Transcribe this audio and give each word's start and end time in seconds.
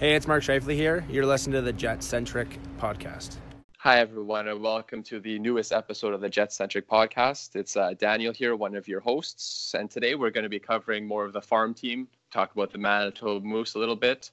Hey, 0.00 0.14
it's 0.14 0.26
Mark 0.26 0.42
Scheifele 0.42 0.72
here. 0.72 1.04
You're 1.10 1.26
listening 1.26 1.52
to 1.56 1.60
the 1.60 1.74
Jet 1.74 2.02
Centric 2.02 2.58
podcast. 2.78 3.36
Hi, 3.80 3.98
everyone, 3.98 4.48
and 4.48 4.62
welcome 4.62 5.02
to 5.02 5.20
the 5.20 5.38
newest 5.38 5.72
episode 5.72 6.14
of 6.14 6.22
the 6.22 6.28
Jet 6.30 6.54
Centric 6.54 6.88
podcast. 6.88 7.54
It's 7.54 7.76
uh, 7.76 7.92
Daniel 7.98 8.32
here, 8.32 8.56
one 8.56 8.74
of 8.76 8.88
your 8.88 9.00
hosts, 9.00 9.74
and 9.74 9.90
today 9.90 10.14
we're 10.14 10.30
going 10.30 10.44
to 10.44 10.48
be 10.48 10.58
covering 10.58 11.06
more 11.06 11.26
of 11.26 11.34
the 11.34 11.42
farm 11.42 11.74
team, 11.74 12.08
talk 12.30 12.50
about 12.54 12.72
the 12.72 12.78
Manitoba 12.78 13.44
Moose 13.44 13.74
a 13.74 13.78
little 13.78 13.94
bit. 13.94 14.30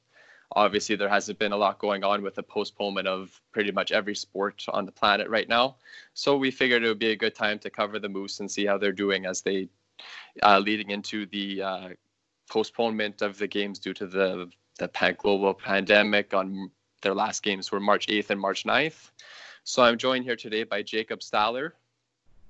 Obviously, 0.56 0.96
there 0.96 1.10
hasn't 1.10 1.38
been 1.38 1.52
a 1.52 1.58
lot 1.58 1.80
going 1.80 2.06
on 2.06 2.22
with 2.22 2.36
the 2.36 2.44
postponement 2.44 3.06
of 3.06 3.38
pretty 3.52 3.74
much 3.74 3.92
every 3.92 4.16
sport 4.16 4.64
on 4.70 4.86
the 4.86 4.92
planet 4.94 5.28
right 5.28 5.50
now. 5.50 5.76
So 6.14 6.38
we 6.38 6.50
figured 6.50 6.82
it 6.82 6.88
would 6.88 6.98
be 6.98 7.12
a 7.12 7.18
good 7.18 7.36
time 7.36 7.60
to 7.60 7.70
cover 7.70 8.00
the 8.00 8.08
Moose 8.08 8.40
and 8.40 8.50
see 8.50 8.66
how 8.66 8.78
they're 8.78 8.94
doing 8.94 9.26
as 9.26 9.42
they 9.42 9.68
uh, 10.44 10.60
leading 10.60 10.92
into 10.92 11.26
the 11.26 11.62
uh, 11.62 11.90
postponement 12.50 13.22
of 13.22 13.38
the 13.38 13.48
games 13.48 13.80
due 13.80 13.94
to 13.96 14.08
the 14.08 14.50
the 14.78 15.16
global 15.18 15.54
pandemic 15.54 16.34
on 16.34 16.72
their 17.02 17.14
last 17.14 17.44
games 17.44 17.72
were 17.72 17.80
March 17.80 18.08
8th 18.08 18.30
and 18.30 18.40
March 18.40 18.64
9th. 18.64 19.12
So 19.64 19.84
I'm 19.84 19.98
joined 19.98 20.24
here 20.24 20.36
today 20.36 20.64
by 20.64 20.82
Jacob 20.82 21.20
Staller. 21.20 21.72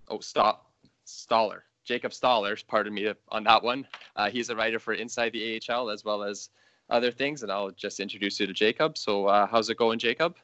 Oh, 0.07 0.19
stop, 0.19 0.71
Staller. 1.05 1.61
Jacob 1.83 2.11
Staller, 2.11 2.61
pardon 2.67 2.93
me 2.93 3.11
on 3.29 3.43
that 3.45 3.63
one. 3.63 3.87
Uh, 4.15 4.29
he's 4.29 4.49
a 4.49 4.55
writer 4.55 4.77
for 4.77 4.93
Inside 4.93 5.31
the 5.31 5.59
AHL 5.69 5.89
as 5.89 6.03
well 6.03 6.23
as 6.23 6.49
other 6.89 7.11
things, 7.11 7.43
and 7.43 7.51
I'll 7.51 7.71
just 7.71 7.99
introduce 7.99 8.39
you 8.39 8.47
to 8.47 8.53
Jacob. 8.53 8.97
So, 8.97 9.25
uh, 9.25 9.47
how's 9.47 9.69
it 9.69 9.77
going, 9.77 9.99
Jacob? 9.99 10.35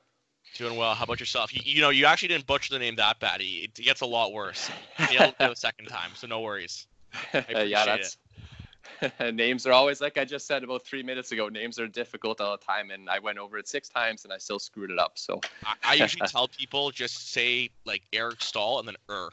Doing 0.56 0.78
well. 0.78 0.94
How 0.94 1.04
about 1.04 1.20
yourself? 1.20 1.54
You, 1.54 1.62
you 1.64 1.82
know, 1.82 1.90
you 1.90 2.06
actually 2.06 2.30
didn't 2.30 2.48
butcher 2.48 2.74
the 2.74 2.80
name 2.80 2.96
that 2.98 3.20
bad. 3.20 3.42
It, 3.42 3.74
gets 3.76 4.02
a 4.02 4.06
lot 4.06 4.34
worse. 4.34 4.70
Nailed 5.00 5.36
it 5.38 5.38
the 5.38 5.56
second 5.56 5.88
time, 5.88 6.12
so 6.16 6.28
no 6.28 6.42
worries. 6.42 6.88
yeah, 7.34 7.86
that's 7.86 8.18
names 9.34 9.66
are 9.66 9.72
always 9.72 10.02
like 10.02 10.18
I 10.18 10.26
just 10.26 10.48
said 10.48 10.64
about 10.64 10.86
three 10.86 11.04
minutes 11.04 11.32
ago. 11.32 11.50
Names 11.50 11.80
are 11.80 11.88
difficult 11.88 12.42
all 12.42 12.58
the 12.58 12.64
time, 12.64 12.92
and 12.92 13.10
I 13.10 13.20
went 13.20 13.38
over 13.38 13.58
it 13.58 13.68
six 13.68 13.90
times 13.90 14.24
and 14.24 14.34
I 14.34 14.38
still 14.38 14.60
screwed 14.60 14.92
it 14.92 15.00
up. 15.00 15.18
So 15.18 15.42
I, 15.66 15.76
I 15.84 15.94
usually 15.96 16.28
tell 16.28 16.48
people 16.48 16.92
just 16.92 17.32
say 17.32 17.70
like 17.86 18.04
Eric 18.12 18.42
Stahl 18.42 18.80
and 18.80 18.88
then 18.88 18.96
er. 19.10 19.30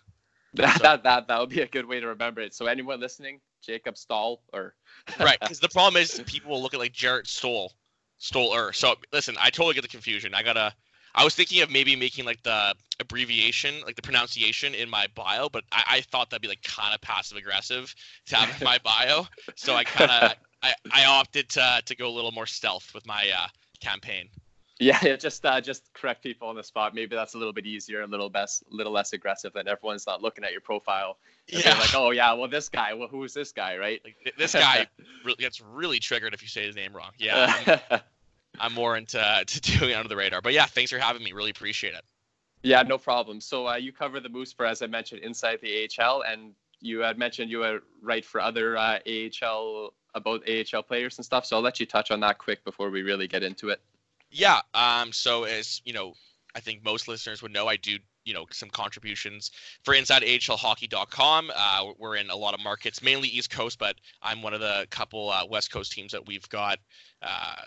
That, 0.55 0.77
so, 0.79 0.83
that 0.83 1.03
that 1.05 1.29
that 1.29 1.41
would 1.41 1.51
be 1.51 1.61
a 1.61 1.67
good 1.67 1.87
way 1.87 2.01
to 2.01 2.09
remember 2.09 2.41
it. 2.41 2.55
So 2.55 2.67
anyone 2.67 3.01
listening, 3.01 3.41
Jacob 3.63 3.97
Stahl 3.97 4.43
or 4.53 4.75
right, 5.21 5.39
because 5.41 5.61
the 5.61 5.69
problem 5.69 6.01
is 6.01 6.23
people 6.27 6.51
will 6.51 6.63
look 6.63 6.75
at 6.75 6.81
like 6.81 6.93
Jarrett 6.93 7.27
Stoll, 7.27 7.73
Stoller. 8.19 8.73
So 8.73 8.97
listen, 9.13 9.37
I 9.41 9.51
totally 9.51 9.75
get 9.75 9.83
the 9.83 9.89
confusion. 9.89 10.35
I 10.35 10.43
gotta 10.43 10.75
I 11.15 11.25
was 11.25 11.35
thinking 11.35 11.63
of 11.63 11.71
maybe 11.71 11.97
making 11.97 12.25
like 12.25 12.43
the 12.43 12.75
abbreviation, 13.01 13.83
like 13.85 13.97
the 13.97 14.03
pronunciation 14.03 14.75
in 14.75 14.89
my 14.89 15.07
bio, 15.15 15.49
but 15.49 15.65
I, 15.73 15.85
I 15.89 16.01
thought 16.03 16.31
that'd 16.31 16.43
be 16.43 16.49
like 16.49 16.63
kind 16.63 16.95
of 16.95 17.01
passive 17.01 17.37
aggressive 17.37 17.95
to 18.27 18.37
have 18.37 18.61
in 18.61 18.65
my 18.65 18.79
bio. 18.85 19.27
So 19.57 19.75
I 19.75 19.85
kind 19.85 20.11
of 20.11 20.35
I, 20.63 20.75
I 20.93 21.05
opted 21.07 21.49
to 21.51 21.83
to 21.85 21.97
go 21.97 22.09
a 22.09 22.15
little 22.15 22.33
more 22.33 22.47
stealth 22.47 22.93
with 22.95 23.07
my 23.07 23.31
uh, 23.37 23.49
campaign. 23.81 24.29
Yeah, 24.79 24.99
yeah, 25.03 25.17
just 25.17 25.45
uh, 25.45 25.61
just 25.61 25.93
correct 25.93 26.23
people 26.23 26.49
on 26.49 26.57
the 26.57 26.63
spot. 26.63 26.95
Maybe 26.95 27.15
that's 27.15 27.35
a 27.35 27.39
little 27.39 27.53
bit 27.53 27.67
easier, 27.67 28.01
a 28.01 28.07
little 28.07 28.31
less, 28.33 28.65
little 28.71 28.93
less 28.93 29.13
aggressive, 29.13 29.55
and 29.55 29.69
everyone's 29.69 30.07
not 30.07 30.23
looking 30.23 30.43
at 30.43 30.53
your 30.53 30.63
profile. 30.63 31.19
Yeah. 31.49 31.79
Like, 31.79 31.95
oh 31.95 32.13
yeah, 32.13 32.33
well 32.33 32.49
this 32.49 32.71
guy, 32.71 32.95
well 32.95 33.09
who's 33.09 33.35
this 33.35 33.53
guy, 33.53 33.77
right? 33.77 34.01
Like, 34.03 34.35
this 34.39 34.55
guy 34.55 34.87
really, 35.25 35.37
gets 35.37 35.61
really 35.61 35.99
triggered 35.99 36.33
if 36.33 36.41
you 36.41 36.49
say 36.49 36.65
his 36.65 36.77
name 36.77 36.97
wrong. 36.97 37.11
Yeah. 37.19 37.81
I'm 38.61 38.75
more 38.75 38.97
into 38.97 39.19
to 39.47 39.61
doing 39.61 39.95
under 39.95 40.09
the 40.09 40.17
radar. 40.17 40.41
But 40.41 40.53
yeah, 40.53 40.67
thanks 40.67 40.91
for 40.91 40.99
having 40.99 41.23
me. 41.23 41.33
Really 41.33 41.51
appreciate 41.51 41.95
it. 41.95 42.05
Yeah, 42.63 42.83
no 42.83 42.99
problem. 42.99 43.41
So 43.41 43.69
uh, 43.69 43.77
you 43.77 43.93
cover 43.93 44.21
the 44.21 44.29
Moose 44.29 44.53
for, 44.53 44.67
as 44.67 44.83
I 44.83 44.87
mentioned, 44.87 45.23
inside 45.23 45.61
the 45.63 45.89
AHL, 45.99 46.23
and 46.23 46.53
you 46.81 47.01
had 47.01 47.17
mentioned 47.19 47.51
you 47.51 47.61
were 47.61 47.81
right 48.03 48.25
for 48.25 48.41
other 48.41 48.77
uh, 48.77 48.99
AHL 49.07 49.95
about 50.15 50.43
AHL 50.49 50.83
players 50.83 51.17
and 51.19 51.25
stuff. 51.25 51.47
So 51.47 51.57
I'll 51.57 51.63
let 51.63 51.81
you 51.81 51.87
touch 51.87 52.11
on 52.11 52.21
that 52.21 52.39
quick 52.39 52.65
before 52.65 52.91
we 52.91 53.03
really 53.03 53.29
get 53.29 53.43
into 53.43 53.71
it. 53.71 53.81
Yeah. 54.31 54.61
Um. 54.75 55.13
So 55.13 55.45
as 55.45 55.81
you 55.85 55.93
know, 55.93 56.15
I 56.55 56.61
think 56.61 56.85
most 56.85 57.09
listeners 57.09 57.43
would 57.43 57.53
know, 57.53 57.67
I 57.67 57.77
do 57.77 57.99
you 58.25 58.35
know 58.35 58.47
some 58.51 58.69
contributions 58.69 59.51
for 59.83 59.95
InsideAHLHockey.com. 59.95 61.53
Uh, 61.55 61.87
we're 61.99 62.17
in 62.17 62.31
a 62.31 62.37
lot 62.37 62.55
of 62.55 62.61
markets, 62.63 63.03
mainly 63.03 63.29
East 63.29 63.51
Coast, 63.51 63.79
but 63.79 63.97
I'm 64.23 64.43
one 64.43 64.55
of 64.55 64.61
the 64.61 64.87
couple 64.91 65.31
uh, 65.31 65.47
West 65.49 65.73
Coast 65.73 65.93
teams 65.93 66.13
that 66.13 66.27
we've 66.27 66.49
got 66.49 66.79
uh, 67.23 67.63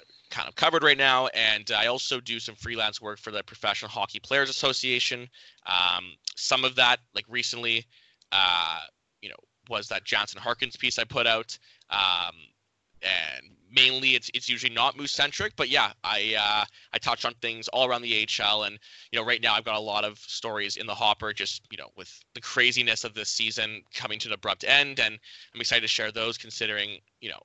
covered 0.55 0.83
right 0.83 0.97
now. 0.97 1.27
And 1.27 1.71
I 1.75 1.87
also 1.87 2.19
do 2.19 2.39
some 2.39 2.55
freelance 2.55 3.01
work 3.01 3.19
for 3.19 3.31
the 3.31 3.43
Professional 3.43 3.89
Hockey 3.89 4.19
Players 4.19 4.49
Association. 4.49 5.29
Um, 5.65 6.13
some 6.35 6.63
of 6.63 6.75
that, 6.75 6.99
like 7.15 7.25
recently, 7.29 7.85
uh, 8.31 8.81
you 9.21 9.29
know, 9.29 9.35
was 9.69 9.87
that 9.87 10.03
Jansen 10.03 10.41
Harkins 10.41 10.75
piece 10.75 10.99
I 10.99 11.03
put 11.03 11.27
out. 11.27 11.57
Um, 11.89 12.35
and 13.03 13.49
mainly 13.71 14.15
it's 14.15 14.29
it's 14.33 14.47
usually 14.47 14.73
not 14.73 14.97
moose 14.97 15.11
centric 15.11 15.53
but 15.55 15.69
yeah 15.69 15.91
i 16.03 16.35
uh, 16.39 16.65
i 16.93 16.97
touch 16.97 17.25
on 17.25 17.33
things 17.41 17.67
all 17.69 17.85
around 17.85 18.01
the 18.01 18.27
ahl 18.39 18.63
and 18.63 18.77
you 19.11 19.19
know 19.19 19.25
right 19.25 19.41
now 19.41 19.53
i've 19.53 19.65
got 19.65 19.75
a 19.75 19.79
lot 19.79 20.03
of 20.03 20.17
stories 20.19 20.77
in 20.77 20.85
the 20.85 20.93
hopper 20.93 21.33
just 21.33 21.63
you 21.71 21.77
know 21.77 21.89
with 21.97 22.11
the 22.33 22.41
craziness 22.41 23.03
of 23.03 23.13
this 23.13 23.29
season 23.29 23.81
coming 23.93 24.19
to 24.19 24.29
an 24.29 24.33
abrupt 24.33 24.63
end 24.67 24.99
and 24.99 25.17
i'm 25.53 25.61
excited 25.61 25.81
to 25.81 25.87
share 25.87 26.11
those 26.11 26.37
considering 26.37 26.99
you 27.19 27.29
know 27.29 27.39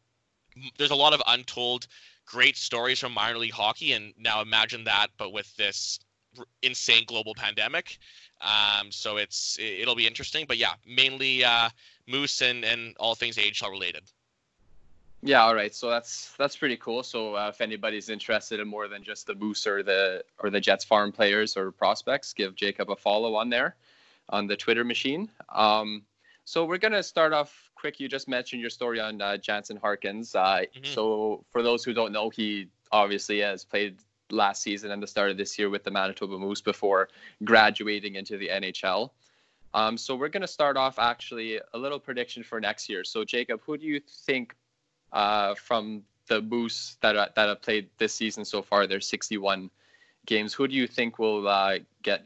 there's 0.77 0.91
a 0.91 0.97
lot 0.97 1.13
of 1.13 1.23
untold 1.29 1.87
great 2.31 2.57
stories 2.57 2.99
from 2.99 3.13
minor 3.13 3.39
league 3.39 3.53
hockey 3.53 3.93
and 3.93 4.13
now 4.19 4.43
imagine 4.43 4.85
that 4.85 5.09
but 5.17 5.33
with 5.33 5.55
this 5.57 5.99
insane 6.63 7.05
global 7.07 7.35
pandemic 7.35 7.99
um, 8.43 8.93
so 8.93 9.17
it's 9.17 9.57
it'll 9.59 9.95
be 9.95 10.07
interesting 10.07 10.45
but 10.47 10.59
yeah 10.59 10.75
mainly 10.87 11.43
uh, 11.45 11.69
moose 12.07 12.43
and 12.43 12.65
and 12.65 12.95
all 12.99 13.15
things 13.15 13.39
ahl 13.39 13.71
related 13.71 14.03
yeah, 15.21 15.43
all 15.43 15.55
right. 15.55 15.75
So 15.75 15.91
that's 15.91 16.33
that's 16.39 16.57
pretty 16.57 16.77
cool. 16.77 17.03
So 17.03 17.35
uh, 17.35 17.49
if 17.49 17.61
anybody's 17.61 18.09
interested 18.09 18.61
in 18.61 18.69
more 18.69 18.87
than 18.87 19.03
just 19.03 19.27
the 19.27 19.35
Moose 19.35 19.67
or 19.67 19.83
the 19.83 20.23
or 20.39 20.49
the 20.49 20.61
Jets 20.61 20.85
farm 20.85 21.11
players 21.11 21.57
or 21.57 21.73
prospects, 21.73 22.33
give 22.33 22.55
Jacob 22.55 22.91
a 22.91 22.97
follow 22.97 23.35
on 23.35 23.51
there, 23.51 23.75
on 24.29 24.47
the 24.47 24.57
Twitter 24.57 24.85
machine. 24.85 25.29
Um, 25.49 26.05
so 26.49 26.65
we're 26.65 26.79
gonna 26.79 27.03
start 27.03 27.35
off 27.35 27.71
quick. 27.75 28.01
You 28.01 28.09
just 28.09 28.27
mentioned 28.27 28.63
your 28.63 28.71
story 28.71 29.01
on 29.01 29.21
uh, 29.21 29.37
Jansen 29.37 29.77
Harkins. 29.77 30.35
Uh, 30.35 30.41
mm-hmm. 30.41 30.83
So 30.83 31.45
for 31.51 31.63
those 31.63 31.85
who 31.85 31.93
don't 31.93 32.11
know, 32.11 32.31
he 32.31 32.69
obviously 32.91 33.41
has 33.41 33.65
played 33.65 33.99
last 34.31 34.63
season 34.63 34.91
and 34.91 35.03
the 35.03 35.07
start 35.07 35.31
of 35.31 35.37
this 35.37 35.59
year 35.59 35.69
with 35.69 35.85
the 35.85 35.91
Manitoba 35.91 36.39
Moose 36.39 36.63
before 36.63 37.11
graduating 37.45 38.15
into 38.15 38.39
the 38.39 38.49
NHL. 38.49 39.11
Um, 39.75 39.99
so 39.99 40.17
we're 40.17 40.29
going 40.29 40.43
to 40.43 40.47
start 40.49 40.79
off 40.79 40.99
actually 40.99 41.61
a 41.75 41.79
little 41.79 41.99
prediction 41.99 42.43
for 42.43 42.59
next 42.59 42.89
year. 42.89 43.05
So 43.05 43.25
Jacob, 43.25 43.61
who 43.65 43.77
do 43.77 43.85
you 43.85 44.01
think 44.27 44.55
uh, 45.13 45.55
from 45.55 46.03
the 46.29 46.41
Moose 46.41 46.97
that 47.01 47.17
uh, 47.17 47.29
that 47.35 47.49
have 47.49 47.63
played 47.63 47.89
this 47.99 48.15
season 48.15 48.45
so 48.45 48.63
far. 48.63 48.87
There's 48.87 49.09
61 49.09 49.71
games. 50.27 50.55
Who 50.55 50.69
do 50.69 50.75
you 50.75 50.87
think 50.87 51.19
will 51.19 51.49
uh, 51.49 51.79
get 52.03 52.25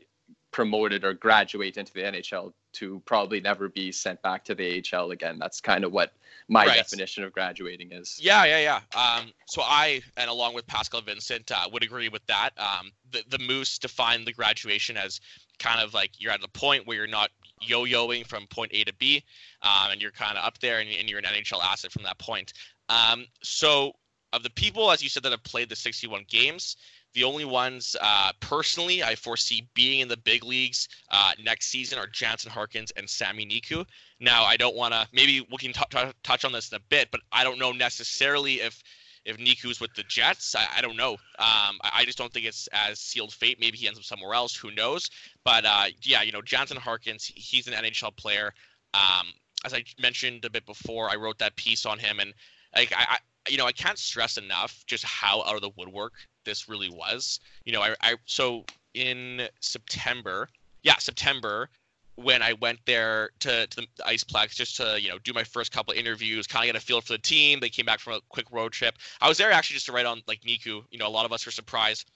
promoted 0.53 1.05
or 1.05 1.15
graduate 1.15 1.77
into 1.77 1.93
the 1.93 2.03
NHL 2.03 2.53
to 2.75 3.03
probably 3.05 3.41
never 3.41 3.69
be 3.69 3.91
sent 3.91 4.23
back 4.23 4.45
to 4.45 4.55
the 4.55 4.85
AHL 4.95 5.11
again? 5.11 5.39
That's 5.39 5.61
kind 5.61 5.85
of 5.85 5.93
what 5.93 6.13
my 6.49 6.67
right. 6.67 6.77
definition 6.77 7.25
of 7.25 7.33
graduating 7.33 7.93
is. 7.93 8.19
Yeah, 8.21 8.45
yeah, 8.45 8.61
yeah. 8.61 9.01
Um, 9.01 9.33
so 9.47 9.63
I, 9.63 10.03
and 10.17 10.29
along 10.31 10.55
with 10.55 10.67
Pascal 10.67 11.01
Vincent, 11.01 11.51
uh, 11.51 11.69
would 11.73 11.83
agree 11.83 12.09
with 12.09 12.25
that. 12.27 12.51
Um, 12.59 12.93
the 13.11 13.23
the 13.29 13.39
Moose 13.39 13.79
define 13.79 14.25
the 14.25 14.33
graduation 14.33 14.97
as 14.97 15.21
kind 15.59 15.81
of 15.81 15.95
like 15.95 16.11
you're 16.19 16.33
at 16.33 16.43
a 16.45 16.49
point 16.49 16.87
where 16.87 16.97
you're 16.97 17.07
not 17.07 17.31
yo-yoing 17.61 18.27
from 18.27 18.47
point 18.49 18.73
A 18.75 18.85
to 18.85 18.95
B, 18.95 19.23
um, 19.63 19.93
and 19.93 20.03
you're 20.03 20.11
kind 20.11 20.37
of 20.37 20.45
up 20.45 20.59
there, 20.59 20.81
and, 20.81 20.91
and, 20.91 21.09
you're 21.09 21.19
an 21.19 21.25
NHL 21.25 21.63
asset 21.63 21.93
from 21.93 22.03
that 22.03 22.19
point. 22.19 22.53
Um, 22.89 23.27
so, 23.43 23.93
of 24.33 24.43
the 24.43 24.51
people, 24.51 24.91
as 24.91 25.03
you 25.03 25.09
said, 25.09 25.23
that 25.23 25.33
have 25.33 25.45
played 25.45 25.69
the 25.69 25.77
61 25.77 26.25
games, 26.29 26.77
the 27.15 27.25
only 27.25 27.45
ones 27.45 27.97
uh, 28.01 28.33
personally 28.41 29.03
I 29.03 29.15
foresee 29.15 29.69
being 29.75 30.01
in 30.01 30.09
the 30.09 30.17
big 30.17 30.45
leagues 30.45 30.89
uh, 31.11 31.33
next 31.43 31.67
season 31.67 31.99
are 31.99 32.07
Jansen 32.07 32.51
Harkins 32.51 32.91
and 32.97 33.09
Sami 33.09 33.47
Niku. 33.47 33.85
Now, 34.21 34.45
I 34.45 34.57
don't 34.57 34.77
want 34.77 34.95
to. 34.95 35.07
Maybe 35.13 35.47
we 35.51 35.59
can 35.59 35.73
t- 35.73 35.81
t- 35.91 36.13
touch 36.23 36.45
on 36.45 36.53
this 36.53 36.71
in 36.71 36.77
a 36.77 36.81
bit, 36.89 37.11
but 37.11 37.21
I 37.31 37.45
don't 37.45 37.59
know 37.59 37.73
necessarily 37.73 38.61
if 38.61 38.83
if 39.25 39.37
Niku's 39.37 39.81
with 39.81 39.95
the 39.95 40.03
Jets. 40.05 40.55
I, 40.55 40.67
I 40.79 40.81
don't 40.81 40.97
know. 40.97 41.13
Um, 41.13 41.79
I, 41.83 41.91
I, 41.95 42.05
just 42.05 42.19
don't 42.19 42.33
think 42.33 42.45
it's 42.45 42.69
as 42.73 42.99
sealed 42.99 43.33
fate. 43.33 43.61
Maybe 43.61 43.79
he 43.79 43.87
ends 43.87 43.99
up 43.99 44.05
somewhere 44.05 44.35
else. 44.35 44.57
Who 44.57 44.73
knows? 44.73 45.09
But 45.45 45.65
uh, 45.65 45.85
yeah, 46.03 46.23
you 46.23 46.33
know, 46.33 46.43
Jansen 46.43 46.77
Harkins. 46.77 47.31
He's 47.33 47.69
an 47.69 47.75
NHL 47.75 48.17
player. 48.17 48.53
Um, 48.95 49.29
as 49.65 49.75
I 49.75 49.85
mentioned 50.01 50.45
a 50.45 50.51
bit 50.51 50.67
before, 50.67 51.09
I 51.09 51.17
wrote 51.17 51.39
that 51.39 51.55
piece 51.57 51.87
on 51.87 51.99
him, 51.99 52.19
and 52.19 52.35
like 52.75 52.93
I, 52.97 53.07
I, 53.09 53.51
you 53.51 53.59
know 53.59 53.67
I 53.67 53.73
can't 53.73 53.99
stress 53.99 54.39
enough 54.39 54.83
just 54.87 55.05
how 55.05 55.43
out 55.43 55.55
of 55.55 55.61
the 55.61 55.71
woodwork 55.77 56.15
this 56.45 56.69
really 56.69 56.91
was. 56.91 57.41
You 57.65 57.73
know, 57.73 57.83
I, 57.83 57.95
I 58.01 58.15
so 58.27 58.65
in 58.95 59.49
September, 59.61 60.49
yeah, 60.83 60.99
September 60.99 61.69
when 62.17 62.43
I 62.43 62.53
went 62.53 62.79
there 62.87 63.31
to, 63.41 63.67
to 63.67 63.77
the 63.77 63.87
Iceplex 64.07 64.55
just 64.55 64.77
to 64.77 65.01
you 65.01 65.09
know 65.09 65.19
do 65.19 65.33
my 65.33 65.45
first 65.45 65.73
couple 65.73 65.95
interviews, 65.95 66.47
kind 66.47 66.65
of 66.65 66.75
get 66.75 66.83
a 66.83 66.85
feel 66.85 67.01
for 67.01 67.13
the 67.13 67.19
team. 67.19 67.61
They 67.61 67.69
came 67.69 67.87
back 67.87 68.01
from 68.01 68.15
a 68.15 68.21
quick 68.29 68.47
road 68.51 68.73
trip. 68.73 68.97
I 69.21 69.29
was 69.29 69.39
there 69.39 69.51
actually 69.51 69.75
just 69.75 69.87
to 69.87 69.93
write 69.93 70.07
on 70.07 70.23
like 70.27 70.41
Niku. 70.43 70.85
You 70.91 70.99
know, 70.99 71.07
a 71.07 71.11
lot 71.11 71.25
of 71.25 71.33
us 71.33 71.47
were 71.47 71.53
surprised 71.53 72.11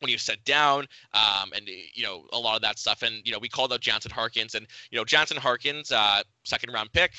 when 0.00 0.10
you 0.10 0.18
sat 0.18 0.44
down, 0.44 0.86
um, 1.14 1.52
and 1.54 1.68
you 1.68 2.02
know 2.02 2.26
a 2.32 2.38
lot 2.38 2.56
of 2.56 2.62
that 2.62 2.78
stuff. 2.78 3.02
And 3.02 3.24
you 3.24 3.32
know 3.32 3.38
we 3.38 3.48
called 3.48 3.72
out 3.72 3.80
Jansen 3.80 4.10
Harkins, 4.10 4.54
and 4.54 4.66
you 4.90 4.98
know 4.98 5.04
Jansen 5.04 5.36
Harkins, 5.36 5.92
uh, 5.92 6.22
second 6.44 6.72
round 6.72 6.92
pick, 6.92 7.12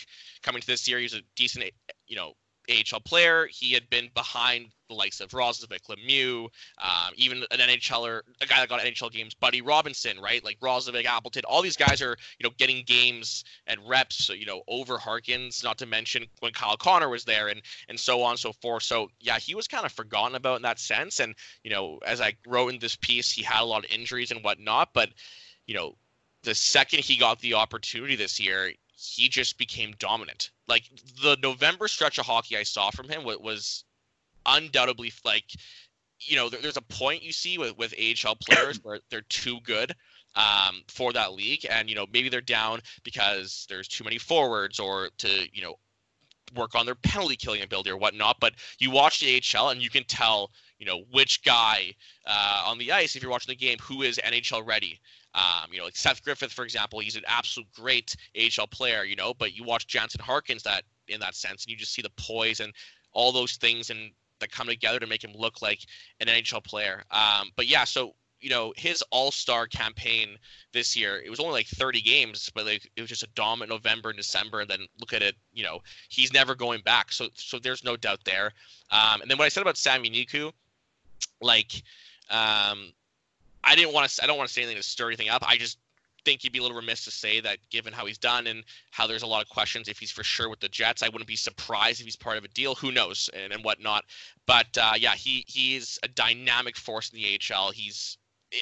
coming 0.44 0.62
to 0.62 0.68
this 0.68 0.82
series, 0.82 1.14
a 1.14 1.22
decent 1.36 1.66
you 2.08 2.16
know 2.16 2.34
AHL 2.70 3.00
player. 3.02 3.48
He 3.52 3.74
had 3.74 3.90
been 3.90 4.10
behind 4.14 4.68
the 4.88 4.96
likes 4.96 5.22
of 5.22 5.30
Roslovic, 5.30 5.88
Lemieux, 5.90 6.50
um, 6.82 7.14
even 7.16 7.44
an 7.52 7.60
NHLer, 7.60 8.22
a 8.42 8.46
guy 8.46 8.60
that 8.60 8.70
got 8.70 8.82
NHL 8.82 9.12
games, 9.12 9.34
Buddy 9.34 9.62
Robinson, 9.62 10.20
right? 10.20 10.44
Like 10.44 10.60
Roslovic, 10.60 11.06
Appleton, 11.06 11.44
all 11.48 11.62
these 11.62 11.78
guys 11.78 12.02
are, 12.02 12.18
you 12.40 12.44
know, 12.44 12.52
getting 12.58 12.84
games 12.86 13.44
and 13.68 13.80
reps, 13.88 14.30
you 14.30 14.46
know, 14.46 14.62
over 14.68 14.98
Harkins, 14.98 15.64
not 15.64 15.78
to 15.80 15.86
mention 15.86 16.26
when 16.40 16.52
Kyle 16.52 16.78
Connor 16.78 17.10
was 17.10 17.24
there 17.24 17.48
and 17.48 17.62
and 17.90 18.00
so 18.00 18.22
on 18.22 18.32
and 18.32 18.40
so 18.40 18.52
forth. 18.52 18.84
So 18.84 19.10
yeah, 19.20 19.40
he 19.40 19.56
was 19.56 19.68
kind 19.68 19.86
of 19.86 19.92
forgotten 19.92 20.36
about 20.36 20.58
in 20.58 20.62
that 20.64 20.80
sense. 20.80 21.20
And, 21.20 21.36
you 21.64 21.72
know, 21.72 22.00
as 22.06 22.22
I 22.22 22.34
wrote 22.46 22.74
in 22.74 22.80
this 22.80 22.96
piece, 22.96 23.32
he 23.32 23.44
had 23.44 23.62
a 23.62 23.66
lot 23.66 23.86
of 23.86 23.92
injuries 23.92 24.32
and 24.32 24.44
whatnot, 24.44 24.90
but 24.94 25.10
you 25.68 25.76
know, 25.76 25.96
the 26.44 26.56
second 26.56 27.00
he 27.00 27.18
got 27.18 27.40
the 27.40 27.54
opportunity 27.54 28.16
this 28.16 28.40
year, 28.40 28.74
he 29.04 29.30
just 29.30 29.58
became 29.58 29.94
dominant. 30.00 30.52
Like 30.68 30.84
the 31.22 31.38
November 31.42 31.88
stretch 31.88 32.18
of 32.18 32.26
hockey 32.26 32.58
I 32.58 32.64
saw 32.64 32.92
from 32.92 33.10
him 33.10 33.24
was 33.24 33.84
undoubtedly 34.46 35.12
like, 35.26 35.46
you 36.20 36.36
know, 36.36 36.50
there, 36.50 36.62
there's 36.62 36.78
a 36.78 36.82
point 36.82 37.24
you 37.24 37.32
see 37.32 37.58
with 37.58 37.78
with 37.78 37.94
AHL 38.00 38.36
players 38.36 38.80
where 38.84 39.00
they're 39.10 39.22
too 39.22 39.60
good 39.62 39.96
um, 40.36 40.84
for 40.88 41.12
that 41.14 41.34
league, 41.34 41.66
and 41.70 41.90
you 41.90 41.96
know 41.96 42.06
maybe 42.12 42.30
they're 42.30 42.42
down 42.42 42.82
because 43.04 43.66
there's 43.70 43.88
too 43.88 44.04
many 44.04 44.18
forwards 44.18 44.80
or 44.80 45.10
to 45.20 45.48
you 45.52 45.62
know 45.62 45.76
work 46.56 46.76
on 46.76 46.86
their 46.86 46.96
penalty 46.96 47.36
killing 47.36 47.62
ability 47.62 47.90
or 47.90 47.98
whatnot. 47.98 48.38
But 48.40 48.54
you 48.80 48.92
watch 48.92 49.20
the 49.20 49.42
AHL 49.42 49.70
and 49.70 49.82
you 49.82 49.90
can 49.90 50.04
tell 50.06 50.52
you 50.80 50.86
know 50.86 51.04
which 51.12 51.44
guy 51.44 51.96
uh, 52.26 52.64
on 52.68 52.78
the 52.78 52.92
ice 52.92 53.16
if 53.16 53.24
you're 53.24 53.32
watching 53.32 53.52
the 53.52 53.56
game 53.56 53.78
who 53.82 54.02
is 54.04 54.20
NHL 54.24 54.66
ready. 54.66 55.00
Um, 55.34 55.72
you 55.72 55.80
know, 55.80 55.86
like 55.86 55.96
Seth 55.96 56.24
Griffith, 56.24 56.52
for 56.52 56.66
example, 56.66 57.00
he's 57.00 57.16
an 57.16 57.24
absolute 57.26 57.72
great 57.74 58.16
AHL 58.38 58.68
player, 58.68 59.04
you 59.04 59.16
know, 59.16 59.34
but 59.34 59.56
you 59.56 59.64
watch 59.64 59.88
Jansen 59.88 60.22
Harkins 60.22 60.64
that 60.64 60.84
in 61.08 61.20
that 61.22 61.36
sense, 61.36 61.64
and 61.64 61.72
you 61.72 61.78
just 61.78 61.94
see 61.94 62.02
the 62.02 62.12
poise 62.18 62.60
and 62.60 62.74
all 63.14 63.32
those 63.32 63.56
things 63.58 63.90
and 63.90 64.12
that 64.40 64.52
come 64.52 64.68
together 64.68 65.00
to 65.00 65.08
make 65.08 65.24
him 65.24 65.32
look 65.36 65.62
like 65.62 65.80
an 66.20 66.28
NHL 66.28 66.64
player. 66.64 67.04
Um, 67.12 67.52
but 67.56 67.68
yeah, 67.68 67.86
so 67.86 68.14
you 68.42 68.50
know 68.50 68.74
his 68.76 69.04
All 69.12 69.32
Star 69.32 69.68
campaign 69.68 70.38
this 70.74 70.98
year, 70.98 71.22
it 71.24 71.30
was 71.30 71.40
only 71.40 71.54
like 71.54 71.68
30 71.68 72.02
games, 72.02 72.52
but 72.54 72.66
like 72.66 72.90
it 72.96 73.02
was 73.02 73.10
just 73.10 73.24
a 73.24 73.30
dominant 73.36 73.70
November 73.70 74.10
and 74.10 74.18
December. 74.18 74.62
And 74.62 74.70
then 74.70 74.88
look 75.00 75.14
at 75.14 75.22
it, 75.22 75.36
you 75.54 75.64
know, 75.64 75.80
he's 76.10 76.34
never 76.34 76.56
going 76.56 76.82
back. 76.82 77.12
So 77.12 77.30
so 77.36 77.60
there's 77.60 77.84
no 77.84 77.96
doubt 77.96 78.20
there. 78.26 78.52
Um, 78.92 79.22
and 79.22 79.32
then 79.32 79.38
what 79.38 79.46
I 79.46 79.50
said 79.50 79.62
about 79.62 79.78
Sami 79.78 80.10
Niku, 80.10 80.52
like 81.40 81.84
um, 82.30 82.92
I 83.64 83.76
didn't 83.76 83.94
want 83.94 84.10
to. 84.10 84.24
I 84.24 84.28
don't 84.28 84.38
want 84.38 84.48
to 84.48 84.54
say 84.54 84.62
anything 84.62 84.78
to 84.78 84.84
stir 84.84 85.08
anything 85.08 85.30
up. 85.30 85.44
I 85.48 85.58
just 85.58 85.78
think 86.24 86.42
he'd 86.42 86.52
be 86.52 86.60
a 86.60 86.62
little 86.62 86.78
remiss 86.78 87.04
to 87.06 87.12
say 87.12 87.40
that, 87.40 87.58
given 87.70 87.94
how 87.94 88.06
he's 88.06 88.18
done 88.18 88.48
and 88.48 88.64
how 88.92 89.08
there's 89.08 89.24
a 89.24 89.28
lot 89.28 89.42
of 89.42 89.50
questions 89.50 89.88
if 89.88 89.98
he's 89.98 90.12
for 90.12 90.24
sure 90.24 90.50
with 90.50 90.60
the 90.60 90.70
Jets. 90.70 91.04
I 91.04 91.10
wouldn't 91.10 91.28
be 91.28 91.36
surprised 91.36 92.00
if 92.00 92.06
he's 92.06 92.16
part 92.16 92.38
of 92.38 92.44
a 92.44 92.50
deal. 92.50 92.76
Who 92.76 92.92
knows 92.92 93.30
and, 93.34 93.52
and 93.52 93.64
whatnot. 93.64 94.06
But 94.46 94.78
uh, 94.80 94.94
yeah, 94.98 95.16
he 95.16 95.44
he's 95.48 96.00
a 96.04 96.08
dynamic 96.08 96.78
force 96.78 97.10
in 97.10 97.20
the 97.20 97.40
AHL. 97.54 97.72
He's 97.72 98.18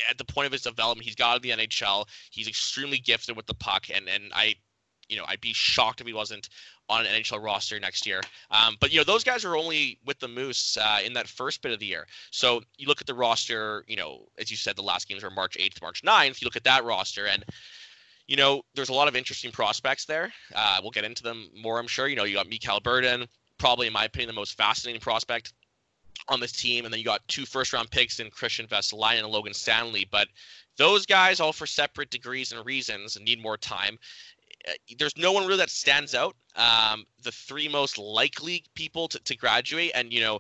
at 0.10 0.18
the 0.18 0.26
point 0.26 0.46
of 0.46 0.52
his 0.52 0.62
development. 0.62 1.06
He's 1.06 1.16
got 1.16 1.42
the 1.42 1.52
NHL. 1.52 2.06
He's 2.32 2.48
extremely 2.48 2.98
gifted 2.98 3.36
with 3.36 3.48
the 3.48 3.56
puck, 3.56 3.88
and 3.94 4.08
and 4.08 4.32
I, 4.34 4.56
you 5.08 5.18
know, 5.18 5.26
I'd 5.28 5.42
be 5.42 5.54
shocked 5.54 6.02
if 6.02 6.08
he 6.08 6.14
wasn't 6.14 6.50
on 6.90 7.06
an 7.06 7.22
NHL 7.22 7.44
roster 7.44 7.80
next 7.80 8.06
year. 8.06 8.22
Um, 8.52 8.76
but 8.80 8.92
you 8.92 8.98
know, 8.98 9.04
those 9.04 9.24
guys 9.24 9.46
are 9.46 9.56
only 9.56 10.00
with 10.06 10.20
the 10.20 10.28
Moose 10.28 10.78
uh, 10.78 11.00
in 11.04 11.14
that 11.14 11.28
first 11.28 11.62
bit 11.62 11.72
of 11.72 11.80
the 11.80 11.86
year. 11.86 12.08
So 12.32 12.62
you 12.78 12.88
look 12.88 13.02
at 13.02 13.08
the 13.08 13.14
roster. 13.14 13.84
You 13.88 13.96
know, 13.96 14.28
as 14.38 14.50
you 14.50 14.58
said, 14.58 14.76
the 14.76 14.82
last 14.82 15.08
games 15.08 15.24
were 15.24 15.30
March 15.30 15.58
8th, 15.58 15.82
March 15.82 16.02
9th. 16.02 16.42
You 16.42 16.46
look 16.46 16.56
at 16.56 16.64
that 16.64 16.84
roster, 16.84 17.28
and 17.28 17.46
you 18.28 18.36
know, 18.36 18.62
there's 18.76 18.90
a 18.90 18.94
lot 18.94 19.08
of 19.08 19.16
interesting 19.16 19.52
prospects 19.52 20.06
there. 20.06 20.32
Uh, 20.54 20.78
we'll 20.82 20.92
get 20.92 21.04
into 21.04 21.24
them 21.24 21.50
more, 21.56 21.80
I'm 21.80 21.88
sure. 21.88 22.08
You 22.08 22.16
know, 22.16 22.26
you 22.26 22.36
got 22.36 22.48
Mikhail 22.48 22.80
Berdin, 22.80 23.28
probably 23.58 23.88
in 23.88 23.94
my 23.94 24.06
opinion 24.06 24.28
the 24.28 24.34
most 24.34 24.56
fascinating 24.56 25.02
prospect 25.02 25.54
on 26.28 26.40
this 26.40 26.52
team, 26.52 26.86
and 26.86 26.94
then 26.94 27.00
you 27.00 27.06
got 27.06 27.28
two 27.28 27.46
first 27.46 27.74
round 27.74 27.90
picks 27.90 28.20
in 28.20 28.30
Kristian 28.30 28.68
Vesalainen 28.68 29.20
and 29.20 29.28
Logan 29.28 29.54
Stanley. 29.54 30.08
But 30.10 30.28
those 30.78 31.06
guys, 31.06 31.40
all 31.40 31.54
for 31.54 31.66
separate 31.66 32.10
degrees 32.10 32.52
and 32.52 32.66
reasons, 32.66 33.18
need 33.20 33.42
more 33.42 33.58
time. 33.58 33.98
Uh, 34.68 34.74
there's 34.98 35.18
no 35.18 35.32
one 35.32 35.46
really 35.46 35.58
that 35.58 35.70
stands 35.70 36.14
out. 36.14 36.36
Um, 36.56 37.06
the 37.24 37.32
three 37.32 37.68
most 37.68 37.98
likely 37.98 38.64
people 38.76 39.08
to, 39.08 39.20
to 39.20 39.36
graduate, 39.36 39.92
and 39.96 40.12
you 40.12 40.22
know, 40.22 40.40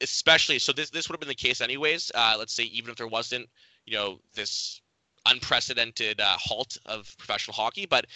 especially 0.00 0.58
so 0.58 0.72
this 0.72 0.90
this 0.90 1.08
would 1.08 1.14
have 1.14 1.20
been 1.20 1.28
the 1.28 1.34
case 1.34 1.60
anyways. 1.60 2.10
Uh, 2.14 2.36
let's 2.38 2.54
say 2.54 2.64
even 2.64 2.90
if 2.90 2.96
there 2.96 3.08
wasn't, 3.08 3.48
you 3.84 3.94
know, 3.94 4.20
this 4.34 4.80
unprecedented 5.26 6.20
uh, 6.20 6.36
halt 6.38 6.78
of 6.86 7.14
professional 7.18 7.54
hockey, 7.54 7.86
but 7.86 8.06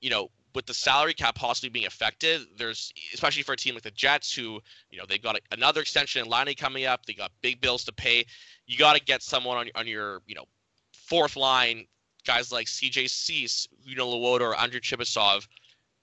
you 0.00 0.10
know, 0.10 0.30
with 0.54 0.66
the 0.66 0.74
salary 0.74 1.14
cap 1.14 1.34
possibly 1.34 1.68
being 1.68 1.86
affected, 1.86 2.40
there's 2.56 2.92
especially 3.14 3.42
for 3.42 3.52
a 3.52 3.56
team 3.56 3.74
like 3.74 3.82
the 3.82 3.90
Jets, 3.92 4.34
who 4.34 4.60
you 4.90 4.98
know 4.98 5.04
they've 5.08 5.22
got 5.22 5.38
another 5.52 5.82
extension 5.82 6.24
in 6.24 6.28
Laine 6.28 6.54
coming 6.56 6.86
up, 6.86 7.06
they 7.06 7.12
got 7.12 7.30
big 7.42 7.60
bills 7.60 7.84
to 7.84 7.92
pay. 7.92 8.24
You 8.66 8.76
got 8.78 8.96
to 8.96 9.02
get 9.02 9.22
someone 9.22 9.56
on 9.58 9.68
on 9.74 9.86
your 9.86 10.22
you 10.26 10.34
know 10.34 10.46
fourth 10.92 11.36
line 11.36 11.86
guys 12.26 12.52
like 12.52 12.66
CJ 12.66 13.08
Suess, 13.08 13.68
Joona 13.86 14.00
Luoto, 14.00 14.42
or 14.42 14.58
Andrei 14.58 14.80
Chibisov, 14.80 15.46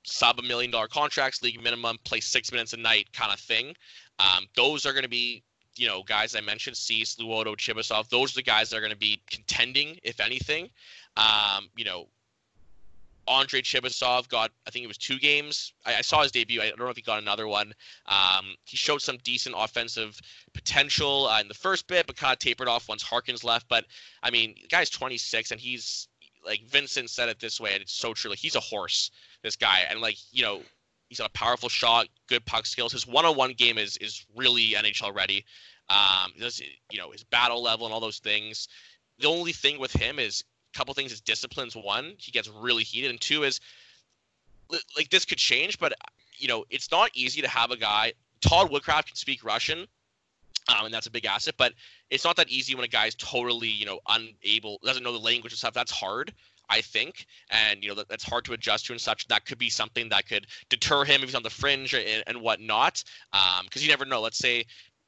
sub 0.05 0.39
a 0.39 0.41
million 0.41 0.71
dollar 0.71 0.87
contracts, 0.87 1.41
league 1.41 1.61
minimum, 1.61 1.97
play 2.03 2.19
six 2.19 2.51
minutes 2.51 2.73
a 2.73 2.77
night 2.77 3.11
kind 3.13 3.31
of 3.31 3.39
thing. 3.39 3.75
Um, 4.19 4.45
those 4.55 4.85
are 4.85 4.93
going 4.93 5.03
to 5.03 5.09
be, 5.09 5.43
you 5.75 5.87
know, 5.87 6.03
guys 6.03 6.35
I 6.35 6.41
mentioned, 6.41 6.77
Suess, 6.77 7.15
Luoto, 7.15 7.55
Chibisov. 7.55 8.09
Those 8.09 8.31
are 8.31 8.39
the 8.39 8.43
guys 8.43 8.69
that 8.69 8.77
are 8.77 8.81
going 8.81 8.91
to 8.91 8.97
be 8.97 9.21
contending, 9.29 9.97
if 10.03 10.19
anything. 10.19 10.69
Um, 11.17 11.69
you 11.75 11.85
know, 11.85 12.07
Andrei 13.27 13.61
Chibisov 13.61 14.27
got, 14.27 14.51
I 14.67 14.71
think 14.71 14.83
it 14.83 14.87
was 14.87 14.97
two 14.97 15.17
games. 15.17 15.73
I, 15.85 15.95
I, 15.95 16.01
saw 16.01 16.23
his 16.23 16.31
debut. 16.31 16.61
I 16.61 16.69
don't 16.69 16.79
know 16.79 16.89
if 16.89 16.97
he 16.97 17.01
got 17.01 17.21
another 17.21 17.47
one. 17.47 17.73
Um, 18.07 18.55
he 18.65 18.75
showed 18.75 19.01
some 19.01 19.17
decent 19.23 19.55
offensive 19.57 20.19
potential 20.53 21.27
uh, 21.27 21.39
in 21.39 21.47
the 21.47 21.53
first 21.53 21.87
bit, 21.87 22.05
but 22.05 22.17
kind 22.17 22.33
of 22.33 22.39
tapered 22.39 22.67
off 22.67 22.89
once 22.89 23.01
Harkins 23.01 23.43
left. 23.43 23.67
But 23.69 23.85
I 24.21 24.29
mean, 24.29 24.55
the 24.61 24.67
guy's 24.67 24.89
26 24.89 25.51
and 25.51 25.59
he's 25.59 26.09
like 26.45 26.63
Vincent 26.67 27.09
said 27.09 27.29
it 27.29 27.39
this 27.39 27.59
way, 27.59 27.73
and 27.73 27.81
it's 27.81 27.93
so 27.93 28.13
true. 28.13 28.29
Like 28.29 28.39
he's 28.39 28.55
a 28.55 28.61
horse, 28.61 29.11
this 29.41 29.55
guy, 29.55 29.81
and 29.89 30.01
like 30.01 30.17
you 30.31 30.43
know, 30.43 30.61
he's 31.09 31.19
got 31.19 31.29
a 31.29 31.33
powerful 31.33 31.69
shot, 31.69 32.07
good 32.27 32.45
puck 32.45 32.65
skills. 32.65 32.91
His 32.91 33.07
one-on-one 33.07 33.53
game 33.53 33.77
is 33.77 33.97
is 33.97 34.25
really 34.35 34.69
NHL 34.69 35.15
ready. 35.15 35.45
Um, 35.89 36.31
does 36.39 36.61
you 36.91 36.97
know 36.97 37.11
his 37.11 37.23
battle 37.23 37.61
level 37.61 37.85
and 37.85 37.93
all 37.93 37.99
those 37.99 38.19
things. 38.19 38.67
The 39.19 39.27
only 39.27 39.51
thing 39.51 39.79
with 39.79 39.93
him 39.93 40.19
is 40.19 40.43
a 40.73 40.77
couple 40.77 40.93
things. 40.93 41.11
His 41.11 41.21
disciplines. 41.21 41.75
One, 41.75 42.13
he 42.17 42.31
gets 42.31 42.49
really 42.49 42.83
heated, 42.83 43.11
and 43.11 43.21
two 43.21 43.43
is 43.43 43.59
like 44.97 45.09
this 45.09 45.25
could 45.25 45.37
change, 45.37 45.79
but 45.79 45.93
you 46.37 46.47
know 46.47 46.65
it's 46.69 46.91
not 46.91 47.11
easy 47.13 47.41
to 47.41 47.47
have 47.47 47.71
a 47.71 47.77
guy. 47.77 48.13
Todd 48.41 48.69
Woodcroft 48.71 49.07
can 49.07 49.15
speak 49.15 49.43
Russian. 49.43 49.87
Um, 50.69 50.85
and 50.85 50.93
that's 50.93 51.07
a 51.07 51.11
big 51.11 51.25
asset. 51.25 51.55
But 51.57 51.73
it's 52.09 52.23
not 52.23 52.35
that 52.37 52.49
easy 52.49 52.75
when 52.75 52.85
a 52.85 52.89
guy's 52.89 53.15
totally, 53.15 53.67
you 53.67 53.85
know, 53.85 53.99
unable, 54.07 54.79
doesn't 54.83 55.03
know 55.03 55.11
the 55.11 55.19
language 55.19 55.53
and 55.53 55.57
stuff. 55.57 55.73
That's 55.73 55.91
hard, 55.91 56.33
I 56.69 56.81
think, 56.81 57.25
and 57.49 57.83
you 57.83 57.89
know 57.89 57.95
that, 57.95 58.07
that's 58.07 58.23
hard 58.23 58.45
to 58.45 58.53
adjust 58.53 58.85
to 58.85 58.93
and 58.93 59.01
such. 59.01 59.27
That 59.27 59.45
could 59.45 59.57
be 59.57 59.69
something 59.69 60.09
that 60.09 60.27
could 60.27 60.47
deter 60.69 61.03
him 61.03 61.21
if 61.21 61.29
he's 61.29 61.35
on 61.35 61.43
the 61.43 61.49
fringe 61.49 61.93
and, 61.93 62.23
and 62.27 62.41
whatnot. 62.41 63.03
Because 63.31 63.81
um, 63.81 63.81
you 63.81 63.89
never 63.89 64.05
know. 64.05 64.21
Let's 64.21 64.37
say, 64.37 64.65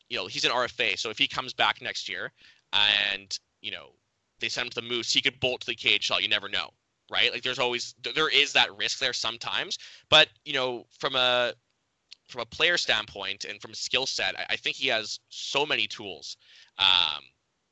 you 0.09 0.17
know, 0.17 0.27
he's 0.27 0.45
an 0.45 0.51
RFA, 0.51 0.97
so 0.97 1.09
if 1.09 1.17
he 1.17 1.27
comes 1.27 1.53
back 1.53 1.81
next 1.81 2.09
year 2.09 2.31
and 2.73 3.37
you 3.61 3.71
know 3.71 3.91
they 4.39 4.49
send 4.49 4.65
him 4.65 4.71
to 4.71 4.81
the 4.81 4.87
Moose, 4.87 5.13
he 5.13 5.21
could 5.21 5.39
bolt 5.39 5.61
to 5.61 5.67
the 5.67 5.75
KHL. 5.75 6.21
You 6.21 6.27
never 6.27 6.49
know 6.49 6.69
right? 7.11 7.31
Like 7.31 7.43
there's 7.43 7.59
always 7.59 7.95
there 8.15 8.29
is 8.29 8.53
that 8.53 8.75
risk 8.77 8.99
there 8.99 9.13
sometimes, 9.13 9.77
but 10.09 10.27
you 10.43 10.53
know 10.53 10.85
from 10.99 11.15
a 11.15 11.53
from 12.27 12.41
a 12.41 12.45
player 12.45 12.77
standpoint 12.77 13.45
and 13.45 13.61
from 13.61 13.71
a 13.71 13.75
skill 13.75 14.05
set, 14.05 14.37
I, 14.37 14.45
I, 14.51 14.55
think 14.55 14.75
he 14.75 14.87
has 14.87 15.19
so 15.29 15.65
many 15.65 15.87
tools 15.87 16.37
um, 16.79 17.23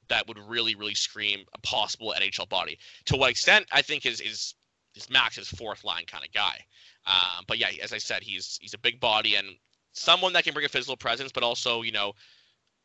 that 0.10 0.28
would 0.28 0.38
really, 0.38 0.76
really 0.76 0.94
scream 0.94 1.44
a 1.54 1.60
possible 1.62 2.14
NHL 2.18 2.48
body. 2.50 2.78
To 3.06 3.16
what 3.16 3.32
extent, 3.32 3.68
I 3.72 3.82
think 3.82 4.06
is 4.06 4.22
is 4.22 4.56
is 4.96 5.10
Max 5.10 5.36
his 5.36 5.48
fourth 5.48 5.84
line 5.84 6.06
kind 6.06 6.24
of 6.24 6.32
guy. 6.34 6.60
Um, 7.08 7.46
but 7.48 7.58
yeah, 7.58 7.70
as 7.82 7.94
I 7.94 7.98
said, 7.98 8.24
he's 8.24 8.60
he's 8.62 8.74
a 8.74 8.78
big 8.78 9.00
body 9.00 9.36
and 9.36 9.48
someone 9.94 10.34
that 10.34 10.44
can 10.44 10.54
bring 10.54 10.66
a 10.66 10.70
physical 10.70 10.98
presence, 10.98 11.32
but 11.32 11.44
also 11.44 11.82
you 11.82 11.92
know 11.92 12.14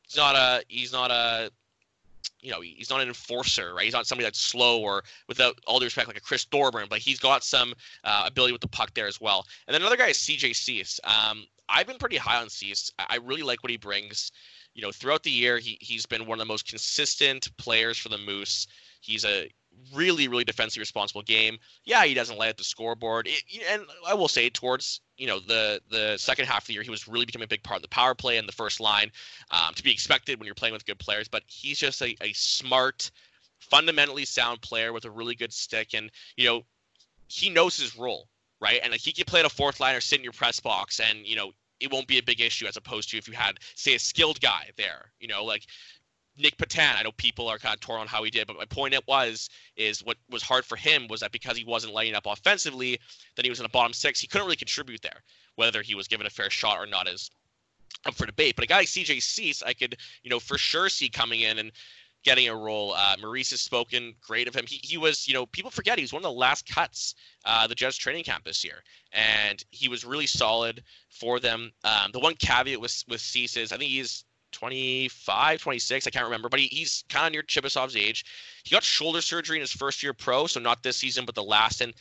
he's 0.03 0.17
not 0.17 0.37
a 0.37 0.65
he's 0.69 0.93
not 0.93 1.11
a 1.11 1.51
you 2.41 2.53
know, 2.53 2.61
he's 2.61 2.91
not 2.91 3.01
an 3.01 3.09
enforcer, 3.09 3.75
right? 3.75 3.85
He's 3.85 3.93
not 3.93 4.07
somebody 4.07 4.25
that's 4.25 4.41
slow 4.41 4.81
or, 4.81 5.03
without 5.29 5.59
all 5.67 5.79
due 5.79 5.87
respect, 5.87 6.09
like 6.09 6.17
a 6.17 6.21
Chris 6.21 6.45
Thorburn, 6.45 6.87
but 6.89 6.99
he's 6.99 7.19
got 7.19 7.43
some 7.43 7.75
uh, 8.05 8.25
ability 8.27 8.53
with 8.53 8.61
the 8.61 8.69
puck 8.69 8.95
there 8.95 9.07
as 9.07 9.21
well. 9.21 9.45
And 9.67 9.75
then 9.75 9.83
another 9.83 9.97
guy 9.97 10.09
is 10.09 10.19
CJ 10.19 10.55
Suess. 10.55 11.01
Um, 11.05 11.47
I've 11.69 11.87
been 11.87 11.99
pretty 11.99 12.17
high 12.17 12.41
on 12.41 12.49
Suess. 12.49 12.91
I 12.99 13.17
really 13.17 13.43
like 13.43 13.63
what 13.63 13.71
he 13.71 13.77
brings. 13.77 14.33
You 14.75 14.83
know, 14.83 14.93
throughout 14.93 15.23
the 15.23 15.31
year, 15.31 15.59
he 15.59 15.77
he's 15.81 16.07
been 16.07 16.27
one 16.27 16.39
of 16.39 16.47
the 16.47 16.53
most 16.53 16.67
consistent 16.67 17.49
players 17.57 17.99
for 17.99 18.09
the 18.09 18.19
Moose. 18.19 18.67
He's 19.01 19.25
a 19.25 19.51
really, 19.95 20.29
really 20.29 20.45
defensively 20.45 20.81
responsible 20.81 21.23
game. 21.23 21.59
Yeah, 21.85 22.05
he 22.05 22.15
doesn't 22.15 22.39
lay 22.39 22.49
at 22.49 22.57
the 22.57 22.65
scoreboard, 22.65 23.27
it, 23.27 23.43
and 23.71 23.83
I 24.07 24.15
will 24.15 24.29
say 24.29 24.51
towards 24.51 25.01
you 25.17 25.27
know 25.27 25.41
the 25.41 25.81
the 25.91 26.17
second 26.17 26.47
half 26.47 26.63
of 26.63 26.67
the 26.69 26.75
year, 26.75 26.83
he 26.83 26.91
was 26.91 27.09
really 27.09 27.27
becoming 27.27 27.45
a 27.45 27.49
big 27.49 27.63
part 27.63 27.77
of 27.77 27.83
the 27.83 27.89
power 27.89 28.15
play 28.15 28.39
and 28.39 28.49
the 28.49 28.53
first 28.53 28.81
line, 28.81 29.11
um, 29.51 29.75
to 29.75 29.83
be 29.83 29.93
expected 29.93 30.39
when 30.39 30.47
you're 30.47 30.55
playing 30.55 30.75
with 30.75 30.87
good 30.87 30.99
players. 30.99 31.29
But 31.29 31.43
he's 31.47 31.79
just 31.79 32.01
a, 32.03 32.17
a 32.21 32.33
smart, 32.35 33.11
fundamentally 33.59 34.25
sound 34.25 34.61
player 34.63 34.93
with 34.93 35.05
a 35.05 35.11
really 35.11 35.35
good 35.35 35.53
stick, 35.53 35.95
and 35.95 36.11
you 36.37 36.47
know 36.47 36.65
he 37.29 37.51
knows 37.51 37.77
his 37.77 37.97
role 37.97 38.29
right? 38.61 38.81
And 38.83 38.93
like 38.93 39.01
he 39.01 39.13
can 39.13 39.25
play 39.25 39.41
at 39.41 39.47
a 39.47 39.51
fourth 39.51 39.81
line 39.81 39.95
or 39.95 40.01
sit 40.01 40.19
in 40.19 40.25
your 40.25 40.33
press 40.33 40.61
box, 40.61 41.01
and 41.01 41.27
you 41.27 41.37
know 41.37 41.53
it 41.80 41.92
won't 41.92 42.06
be 42.06 42.18
a 42.18 42.23
big 42.23 42.40
issue 42.40 42.66
as 42.66 42.76
opposed 42.76 43.11
to 43.11 43.18
if 43.18 43.28
you 43.28 43.35
had 43.35 43.58
say 43.75 43.94
a 43.94 43.99
skilled 43.99 44.40
guy 44.40 44.70
there. 44.76 45.12
You 45.20 45.28
know, 45.28 45.44
like 45.44 45.66
Nic 46.37 46.56
Petan, 46.56 46.97
I 46.97 47.02
know 47.02 47.12
people 47.12 47.49
are 47.49 47.58
kind 47.58 47.75
of 47.75 47.80
torn 47.80 48.00
on 48.00 48.06
how 48.06 48.23
he 48.23 48.30
did, 48.30 48.47
but 48.47 48.56
my 48.56 48.64
point 48.64 48.94
it 48.94 49.06
was 49.06 49.50
is 49.76 50.04
what 50.04 50.16
was 50.30 50.42
hard 50.42 50.64
for 50.64 50.76
him 50.76 51.08
was 51.08 51.20
that 51.20 51.32
because 51.32 51.56
he 51.56 51.64
wasn't 51.64 51.92
lighting 51.92 52.14
up 52.14 52.26
offensively, 52.26 52.99
then 53.37 53.44
he 53.44 53.50
was 53.50 53.58
in 53.58 53.64
the 53.64 53.68
bottom 53.68 53.92
six. 53.92 54.20
He 54.20 54.26
couldn't 54.26 54.47
really 54.47 54.56
contribute 54.56 55.02
there, 55.02 55.23
whether 55.56 55.82
he 55.82 55.94
was 55.94 56.08
given 56.08 56.26
a 56.26 56.30
fair 56.30 56.50
shot 56.50 56.78
or 56.78 56.87
not 56.87 57.08
is 57.08 57.30
up 58.06 58.14
for 58.14 58.26
debate. 58.26 58.54
But 58.54 58.64
a 58.64 58.68
guy 58.68 58.78
like 58.78 58.88
CJ 58.88 59.23
Suess, 59.23 59.62
I 59.62 59.75
could 59.75 59.97
you 60.23 60.30
know 60.30 60.40
for 60.40 60.58
sure 60.58 60.88
see 60.88 61.08
coming 61.08 61.40
in 61.40 61.58
and 61.58 61.73
getting 62.28 62.49
a 62.50 62.54
role. 62.54 62.92
Uh, 62.92 63.16
Maurice 63.23 63.52
has 63.52 63.62
spoken 63.62 64.14
great 64.20 64.49
of 64.49 64.54
him. 64.54 64.66
He, 64.68 64.78
he 64.82 64.99
was, 64.99 65.26
you 65.26 65.32
know, 65.32 65.47
people 65.47 65.70
forget 65.70 65.97
he 65.97 66.04
was 66.04 66.12
one 66.12 66.20
of 66.20 66.30
the 66.30 66.38
last 66.38 66.68
cuts 66.68 67.14
uh, 67.47 67.66
the 67.66 67.75
Jets 67.75 67.97
training 67.97 68.25
camp 68.25 68.44
this 68.44 68.62
year, 68.62 68.82
and 69.12 69.64
he 69.70 69.88
was 69.88 70.04
really 70.04 70.26
solid 70.26 70.82
for 71.08 71.40
them. 71.40 71.73
Um, 71.85 72.12
the 72.12 72.18
one 72.18 72.35
caveat 72.35 72.78
with 72.82 73.02
with 73.08 73.23
Suess 73.23 73.56
is 73.56 73.73
I 73.73 73.78
think 73.78 73.90
he's 73.90 74.25
25, 74.52 75.61
26, 75.61 76.06
I 76.06 76.11
can't 76.11 76.25
remember, 76.26 76.50
but 76.50 76.61
he, 76.61 76.66
he's 76.66 77.02
kind 77.08 77.26
of 77.26 77.32
near 77.32 77.42
Chibisov's 77.42 77.97
age. 77.97 78.26
He 78.64 78.75
got 78.75 78.82
shoulder 78.82 79.23
surgery 79.23 79.56
in 79.56 79.62
his 79.62 79.73
first 79.73 80.02
year 80.02 80.12
pro, 80.12 80.47
so 80.47 80.61
not 80.61 80.82
this 80.82 80.99
season, 80.99 81.25
but 81.25 81.35
the 81.35 81.42
last. 81.42 81.80
And 81.80 81.94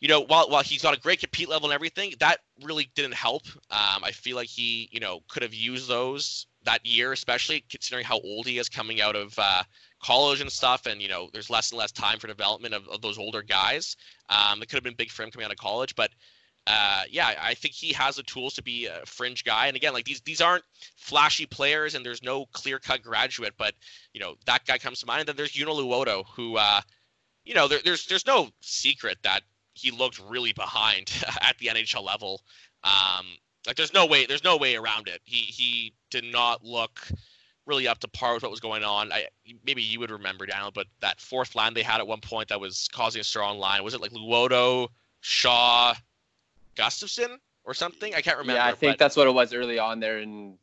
you 0.00 0.08
know, 0.08 0.20
while 0.20 0.50
while 0.50 0.62
he's 0.62 0.82
got 0.82 0.94
a 0.94 1.00
great 1.00 1.20
compete 1.20 1.48
level 1.48 1.68
and 1.68 1.74
everything, 1.74 2.12
that 2.20 2.40
really 2.62 2.90
didn't 2.94 3.14
help. 3.14 3.46
Um, 3.70 4.04
I 4.04 4.12
feel 4.12 4.36
like 4.36 4.48
he, 4.48 4.90
you 4.92 5.00
know, 5.00 5.20
could 5.28 5.42
have 5.42 5.54
used 5.54 5.88
those 5.88 6.46
that 6.66 6.84
year, 6.84 7.12
especially 7.12 7.64
considering 7.70 8.04
how 8.04 8.20
old 8.20 8.46
he 8.46 8.58
is 8.58 8.68
coming 8.68 9.00
out 9.00 9.16
of 9.16 9.36
uh, 9.38 9.62
college 10.02 10.40
and 10.40 10.52
stuff. 10.52 10.86
And 10.86 11.00
you 11.00 11.08
know, 11.08 11.30
there's 11.32 11.50
less 11.50 11.70
and 11.70 11.78
less 11.78 11.92
time 11.92 12.18
for 12.18 12.26
development 12.26 12.74
of, 12.74 12.86
of 12.88 13.00
those 13.00 13.18
older 13.18 13.42
guys. 13.42 13.96
Um, 14.28 14.62
it 14.62 14.68
could 14.68 14.76
have 14.76 14.84
been 14.84 14.94
big 14.94 15.10
for 15.10 15.22
him 15.22 15.30
coming 15.30 15.46
out 15.46 15.52
of 15.52 15.58
college, 15.58 15.96
but 15.96 16.10
uh, 16.66 17.02
yeah, 17.08 17.34
I 17.40 17.54
think 17.54 17.74
he 17.74 17.92
has 17.92 18.16
the 18.16 18.24
tools 18.24 18.54
to 18.54 18.62
be 18.62 18.86
a 18.86 19.06
fringe 19.06 19.44
guy. 19.44 19.68
And 19.68 19.76
again, 19.76 19.92
like 19.92 20.04
these 20.04 20.20
these 20.22 20.40
aren't 20.40 20.64
flashy 20.96 21.46
players, 21.46 21.94
and 21.94 22.04
there's 22.04 22.22
no 22.22 22.46
clear 22.46 22.78
cut 22.80 23.02
graduate, 23.02 23.54
but 23.56 23.74
you 24.12 24.20
know 24.20 24.34
that 24.46 24.64
guy 24.66 24.76
comes 24.76 25.00
to 25.00 25.06
mind. 25.06 25.20
And 25.20 25.28
then 25.28 25.36
there's 25.36 25.52
Joona 25.52 25.78
Luoto, 25.80 26.24
who, 26.34 26.56
uh, 26.56 26.80
you 27.44 27.54
know, 27.54 27.68
there, 27.68 27.78
there's 27.84 28.06
there's 28.06 28.26
no 28.26 28.50
secret 28.60 29.18
that 29.22 29.42
he 29.74 29.92
looked 29.92 30.20
really 30.28 30.52
behind 30.54 31.12
at 31.40 31.56
the 31.58 31.66
NHL 31.66 32.04
level. 32.04 32.42
Um, 32.82 33.26
like 33.66 33.76
there's 33.76 33.92
no 33.92 34.06
way 34.06 34.26
there's 34.26 34.44
no 34.44 34.56
way 34.56 34.76
around 34.76 35.08
it. 35.08 35.20
He 35.24 35.38
he 35.38 35.92
did 36.10 36.24
not 36.24 36.64
look 36.64 37.00
really 37.66 37.88
up 37.88 37.98
to 37.98 38.08
par 38.08 38.34
with 38.34 38.42
what 38.42 38.50
was 38.50 38.60
going 38.60 38.84
on. 38.84 39.12
I 39.12 39.26
maybe 39.64 39.82
you 39.82 40.00
would 40.00 40.10
remember 40.10 40.46
Daniel, 40.46 40.70
but 40.70 40.86
that 41.00 41.20
fourth 41.20 41.54
line 41.54 41.74
they 41.74 41.82
had 41.82 42.00
at 42.00 42.06
one 42.06 42.20
point 42.20 42.48
that 42.48 42.60
was 42.60 42.88
causing 42.92 43.20
a 43.20 43.24
strong 43.24 43.58
line 43.58 43.82
was 43.82 43.94
it 43.94 44.00
like 44.00 44.12
Luoto, 44.12 44.88
Shaw, 45.20 45.94
Gustafsson 46.76 47.38
or 47.64 47.74
something. 47.74 48.14
I 48.14 48.22
can't 48.22 48.38
remember. 48.38 48.60
Yeah, 48.60 48.66
I 48.66 48.74
think 48.74 48.98
that's 48.98 49.16
what 49.16 49.26
it 49.26 49.34
was 49.34 49.52
early 49.52 49.78
on 49.78 50.00
there 50.00 50.20
in. 50.20 50.56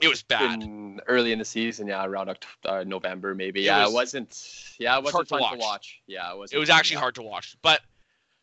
It 0.00 0.08
was 0.08 0.22
bad. 0.22 0.60
In, 0.60 1.00
early 1.06 1.30
in 1.30 1.38
the 1.38 1.44
season, 1.44 1.86
yeah, 1.86 2.04
around 2.04 2.36
uh, 2.64 2.84
November 2.84 3.34
maybe. 3.34 3.60
It 3.60 3.66
yeah, 3.66 3.82
was, 3.82 3.90
it 3.90 3.94
wasn't. 3.94 4.74
Yeah, 4.78 4.98
it 4.98 5.04
wasn't 5.04 5.28
fun 5.28 5.38
to 5.38 5.42
watch. 5.42 5.52
to 5.52 5.58
watch. 5.58 6.00
Yeah, 6.06 6.32
it 6.32 6.38
was. 6.38 6.52
It 6.52 6.58
was 6.58 6.70
actually 6.70 6.96
hard 6.98 7.14
to 7.16 7.22
watch. 7.22 7.56
But 7.62 7.80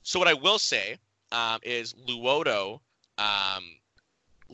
so 0.04 0.18
what 0.20 0.28
I 0.28 0.34
will 0.34 0.60
say 0.60 0.98
um, 1.32 1.60
is 1.64 1.94
Luoto. 1.94 2.80
Um, 3.18 3.64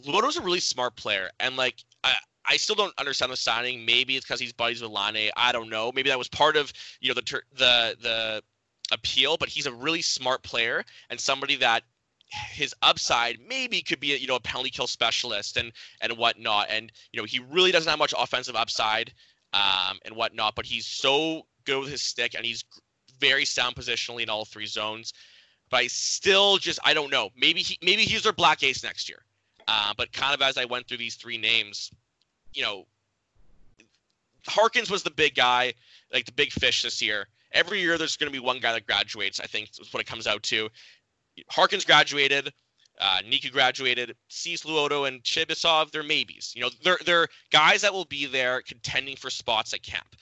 Luoto's 0.06 0.38
a 0.38 0.42
really 0.42 0.60
smart 0.60 0.96
player, 0.96 1.30
and 1.40 1.58
like 1.58 1.84
I, 2.04 2.14
I 2.46 2.58
still 2.58 2.76
don't 2.76 2.94
understand 2.98 3.32
the 3.32 3.38
signing. 3.38 3.86
Maybe 3.86 4.16
it's 4.16 4.26
because 4.26 4.40
he's 4.40 4.54
buddies 4.54 4.82
with 4.82 4.92
Laine. 4.92 5.32
I 5.36 5.52
don't 5.52 5.70
know. 5.70 5.92
Maybe 5.94 6.10
that 6.10 6.18
was 6.18 6.28
part 6.30 6.56
of 6.56 6.72
you 7.02 7.10
know 7.10 7.16
the 7.16 7.42
the 7.58 7.98
the 8.02 8.44
appeal. 8.92 9.38
But 9.38 9.50
he's 9.50 9.66
a 9.66 9.74
really 9.74 10.02
smart 10.02 10.44
player 10.44 10.86
and 11.10 11.20
somebody 11.20 11.56
that 11.58 11.84
his 12.30 12.74
upside 12.82 13.38
maybe 13.48 13.82
could 13.82 14.00
be 14.00 14.14
a, 14.14 14.18
you 14.18 14.28
know 14.28 14.36
a 14.36 14.40
penalty 14.40 14.70
kill 14.70 14.88
specialist 14.88 15.58
and 15.58 15.72
and 16.02 16.18
whatnot. 16.18 16.68
And 16.70 16.92
you 17.12 17.20
know 17.20 17.26
he 17.26 17.40
really 17.40 17.72
doesn't 17.72 17.90
have 17.90 18.00
much 18.00 18.14
offensive 18.18 18.56
upside 18.56 19.14
um, 19.54 20.00
and 20.06 20.16
whatnot, 20.16 20.56
but 20.56 20.66
he's 20.66 20.86
so 20.86 21.44
good 21.66 21.80
with 21.80 21.90
his 21.90 22.02
stick 22.02 22.34
and 22.36 22.46
he's 22.46 22.64
very 23.20 23.46
sound 23.46 23.76
positionally 23.76 24.24
in 24.24 24.30
all 24.30 24.46
three 24.46 24.68
zones. 24.68 25.14
But 25.70 25.78
I 25.78 25.88
still 25.88 26.58
just 26.58 26.80
I 26.84 26.94
don't 26.94 27.12
know. 27.12 27.30
Maybe 27.36 27.62
he 27.62 27.78
maybe 27.82 28.04
he's 28.04 28.24
their 28.24 28.34
black 28.34 28.64
ace 28.64 28.84
next 28.84 29.10
year. 29.10 29.20
Uh, 29.68 29.94
but 29.98 30.12
kind 30.14 30.34
of 30.34 30.42
as 30.42 30.58
I 30.58 30.66
went 30.66 30.88
through 30.88 30.98
these 30.98 31.16
three 31.16 31.38
names, 31.38 31.92
you 32.54 32.64
know, 32.64 32.86
Harkins 34.48 34.90
was 34.90 35.04
the 35.04 35.12
big 35.12 35.36
guy, 35.36 35.74
like 36.14 36.26
the 36.26 36.32
big 36.32 36.52
fish 36.52 36.84
this 36.84 37.02
year. 37.02 37.28
Every 37.52 37.82
year 37.82 37.98
there's 37.98 38.18
going 38.18 38.32
to 38.32 38.40
be 38.40 38.44
one 38.44 38.60
guy 38.60 38.74
that 38.74 38.88
graduates. 38.88 39.40
I 39.40 39.46
think 39.46 39.70
is 39.80 39.94
what 39.94 40.02
it 40.02 40.08
comes 40.08 40.28
out 40.28 40.44
to. 40.44 40.70
Harkins 41.50 41.86
graduated. 41.86 42.52
Uh, 43.00 43.20
Niku 43.30 43.52
graduated. 43.52 44.16
Suess 44.28 44.64
Luoto 44.64 45.08
and 45.08 45.22
Chibisov, 45.24 45.92
they're 45.92 46.04
maybes. 46.04 46.54
You 46.56 46.64
know, 46.64 46.70
they're 46.84 46.98
they're 47.06 47.28
guys 47.52 47.82
that 47.82 47.94
will 47.94 48.06
be 48.06 48.26
there 48.26 48.62
contending 48.62 49.16
for 49.16 49.30
spots 49.30 49.74
at 49.74 49.84
camp. 49.84 50.16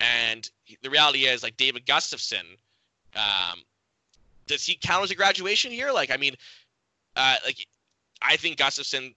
And 0.00 0.48
the 0.82 0.90
reality 0.90 1.24
is, 1.26 1.42
like 1.42 1.56
David 1.56 1.84
Gustafsson, 1.84 2.44
um, 3.16 3.62
does 4.46 4.64
he 4.64 4.76
count 4.80 5.02
as 5.02 5.10
a 5.10 5.16
graduation 5.16 5.72
here? 5.72 5.90
Like, 5.90 6.12
I 6.12 6.16
mean, 6.16 6.36
uh, 7.16 7.36
like 7.44 7.66
I 8.24 8.36
think 8.36 8.58
Gustafsson, 8.58 9.14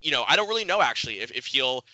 you 0.00 0.10
know, 0.10 0.24
I 0.26 0.36
don't 0.36 0.48
really 0.48 0.64
know 0.64 0.80
actually 0.80 1.20
if, 1.20 1.30
if 1.32 1.46
he'll 1.46 1.84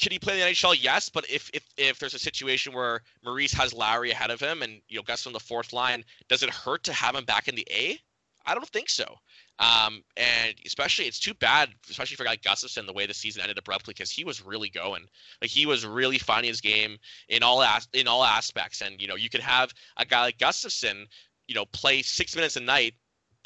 could 0.00 0.12
he 0.12 0.18
play 0.18 0.34
in 0.34 0.40
the 0.40 0.52
NHL? 0.52 0.76
Yes, 0.80 1.08
but 1.08 1.28
if 1.28 1.50
if 1.52 1.64
if 1.76 1.98
there's 1.98 2.14
a 2.14 2.18
situation 2.18 2.72
where 2.72 3.02
Maurice 3.24 3.52
has 3.54 3.74
Lowry 3.74 4.10
ahead 4.10 4.30
of 4.30 4.40
him 4.40 4.62
and 4.62 4.80
you 4.88 4.96
know 4.96 5.02
Gus 5.02 5.26
on 5.26 5.32
the 5.32 5.40
fourth 5.40 5.72
line, 5.72 6.04
does 6.28 6.42
it 6.42 6.50
hurt 6.50 6.84
to 6.84 6.92
have 6.92 7.14
him 7.14 7.24
back 7.24 7.48
in 7.48 7.54
the 7.54 7.66
A? 7.70 7.98
I 8.46 8.54
don't 8.54 8.68
think 8.68 8.88
so. 8.88 9.16
Um, 9.58 10.04
and 10.16 10.54
especially 10.64 11.06
it's 11.06 11.18
too 11.18 11.34
bad, 11.34 11.70
especially 11.90 12.16
for 12.16 12.24
guy 12.24 12.30
like 12.30 12.42
Gustafsson, 12.42 12.86
the 12.86 12.92
way 12.92 13.06
the 13.06 13.14
season 13.14 13.42
ended 13.42 13.58
abruptly 13.58 13.92
because 13.92 14.10
he 14.10 14.22
was 14.22 14.44
really 14.44 14.68
going. 14.68 15.04
Like 15.40 15.50
he 15.50 15.66
was 15.66 15.84
really 15.84 16.18
finding 16.18 16.50
his 16.50 16.60
game 16.60 16.98
in 17.28 17.42
all 17.42 17.62
as- 17.62 17.88
in 17.92 18.06
all 18.06 18.22
aspects. 18.22 18.82
And 18.82 19.00
you 19.00 19.08
know, 19.08 19.16
you 19.16 19.30
could 19.30 19.40
have 19.40 19.72
a 19.96 20.04
guy 20.04 20.20
like 20.20 20.38
Gustafsson, 20.38 21.06
you 21.48 21.54
know, 21.54 21.64
play 21.66 22.02
six 22.02 22.36
minutes 22.36 22.56
a 22.56 22.60
night, 22.60 22.94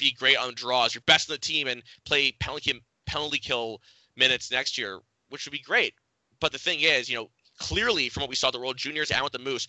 be 0.00 0.12
great 0.12 0.36
on 0.36 0.54
draws, 0.54 0.94
you're 0.94 1.02
best 1.02 1.30
on 1.30 1.34
the 1.34 1.38
team, 1.38 1.68
and 1.68 1.82
play 2.04 2.32
penalty 2.32 2.80
penalty 3.06 3.38
kill 3.38 3.80
minutes 4.16 4.50
next 4.50 4.78
year, 4.78 5.00
which 5.28 5.46
would 5.46 5.52
be 5.52 5.58
great. 5.58 5.94
But 6.40 6.52
the 6.52 6.58
thing 6.58 6.80
is, 6.80 7.08
you 7.08 7.16
know, 7.16 7.30
clearly 7.58 8.08
from 8.08 8.22
what 8.22 8.30
we 8.30 8.36
saw 8.36 8.50
the 8.50 8.58
World 8.58 8.76
Juniors 8.76 9.10
and 9.10 9.22
with 9.22 9.32
the 9.32 9.38
Moose, 9.38 9.66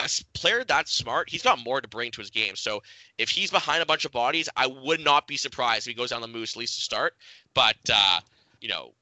a 0.00 0.08
player 0.34 0.64
that 0.64 0.88
smart, 0.88 1.28
he's 1.28 1.42
got 1.42 1.58
more 1.58 1.80
to 1.80 1.88
bring 1.88 2.10
to 2.10 2.20
his 2.20 2.30
game. 2.30 2.56
So 2.56 2.82
if 3.18 3.28
he's 3.28 3.50
behind 3.50 3.82
a 3.82 3.86
bunch 3.86 4.04
of 4.04 4.12
bodies, 4.12 4.48
I 4.56 4.66
would 4.66 5.00
not 5.00 5.26
be 5.26 5.36
surprised 5.36 5.86
if 5.86 5.92
he 5.92 5.94
goes 5.94 6.10
down 6.10 6.22
the 6.22 6.28
Moose 6.28 6.54
at 6.54 6.58
least 6.58 6.74
to 6.76 6.80
start. 6.80 7.14
But 7.54 7.76
uh, 7.92 8.20
you 8.60 8.68
know, 8.68 8.92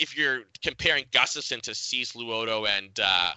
if 0.00 0.16
you're 0.16 0.42
comparing 0.62 1.04
Gustafsson 1.12 1.60
to 1.62 1.74
Suess 1.74 2.12
Luoto 2.12 2.68
and 2.68 2.90
uh, 3.02 3.32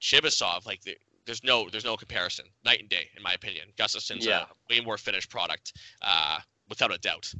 Chibisov, 0.00 0.66
like 0.66 0.82
there's 1.26 1.44
no 1.44 1.68
there's 1.70 1.84
no 1.84 1.96
comparison, 1.96 2.46
night 2.64 2.80
and 2.80 2.88
day 2.88 3.08
in 3.16 3.22
my 3.22 3.32
opinion. 3.32 3.66
Gustafsson's 3.76 4.26
yeah. 4.26 4.44
a 4.70 4.74
way 4.74 4.80
more 4.80 4.98
finished 4.98 5.30
product, 5.30 5.74
uh, 6.02 6.38
without 6.68 6.92
a 6.92 6.98
doubt. 6.98 7.32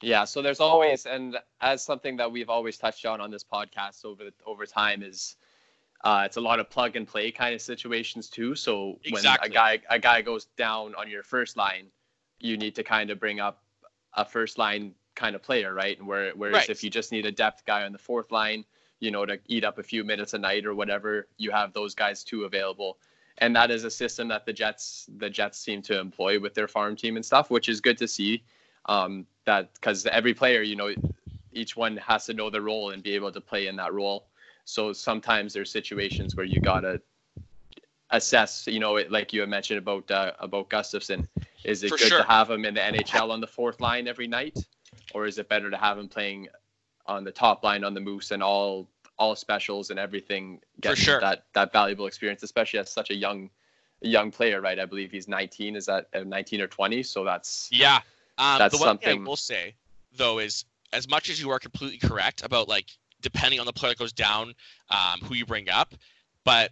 Yeah, 0.00 0.24
so 0.24 0.42
there's 0.42 0.60
always, 0.60 1.06
and 1.06 1.36
as 1.60 1.82
something 1.82 2.16
that 2.18 2.30
we've 2.30 2.50
always 2.50 2.78
touched 2.78 3.04
on 3.04 3.20
on 3.20 3.30
this 3.30 3.44
podcast 3.44 4.04
over 4.04 4.24
the, 4.24 4.32
over 4.46 4.64
time 4.64 5.02
is, 5.02 5.36
uh, 6.04 6.22
it's 6.24 6.36
a 6.36 6.40
lot 6.40 6.60
of 6.60 6.70
plug 6.70 6.94
and 6.94 7.06
play 7.06 7.32
kind 7.32 7.54
of 7.54 7.60
situations 7.60 8.28
too. 8.28 8.54
So 8.54 9.00
exactly. 9.04 9.50
when 9.50 9.50
a 9.50 9.54
guy 9.54 9.80
a 9.90 9.98
guy 9.98 10.22
goes 10.22 10.46
down 10.56 10.94
on 10.94 11.10
your 11.10 11.24
first 11.24 11.56
line, 11.56 11.86
you 12.38 12.56
need 12.56 12.76
to 12.76 12.84
kind 12.84 13.10
of 13.10 13.18
bring 13.18 13.40
up 13.40 13.64
a 14.14 14.24
first 14.24 14.58
line 14.58 14.94
kind 15.16 15.34
of 15.34 15.42
player, 15.42 15.74
right? 15.74 15.98
And 15.98 16.06
where 16.06 16.30
whereas 16.36 16.54
right. 16.54 16.70
if 16.70 16.84
you 16.84 16.90
just 16.90 17.10
need 17.10 17.26
a 17.26 17.32
depth 17.32 17.64
guy 17.66 17.84
on 17.84 17.92
the 17.92 17.98
fourth 17.98 18.30
line, 18.30 18.64
you 19.00 19.10
know, 19.10 19.24
to 19.24 19.38
eat 19.46 19.64
up 19.64 19.78
a 19.78 19.82
few 19.82 20.04
minutes 20.04 20.34
a 20.34 20.38
night 20.38 20.66
or 20.66 20.74
whatever, 20.74 21.26
you 21.36 21.50
have 21.50 21.72
those 21.72 21.94
guys 21.94 22.24
too 22.24 22.44
available. 22.44 22.98
And 23.38 23.54
that 23.54 23.70
is 23.70 23.84
a 23.84 23.90
system 23.90 24.28
that 24.28 24.46
the 24.46 24.52
Jets 24.52 25.08
the 25.16 25.30
Jets 25.30 25.58
seem 25.58 25.82
to 25.82 25.98
employ 25.98 26.40
with 26.40 26.54
their 26.54 26.68
farm 26.68 26.96
team 26.96 27.16
and 27.16 27.24
stuff, 27.24 27.50
which 27.50 27.68
is 27.68 27.80
good 27.80 27.96
to 27.98 28.08
see 28.08 28.42
um, 28.86 29.26
that 29.44 29.72
because 29.74 30.06
every 30.06 30.34
player, 30.34 30.62
you 30.62 30.74
know, 30.76 30.92
each 31.52 31.76
one 31.76 31.96
has 31.98 32.26
to 32.26 32.34
know 32.34 32.50
their 32.50 32.62
role 32.62 32.90
and 32.90 33.02
be 33.02 33.14
able 33.14 33.30
to 33.32 33.40
play 33.40 33.68
in 33.68 33.76
that 33.76 33.92
role. 33.94 34.26
So 34.64 34.92
sometimes 34.92 35.52
there's 35.54 35.70
situations 35.70 36.36
where 36.36 36.44
you 36.46 36.60
gotta 36.60 37.00
assess, 38.10 38.66
you 38.66 38.80
know, 38.80 38.94
like 39.08 39.32
you 39.32 39.40
had 39.40 39.48
mentioned 39.48 39.78
about 39.78 40.10
uh, 40.10 40.32
about 40.40 40.68
Gustafsson. 40.68 41.26
Is 41.64 41.82
it 41.82 41.90
For 41.90 41.96
good 41.96 42.08
sure. 42.08 42.18
to 42.18 42.24
have 42.24 42.50
him 42.50 42.64
in 42.64 42.74
the 42.74 42.80
NHL 42.80 43.30
on 43.30 43.40
the 43.40 43.46
fourth 43.46 43.80
line 43.80 44.08
every 44.08 44.26
night, 44.26 44.58
or 45.14 45.26
is 45.26 45.38
it 45.38 45.48
better 45.48 45.70
to 45.70 45.76
have 45.76 45.98
him 45.98 46.08
playing 46.08 46.48
on 47.08 47.24
the 47.24 47.32
top 47.32 47.64
line 47.64 47.84
on 47.84 47.94
the 47.94 48.00
Moose 48.00 48.30
and 48.30 48.42
all 48.42 48.88
all 49.18 49.34
specials 49.34 49.90
and 49.90 49.98
everything? 49.98 50.60
Getting 50.80 50.96
sure. 50.96 51.20
that 51.20 51.44
that 51.54 51.72
valuable 51.72 52.06
experience, 52.06 52.42
especially 52.42 52.78
as 52.78 52.90
such 52.90 53.10
a 53.10 53.14
young 53.14 53.50
young 54.00 54.30
player, 54.30 54.60
right? 54.60 54.78
I 54.78 54.84
believe 54.84 55.10
he's 55.10 55.26
19. 55.26 55.74
Is 55.74 55.86
that 55.86 56.08
uh, 56.14 56.20
19 56.20 56.60
or 56.60 56.68
20? 56.68 57.02
So 57.02 57.24
that's 57.24 57.68
yeah. 57.72 58.00
Um, 58.38 58.58
That's 58.58 58.72
the 58.72 58.78
one 58.78 58.90
something... 58.90 59.08
thing 59.08 59.26
I 59.26 59.28
will 59.28 59.36
say 59.36 59.74
though 60.16 60.38
is 60.38 60.64
as 60.92 61.08
much 61.08 61.28
as 61.28 61.40
you 61.40 61.50
are 61.50 61.58
completely 61.58 61.98
correct 61.98 62.44
about 62.44 62.68
like 62.68 62.86
depending 63.20 63.58
on 63.58 63.66
the 63.66 63.72
player 63.72 63.90
that 63.90 63.98
goes 63.98 64.12
down, 64.12 64.54
um, 64.90 65.20
who 65.24 65.34
you 65.34 65.44
bring 65.44 65.68
up, 65.68 65.94
but 66.44 66.70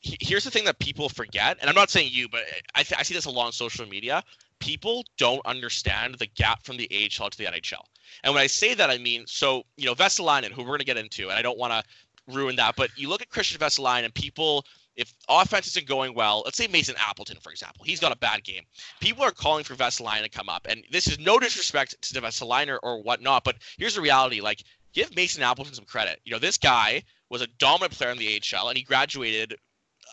here's 0.00 0.44
the 0.44 0.50
thing 0.50 0.64
that 0.64 0.78
people 0.78 1.08
forget, 1.08 1.58
and 1.60 1.68
I'm 1.68 1.76
not 1.76 1.90
saying 1.90 2.08
you, 2.12 2.28
but 2.28 2.40
I, 2.74 2.82
th- 2.82 2.98
I 2.98 3.02
see 3.02 3.14
this 3.14 3.26
a 3.26 3.30
lot 3.30 3.46
on 3.46 3.52
social 3.52 3.86
media. 3.86 4.24
People 4.62 5.04
don't 5.18 5.44
understand 5.44 6.14
the 6.14 6.26
gap 6.26 6.64
from 6.64 6.76
the 6.76 6.88
AHL 6.92 7.30
to 7.30 7.36
the 7.36 7.46
NHL. 7.46 7.82
And 8.22 8.32
when 8.32 8.42
I 8.42 8.46
say 8.46 8.74
that, 8.74 8.90
I 8.90 8.98
mean, 8.98 9.24
so, 9.26 9.64
you 9.76 9.86
know, 9.86 9.94
Vesalainen, 9.94 10.52
who 10.52 10.62
we're 10.62 10.68
going 10.68 10.78
to 10.78 10.84
get 10.84 10.96
into, 10.96 11.30
and 11.30 11.38
I 11.38 11.42
don't 11.42 11.58
want 11.58 11.72
to 11.72 12.32
ruin 12.32 12.54
that, 12.56 12.76
but 12.76 12.90
you 12.96 13.08
look 13.08 13.22
at 13.22 13.28
Kristian 13.28 13.58
Vesalainen 13.58 14.04
and 14.04 14.14
people, 14.14 14.64
if 14.94 15.12
offense 15.28 15.66
isn't 15.66 15.88
going 15.88 16.14
well, 16.14 16.42
let's 16.44 16.56
say 16.56 16.68
Mason 16.68 16.94
Appleton, 16.96 17.38
for 17.42 17.50
example, 17.50 17.84
he's 17.84 17.98
got 17.98 18.12
a 18.12 18.16
bad 18.16 18.44
game. 18.44 18.62
People 19.00 19.24
are 19.24 19.32
calling 19.32 19.64
for 19.64 19.74
Vesalainen 19.74 20.22
to 20.22 20.28
come 20.28 20.48
up. 20.48 20.64
And 20.70 20.84
this 20.92 21.08
is 21.08 21.18
no 21.18 21.40
disrespect 21.40 22.00
to 22.14 22.20
Vesalainen 22.20 22.78
or 22.84 23.02
whatnot, 23.02 23.42
but 23.42 23.56
here's 23.78 23.96
the 23.96 24.00
reality. 24.00 24.40
Like, 24.40 24.62
give 24.92 25.16
Mason 25.16 25.42
Appleton 25.42 25.74
some 25.74 25.86
credit. 25.86 26.20
You 26.24 26.32
know, 26.32 26.38
this 26.38 26.56
guy 26.56 27.02
was 27.30 27.42
a 27.42 27.48
dominant 27.58 27.94
player 27.94 28.10
in 28.10 28.18
the 28.18 28.40
AHL 28.40 28.68
and 28.68 28.78
he 28.78 28.84
graduated 28.84 29.56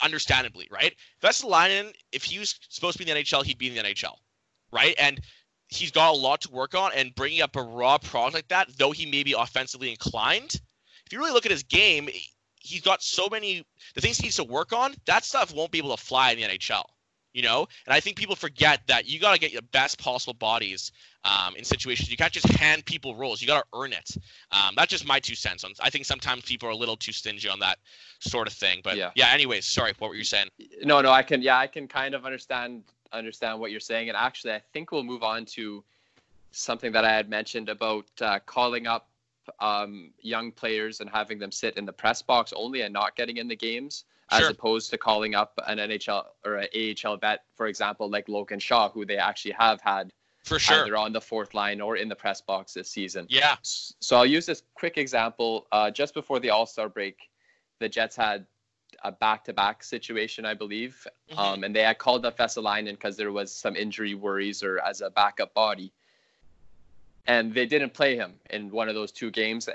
understandably, 0.01 0.68
right? 0.72 0.96
Vesalainen, 1.22 1.94
if 2.12 2.24
he 2.24 2.39
was 2.39 2.56
supposed 2.70 2.98
to 2.98 3.03
be 3.03 3.10
in 3.10 3.15
the 3.15 3.24
NHL, 3.24 3.46
he'd 3.46 3.58
be 3.58 3.68
in 3.68 3.75
the 3.75 3.82
NHL, 3.82 4.15
right? 4.72 4.96
And 5.00 5.20
he's 5.68 5.92
got 5.92 6.12
a 6.12 6.18
lot 6.18 6.42
to 6.42 6.52
work 6.52 6.76
on. 6.76 6.92
And 6.96 7.14
bringing 7.16 7.42
up 7.42 7.56
a 7.56 7.62
raw 7.62 7.98
product 7.98 8.36
like 8.36 8.48
that, 8.50 8.70
though 8.78 8.92
he 8.92 9.06
may 9.06 9.24
be 9.24 9.34
offensively 9.34 9.90
inclined, 9.90 10.56
if 11.06 11.14
you 11.14 11.20
really 11.20 11.32
look 11.32 11.46
at 11.46 11.52
his 11.52 11.64
game, 11.64 12.10
he's 12.62 12.82
got 12.82 13.02
so 13.02 13.28
many 13.32 13.66
the 13.96 14.02
things 14.02 14.18
he 14.18 14.24
needs 14.24 14.36
to 14.38 14.44
work 14.44 14.74
on. 14.74 14.94
That 15.06 15.24
stuff 15.24 15.54
won't 15.54 15.72
be 15.72 15.78
able 15.78 15.96
to 15.96 16.02
fly 16.02 16.32
in 16.32 16.40
the 16.40 16.44
NHL 16.44 16.84
you 17.34 17.42
know 17.42 17.68
and 17.86 17.94
i 17.94 18.00
think 18.00 18.18
people 18.18 18.36
forget 18.36 18.82
that 18.88 19.08
you 19.08 19.20
got 19.20 19.34
to 19.34 19.40
get 19.40 19.52
your 19.52 19.62
best 19.72 20.00
possible 20.00 20.34
bodies 20.34 20.92
um, 21.26 21.56
in 21.56 21.64
situations 21.64 22.10
you 22.10 22.18
can't 22.18 22.32
just 22.32 22.48
hand 22.48 22.86
people 22.86 23.16
roles 23.16 23.42
you 23.42 23.48
got 23.48 23.62
to 23.62 23.80
earn 23.80 23.94
it 23.94 24.12
um, 24.52 24.74
that's 24.76 24.90
just 24.90 25.06
my 25.06 25.20
two 25.20 25.36
cents 25.36 25.64
on 25.64 25.72
i 25.82 25.90
think 25.90 26.06
sometimes 26.06 26.44
people 26.44 26.68
are 26.68 26.72
a 26.72 26.76
little 26.76 26.98
too 26.98 27.12
stingy 27.12 27.48
on 27.50 27.60
that 27.60 27.78
sort 28.20 28.48
of 28.48 28.54
thing 28.54 28.82
but 28.84 28.98
yeah, 28.98 29.12
yeah 29.16 29.30
anyways 29.32 29.66
sorry 29.66 29.94
what 30.00 30.10
were 30.10 30.16
you 30.16 30.24
saying 30.24 30.48
no 30.84 31.02
no 31.02 31.12
i 31.12 31.22
can 31.22 31.42
yeah 31.42 31.58
i 31.58 31.68
can 31.68 31.88
kind 31.88 32.16
of 32.16 32.26
understand 32.26 32.84
understand 33.13 33.60
what 33.60 33.72
you're 33.72 33.80
saying 33.80 34.10
and 34.10 34.18
actually 34.18 34.54
i 34.54 34.62
think 34.74 34.92
we'll 34.92 35.04
move 35.04 35.24
on 35.24 35.46
to 35.46 35.84
something 36.51 36.92
that 36.92 37.06
i 37.06 37.12
had 37.12 37.30
mentioned 37.30 37.70
about 37.70 38.06
uh, 38.22 38.39
calling 38.46 38.88
up 38.88 39.10
um, 39.60 40.12
young 40.22 40.51
players 40.51 41.00
and 41.00 41.10
having 41.10 41.39
them 41.39 41.51
sit 41.51 41.75
in 41.78 41.86
the 41.86 41.92
press 41.92 42.22
box 42.22 42.54
only 42.56 42.82
and 42.82 42.94
not 42.94 43.16
getting 43.16 43.38
in 43.38 43.48
the 43.48 43.56
games 43.56 44.06
as 44.32 44.48
opposed 44.48 44.89
to 44.92 44.98
calling 44.98 45.36
up 45.36 45.60
an 45.68 45.78
NHL 45.78 46.25
or 46.46 46.58
an 46.58 46.68
AHL 46.75 47.18
vet, 47.18 47.44
for 47.56 47.68
example, 47.68 48.10
like 48.10 48.30
Logan 48.30 48.60
Shaw, 48.60 48.89
who 48.89 49.06
they 49.06 49.18
actually 49.18 49.54
have 49.54 49.82
had 49.82 50.12
for 50.44 50.60
sure 50.60 50.86
either 50.86 50.98
on 50.98 51.12
the 51.13 51.22
fourth 51.22 51.54
line 51.54 51.82
or 51.82 51.98
in 51.98 52.08
the 52.08 52.16
press 52.16 52.42
box 52.42 52.74
this 52.74 52.89
season. 52.89 53.25
Yeah. 53.30 53.56
So 53.62 54.18
I'll 54.18 54.25
use 54.25 54.46
this 54.46 54.63
quick 54.75 54.98
example. 54.98 55.68
Uh, 55.72 55.92
just 55.92 56.13
before 56.13 56.39
the 56.39 56.51
All 56.51 56.66
Star 56.66 56.89
break, 56.89 57.30
the 57.80 57.89
Jets 57.89 58.16
had 58.16 58.46
a 59.03 59.12
back-to-back 59.12 59.84
situation, 59.84 60.46
I 60.46 60.53
believe, 60.53 61.08
mm-hmm. 61.29 61.39
um, 61.39 61.63
and 61.63 61.75
they 61.75 61.84
had 61.84 61.98
called 61.98 62.25
up 62.25 62.38
Vesalainen 62.38 62.91
because 62.91 63.18
there 63.18 63.32
was 63.32 63.51
some 63.51 63.75
injury 63.75 64.15
worries 64.15 64.63
or 64.63 64.79
as 64.79 65.01
a 65.01 65.10
backup 65.10 65.53
body, 65.53 65.91
and 67.27 67.53
they 67.53 67.65
didn't 67.65 67.94
play 67.94 68.15
him 68.15 68.34
in 68.50 68.72
one 68.72 68.89
of 68.89 68.96
those 68.96 69.12
two 69.12 69.32
games. 69.32 69.70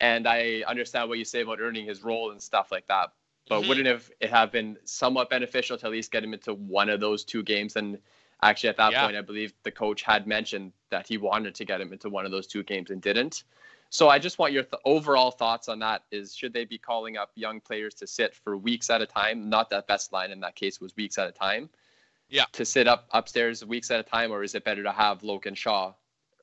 And 0.00 0.26
I 0.26 0.62
understand 0.66 1.08
what 1.08 1.18
you 1.18 1.24
say 1.24 1.42
about 1.42 1.60
earning 1.60 1.86
his 1.86 2.02
role 2.02 2.32
and 2.32 2.42
stuff 2.42 2.72
like 2.72 2.86
that, 2.88 3.12
but 3.48 3.60
mm-hmm. 3.60 3.68
wouldn't 3.68 3.86
have 3.86 4.10
it 4.20 4.30
have 4.30 4.52
been 4.52 4.76
somewhat 4.84 5.30
beneficial 5.30 5.76
to 5.78 5.86
at 5.86 5.92
least 5.92 6.10
get 6.10 6.24
him 6.24 6.34
into 6.34 6.54
one 6.54 6.88
of 6.88 7.00
those 7.00 7.24
two 7.24 7.42
games? 7.42 7.76
And 7.76 7.98
actually, 8.42 8.70
at 8.70 8.76
that 8.78 8.92
yeah. 8.92 9.04
point, 9.04 9.16
I 9.16 9.22
believe 9.22 9.54
the 9.62 9.70
coach 9.70 10.02
had 10.02 10.26
mentioned 10.26 10.72
that 10.90 11.06
he 11.06 11.18
wanted 11.18 11.54
to 11.54 11.64
get 11.64 11.80
him 11.80 11.92
into 11.92 12.08
one 12.08 12.24
of 12.24 12.32
those 12.32 12.46
two 12.46 12.62
games 12.62 12.90
and 12.90 13.00
didn't. 13.00 13.44
So 13.92 14.08
I 14.08 14.18
just 14.18 14.38
want 14.38 14.54
your 14.54 14.62
th- 14.62 14.80
overall 14.86 15.30
thoughts 15.30 15.68
on 15.68 15.78
that. 15.80 16.04
Is 16.10 16.34
should 16.34 16.54
they 16.54 16.64
be 16.64 16.78
calling 16.78 17.18
up 17.18 17.30
young 17.34 17.60
players 17.60 17.92
to 17.96 18.06
sit 18.06 18.34
for 18.34 18.56
weeks 18.56 18.88
at 18.88 19.02
a 19.02 19.06
time? 19.06 19.50
Not 19.50 19.68
that 19.68 19.86
best 19.86 20.14
line 20.14 20.30
in 20.30 20.40
that 20.40 20.56
case 20.56 20.80
was 20.80 20.96
weeks 20.96 21.18
at 21.18 21.28
a 21.28 21.32
time. 21.32 21.68
Yeah. 22.30 22.46
To 22.52 22.64
sit 22.64 22.88
up 22.88 23.06
upstairs 23.10 23.62
weeks 23.62 23.90
at 23.90 24.00
a 24.00 24.02
time, 24.02 24.32
or 24.32 24.42
is 24.42 24.54
it 24.54 24.64
better 24.64 24.82
to 24.82 24.92
have 24.92 25.22
Logan 25.22 25.54
Shaw 25.54 25.92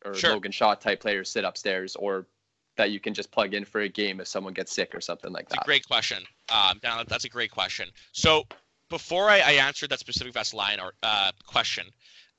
or 0.06 0.14
sure. 0.14 0.34
Logan 0.34 0.52
Shaw 0.52 0.76
type 0.76 1.00
players 1.00 1.28
sit 1.28 1.44
upstairs, 1.44 1.96
or 1.96 2.28
that 2.76 2.92
you 2.92 3.00
can 3.00 3.16
just 3.16 3.32
plug 3.32 3.56
in 3.56 3.66
for 3.66 3.82
a 3.82 3.90
game 3.90 4.20
if 4.20 4.28
someone 4.28 4.54
gets 4.54 4.72
sick 4.72 4.94
or 4.94 5.02
something 5.02 5.34
like 5.34 5.50
that? 5.50 5.56
That's 5.56 5.66
a 5.66 5.66
great 5.66 5.88
question. 5.88 6.24
Um, 6.50 6.80
that's 7.08 7.26
a 7.26 7.30
great 7.30 7.50
question. 7.50 7.90
So 8.12 8.44
before 8.92 9.28
I, 9.28 9.40
I 9.40 9.52
answered 9.54 9.90
that 9.90 10.00
specific 10.00 10.34
best 10.34 10.54
line 10.54 10.80
or 10.80 10.94
uh, 11.02 11.32
question, 11.48 11.88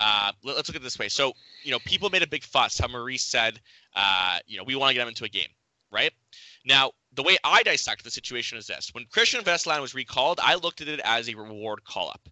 uh, 0.00 0.32
let, 0.42 0.56
us 0.56 0.68
look 0.68 0.76
at 0.76 0.82
this 0.82 0.98
way. 0.98 1.08
So 1.08 1.32
you 1.62 1.70
know, 1.70 1.78
people 1.80 2.10
made 2.10 2.22
a 2.22 2.26
big 2.26 2.42
fuss 2.42 2.78
how 2.78 2.88
Maurice 2.88 3.22
said, 3.22 3.60
uh, 3.94 4.38
you 4.46 4.56
know, 4.56 4.64
we 4.64 4.74
want 4.74 4.90
to 4.90 4.94
get 4.94 5.02
him 5.02 5.08
into 5.08 5.24
a 5.24 5.28
game, 5.28 5.48
right? 5.90 6.12
Now, 6.64 6.92
the 7.14 7.22
way 7.22 7.36
I 7.44 7.62
dissect 7.62 8.04
the 8.04 8.10
situation 8.10 8.58
is 8.58 8.66
this: 8.66 8.90
when 8.92 9.04
Kristian 9.04 9.42
Vesalainen 9.42 9.80
was 9.80 9.94
recalled, 9.94 10.40
I 10.42 10.54
looked 10.54 10.80
at 10.80 10.88
it 10.88 11.00
as 11.04 11.28
a 11.28 11.34
reward 11.34 11.84
call 11.84 12.08
up. 12.08 12.28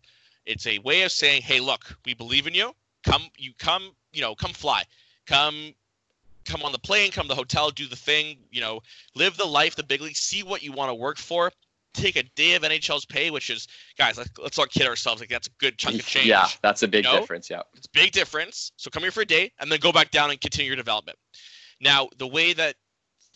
It's 0.47 0.67
a 0.67 0.79
way 0.79 1.03
of 1.03 1.13
saying, 1.13 1.43
hey, 1.43 1.61
look, 1.61 1.95
we 2.07 2.15
believe 2.15 2.47
in 2.47 2.55
you. 2.55 2.75
Come, 3.05 3.23
you 3.37 3.53
come, 3.59 3.91
you 4.13 4.23
know, 4.23 4.35
come 4.35 4.53
fly. 4.53 4.83
Come 5.27 5.75
come 6.49 6.63
on 6.63 6.73
the 6.73 6.79
plane, 6.79 7.11
come 7.11 7.25
to 7.25 7.29
the 7.29 7.35
hotel, 7.35 7.71
do 7.71 7.87
the 7.87 7.97
thing, 7.97 8.39
you 8.51 8.61
know, 8.61 8.81
live 9.15 9.37
the 9.37 9.45
life, 9.45 9.77
the 9.77 9.83
big 9.83 10.01
league, 10.01 10.17
see 10.17 10.43
what 10.43 10.63
you 10.63 10.73
want 10.73 10.89
to 10.89 10.95
work 10.95 11.19
for. 11.19 11.53
Take 11.99 12.17
a 12.17 12.23
day 12.37 12.55
of 12.55 12.63
NHL's 12.63 13.05
pay, 13.05 13.31
which 13.31 13.51
is, 13.51 13.69
guys, 13.97 14.17
let's, 14.17 14.31
let's 14.41 14.57
not 14.57 14.71
kid 14.71 14.87
ourselves. 14.87 15.21
Like, 15.21 15.31
that's 15.31 15.49
a 15.49 15.51
good 15.59 15.79
chunk 15.79 15.97
of 15.97 16.07
change. 16.07 16.27
Yeah, 16.27 16.47
that's 16.63 16.83
a 16.83 16.89
big 16.89 17.05
you 17.05 17.13
know? 17.13 17.19
difference. 17.19 17.51
Yeah. 17.51 17.63
It's 17.75 17.87
big 17.87 18.13
difference. 18.13 18.73
So 18.77 18.91
come 18.91 19.03
here 19.03 19.13
for 19.13 19.23
a 19.23 19.27
day 19.27 19.53
and 19.59 19.71
then 19.71 19.81
go 19.81 19.93
back 19.93 20.11
down 20.11 20.31
and 20.31 20.41
continue 20.41 20.69
your 20.69 20.77
development. 20.77 21.19
Now, 21.81 22.09
the 22.19 22.27
way 22.27 22.53
that 22.53 22.77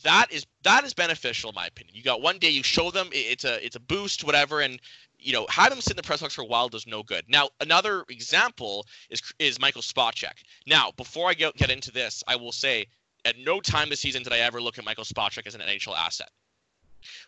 that 0.05 0.33
is 0.33 0.47
that 0.65 0.85
is 0.85 0.95
beneficial 0.95 1.51
in 1.51 1.55
my 1.55 1.67
opinion. 1.67 1.95
You 1.95 2.03
got 2.03 2.21
one 2.21 2.39
day, 2.39 2.51
you 2.51 2.63
show 2.63 2.91
them 2.91 3.09
it's 3.13 3.45
a 3.45 3.65
it's 3.65 3.77
a 3.77 3.81
boost, 3.81 4.25
whatever, 4.25 4.61
and 4.61 4.81
you 5.19 5.33
know, 5.33 5.47
having 5.49 5.79
him 5.79 5.83
sit 5.83 5.93
in 5.93 5.97
the 5.97 6.03
press 6.03 6.21
box 6.21 6.35
for 6.35 6.43
a 6.43 6.47
while 6.47 6.69
does 6.69 6.87
no 6.87 7.03
good. 7.03 7.25
Now, 7.29 7.51
another 7.61 8.05
example 8.09 8.87
is 9.11 9.23
is 9.39 9.61
Michael 9.61 9.83
Spacek. 9.83 10.43
Now, 10.67 10.91
before 10.97 11.29
I 11.29 11.35
get, 11.35 11.57
get 11.57 11.71
into 11.71 11.93
this, 11.93 12.23
I 12.27 12.37
will 12.37 12.53
say 12.53 12.87
at 13.25 13.39
no 13.39 13.61
time 13.61 13.89
this 13.89 14.01
season 14.01 14.23
did 14.23 14.33
I 14.33 14.39
ever 14.39 14.61
look 14.61 14.79
at 14.79 14.85
Michael 14.85 15.05
Spacek 15.05 15.47
as 15.47 15.55
an 15.55 15.61
NHL 15.61 15.97
asset. 15.97 16.31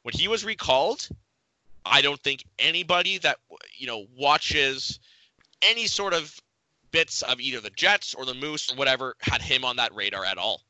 When 0.03 0.15
he 0.15 0.29
was 0.29 0.45
recalled, 0.45 1.09
I 1.85 2.03
don't 2.03 2.21
think 2.23 2.45
anybody 2.59 3.19
that 3.19 3.39
you 3.77 3.87
know 3.87 4.07
watches 4.17 4.99
any 5.63 5.87
sort 5.87 6.15
of 6.15 6.35
bits 6.91 7.23
of 7.23 7.41
either 7.41 7.61
the 7.61 7.71
Jets 7.71 8.15
or 8.15 8.25
the 8.25 8.35
Moose 8.35 8.73
or 8.73 8.77
whatever 8.77 9.17
had 9.21 9.43
him 9.43 9.65
on 9.65 9.77
that 9.77 9.95
radar 9.95 10.25
at 10.25 10.39
all. 10.39 10.63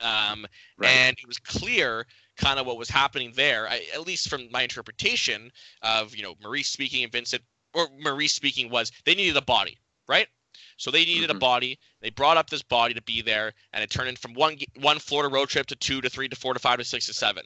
Um, 0.00 0.46
right. 0.78 0.90
And 0.90 1.16
it 1.18 1.26
was 1.26 1.38
clear 1.38 2.06
kind 2.36 2.58
of 2.58 2.66
what 2.66 2.78
was 2.78 2.90
happening 2.90 3.32
there, 3.34 3.68
I, 3.68 3.82
at 3.94 4.06
least 4.06 4.28
from 4.28 4.50
my 4.50 4.62
interpretation 4.62 5.50
of 5.82 6.14
you 6.14 6.22
know 6.22 6.34
Maurice 6.42 6.68
speaking 6.68 7.02
and 7.02 7.12
Vincent 7.12 7.42
or 7.74 7.88
Maurice 8.00 8.32
speaking 8.32 8.70
was 8.70 8.92
they 9.04 9.14
needed 9.14 9.36
a 9.36 9.42
body, 9.42 9.78
right? 10.08 10.28
So 10.76 10.90
they 10.90 11.04
needed 11.04 11.28
mm-hmm. 11.28 11.36
a 11.36 11.40
body. 11.40 11.78
They 12.00 12.10
brought 12.10 12.36
up 12.36 12.50
this 12.50 12.62
body 12.62 12.94
to 12.94 13.02
be 13.02 13.22
there, 13.22 13.52
and 13.72 13.82
it 13.82 13.90
turned 13.90 14.08
in 14.08 14.16
from 14.16 14.34
one 14.34 14.56
one 14.80 14.98
Florida 14.98 15.32
road 15.32 15.48
trip 15.48 15.66
to 15.68 15.76
two 15.76 16.00
to 16.00 16.10
three 16.10 16.28
to 16.28 16.36
four 16.36 16.54
to 16.54 16.60
five 16.60 16.78
to 16.78 16.84
six 16.84 17.06
to 17.06 17.14
seven. 17.14 17.44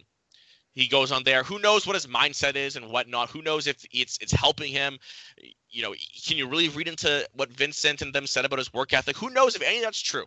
He 0.78 0.86
goes 0.86 1.10
on 1.10 1.24
there. 1.24 1.42
Who 1.42 1.58
knows 1.58 1.88
what 1.88 1.94
his 1.94 2.06
mindset 2.06 2.54
is 2.54 2.76
and 2.76 2.88
whatnot? 2.88 3.30
Who 3.30 3.42
knows 3.42 3.66
if 3.66 3.84
it's 3.90 4.16
it's 4.20 4.30
helping 4.30 4.72
him? 4.72 5.00
You 5.70 5.82
know, 5.82 5.92
can 6.24 6.36
you 6.36 6.46
really 6.46 6.68
read 6.68 6.86
into 6.86 7.28
what 7.32 7.50
Vincent 7.50 8.00
and 8.00 8.14
them 8.14 8.28
said 8.28 8.44
about 8.44 8.60
his 8.60 8.72
work 8.72 8.92
ethic? 8.92 9.16
Who 9.16 9.28
knows 9.30 9.56
if 9.56 9.62
any 9.62 9.78
of 9.78 9.82
that's 9.82 10.00
true? 10.00 10.26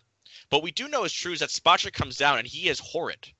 But 0.49 0.61
we 0.61 0.71
do 0.71 0.89
know 0.89 1.05
is 1.05 1.13
true 1.13 1.31
is 1.31 1.39
that 1.39 1.51
Spacek 1.51 1.93
comes 1.93 2.17
down 2.17 2.37
and 2.37 2.45
he 2.45 2.67
is 2.67 2.79
horrid. 2.79 3.31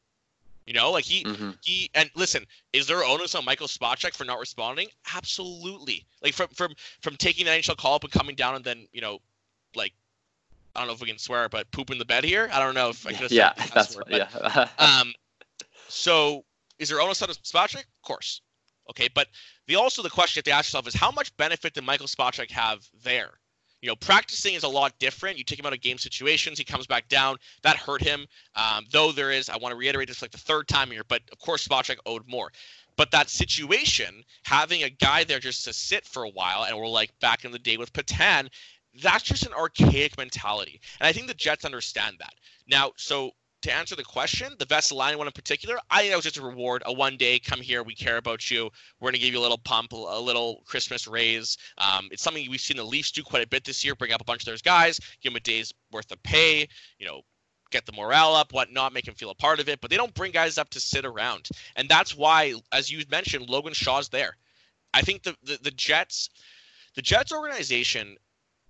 You 0.66 0.72
know, 0.72 0.90
like 0.92 1.04
he 1.04 1.26
mm-hmm. 1.26 1.50
he 1.62 1.90
and 1.96 2.10
listen, 2.16 2.46
is 2.72 2.88
there 2.88 3.04
onus 3.04 3.36
on 3.36 3.44
Michael 3.44 3.68
Spacek 3.68 4.14
for 4.14 4.24
not 4.24 4.40
responding? 4.40 4.88
Absolutely. 5.14 6.06
Like 6.24 6.34
from 6.34 6.48
from 6.54 6.74
from 7.02 7.18
taking 7.18 7.46
the 7.46 7.52
NHL 7.52 7.76
call 7.76 7.96
up 7.96 8.06
and 8.06 8.14
coming 8.14 8.36
down 8.36 8.56
and 8.56 8.64
then 8.64 8.88
you 8.94 9.02
know 9.02 9.20
like 9.76 9.92
I 10.78 10.80
don't 10.80 10.88
know 10.88 10.94
if 10.94 11.02
we 11.02 11.10
can 11.10 11.18
swear, 11.18 11.50
but 11.50 11.70
poop 11.72 11.92
in 11.92 11.98
the 11.98 12.06
bed 12.06 12.24
here. 12.24 12.50
I 12.54 12.60
don't 12.60 12.74
know 12.74 12.88
if 12.88 13.06
I 13.06 13.12
could. 13.12 13.32
Yeah, 13.32 13.52
that's 13.74 13.98
word, 13.98 14.06
but, 14.10 14.32
yeah. 14.34 14.68
um, 14.80 15.14
so 15.90 16.46
is 16.82 16.90
there 16.90 17.00
onus 17.00 17.22
on 17.22 17.30
Spacek? 17.30 17.84
Of 17.84 18.02
course. 18.04 18.42
Okay, 18.90 19.08
but 19.14 19.28
the 19.68 19.76
also 19.76 20.02
the 20.02 20.10
question 20.10 20.40
you 20.40 20.40
have 20.40 20.56
to 20.56 20.58
ask 20.60 20.70
yourself 20.70 20.88
is 20.88 20.96
how 20.96 21.12
much 21.12 21.36
benefit 21.38 21.74
did 21.74 21.84
Michael 21.84 22.08
Spacek 22.08 22.50
have 22.50 22.80
there? 23.04 23.40
You 23.82 23.88
know, 23.88 23.96
practicing 23.96 24.56
is 24.56 24.64
a 24.64 24.68
lot 24.68 24.98
different. 25.00 25.38
You 25.38 25.44
take 25.44 25.60
him 25.60 25.66
out 25.66 25.74
of 25.74 25.82
game 25.82 25.98
situations, 25.98 26.58
he 26.58 26.64
comes 26.64 26.88
back 26.88 27.08
down. 27.08 27.38
That 27.62 27.78
hurt 27.78 28.02
him. 28.02 28.28
Um, 28.56 28.86
though 28.92 29.12
there 29.12 29.32
is, 29.32 29.48
I 29.48 29.58
want 29.58 29.72
to 29.72 29.78
reiterate 29.78 30.08
this 30.08 30.22
like 30.22 30.32
the 30.32 30.38
third 30.38 30.68
time 30.68 30.92
here, 30.92 31.04
but 31.08 31.22
of 31.32 31.40
course 31.40 31.68
Spacek 31.68 31.98
owed 32.06 32.28
more. 32.28 32.52
But 32.96 33.12
that 33.12 33.30
situation, 33.30 34.24
having 34.44 34.84
a 34.84 34.90
guy 34.90 35.24
there 35.24 35.40
just 35.40 35.64
to 35.66 35.74
sit 35.74 36.06
for 36.06 36.24
a 36.24 36.30
while, 36.30 36.66
and 36.66 36.78
we're 36.78 36.88
like 36.88 37.18
back 37.20 37.46
in 37.46 37.52
the 37.52 37.60
day 37.60 37.78
with 37.78 37.94
Petan, 37.94 38.50
that's 39.02 39.24
just 39.24 39.46
an 39.46 39.54
archaic 39.54 40.18
mentality. 40.18 40.82
And 41.00 41.08
I 41.08 41.14
think 41.14 41.28
the 41.28 41.34
Jets 41.34 41.64
understand 41.64 42.18
that. 42.20 42.34
Now, 42.68 42.92
so 42.98 43.32
to 43.62 43.72
answer 43.72 43.96
the 43.96 44.04
question, 44.04 44.54
the 44.58 44.66
Vesalainen 44.66 45.18
one 45.18 45.28
in 45.28 45.34
particular, 45.34 45.78
I 45.90 46.00
think 46.00 46.12
that 46.12 46.16
was 46.16 46.26
just 46.26 46.38
a 46.38 46.42
reward, 46.42 46.82
a 46.86 46.94
one 46.94 47.18
day, 47.18 47.38
come 47.40 47.62
here, 47.62 47.84
we 47.84 47.94
care 47.94 48.18
about 48.18 48.50
you. 48.50 48.70
We're 49.00 49.08
going 49.08 49.20
to 49.20 49.20
give 49.20 49.34
you 49.34 49.40
a 49.40 49.42
little 49.42 49.58
pump, 49.58 49.92
a 49.94 50.20
little 50.20 50.64
Christmas 50.66 51.08
raise. 51.08 51.58
Um, 51.78 52.10
it's 52.12 52.24
something 52.24 52.50
we've 52.50 52.60
seen 52.60 52.78
the 52.78 52.84
Leafs 52.84 53.12
do 53.12 53.24
quite 53.24 53.44
a 53.44 53.48
bit 53.48 53.64
this 53.64 53.86
year, 53.86 53.96
bring 53.96 54.14
up 54.14 54.22
a 54.22 54.26
bunch 54.26 54.42
of 54.42 54.48
those 54.48 54.62
guys, 54.62 55.00
give 55.22 55.32
them 55.32 55.38
a 55.38 55.42
day's 55.42 55.74
worth 55.92 56.12
of 56.12 56.22
pay, 56.24 56.68
you 56.98 57.06
know, 57.06 57.22
get 57.70 57.86
the 57.86 57.94
morale 57.94 58.36
up, 58.36 58.52
whatnot, 58.52 58.94
make 58.94 59.06
them 59.06 59.16
feel 59.16 59.30
a 59.30 59.36
part 59.36 59.60
of 59.60 59.70
it. 59.70 59.80
But 59.80 59.90
they 59.92 59.98
don't 59.98 60.14
bring 60.14 60.32
guys 60.32 60.58
up 60.58 60.70
to 60.72 60.80
sit 60.80 61.06
around. 61.06 61.48
And 61.76 61.88
that's 61.88 62.16
why, 62.16 62.56
as 62.72 62.92
you 62.92 63.04
mentioned, 63.10 63.50
Logan 63.50 63.74
Shaw's 63.74 64.10
there. 64.10 64.36
I 64.94 65.02
think 65.02 65.24
the, 65.24 65.36
the, 65.44 65.60
the 65.64 65.72
Jets, 65.72 66.30
the 66.96 67.02
Jets 67.02 67.32
organization 67.32 68.18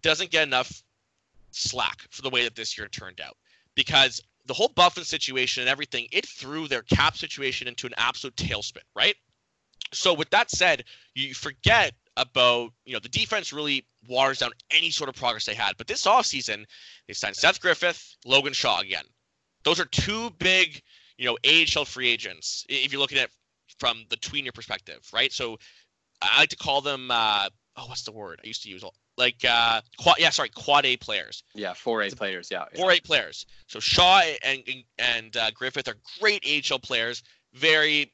doesn't 0.02 0.32
get 0.32 0.44
enough 0.44 0.84
slack 1.52 2.02
for 2.10 2.22
the 2.22 2.30
way 2.30 2.44
that 2.44 2.56
this 2.56 2.78
year 2.78 2.88
turned 2.88 3.20
out 3.20 3.38
because 3.76 4.22
the 4.46 4.54
whole 4.54 4.70
Byfuglien 4.70 5.06
situation 5.06 5.62
and 5.62 5.70
everything, 5.70 6.08
it 6.12 6.26
threw 6.26 6.68
their 6.68 6.84
cap 6.84 7.18
situation 7.18 7.68
into 7.68 7.88
an 7.88 7.94
absolute 7.98 8.36
tailspin, 8.36 8.84
right? 8.96 9.16
So 9.94 10.14
with 10.14 10.30
that 10.30 10.50
said, 10.50 10.86
you 11.16 11.34
forget 11.34 11.94
about, 12.18 12.72
you 12.86 12.94
know, 12.94 13.00
the 13.00 13.10
defense 13.10 13.52
really 13.52 13.86
waters 14.08 14.40
down 14.40 14.52
any 14.70 14.90
sort 14.90 15.10
of 15.10 15.16
progress 15.16 15.46
they 15.46 15.54
had. 15.54 15.78
But 15.78 15.88
this 15.88 16.06
offseason, 16.06 16.66
they 17.08 17.14
signed 17.14 17.36
Seth 17.36 17.60
Griffith, 17.60 18.16
Logan 18.26 18.54
Shaw 18.54 18.80
again. 18.80 19.06
Those 19.64 19.80
are 19.80 19.86
two 19.86 20.30
big, 20.40 20.82
you 21.18 21.26
know, 21.26 21.38
AHL 21.46 21.86
free 21.86 22.10
agents, 22.10 22.66
if 22.70 22.92
you're 22.92 23.02
looking 23.02 23.18
at 23.18 23.30
from 23.80 24.06
the 24.10 24.18
tweener 24.18 24.54
perspective, 24.54 25.00
right? 25.14 25.32
So 25.32 25.58
I 26.22 26.40
like 26.40 26.50
to 26.50 26.58
call 26.58 26.82
them 26.82 27.10
uh, 27.12 27.50
oh, 27.78 27.88
what's 27.88 28.04
the 28.04 28.12
word 28.12 28.40
I 28.44 28.48
used 28.48 28.64
to 28.64 28.70
use? 28.70 28.84
Like 29.18 29.44
uh, 29.48 29.82
quad, 29.98 30.18
yeah, 30.20 30.30
sorry, 30.30 30.50
quad 30.50 30.86
A 30.86 30.98
players. 30.98 31.44
Yeah, 31.54 31.74
four 31.74 32.02
A 32.02 32.10
players. 32.10 32.50
Yeah, 32.50 32.66
four. 32.76 32.92
A 32.92 33.00
players. 33.00 33.46
So 33.68 33.80
Shaw 33.80 34.22
and 34.44 34.64
and 34.98 35.38
uh, 35.38 35.52
Griffith 35.52 35.88
are 35.88 35.96
great 36.20 36.46
AHL 36.46 36.80
players, 36.80 37.24
very 37.54 38.12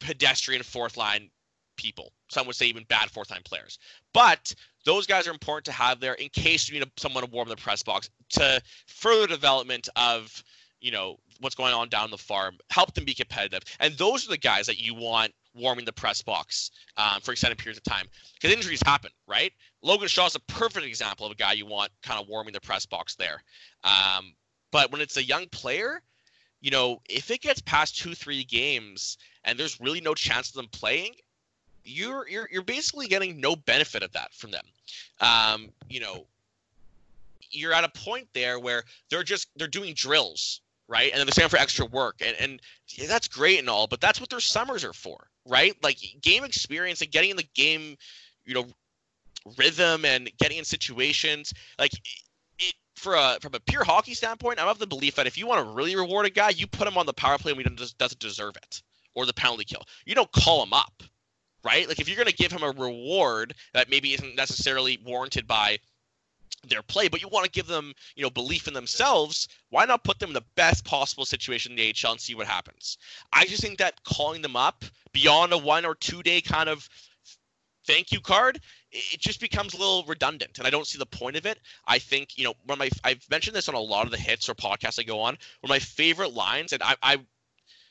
pedestrian 0.00 0.62
fourth 0.62 0.96
line 0.96 1.30
people. 1.76 2.12
Some 2.28 2.46
would 2.46 2.56
say 2.56 2.66
even 2.66 2.84
bad 2.84 3.10
fourth 3.10 3.30
line 3.30 3.42
players. 3.44 3.78
But 4.12 4.54
those 4.84 5.06
guys 5.06 5.26
are 5.26 5.32
important 5.32 5.64
to 5.66 5.72
have 5.72 6.00
there 6.00 6.14
in 6.14 6.28
case 6.28 6.68
you 6.68 6.78
need 6.78 6.88
someone 6.96 7.24
to 7.24 7.30
warm 7.30 7.48
the 7.48 7.56
press 7.56 7.82
box 7.82 8.10
to 8.30 8.60
further 8.86 9.26
development 9.26 9.88
of 9.96 10.42
you 10.80 10.90
know 10.90 11.18
what's 11.40 11.54
going 11.54 11.74
on 11.74 11.88
down 11.88 12.10
the 12.10 12.18
farm, 12.18 12.58
help 12.70 12.94
them 12.94 13.04
be 13.04 13.14
competitive, 13.14 13.62
and 13.80 13.94
those 13.94 14.26
are 14.26 14.30
the 14.30 14.38
guys 14.38 14.66
that 14.66 14.78
you 14.78 14.94
want 14.94 15.32
warming 15.54 15.84
the 15.84 15.92
press 15.92 16.22
box 16.22 16.70
um, 16.96 17.20
for 17.20 17.32
extended 17.32 17.58
periods 17.58 17.78
of 17.78 17.84
time 17.84 18.06
because 18.34 18.54
injuries 18.54 18.82
happen, 18.84 19.10
right? 19.26 19.52
Logan 19.82 20.08
Shaw 20.08 20.26
is 20.26 20.34
a 20.34 20.40
perfect 20.40 20.86
example 20.86 21.26
of 21.26 21.32
a 21.32 21.36
guy 21.36 21.52
you 21.52 21.66
want 21.66 21.90
kind 22.02 22.20
of 22.20 22.28
warming 22.28 22.52
the 22.52 22.60
press 22.60 22.86
box 22.86 23.14
there. 23.14 23.42
Um, 23.84 24.34
but 24.70 24.90
when 24.90 25.00
it's 25.00 25.16
a 25.16 25.22
young 25.22 25.46
player, 25.48 26.02
you 26.60 26.70
know, 26.70 27.00
if 27.08 27.30
it 27.30 27.40
gets 27.40 27.60
past 27.60 27.96
two, 27.96 28.14
three 28.14 28.44
games 28.44 29.18
and 29.44 29.58
there's 29.58 29.80
really 29.80 30.00
no 30.00 30.14
chance 30.14 30.48
of 30.48 30.54
them 30.54 30.68
playing, 30.72 31.14
you're 31.84 32.26
you're 32.28 32.48
you're 32.50 32.62
basically 32.62 33.06
getting 33.06 33.40
no 33.40 33.54
benefit 33.54 34.02
of 34.02 34.12
that 34.12 34.32
from 34.32 34.50
them. 34.50 34.64
Um, 35.20 35.68
you 35.88 36.00
know, 36.00 36.26
you're 37.50 37.74
at 37.74 37.84
a 37.84 37.90
point 37.90 38.26
there 38.32 38.58
where 38.58 38.84
they're 39.10 39.22
just 39.22 39.48
they're 39.56 39.68
doing 39.68 39.94
drills 39.94 40.60
right? 40.88 41.10
And 41.10 41.18
then 41.18 41.26
they're 41.26 41.32
staying 41.32 41.48
for 41.48 41.56
extra 41.56 41.86
work, 41.86 42.20
and 42.24 42.36
and 42.38 42.60
that's 43.08 43.28
great 43.28 43.58
and 43.58 43.68
all, 43.68 43.86
but 43.86 44.00
that's 44.00 44.20
what 44.20 44.30
their 44.30 44.40
summers 44.40 44.84
are 44.84 44.92
for, 44.92 45.28
right? 45.46 45.74
Like 45.82 45.98
game 46.22 46.44
experience 46.44 47.00
and 47.00 47.10
getting 47.10 47.30
in 47.30 47.36
the 47.36 47.48
game, 47.54 47.96
you 48.44 48.54
know, 48.54 48.66
rhythm 49.58 50.04
and 50.04 50.30
getting 50.38 50.58
in 50.58 50.64
situations. 50.64 51.52
Like 51.78 51.92
it 52.58 52.74
for 52.96 53.14
a 53.14 53.38
from 53.40 53.54
a 53.54 53.60
pure 53.60 53.84
hockey 53.84 54.14
standpoint, 54.14 54.60
I'm 54.60 54.68
of 54.68 54.78
the 54.78 54.86
belief 54.86 55.16
that 55.16 55.26
if 55.26 55.36
you 55.36 55.46
want 55.46 55.66
to 55.66 55.72
really 55.72 55.96
reward 55.96 56.26
a 56.26 56.30
guy, 56.30 56.50
you 56.50 56.66
put 56.66 56.88
him 56.88 56.98
on 56.98 57.06
the 57.06 57.12
power 57.12 57.38
play 57.38 57.52
when 57.52 57.66
he 57.66 57.86
doesn't 57.98 58.18
deserve 58.18 58.56
it 58.56 58.82
or 59.14 59.26
the 59.26 59.34
penalty 59.34 59.64
kill. 59.64 59.82
You 60.04 60.14
don't 60.14 60.32
call 60.32 60.62
him 60.62 60.72
up, 60.72 61.02
right? 61.64 61.88
Like 61.88 62.00
if 62.00 62.08
you're 62.08 62.16
going 62.16 62.28
to 62.28 62.34
give 62.34 62.52
him 62.52 62.62
a 62.62 62.70
reward 62.70 63.54
that 63.72 63.90
maybe 63.90 64.12
isn't 64.14 64.36
necessarily 64.36 64.98
warranted 65.04 65.46
by 65.46 65.78
their 66.68 66.82
play, 66.82 67.08
but 67.08 67.20
you 67.20 67.28
want 67.28 67.44
to 67.44 67.50
give 67.50 67.66
them, 67.66 67.92
you 68.16 68.22
know, 68.22 68.30
belief 68.30 68.68
in 68.68 68.74
themselves. 68.74 69.48
Why 69.70 69.84
not 69.84 70.04
put 70.04 70.18
them 70.18 70.30
in 70.30 70.34
the 70.34 70.44
best 70.56 70.84
possible 70.84 71.24
situation 71.24 71.72
in 71.72 71.76
the 71.76 71.94
AHL 71.94 72.12
and 72.12 72.20
see 72.20 72.34
what 72.34 72.46
happens? 72.46 72.98
I 73.32 73.46
just 73.46 73.62
think 73.62 73.78
that 73.78 74.02
calling 74.04 74.42
them 74.42 74.56
up 74.56 74.84
beyond 75.12 75.52
a 75.52 75.58
one 75.58 75.84
or 75.84 75.94
two 75.94 76.22
day 76.22 76.40
kind 76.40 76.68
of 76.68 76.88
thank 77.86 78.12
you 78.12 78.20
card, 78.20 78.60
it 78.90 79.20
just 79.20 79.40
becomes 79.40 79.74
a 79.74 79.78
little 79.78 80.04
redundant, 80.04 80.58
and 80.58 80.66
I 80.66 80.70
don't 80.70 80.86
see 80.86 80.98
the 80.98 81.06
point 81.06 81.36
of 81.36 81.46
it. 81.46 81.58
I 81.86 81.98
think, 81.98 82.38
you 82.38 82.44
know, 82.44 82.54
one 82.64 82.76
of 82.76 82.78
my 82.78 82.90
I've 83.02 83.28
mentioned 83.30 83.54
this 83.54 83.68
on 83.68 83.74
a 83.74 83.80
lot 83.80 84.06
of 84.06 84.10
the 84.10 84.18
hits 84.18 84.48
or 84.48 84.54
podcasts 84.54 84.98
I 84.98 85.02
go 85.02 85.20
on. 85.20 85.34
One 85.34 85.38
of 85.64 85.70
my 85.70 85.78
favorite 85.78 86.32
lines, 86.32 86.72
and 86.72 86.82
I, 86.82 86.96
I 87.02 87.18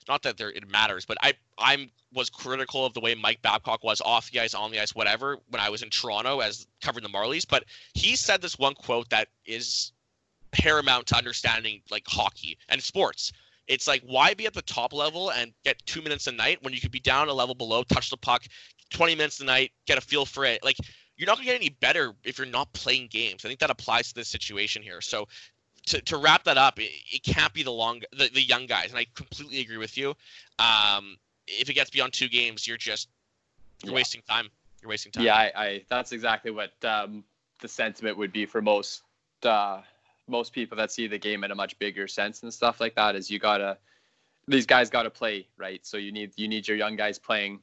not 0.07 0.23
that 0.23 0.37
there 0.37 0.51
it 0.51 0.69
matters, 0.69 1.05
but 1.05 1.17
I 1.21 1.33
I'm 1.57 1.91
was 2.13 2.29
critical 2.29 2.85
of 2.85 2.93
the 2.93 2.99
way 2.99 3.15
Mike 3.15 3.41
Babcock 3.41 3.83
was 3.83 4.01
off 4.01 4.31
the 4.31 4.39
ice, 4.39 4.53
on 4.53 4.71
the 4.71 4.79
ice, 4.79 4.93
whatever, 4.93 5.37
when 5.49 5.61
I 5.61 5.69
was 5.69 5.81
in 5.81 5.89
Toronto 5.89 6.39
as 6.39 6.67
covering 6.81 7.03
the 7.03 7.09
Marlies. 7.09 7.47
But 7.47 7.65
he 7.93 8.15
said 8.15 8.41
this 8.41 8.57
one 8.59 8.75
quote 8.75 9.09
that 9.09 9.29
is 9.45 9.91
paramount 10.51 11.07
to 11.07 11.17
understanding 11.17 11.81
like 11.89 12.03
hockey 12.07 12.57
and 12.69 12.81
sports. 12.81 13.31
It's 13.67 13.87
like 13.87 14.03
why 14.05 14.33
be 14.33 14.45
at 14.45 14.53
the 14.53 14.61
top 14.61 14.93
level 14.93 15.31
and 15.31 15.53
get 15.63 15.83
two 15.85 16.01
minutes 16.01 16.27
a 16.27 16.31
night 16.31 16.59
when 16.61 16.73
you 16.73 16.81
could 16.81 16.91
be 16.91 16.99
down 16.99 17.29
a 17.29 17.33
level 17.33 17.55
below, 17.55 17.83
touch 17.83 18.09
the 18.09 18.17
puck, 18.17 18.43
20 18.91 19.15
minutes 19.15 19.39
a 19.39 19.45
night, 19.45 19.71
get 19.87 19.97
a 19.97 20.01
feel 20.01 20.25
for 20.25 20.45
it. 20.45 20.63
Like 20.63 20.77
you're 21.17 21.27
not 21.27 21.37
gonna 21.37 21.45
get 21.45 21.55
any 21.55 21.69
better 21.69 22.13
if 22.23 22.37
you're 22.37 22.47
not 22.47 22.71
playing 22.73 23.07
games. 23.07 23.45
I 23.45 23.47
think 23.47 23.59
that 23.59 23.69
applies 23.69 24.09
to 24.09 24.15
this 24.15 24.27
situation 24.27 24.81
here. 24.81 25.01
So 25.01 25.27
to, 25.87 26.01
to 26.01 26.17
wrap 26.17 26.43
that 26.45 26.57
up, 26.57 26.79
it, 26.79 26.91
it 27.11 27.23
can't 27.23 27.53
be 27.53 27.63
the 27.63 27.71
long 27.71 28.01
the, 28.11 28.29
the 28.33 28.41
young 28.41 28.65
guys, 28.65 28.89
and 28.89 28.97
I 28.97 29.05
completely 29.15 29.59
agree 29.61 29.77
with 29.77 29.97
you. 29.97 30.15
Um, 30.59 31.17
if 31.47 31.69
it 31.69 31.73
gets 31.73 31.89
beyond 31.89 32.13
two 32.13 32.29
games, 32.29 32.67
you're 32.67 32.77
just 32.77 33.09
you're 33.83 33.91
yeah. 33.91 33.95
wasting 33.95 34.21
time. 34.29 34.49
You're 34.81 34.89
wasting 34.89 35.11
time. 35.11 35.23
Yeah, 35.23 35.35
I, 35.35 35.51
I 35.55 35.81
that's 35.89 36.11
exactly 36.11 36.51
what 36.51 36.71
um, 36.83 37.23
the 37.61 37.67
sentiment 37.67 38.17
would 38.17 38.31
be 38.31 38.45
for 38.45 38.61
most 38.61 39.03
uh, 39.43 39.81
most 40.27 40.53
people 40.53 40.77
that 40.77 40.91
see 40.91 41.07
the 41.07 41.19
game 41.19 41.43
in 41.43 41.51
a 41.51 41.55
much 41.55 41.77
bigger 41.79 42.07
sense 42.07 42.43
and 42.43 42.53
stuff 42.53 42.79
like 42.79 42.95
that. 42.95 43.15
Is 43.15 43.29
you 43.29 43.39
gotta 43.39 43.77
these 44.47 44.65
guys 44.65 44.89
gotta 44.89 45.09
play 45.09 45.47
right. 45.57 45.85
So 45.85 45.97
you 45.97 46.11
need 46.11 46.31
you 46.37 46.47
need 46.47 46.67
your 46.67 46.77
young 46.77 46.95
guys 46.95 47.19
playing. 47.19 47.59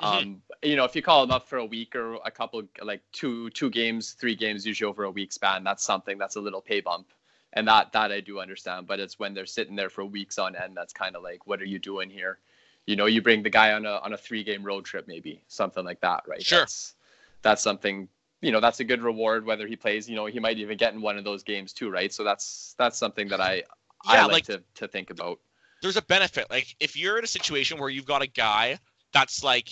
Mm-hmm. 0.00 0.18
Um, 0.18 0.42
you 0.62 0.74
know, 0.74 0.84
if 0.84 0.96
you 0.96 1.02
call 1.02 1.20
them 1.20 1.30
up 1.30 1.46
for 1.46 1.58
a 1.58 1.66
week 1.66 1.94
or 1.94 2.14
a 2.24 2.30
couple, 2.30 2.62
like 2.82 3.02
two 3.12 3.50
two 3.50 3.70
games, 3.70 4.12
three 4.12 4.34
games, 4.34 4.66
usually 4.66 4.88
over 4.88 5.04
a 5.04 5.10
week 5.10 5.32
span, 5.32 5.62
that's 5.62 5.84
something 5.84 6.18
that's 6.18 6.36
a 6.36 6.40
little 6.40 6.62
pay 6.62 6.80
bump 6.80 7.06
and 7.52 7.68
that 7.68 7.92
that 7.92 8.12
I 8.12 8.20
do 8.20 8.40
understand. 8.40 8.86
But 8.86 9.00
it's 9.00 9.18
when 9.18 9.34
they're 9.34 9.46
sitting 9.46 9.76
there 9.76 9.90
for 9.90 10.04
weeks 10.04 10.38
on 10.38 10.56
end 10.56 10.76
that's 10.76 10.92
kind 10.92 11.16
of 11.16 11.22
like, 11.22 11.46
what 11.46 11.60
are 11.60 11.66
you 11.66 11.78
doing 11.78 12.10
here? 12.10 12.38
You 12.86 12.96
know, 12.96 13.06
you 13.06 13.22
bring 13.22 13.42
the 13.42 13.50
guy 13.50 13.72
on 13.72 13.86
a 13.86 13.96
on 13.96 14.12
a 14.12 14.16
three 14.16 14.44
game 14.44 14.62
road 14.62 14.84
trip, 14.84 15.06
maybe 15.06 15.42
something 15.48 15.84
like 15.84 16.00
that, 16.00 16.24
right? 16.26 16.42
Sure. 16.42 16.60
That's, 16.60 16.94
that's 17.42 17.62
something. 17.62 18.08
You 18.40 18.50
know, 18.50 18.60
that's 18.60 18.80
a 18.80 18.84
good 18.84 19.02
reward 19.02 19.46
whether 19.46 19.68
he 19.68 19.76
plays. 19.76 20.08
You 20.08 20.16
know, 20.16 20.26
he 20.26 20.40
might 20.40 20.58
even 20.58 20.76
get 20.76 20.94
in 20.94 21.00
one 21.00 21.16
of 21.16 21.24
those 21.24 21.44
games 21.44 21.72
too, 21.72 21.90
right? 21.90 22.12
So 22.12 22.24
that's 22.24 22.74
that's 22.78 22.98
something 22.98 23.28
that 23.28 23.40
I 23.40 23.54
yeah, 23.54 23.62
I 24.04 24.22
like, 24.22 24.32
like 24.32 24.44
to 24.46 24.62
to 24.76 24.88
think 24.88 25.10
about. 25.10 25.38
There's 25.80 25.96
a 25.96 26.02
benefit. 26.02 26.50
Like 26.50 26.74
if 26.80 26.96
you're 26.96 27.18
in 27.18 27.24
a 27.24 27.28
situation 27.28 27.78
where 27.78 27.88
you've 27.88 28.06
got 28.06 28.22
a 28.22 28.26
guy 28.26 28.78
that's 29.12 29.44
like 29.44 29.68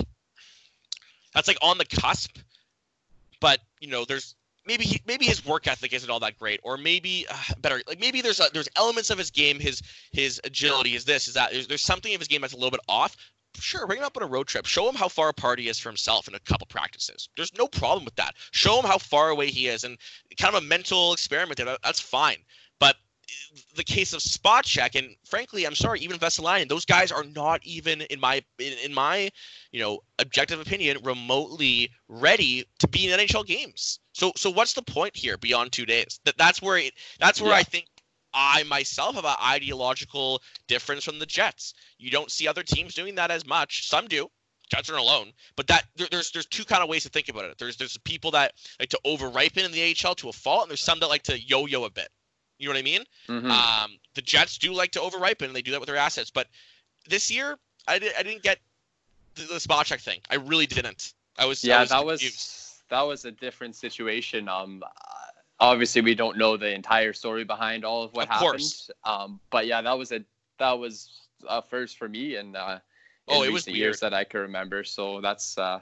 that's 1.35 1.49
like 1.49 1.59
on 1.63 1.79
the 1.79 1.85
cusp, 1.85 2.39
but 3.41 3.59
you 3.81 3.89
know, 3.89 4.05
there's 4.05 4.35
maybe 4.67 4.85
he, 4.85 5.01
maybe 5.07 5.25
his 5.25 5.45
work 5.45 5.67
ethic 5.67 5.93
isn't 5.93 6.11
all 6.11 6.21
that 6.21 6.39
great, 6.39 6.61
or 6.63 6.77
maybe 6.77 7.27
uh, 7.31 7.37
better 7.61 7.83
like 7.87 8.01
maybe 8.01 8.21
there's 8.21 8.41
a, 8.41 8.47
there's 8.53 8.69
elements 8.77 9.11
of 9.11 9.19
his 9.19 9.31
game, 9.31 9.59
his 9.59 9.83
his 10.13 10.41
agility, 10.45 10.95
is 10.95 11.05
this, 11.05 11.29
is 11.29 11.35
that. 11.35 11.53
There's, 11.53 11.67
there's 11.67 11.83
something 11.83 12.15
of 12.15 12.21
his 12.21 12.29
game 12.29 12.41
that's 12.41 12.53
a 12.53 12.57
little 12.57 12.71
bit 12.71 12.81
off. 12.89 13.17
Sure, 13.57 13.87
bring 13.87 13.99
him 13.99 14.05
up 14.05 14.17
on 14.17 14.23
a 14.23 14.27
road 14.27 14.47
trip. 14.47 14.65
Show 14.65 14.89
him 14.89 14.95
how 14.95 15.09
far 15.09 15.29
apart 15.29 15.59
he 15.59 15.69
is 15.69 15.79
from 15.79 15.91
himself 15.91 16.29
in 16.29 16.35
a 16.35 16.41
couple 16.41 16.67
practices. 16.69 17.29
There's 17.37 17.57
no 17.59 17.67
problem 17.67 18.05
with 18.05 18.15
that. 18.17 18.35
Show 18.53 18.79
him 18.79 18.85
how 18.85 18.99
far 18.99 19.31
away 19.31 19.49
he 19.49 19.67
is, 19.67 19.85
and 19.85 19.99
kind 20.39 20.55
of 20.55 20.63
a 20.63 20.67
mental 20.67 21.13
experiment. 21.13 21.61
That's 21.83 22.01
fine. 22.01 22.39
But 22.79 22.97
the 23.75 23.85
case 23.85 24.13
of 24.13 24.21
Spacek 24.21 24.95
and 24.95 25.15
frankly 25.25 25.65
i'm 25.67 25.75
sorry 25.75 26.01
even 26.01 26.19
vesalainen 26.19 26.69
those 26.69 26.85
guys 26.85 27.13
are 27.13 27.25
not 27.25 27.61
even 27.65 28.03
in 28.03 28.21
my 28.21 28.43
in, 28.59 28.73
in, 28.85 28.95
my 28.95 29.31
you 29.73 29.81
know 29.81 30.01
objective 30.19 30.61
opinion 30.61 30.99
remotely 31.03 31.91
ready 32.09 32.65
to 32.79 32.89
be 32.89 33.11
in 33.11 33.19
nhl 33.19 33.47
games 33.47 34.01
so 34.13 34.33
so 34.37 34.51
what's 34.51 34.75
the 34.75 34.83
point 34.83 35.17
here 35.17 35.37
beyond 35.37 35.73
two 35.73 35.87
days 35.87 36.21
that 36.25 36.37
that's 36.39 36.63
where 36.63 36.79
it 36.79 36.93
that's 37.19 37.41
where 37.41 37.53
yeah. 37.53 37.59
i 37.59 37.63
think 37.63 37.87
i 38.35 38.63
myself 38.65 39.15
have 39.15 39.25
an 39.25 39.37
ideological 39.45 40.41
difference 40.67 41.05
from 41.05 41.19
the 41.19 41.27
jets 41.27 41.75
you 41.99 42.11
don't 42.11 42.31
see 42.31 42.47
other 42.47 42.63
teams 42.63 42.95
doing 42.95 43.15
that 43.15 43.31
as 43.31 43.47
much 43.47 43.89
some 43.89 44.07
do 44.07 44.29
Jets 44.71 44.89
aren't 44.89 45.03
alone, 45.03 45.33
but 45.57 45.67
that 45.67 45.85
there, 45.97 46.07
there's 46.13 46.31
there's 46.31 46.47
two 46.47 46.65
kind 46.65 46.81
of 46.81 46.89
ways 46.89 47.03
to 47.03 47.09
think 47.09 47.29
about 47.29 47.45
it. 47.45 47.59
There's 47.59 47.77
there's 47.77 47.97
people 47.99 48.31
that 48.31 48.53
like 48.79 48.89
to 48.91 49.01
over 49.05 49.29
ripen 49.29 49.65
in 49.65 49.73
the 49.73 49.97
AHL 50.05 50.15
to 50.15 50.29
a 50.29 50.33
fault, 50.33 50.63
and 50.63 50.71
there's 50.71 50.81
some 50.81 51.01
that 51.01 51.09
like 51.09 51.25
to 51.25 51.41
yo-yo 51.41 51.83
a 51.85 51.91
bit. 51.91 52.09
You 52.61 52.69
know 52.69 52.75
what 52.75 52.81
I 52.81 52.83
mean? 52.83 53.05
Mm-hmm. 53.29 53.51
Um, 53.51 53.99
the 54.15 54.23
Jets 54.23 54.59
do 54.59 54.73
like 54.73 54.93
to 54.93 55.01
overripen, 55.01 55.47
and 55.47 55.57
they 55.57 55.63
do 55.63 55.71
that 55.73 55.81
with 55.81 55.89
their 55.89 55.97
assets. 55.97 56.31
But 56.31 56.47
this 57.09 57.31
year, 57.31 57.57
I, 57.89 57.99
did, 57.99 58.13
I 58.19 58.23
didn't 58.23 58.43
get 58.43 58.59
the, 59.35 59.43
the 59.43 59.55
Spacek 59.55 60.01
thing. 60.01 60.21
I 60.31 60.37
really 60.37 60.67
didn't. 60.67 61.15
I 61.39 61.47
was 61.47 61.65
yeah. 61.65 61.79
I 61.79 61.81
was 61.81 61.89
that 61.91 61.99
confused. 62.01 62.35
was 62.35 62.83
that 62.91 63.03
was 63.03 63.25
a 63.25 63.31
different 63.31 63.77
situation. 63.77 64.49
Um, 64.49 64.83
obviously 65.61 66.01
we 66.01 66.15
don't 66.15 66.37
know 66.39 66.57
the 66.57 66.73
entire 66.75 67.13
story 67.13 67.45
behind 67.45 67.85
all 67.85 68.03
of 68.03 68.13
what 68.13 68.29
of 68.29 68.35
happened. 68.35 68.63
Um, 69.05 69.41
but 69.51 69.67
yeah, 69.67 69.83
that 69.83 69.97
was 69.97 70.11
a 70.13 70.25
that 70.59 70.73
was 70.73 71.29
a 71.49 71.63
first 71.63 71.99
for 71.99 72.09
me 72.09 72.37
and 72.37 72.57
uh, 72.57 72.79
oh, 73.29 73.43
it 73.43 73.53
was 73.53 73.65
the 73.65 73.73
years 73.73 74.01
that 74.01 74.15
I 74.15 74.25
can 74.25 74.41
remember. 74.41 74.83
So 74.85 75.21
that's 75.21 75.57
uh, 75.59 75.81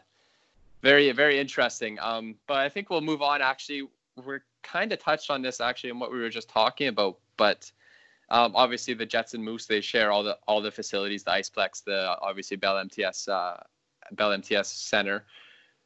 very 0.83 1.11
very 1.13 1.39
interesting. 1.39 1.99
Um, 2.01 2.35
but 2.47 2.59
I 2.59 2.69
think 2.69 2.91
we'll 2.91 3.01
move 3.01 3.23
on. 3.23 3.41
Actually, 3.41 3.89
we're 4.23 4.43
kind 4.71 4.93
of 4.93 4.99
touched 4.99 5.31
on 5.31 5.43
this 5.43 5.61
actually 5.61 5.91
in 5.91 5.99
what 5.99 6.13
we 6.13 6.19
were 6.19 6.29
just 6.31 6.49
talking 6.49 6.89
about, 6.89 7.19
but 7.37 7.71
um, 8.31 8.53
obviously 8.55 8.95
the 8.95 9.07
Jets 9.07 9.35
and 9.35 9.43
Moose 9.43 9.67
they 9.67 9.81
share 9.81 10.13
all 10.13 10.23
the 10.23 10.39
all 10.47 10.61
the 10.61 10.71
facilities, 10.71 11.25
the 11.25 11.31
Iceplex, 11.31 11.85
the 11.85 12.17
obviously 12.21 12.57
Bell 12.57 12.79
MTS 12.79 13.29
uh, 13.29 13.63
Bell 14.13 14.33
MTS 14.33 14.69
Center. 14.69 15.25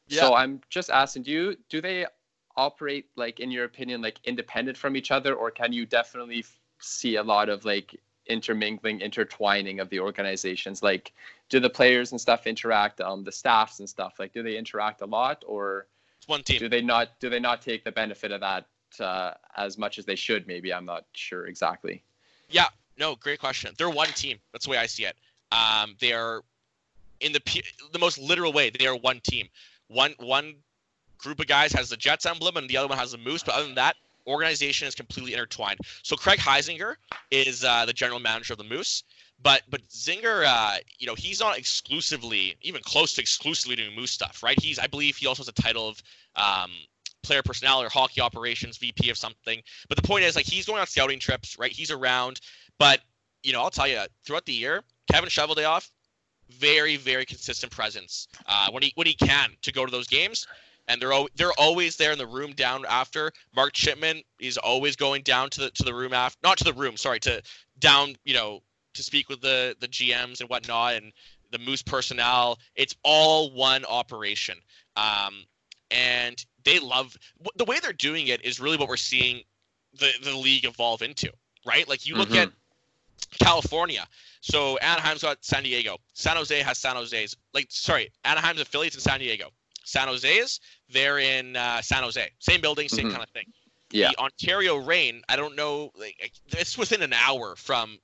Yeah. 0.07 0.21
So 0.21 0.35
I'm 0.35 0.59
just 0.69 0.89
asking, 0.89 1.23
do 1.23 1.31
you 1.31 1.57
do 1.69 1.79
they 1.81 2.05
operate 2.55 3.05
like 3.15 3.39
in 3.39 3.49
your 3.49 3.63
opinion 3.65 4.01
like 4.01 4.19
independent 4.25 4.77
from 4.77 4.95
each 4.95 5.09
other 5.11 5.33
or 5.33 5.49
can 5.49 5.73
you 5.73 5.85
definitely 5.85 6.39
f- 6.39 6.59
see 6.79 7.15
a 7.15 7.23
lot 7.23 7.49
of 7.49 7.65
like 7.65 7.99
intermingling 8.27 9.01
intertwining 9.01 9.79
of 9.79 9.89
the 9.89 9.99
organizations 9.99 10.83
like 10.83 11.13
do 11.49 11.59
the 11.59 11.69
players 11.69 12.11
and 12.11 12.21
stuff 12.21 12.45
interact 12.45 13.01
um 13.01 13.23
the 13.23 13.31
staffs 13.31 13.79
and 13.79 13.89
stuff 13.89 14.13
like 14.19 14.31
do 14.33 14.43
they 14.43 14.55
interact 14.55 15.01
a 15.01 15.05
lot 15.05 15.43
or 15.47 15.87
It's 16.19 16.27
one 16.27 16.43
team. 16.43 16.59
do 16.59 16.69
they 16.69 16.81
not 16.81 17.09
do 17.19 17.27
they 17.29 17.39
not 17.39 17.61
take 17.61 17.83
the 17.83 17.91
benefit 17.91 18.31
of 18.31 18.41
that 18.41 18.67
uh, 19.01 19.33
as 19.57 19.77
much 19.77 19.97
as 19.97 20.05
they 20.05 20.15
should 20.15 20.47
maybe 20.47 20.73
i'm 20.73 20.85
not 20.85 21.05
sure 21.13 21.47
exactly 21.47 22.03
Yeah, 22.49 22.67
no, 22.97 23.15
great 23.15 23.39
question. 23.39 23.73
They're 23.77 23.89
one 23.89 24.09
team. 24.09 24.37
That's 24.51 24.65
the 24.65 24.71
way 24.71 24.77
I 24.77 24.85
see 24.85 25.05
it. 25.05 25.15
Um, 25.51 25.95
they 25.99 26.13
are 26.13 26.43
in 27.19 27.31
the 27.31 27.41
the 27.91 27.99
most 27.99 28.19
literal 28.19 28.53
way. 28.53 28.69
They 28.69 28.87
are 28.87 28.95
one 28.95 29.19
team. 29.21 29.47
One 29.87 30.13
one 30.19 30.55
group 31.17 31.39
of 31.39 31.47
guys 31.47 31.71
has 31.73 31.89
the 31.89 31.97
Jets 31.97 32.25
emblem, 32.25 32.57
and 32.57 32.69
the 32.69 32.77
other 32.77 32.87
one 32.87 32.97
has 32.97 33.11
the 33.11 33.17
Moose. 33.17 33.43
But 33.43 33.55
other 33.55 33.65
than 33.65 33.75
that, 33.75 33.95
organization 34.27 34.87
is 34.87 34.95
completely 34.95 35.33
intertwined. 35.33 35.79
So 36.03 36.15
Craig 36.15 36.39
Heisinger 36.39 36.95
is 37.31 37.63
uh, 37.63 37.85
the 37.85 37.93
general 37.93 38.19
manager 38.19 38.53
of 38.53 38.57
the 38.57 38.65
Moose. 38.65 39.03
But 39.41 39.63
but 39.69 39.81
Zinger, 39.89 40.45
uh, 40.45 40.77
you 40.99 41.07
know, 41.07 41.15
he's 41.15 41.39
not 41.39 41.57
exclusively, 41.57 42.55
even 42.61 42.81
close 42.83 43.13
to 43.15 43.21
exclusively 43.21 43.75
doing 43.75 43.95
Moose 43.95 44.11
stuff, 44.11 44.43
right? 44.43 44.59
He's, 44.59 44.79
I 44.79 44.87
believe, 44.87 45.17
he 45.17 45.27
also 45.27 45.41
has 45.41 45.47
a 45.47 45.53
title 45.53 45.89
of 45.89 46.03
um, 46.35 46.71
player 47.23 47.41
personnel 47.41 47.81
or 47.81 47.89
hockey 47.89 48.21
operations 48.21 48.77
VP 48.77 49.09
of 49.09 49.17
something. 49.17 49.61
But 49.89 49.97
the 49.97 50.07
point 50.07 50.23
is, 50.23 50.35
like, 50.35 50.45
he's 50.45 50.65
going 50.65 50.79
on 50.79 50.87
scouting 50.87 51.19
trips, 51.19 51.57
right? 51.57 51.71
He's 51.71 51.91
around. 51.91 52.39
But 52.77 53.01
you 53.43 53.53
know, 53.53 53.61
I'll 53.61 53.69
tell 53.69 53.87
you, 53.87 54.01
throughout 54.25 54.45
the 54.45 54.53
year, 54.53 54.83
Kevin 55.11 55.29
Cheveldayoff, 55.29 55.89
very 56.49 56.97
very 56.97 57.25
consistent 57.25 57.71
presence 57.71 58.27
uh, 58.47 58.67
when 58.71 58.83
he 58.83 58.91
when 58.95 59.07
he 59.07 59.13
can 59.13 59.51
to 59.61 59.71
go 59.71 59.85
to 59.85 59.91
those 59.91 60.07
games. 60.07 60.47
And 60.87 61.01
they're 61.01 61.13
they're 61.35 61.53
always 61.57 61.95
there 61.95 62.11
in 62.11 62.17
the 62.17 62.27
room 62.27 62.51
down 62.51 62.85
after. 62.89 63.31
Mark 63.55 63.73
Chipman 63.73 64.21
is 64.39 64.57
always 64.57 64.95
going 64.95 65.21
down 65.21 65.49
to 65.51 65.61
the 65.61 65.71
to 65.71 65.83
the 65.83 65.93
room 65.93 66.13
after, 66.13 66.37
not 66.43 66.57
to 66.57 66.63
the 66.65 66.73
room, 66.73 66.97
sorry, 66.97 67.19
to 67.21 67.41
down, 67.79 68.15
you 68.25 68.33
know, 68.33 68.61
to 68.93 69.03
speak 69.03 69.29
with 69.29 69.41
the 69.41 69.75
the 69.79 69.87
GMs 69.87 70.41
and 70.41 70.49
whatnot 70.49 70.95
and 70.95 71.13
the 71.51 71.59
Moose 71.59 71.83
personnel. 71.83 72.59
It's 72.75 72.95
all 73.03 73.51
one 73.51 73.85
operation. 73.85 74.57
Um, 74.97 75.45
and 75.93 76.43
they 76.63 76.79
love 76.79 77.15
the 77.55 77.65
way 77.65 77.79
they're 77.79 77.93
doing 77.93 78.27
it 78.27 78.43
is 78.43 78.59
really 78.59 78.77
what 78.77 78.89
we're 78.89 78.97
seeing 78.97 79.43
the 79.99 80.09
the 80.23 80.35
league 80.35 80.65
evolve 80.65 81.01
into, 81.01 81.31
right? 81.65 81.87
Like 81.87 82.05
you 82.07 82.15
look 82.15 82.29
Mhm. 82.29 82.43
at 82.43 82.51
California. 83.39 84.05
So 84.41 84.77
Anaheim's 84.79 85.21
got 85.21 85.43
San 85.43 85.63
Diego. 85.63 85.97
San 86.13 86.35
Jose 86.35 86.59
has 86.61 86.77
San 86.77 86.95
Jose's. 86.95 87.35
Like 87.53 87.67
sorry, 87.69 88.11
Anaheim's 88.25 88.59
affiliates 88.61 88.95
in 88.95 89.01
San 89.01 89.19
Diego. 89.19 89.51
San 89.85 90.07
Jose's 90.07 90.59
they're 90.89 91.19
in 91.19 91.55
uh, 91.55 91.81
San 91.81 92.03
Jose. 92.03 92.29
Same 92.39 92.61
building, 92.61 92.89
same 92.89 93.07
Mhm. 93.07 93.11
kind 93.11 93.23
of 93.23 93.29
thing. 93.29 93.45
yeah 93.91 94.09
The 94.09 94.19
Ontario 94.19 94.77
Reign, 94.77 95.21
I 95.29 95.35
don't 95.35 95.55
know. 95.55 95.91
Like 95.95 96.31
it's 96.47 96.77
within 96.77 97.01
an 97.03 97.13
hour 97.13 97.55
from 97.55 97.99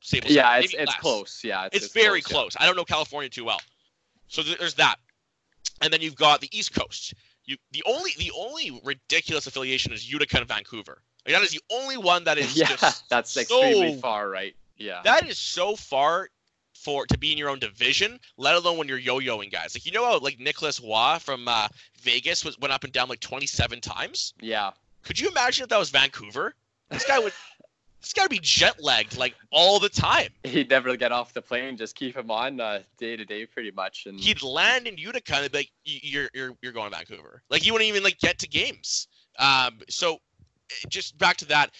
Sable. 0.00 0.30
yeah 0.30 0.52
Center, 0.54 0.64
it's 0.64 0.74
it's 0.74 0.94
close 0.96 1.44
yeah 1.44 1.68
It's, 1.72 1.92
very 1.92 2.18
yeah. 2.20 2.22
close. 2.22 2.56
I 2.58 2.66
don't 2.66 2.76
know 2.76 2.84
California 2.84 3.28
too 3.28 3.44
well. 3.44 3.60
So 4.28 4.42
th- 4.42 4.58
there's 4.58 4.74
that. 4.74 4.96
And 5.80 5.92
then 5.92 6.00
you've 6.00 6.16
got 6.16 6.40
the 6.40 6.48
East 6.56 6.72
Coast. 6.74 7.14
You 7.46 7.56
the 7.72 7.82
only 7.86 8.12
the 8.18 8.32
only 8.36 8.80
ridiculous 8.84 9.46
affiliation 9.46 9.92
is 9.92 10.10
Utica 10.10 10.38
and 10.38 10.48
Vancouver. 10.48 11.02
Like 11.26 11.34
that 11.34 11.42
is 11.42 11.50
the 11.52 11.60
only 11.70 11.96
one 11.96 12.24
that 12.24 12.38
is 12.38 12.56
yeah 12.56 12.66
just 12.66 13.08
that's 13.08 13.30
so, 13.32 13.40
extremely 13.40 14.00
far 14.00 14.28
right 14.28 14.54
yeah 14.76 15.00
That 15.04 15.28
is 15.28 15.38
so 15.38 15.76
far 15.76 16.28
for 16.72 17.06
to 17.06 17.18
be 17.18 17.32
in 17.32 17.38
your 17.38 17.48
own 17.48 17.58
division, 17.58 18.18
let 18.36 18.54
alone 18.56 18.76
when 18.76 18.88
you're 18.88 18.98
yo-yoing 18.98 19.50
guys. 19.50 19.74
Like 19.74 19.86
you 19.86 19.92
know 19.92 20.04
how 20.04 20.18
like 20.18 20.38
Nicholas 20.38 20.80
Waugh 20.80 21.18
from 21.18 21.48
uh, 21.48 21.68
Vegas 22.02 22.44
was 22.44 22.58
went 22.58 22.72
up 22.72 22.84
and 22.84 22.92
down 22.92 23.08
like 23.08 23.20
27 23.20 23.80
times. 23.80 24.34
yeah 24.40 24.72
Could 25.02 25.18
you 25.18 25.28
imagine 25.28 25.64
if 25.64 25.68
that 25.70 25.78
was 25.78 25.90
Vancouver? 25.90 26.54
This 26.90 27.04
guy 27.06 27.18
would. 27.18 27.32
This 28.04 28.12
got 28.12 28.24
to 28.24 28.28
be 28.28 28.40
jet 28.40 28.82
lagged 28.82 29.16
like 29.16 29.34
all 29.50 29.80
the 29.80 29.88
time. 29.88 30.28
he'd 30.44 30.70
never 30.70 30.96
get 30.96 31.12
off 31.12 31.32
the 31.32 31.42
plane 31.42 31.76
just 31.76 31.96
keep 31.96 32.16
him 32.16 32.30
on 32.30 32.60
uh, 32.60 32.80
day 32.98 33.16
to 33.16 33.24
day 33.24 33.46
pretty 33.46 33.70
much 33.70 34.06
and 34.06 34.20
he'd 34.20 34.42
land 34.42 34.86
in 34.86 34.96
Utica 34.98 35.36
and 35.36 35.50
be 35.50 35.58
like, 35.58 35.70
"You're 35.84 36.28
you're 36.34 36.52
you're 36.62 36.72
going 36.72 36.90
to 36.90 36.96
Vancouver." 36.96 37.42
Like 37.50 37.62
he 37.62 37.70
wouldn't 37.70 37.88
even 37.88 38.02
like 38.02 38.18
get 38.18 38.38
to 38.40 38.48
games. 38.48 39.08
Um, 39.38 39.80
so 39.88 40.14
eh, 40.14 40.86
just 40.88 41.16
back 41.18 41.36
to 41.38 41.46
that, 41.46 41.70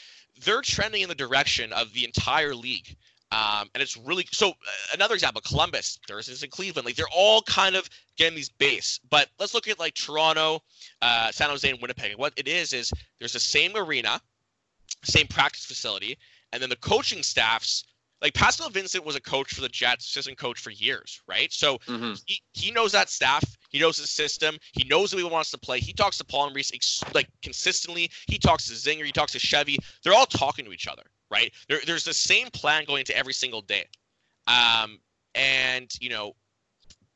they're 0.44 0.62
trending 0.62 1.02
in 1.02 1.08
the 1.08 1.14
direction 1.14 1.72
of 1.72 1.92
the 1.92 2.04
entire 2.04 2.54
league. 2.54 2.96
Um, 3.30 3.68
and 3.74 3.82
it's 3.82 3.96
really 3.96 4.26
so. 4.30 4.50
Uh, 4.50 4.52
another 4.92 5.14
example, 5.14 5.42
Columbus, 5.44 5.98
Thursdays 6.06 6.42
in 6.42 6.50
Cleveland, 6.50 6.86
like 6.86 6.94
they're 6.94 7.06
all 7.12 7.42
kind 7.42 7.74
of 7.74 7.88
getting 8.16 8.36
these 8.36 8.48
base. 8.48 9.00
But 9.10 9.28
let's 9.40 9.54
look 9.54 9.66
at 9.66 9.78
like 9.80 9.94
Toronto, 9.94 10.62
uh, 11.02 11.32
San 11.32 11.50
Jose, 11.50 11.68
and 11.68 11.80
Winnipeg. 11.80 12.16
What 12.16 12.32
it 12.36 12.46
is 12.46 12.72
is 12.72 12.92
there's 13.18 13.32
the 13.32 13.40
same 13.40 13.76
arena, 13.76 14.20
same 15.04 15.26
practice 15.26 15.64
facility, 15.64 16.18
and 16.52 16.62
then 16.62 16.70
the 16.70 16.76
coaching 16.76 17.22
staffs. 17.22 17.84
Like 18.22 18.32
Pascal 18.32 18.70
Vincent 18.70 19.04
was 19.04 19.16
a 19.16 19.20
coach 19.20 19.52
for 19.52 19.60
the 19.60 19.68
Jets, 19.68 20.06
assistant 20.06 20.38
coach 20.38 20.58
for 20.58 20.70
years, 20.70 21.20
right? 21.28 21.52
So 21.52 21.76
Mhm. 21.86 22.18
he, 22.24 22.40
he 22.54 22.70
knows 22.70 22.92
that 22.92 23.10
staff. 23.10 23.44
He 23.68 23.78
knows 23.80 23.98
the 23.98 24.06
system. 24.06 24.56
He 24.72 24.84
knows 24.84 25.12
who 25.12 25.18
he 25.18 25.24
wants 25.24 25.50
to 25.50 25.58
play. 25.58 25.78
He 25.80 25.92
talks 25.92 26.16
to 26.18 26.24
Paul 26.24 26.48
Maurice 26.48 26.72
ex- 26.72 27.02
like 27.12 27.28
consistently. 27.42 28.10
He 28.26 28.38
talks 28.38 28.66
to 28.68 28.72
Zinger. 28.72 29.04
He 29.04 29.12
talks 29.12 29.32
to 29.32 29.38
Chevy. 29.38 29.78
They're 30.02 30.14
all 30.14 30.24
talking 30.24 30.64
to 30.64 30.72
each 30.72 30.86
other, 30.88 31.02
right? 31.30 31.52
There, 31.68 31.80
there's 31.84 32.04
the 32.04 32.14
same 32.14 32.48
plan 32.48 32.84
going 32.86 33.00
into 33.00 33.14
every 33.16 33.34
single 33.34 33.60
day, 33.60 33.86
um, 34.46 35.00
and 35.34 35.90
you 36.00 36.08
know, 36.08 36.34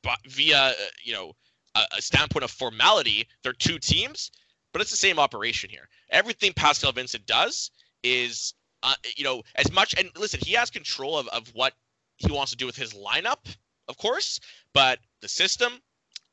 but 0.03 0.19
via 0.27 0.59
uh, 0.59 0.73
you 1.03 1.13
know 1.15 1.33
a, 1.75 1.83
a 1.97 2.03
standpoint 2.03 2.45
of 2.45 2.51
formality, 2.51 3.27
they're 3.43 3.53
two 3.55 3.79
teams, 3.79 4.31
but 4.73 4.83
it's 4.83 4.91
the 4.91 4.97
same 4.97 5.19
operation 5.19 5.71
here. 5.71 5.89
Everything 6.11 6.53
Pascal 6.53 6.93
Vincent 6.93 7.25
does 7.27 7.71
is, 8.03 8.55
uh, 8.83 8.95
you 9.17 9.25
know, 9.25 9.43
as 9.55 9.73
much 9.73 9.95
and 9.99 10.11
listen, 10.17 10.41
he 10.43 10.53
has 10.53 10.71
control 10.71 11.19
of, 11.19 11.29
of 11.29 11.49
what 11.55 11.75
he 12.17 12.33
wants 12.33 12.51
to 12.53 12.57
do 12.57 12.67
with 12.67 12.77
his 12.77 12.95
lineup, 12.95 13.57
of 13.89 13.97
course, 13.97 14.41
but 14.75 14.99
the 15.23 15.29
system, 15.29 15.73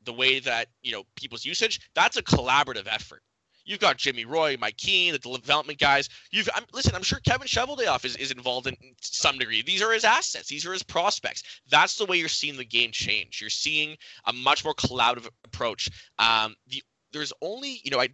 the 0.04 0.14
way 0.14 0.40
that 0.40 0.68
you 0.82 0.92
know 0.92 1.04
people's 1.16 1.46
usage, 1.46 1.80
that's 1.96 2.18
a 2.18 2.24
collaborative 2.24 2.88
effort. 2.88 3.22
You've 3.66 3.80
got 3.80 3.98
Jimmy 3.98 4.26
Roy, 4.26 4.58
Mike 4.60 4.78
Keane, 4.78 5.14
the 5.14 5.20
development 5.20 5.80
guys. 5.80 6.08
You've 6.32 6.48
I'm, 6.54 6.64
listen. 6.72 6.94
I'm 6.94 7.02
sure 7.02 7.20
Kevin 7.26 7.48
Cheveldayoff 7.48 8.06
is, 8.06 8.16
is 8.16 8.30
involved 8.30 8.68
in 8.68 8.76
some 9.02 9.40
degree. 9.40 9.64
These 9.64 9.82
are 9.82 9.92
his 9.92 10.04
assets. 10.04 10.48
These 10.48 10.68
are 10.68 10.74
his 10.74 10.84
prospects. 10.84 11.42
That's 11.70 11.96
the 11.96 12.06
way 12.06 12.18
you're 12.18 12.30
seeing 12.30 12.58
the 12.58 12.66
game 12.66 12.92
change. 12.92 13.42
You're 13.42 13.50
seeing 13.50 13.98
a 14.26 14.34
much 14.34 14.64
more 14.64 14.76
collaborative 14.76 15.30
approach. 15.44 15.90
Um, 16.20 16.56
the 16.68 16.84
there's 17.12 17.34
only 17.42 17.82
you 17.84 17.90
know 17.90 18.00
I 18.00 18.10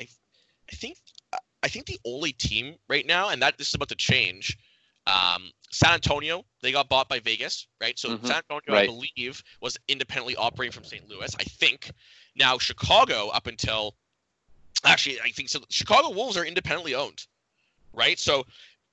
I, 0.00 0.08
I 0.70 0.74
think 0.74 0.98
I 1.66 1.68
think 1.68 1.86
the 1.86 1.98
only 2.04 2.32
team 2.32 2.76
right 2.88 3.04
now, 3.04 3.30
and 3.30 3.42
that 3.42 3.58
this 3.58 3.66
is 3.66 3.74
about 3.74 3.88
to 3.88 3.96
change. 3.96 4.56
Um, 5.08 5.50
San 5.72 5.94
Antonio, 5.94 6.44
they 6.62 6.70
got 6.70 6.88
bought 6.88 7.08
by 7.08 7.18
Vegas, 7.18 7.66
right? 7.80 7.98
So 7.98 8.10
Mhm. 8.10 8.24
San 8.24 8.36
Antonio, 8.36 8.80
I 8.82 8.86
believe, 8.86 9.42
was 9.60 9.76
independently 9.88 10.36
operating 10.36 10.70
from 10.70 10.84
St. 10.84 11.08
Louis. 11.08 11.34
I 11.40 11.42
think. 11.42 11.90
Now 12.36 12.56
Chicago, 12.58 13.30
up 13.30 13.48
until 13.48 13.96
actually, 14.84 15.20
I 15.20 15.30
think 15.30 15.48
so. 15.48 15.58
Chicago 15.68 16.10
Wolves 16.10 16.36
are 16.36 16.44
independently 16.44 16.94
owned, 16.94 17.26
right? 17.92 18.16
So 18.16 18.46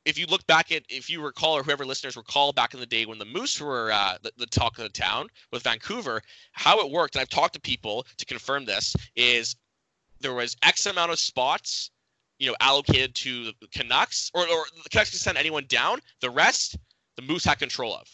if 0.06 0.18
you 0.18 0.26
look 0.26 0.46
back 0.48 0.72
at, 0.72 0.84
if 0.90 1.12
you 1.12 1.22
recall, 1.22 1.56
or 1.56 1.62
whoever 1.64 1.86
listeners 1.86 2.18
recall 2.18 2.54
back 2.54 2.74
in 2.74 2.80
the 2.80 2.88
day 2.88 3.06
when 3.06 3.20
the 3.20 3.26
Moose 3.26 3.62
were 3.62 3.92
uh, 3.92 4.18
the, 4.24 4.32
the 4.38 4.48
talk 4.48 4.80
of 4.80 4.84
the 4.84 4.90
town 4.90 5.28
with 5.52 5.62
Vancouver, 5.62 6.24
how 6.54 6.80
it 6.80 6.90
worked, 6.90 7.16
and 7.16 7.22
I've 7.22 7.30
talked 7.30 7.54
to 7.54 7.62
people 7.62 8.08
to 8.18 8.26
confirm 8.26 8.66
this, 8.66 8.96
is 9.16 9.56
there 10.22 10.34
was 10.34 10.58
X 10.64 10.88
amount 10.88 11.12
of 11.12 11.20
spots, 11.20 11.92
you 12.44 12.50
know, 12.50 12.56
allocated 12.60 13.16
to 13.16 13.46
the 13.46 13.68
Canucks, 13.72 14.30
or, 14.34 14.42
or 14.42 14.66
the 14.84 14.90
Canucks 14.90 15.12
could 15.12 15.20
send 15.20 15.38
anyone 15.38 15.66
down. 15.70 16.00
The 16.20 16.30
rest, 16.30 16.78
the 17.16 17.22
Moose 17.22 17.46
had 17.46 17.60
control 17.60 17.96
of, 17.96 18.08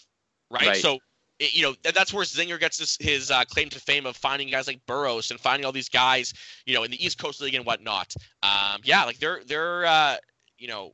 right? 0.51 0.67
Right. 0.67 0.77
So. 0.77 0.99
It, 1.39 1.55
you 1.55 1.61
know 1.61 1.73
that, 1.83 1.95
that's 1.95 2.13
where 2.13 2.25
Zinger 2.25 2.59
gets 2.59 2.79
his, 2.79 2.97
his 2.99 3.31
uh, 3.31 3.45
claim 3.45 3.69
to 3.69 3.79
fame 3.79 4.05
of 4.05 4.17
finding 4.17 4.49
guys 4.49 4.67
like 4.67 4.85
Burrows 4.85 5.31
and 5.31 5.39
finding 5.39 5.65
all 5.65 5.71
these 5.71 5.87
guys, 5.87 6.33
you 6.65 6.75
know, 6.75 6.83
in 6.83 6.91
the 6.91 7.01
East 7.01 7.17
Coast 7.17 7.39
League 7.39 7.55
and 7.55 7.65
whatnot. 7.65 8.13
Um, 8.43 8.81
yeah, 8.83 9.05
like 9.05 9.19
they're 9.19 9.39
they're 9.47 9.85
uh, 9.85 10.17
you 10.57 10.67
know 10.67 10.91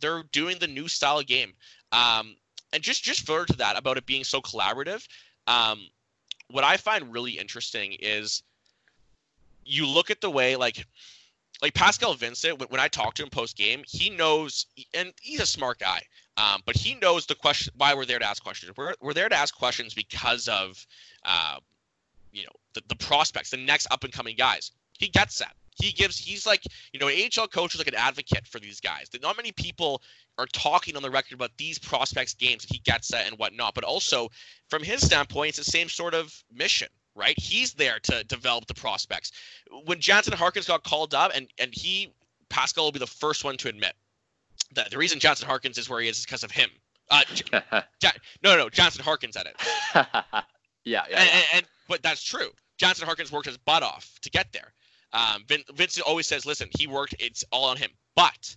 they're 0.00 0.24
doing 0.32 0.58
the 0.58 0.66
new 0.66 0.88
style 0.88 1.20
of 1.20 1.26
game. 1.28 1.52
Um, 1.92 2.34
and 2.72 2.82
just 2.82 3.04
just 3.04 3.24
further 3.24 3.46
to 3.46 3.56
that 3.58 3.78
about 3.78 3.98
it 3.98 4.04
being 4.04 4.24
so 4.24 4.40
collaborative, 4.40 5.06
um, 5.46 5.80
what 6.50 6.64
I 6.64 6.76
find 6.76 7.12
really 7.12 7.38
interesting 7.38 7.96
is 8.00 8.42
you 9.64 9.86
look 9.86 10.10
at 10.10 10.20
the 10.20 10.30
way 10.30 10.56
like 10.56 10.84
like 11.62 11.74
Pascal 11.74 12.14
Vincent 12.14 12.58
when, 12.58 12.68
when 12.68 12.80
I 12.80 12.88
talk 12.88 13.14
to 13.14 13.22
him 13.22 13.30
post 13.30 13.56
game, 13.56 13.82
he 13.86 14.10
knows 14.10 14.66
and 14.92 15.12
he's 15.22 15.40
a 15.40 15.46
smart 15.46 15.78
guy. 15.78 16.02
Um, 16.36 16.60
but 16.66 16.76
he 16.76 16.94
knows 16.96 17.26
the 17.26 17.34
question 17.34 17.72
why 17.76 17.94
we're 17.94 18.04
there 18.04 18.18
to 18.18 18.26
ask 18.26 18.42
questions. 18.42 18.72
We're, 18.76 18.94
we're 19.00 19.14
there 19.14 19.28
to 19.28 19.36
ask 19.36 19.54
questions 19.54 19.94
because 19.94 20.48
of 20.48 20.84
uh, 21.24 21.58
you 22.32 22.42
know 22.42 22.52
the, 22.74 22.82
the 22.88 22.96
prospects, 22.96 23.50
the 23.50 23.56
next 23.56 23.86
up 23.90 24.04
and 24.04 24.12
coming 24.12 24.36
guys. 24.36 24.72
He 24.98 25.08
gets 25.08 25.38
that. 25.38 25.54
He 25.76 25.92
gives. 25.92 26.18
He's 26.18 26.46
like 26.46 26.62
you 26.92 27.00
know, 27.00 27.08
an 27.08 27.16
AHL 27.38 27.48
coach 27.48 27.74
is 27.74 27.80
like 27.80 27.88
an 27.88 27.94
advocate 27.94 28.46
for 28.46 28.58
these 28.58 28.80
guys. 28.80 29.08
Not 29.22 29.36
many 29.36 29.52
people 29.52 30.02
are 30.38 30.46
talking 30.46 30.96
on 30.96 31.02
the 31.02 31.10
record 31.10 31.34
about 31.34 31.50
these 31.58 31.78
prospects' 31.78 32.34
games. 32.34 32.64
He 32.64 32.78
gets 32.78 33.08
that 33.08 33.26
and 33.26 33.38
whatnot. 33.38 33.74
But 33.74 33.84
also, 33.84 34.28
from 34.68 34.82
his 34.82 35.04
standpoint, 35.04 35.50
it's 35.50 35.58
the 35.58 35.64
same 35.64 35.88
sort 35.88 36.14
of 36.14 36.32
mission, 36.52 36.88
right? 37.14 37.38
He's 37.38 37.74
there 37.74 37.98
to 38.04 38.24
develop 38.24 38.66
the 38.66 38.74
prospects. 38.74 39.32
When 39.84 40.00
Jansen 40.00 40.32
Harkins 40.32 40.66
got 40.66 40.84
called 40.84 41.14
up, 41.14 41.32
and 41.34 41.48
and 41.58 41.72
he 41.72 42.12
Pascal 42.48 42.84
will 42.84 42.92
be 42.92 42.98
the 42.98 43.06
first 43.06 43.44
one 43.44 43.56
to 43.58 43.68
admit 43.68 43.94
that 44.74 44.90
the 44.90 44.98
reason 44.98 45.18
Jansen 45.18 45.46
Harkins 45.46 45.78
is 45.78 45.88
where 45.88 46.00
he 46.00 46.08
is 46.08 46.18
is 46.18 46.24
because 46.24 46.44
of 46.44 46.50
him. 46.50 46.70
Uh, 47.10 47.22
no, 48.42 48.56
no, 48.56 48.68
Jansen 48.68 49.04
Harkins 49.04 49.36
at 49.36 49.46
it. 49.46 49.56
yeah, 49.94 50.04
yeah, 50.84 51.04
and, 51.10 51.28
and, 51.30 51.44
and, 51.54 51.66
but 51.88 52.02
that's 52.02 52.22
true. 52.22 52.48
Jansen 52.78 53.06
Harkins 53.06 53.30
worked 53.30 53.46
his 53.46 53.58
butt 53.58 53.82
off 53.82 54.18
to 54.22 54.30
get 54.30 54.52
there. 54.52 54.72
Um, 55.12 55.44
Vin, 55.46 55.62
Vincent 55.74 56.06
always 56.06 56.26
says, 56.26 56.46
"Listen, 56.46 56.68
he 56.78 56.86
worked. 56.86 57.14
It's 57.18 57.44
all 57.52 57.64
on 57.64 57.76
him." 57.76 57.90
But 58.16 58.56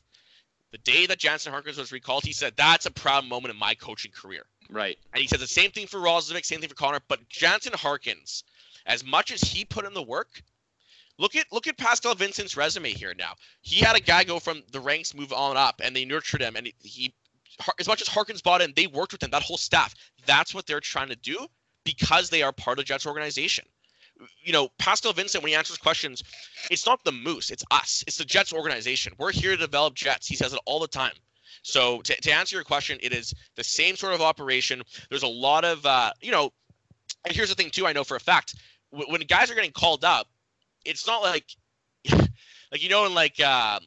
the 0.76 0.92
day 0.92 1.06
that 1.06 1.20
Jansen 1.20 1.54
Harkins 1.54 1.78
was 1.78 1.94
recalled, 1.94 2.26
he 2.26 2.34
said, 2.34 2.54
"That's 2.58 2.86
a 2.86 2.92
proud 2.92 3.24
moment 3.26 3.54
in 3.54 3.58
my 3.58 3.76
coaching 3.76 4.12
career." 4.12 4.46
Right. 4.70 5.00
And 5.14 5.22
he 5.22 5.28
says 5.28 5.40
the 5.40 5.48
same 5.48 5.72
thing 5.72 5.88
for 5.88 6.00
Roslovic, 6.02 6.44
same 6.44 6.60
thing 6.60 6.68
for 6.68 6.76
Connor. 6.76 7.00
But 7.08 7.30
Jansen 7.30 7.72
Harkins, 7.72 8.44
as 8.86 9.02
much 9.04 9.32
as 9.32 9.42
he 9.42 9.64
put 9.64 9.86
in 9.86 9.94
the 9.94 10.04
work, 10.04 10.44
look 11.18 11.38
at 11.38 11.46
look 11.54 11.68
at 11.68 11.78
Pascal 11.78 12.14
Vincent's 12.14 12.58
resume 12.58 12.92
here. 12.92 13.14
Now 13.14 13.36
he 13.62 13.78
had 13.78 13.96
a 13.96 14.02
guy 14.02 14.26
go 14.26 14.38
from 14.40 14.64
the 14.72 14.82
ranks, 14.82 15.14
move 15.14 15.32
on 15.32 15.56
up, 15.56 15.80
and 15.82 15.96
they 15.96 16.04
nurtured 16.04 16.42
him, 16.42 16.58
and 16.58 16.70
he 16.84 17.14
as 17.80 17.88
much 17.88 18.02
as 18.02 18.10
Harkins 18.10 18.42
bought 18.42 18.62
in, 18.62 18.74
they 18.76 18.88
worked 18.88 19.14
with 19.14 19.24
him. 19.24 19.32
That 19.32 19.44
whole 19.44 19.58
staff. 19.58 19.96
That's 20.26 20.54
what 20.54 20.66
they're 20.66 20.82
trying 20.82 21.08
to 21.08 21.16
do 21.16 21.48
because 21.86 22.30
they 22.30 22.44
are 22.44 22.52
part 22.52 22.80
of 22.80 22.84
the 22.84 22.88
Jets 22.88 23.06
organization. 23.06 23.66
You 24.44 24.54
know, 24.54 24.70
Pascal 24.78 25.14
Vincent, 25.14 25.44
when 25.44 25.50
he 25.50 25.56
answers 25.56 25.78
questions, 25.78 26.24
it's 26.70 26.86
not 26.86 27.04
the 27.04 27.12
Moose, 27.12 27.50
it's 27.50 27.64
us. 27.72 28.04
It's 28.08 28.18
the 28.18 28.26
Jets 28.26 28.54
organization. 28.54 29.14
We're 29.18 29.32
here 29.32 29.52
to 29.52 29.58
develop 29.58 29.96
Jets. 29.96 30.28
He 30.28 30.36
says 30.36 30.54
it 30.54 30.60
all 30.66 30.80
the 30.80 30.88
time. 30.88 31.14
So 31.64 32.02
to, 32.02 32.16
to 32.22 32.32
answer 32.32 32.56
your 32.56 32.64
question, 32.64 33.00
it 33.02 33.12
is 33.12 33.34
the 33.56 33.64
same 33.64 33.96
sort 33.96 34.14
of 34.14 34.22
operation. 34.22 34.84
There's 35.10 35.24
a 35.24 35.28
lot 35.28 35.66
of, 35.66 35.86
uh, 35.86 36.12
you 36.22 36.32
know, 36.32 36.52
and 37.26 37.36
here's 37.36 37.50
the 37.50 37.56
thing 37.56 37.72
too. 37.72 37.88
I 37.88 37.94
know 37.94 38.04
for 38.04 38.16
a 38.16 38.20
fact 38.20 38.56
when 38.92 39.22
guys 39.22 39.52
are 39.52 39.56
getting 39.56 39.72
called 39.72 40.04
up, 40.06 40.28
it's 40.86 41.08
not 41.08 41.22
like, 41.22 41.46
like 42.12 42.84
you 42.84 42.90
know, 42.90 43.06
in 43.06 43.14
like 43.14 43.40
uh, 43.40 43.80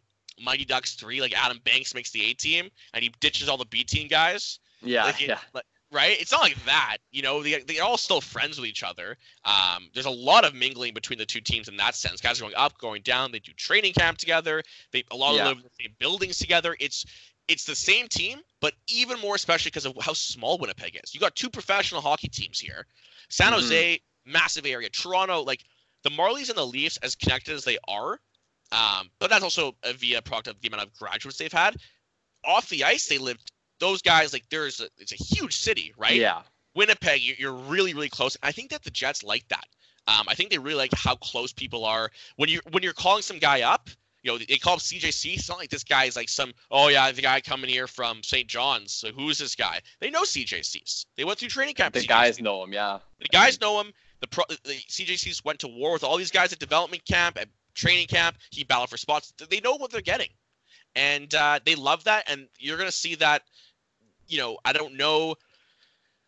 Mighty 0.42 0.64
Ducks 0.64 0.94
three, 0.94 1.20
like 1.20 1.32
Adam 1.36 1.60
Banks 1.64 1.94
makes 1.94 2.10
the 2.10 2.24
A 2.24 2.34
team 2.34 2.68
and 2.94 3.02
he 3.02 3.12
ditches 3.20 3.48
all 3.48 3.56
the 3.56 3.66
B 3.66 3.84
team 3.84 4.08
guys. 4.08 4.58
Yeah, 4.82 5.04
like, 5.04 5.20
yeah. 5.20 5.38
Like, 5.54 5.64
right? 5.90 6.20
It's 6.20 6.32
not 6.32 6.42
like 6.42 6.62
that. 6.66 6.98
You 7.10 7.22
know, 7.22 7.42
they, 7.42 7.60
they're 7.60 7.82
all 7.84 7.96
still 7.96 8.20
friends 8.20 8.58
with 8.58 8.68
each 8.68 8.82
other. 8.82 9.16
Um, 9.44 9.88
there's 9.94 10.06
a 10.06 10.10
lot 10.10 10.44
of 10.44 10.54
mingling 10.54 10.94
between 10.94 11.18
the 11.18 11.26
two 11.26 11.40
teams 11.40 11.68
in 11.68 11.76
that 11.78 11.94
sense. 11.94 12.20
Guys 12.20 12.40
are 12.40 12.44
going 12.44 12.54
up, 12.56 12.78
going 12.78 13.02
down. 13.02 13.32
They 13.32 13.38
do 13.38 13.52
training 13.56 13.94
camp 13.94 14.18
together. 14.18 14.62
They 14.92 15.04
a 15.10 15.16
lot 15.16 15.30
of 15.30 15.36
Yeah. 15.36 15.44
them 15.44 15.56
live 15.56 15.56
in 15.58 15.62
the 15.64 15.84
same 15.84 15.94
buildings 15.98 16.38
together. 16.38 16.76
It's 16.80 17.04
it's 17.48 17.64
the 17.64 17.74
same 17.74 18.08
team, 18.08 18.40
but 18.60 18.74
even 18.88 19.18
more 19.20 19.34
especially 19.34 19.70
because 19.70 19.86
of 19.86 19.96
how 20.02 20.12
small 20.12 20.58
Winnipeg 20.58 21.00
is. 21.02 21.14
You 21.14 21.20
got 21.20 21.34
two 21.34 21.48
professional 21.48 22.02
hockey 22.02 22.28
teams 22.28 22.60
here. 22.60 22.86
San 23.30 23.52
Mhm. 23.52 23.56
Jose, 23.56 24.00
massive 24.26 24.66
area. 24.66 24.90
Toronto, 24.90 25.40
like 25.42 25.64
the 26.02 26.10
Marlies 26.10 26.50
and 26.50 26.58
the 26.58 26.66
Leafs, 26.66 26.98
as 26.98 27.14
connected 27.14 27.54
as 27.54 27.64
they 27.64 27.78
are, 27.88 28.20
um, 28.70 29.10
but 29.18 29.30
that's 29.30 29.42
also 29.42 29.74
a 29.82 29.94
via 29.94 30.20
product 30.20 30.48
of 30.48 30.60
the 30.60 30.68
amount 30.68 30.82
of 30.82 30.92
graduates 30.98 31.38
they've 31.38 31.50
had. 31.50 31.76
Off 32.44 32.68
the 32.68 32.84
ice, 32.84 33.06
they 33.06 33.18
lived. 33.18 33.50
Those 33.80 34.02
guys, 34.02 34.32
like, 34.32 34.44
there's 34.50 34.80
a, 34.80 34.88
it's 34.98 35.12
a 35.12 35.16
huge 35.16 35.56
city, 35.56 35.94
right? 35.96 36.14
Yeah. 36.16 36.42
Winnipeg, 36.74 37.20
you- 37.22 37.36
you're 37.38 37.52
really, 37.52 37.94
really 37.94 38.08
close. 38.08 38.36
I 38.42 38.52
think 38.52 38.70
that 38.70 38.82
the 38.84 38.90
Jets 38.90 39.22
like 39.22 39.46
that. 39.48 39.66
Um, 40.06 40.26
I 40.28 40.34
think 40.34 40.50
they 40.50 40.58
really 40.58 40.76
like 40.76 40.92
how 40.94 41.16
close 41.16 41.52
people 41.52 41.84
are 41.84 42.10
when 42.36 42.48
you 42.48 42.60
when 42.70 42.82
you're 42.82 42.94
calling 42.94 43.20
some 43.22 43.38
guy 43.38 43.60
up. 43.60 43.90
You 44.22 44.32
know, 44.32 44.38
they 44.38 44.56
call 44.56 44.74
him 44.74 44.80
CJC. 44.80 45.34
It's 45.34 45.48
not 45.50 45.58
like 45.58 45.68
this 45.68 45.84
guy 45.84 46.04
is 46.04 46.16
like 46.16 46.30
some. 46.30 46.54
Oh 46.70 46.88
yeah, 46.88 47.12
the 47.12 47.20
guy 47.20 47.40
coming 47.42 47.68
here 47.68 47.86
from 47.86 48.22
St. 48.22 48.48
John's. 48.48 48.92
So 48.92 49.10
who's 49.12 49.36
this 49.38 49.54
guy? 49.54 49.80
They 50.00 50.08
know 50.10 50.22
CJCs. 50.22 51.04
They 51.16 51.24
went 51.24 51.38
through 51.38 51.50
training 51.50 51.74
camp. 51.74 51.92
The 51.94 52.00
guys 52.08 52.40
know 52.40 52.64
him. 52.64 52.72
Yeah. 52.72 53.00
The 53.20 53.28
guys 53.28 53.60
know 53.60 53.80
him. 53.82 53.92
The 54.20 54.26
pro, 54.28 54.44
the 54.48 54.72
CJCs 54.88 55.44
went 55.44 55.58
to 55.60 55.68
war 55.68 55.92
with 55.92 56.04
all 56.04 56.16
these 56.16 56.30
guys 56.30 56.52
at 56.54 56.58
development 56.58 57.04
camp, 57.04 57.38
at 57.38 57.48
training 57.74 58.06
camp. 58.06 58.38
He 58.50 58.64
battled 58.64 58.88
for 58.88 58.96
spots. 58.96 59.32
They 59.50 59.60
know 59.60 59.74
what 59.76 59.90
they're 59.90 60.00
getting, 60.00 60.30
and 60.96 61.32
uh, 61.34 61.60
they 61.64 61.74
love 61.74 62.04
that. 62.04 62.24
And 62.30 62.48
you're 62.58 62.78
gonna 62.78 62.90
see 62.92 63.14
that. 63.16 63.42
You 64.28 64.38
know, 64.38 64.58
I 64.64 64.72
don't 64.72 64.94
know. 64.96 65.34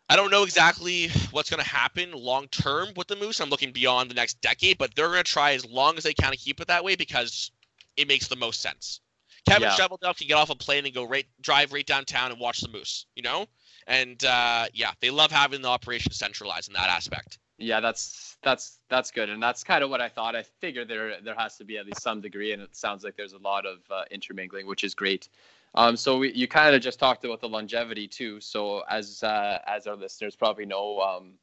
I 0.09 0.17
don't 0.17 0.29
know 0.29 0.43
exactly 0.43 1.07
what's 1.31 1.49
going 1.49 1.63
to 1.63 1.69
happen 1.69 2.11
long 2.11 2.47
term 2.49 2.89
with 2.97 3.07
the 3.07 3.15
Moose. 3.15 3.39
I'm 3.39 3.49
looking 3.49 3.71
beyond 3.71 4.09
the 4.11 4.15
next 4.15 4.41
decade, 4.41 4.77
but 4.77 4.93
they're 4.93 5.07
going 5.07 5.23
to 5.23 5.31
try 5.31 5.53
as 5.53 5.65
long 5.65 5.97
as 5.97 6.03
they 6.03 6.13
can 6.13 6.31
to 6.31 6.37
keep 6.37 6.59
it 6.59 6.67
that 6.67 6.83
way 6.83 6.95
because 6.95 7.51
it 7.95 8.09
makes 8.09 8.27
the 8.27 8.35
most 8.35 8.61
sense. 8.61 8.99
Kevin 9.47 9.69
Yeah. 9.77 9.87
Can 10.13 10.27
get 10.27 10.35
off 10.35 10.49
a 10.49 10.55
plane 10.55 10.85
and 10.85 10.93
go 10.93 11.03
right 11.03 11.25
drive 11.41 11.73
right 11.73 11.85
downtown 11.85 12.31
and 12.31 12.39
watch 12.39 12.61
the 12.61 12.67
Moose, 12.67 13.05
you 13.15 13.23
know? 13.23 13.47
And 13.87 14.23
uh, 14.23 14.67
yeah, 14.73 14.91
they 14.99 15.09
love 15.09 15.31
having 15.31 15.61
the 15.61 15.69
operation 15.69 16.11
centralized 16.11 16.67
in 16.67 16.73
that 16.73 16.89
aspect. 16.89 17.39
Yeah, 17.57 17.79
that's 17.79 18.37
that's 18.43 18.79
that's 18.89 19.11
good, 19.11 19.29
and 19.29 19.41
that's 19.41 19.63
kind 19.63 19.83
of 19.83 19.89
what 19.89 20.01
I 20.01 20.09
thought. 20.09 20.35
I 20.35 20.43
figured 20.43 20.87
there 20.87 21.21
there 21.21 21.35
has 21.35 21.57
to 21.57 21.63
be 21.63 21.77
at 21.77 21.85
least 21.85 22.01
some 22.01 22.21
degree, 22.21 22.53
and 22.53 22.61
it 22.61 22.75
sounds 22.75 23.03
like 23.03 23.15
there's 23.15 23.33
a 23.33 23.37
lot 23.37 23.65
of 23.65 23.79
uh, 23.89 24.03
intermingling, 24.09 24.65
which 24.65 24.83
is 24.83 24.95
great. 24.95 25.29
Um, 25.75 25.95
so 25.95 26.17
we, 26.17 26.33
you 26.33 26.47
kind 26.47 26.75
of 26.75 26.81
just 26.81 26.99
talked 26.99 27.23
about 27.23 27.39
the 27.39 27.47
longevity 27.47 28.07
too. 28.07 28.41
So 28.41 28.81
as 28.89 29.23
uh, 29.23 29.59
as 29.67 29.87
our 29.87 29.95
listeners 29.95 30.35
probably 30.35 30.65
know, 30.65 30.99
um, 30.99 31.33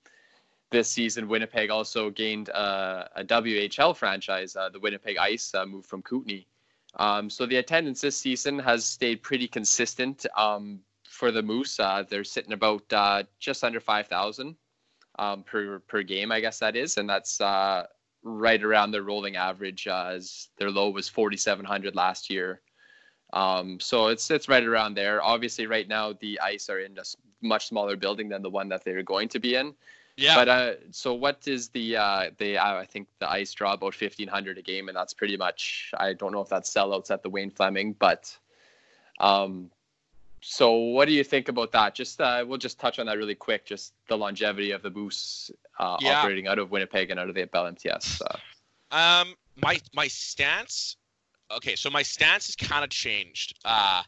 this 0.71 0.91
season 0.91 1.29
Winnipeg 1.29 1.71
also 1.71 2.11
gained 2.11 2.51
uh, 2.51 3.05
a 3.17 3.25
WHL 3.25 3.97
franchise. 3.97 4.55
Uh, 4.55 4.69
the 4.69 4.81
Winnipeg 4.81 5.17
Ice 5.17 5.55
uh, 5.55 5.65
moved 5.65 5.87
from 5.87 6.03
Kootenay. 6.03 6.45
Um, 6.97 7.31
so 7.31 7.47
the 7.47 7.57
attendance 7.57 8.01
this 8.01 8.17
season 8.17 8.59
has 8.59 8.85
stayed 8.85 9.23
pretty 9.23 9.49
consistent 9.49 10.27
um, 10.37 10.81
for 11.09 11.31
the 11.31 11.43
Moose. 11.43 11.81
Uh, 11.81 12.05
they're 12.09 12.25
sitting 12.25 12.53
about 12.53 12.83
uh, 12.93 13.23
just 13.39 13.65
under 13.65 13.81
five 13.81 14.09
thousand 14.09 14.57
um, 15.19 15.43
per 15.43 15.79
per 15.81 16.03
game, 16.03 16.33
I 16.33 16.41
guess 16.41 16.59
that 16.59 16.77
is, 16.77 16.99
and 16.99 17.09
that's 17.09 17.41
right 18.25 18.63
around 18.63 18.91
their 18.91 19.05
rolling 19.05 19.37
average. 19.37 19.87
As 19.87 20.49
their 20.59 20.71
low 20.71 20.91
was 20.91 21.09
forty 21.09 21.39
seven 21.39 21.65
hundred 21.65 21.97
last 21.97 22.29
year. 22.29 22.61
Um, 23.33 23.79
so 23.81 24.09
it's 24.09 24.31
it's 24.31 24.49
right 24.49 24.65
around 24.65 24.95
there. 24.95 25.23
Obviously, 25.23 25.67
right 25.67 25.87
now 25.87 26.13
the 26.13 26.41
ice 26.41 26.71
are 26.71 26.81
in 26.81 26.97
a 26.99 27.03
much 27.43 27.69
smaller 27.69 27.97
building 27.97 28.29
than 28.29 28.43
the 28.43 28.51
one 28.51 28.69
that 28.71 28.85
they're 28.85 29.03
going 29.03 29.29
to 29.29 29.39
be 29.39 29.55
in. 29.55 29.75
Yeah. 30.17 30.35
But 30.35 30.49
uh, 30.49 30.73
so 30.91 31.15
what 31.15 31.47
is 31.47 31.69
the 31.69 31.97
uh, 31.97 32.31
the 32.39 32.59
uh, 32.59 32.75
I 32.77 32.87
think 32.87 33.07
the 33.21 33.31
ice 33.31 33.53
draw 33.53 33.75
about 33.75 33.95
fifteen 33.95 34.29
hundred 34.29 34.59
a 34.59 34.63
game, 34.63 34.89
and 34.89 34.97
that's 34.97 35.15
pretty 35.15 35.37
much 35.37 35.93
I 35.97 36.13
don't 36.15 36.33
know 36.33 36.41
if 36.41 36.49
that's 36.49 36.73
sellouts 36.73 37.11
at 37.11 37.23
the 37.23 37.31
Wayne 37.31 37.51
Fleming, 37.51 37.93
but 37.93 38.37
um, 39.21 39.71
so 40.41 40.73
what 40.73 41.07
do 41.07 41.13
you 41.13 41.23
think 41.25 41.49
about 41.49 41.73
that? 41.73 41.95
Just 41.95 42.21
uh, 42.21 42.45
we'll 42.47 42.59
just 42.59 42.79
touch 42.81 42.99
on 42.99 43.07
that 43.07 43.17
really 43.19 43.35
quick. 43.35 43.65
Just 43.65 43.93
the 44.09 44.17
longevity 44.17 44.73
of 44.73 44.83
the 44.83 44.91
Moose 44.91 45.51
uh, 45.79 45.97
Yeah. 46.01 46.19
operating 46.21 46.49
out 46.49 46.59
of 46.59 46.71
Winnipeg 46.71 47.11
and 47.11 47.21
out 47.21 47.29
of 47.29 47.35
the 47.35 47.45
Bell 47.45 47.67
MTS. 47.67 48.23
Uh, 48.23 48.39
Um, 48.91 49.35
my 49.57 49.81
my 49.95 50.09
stance. 50.09 50.97
Okay, 51.51 51.77
so 51.77 51.89
my 51.91 52.03
stance 52.03 52.47
has 52.47 52.57
kind 52.57 52.85
of 52.85 52.91
changed. 52.91 53.59
Uh, 53.65 54.03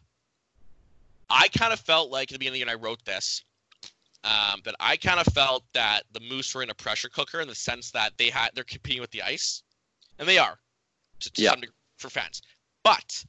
I 1.30 1.48
kind 1.48 1.72
of 1.72 1.80
felt 1.80 2.10
like 2.10 2.30
at 2.30 2.34
the 2.34 2.38
beginning, 2.38 2.62
and 2.62 2.70
I 2.70 2.74
wrote 2.74 3.04
this, 3.04 3.44
um, 4.24 4.60
that 4.64 4.74
I 4.78 4.96
kind 4.96 5.18
of 5.18 5.32
felt 5.32 5.64
that 5.72 6.02
the 6.12 6.20
Moose 6.20 6.54
were 6.54 6.62
in 6.62 6.70
a 6.70 6.74
pressure 6.74 7.08
cooker 7.08 7.40
in 7.40 7.48
the 7.48 7.54
sense 7.54 7.90
that 7.92 8.12
they 8.18 8.28
had 8.28 8.50
they're 8.54 8.64
competing 8.64 9.00
with 9.00 9.10
the 9.10 9.22
ice, 9.22 9.62
and 10.18 10.28
they 10.28 10.38
are, 10.38 10.58
to, 11.20 11.32
to 11.32 11.42
Yeah. 11.42 11.50
some 11.50 11.60
degree 11.60 11.74
for 11.96 12.10
fans. 12.10 12.42
But 12.82 13.24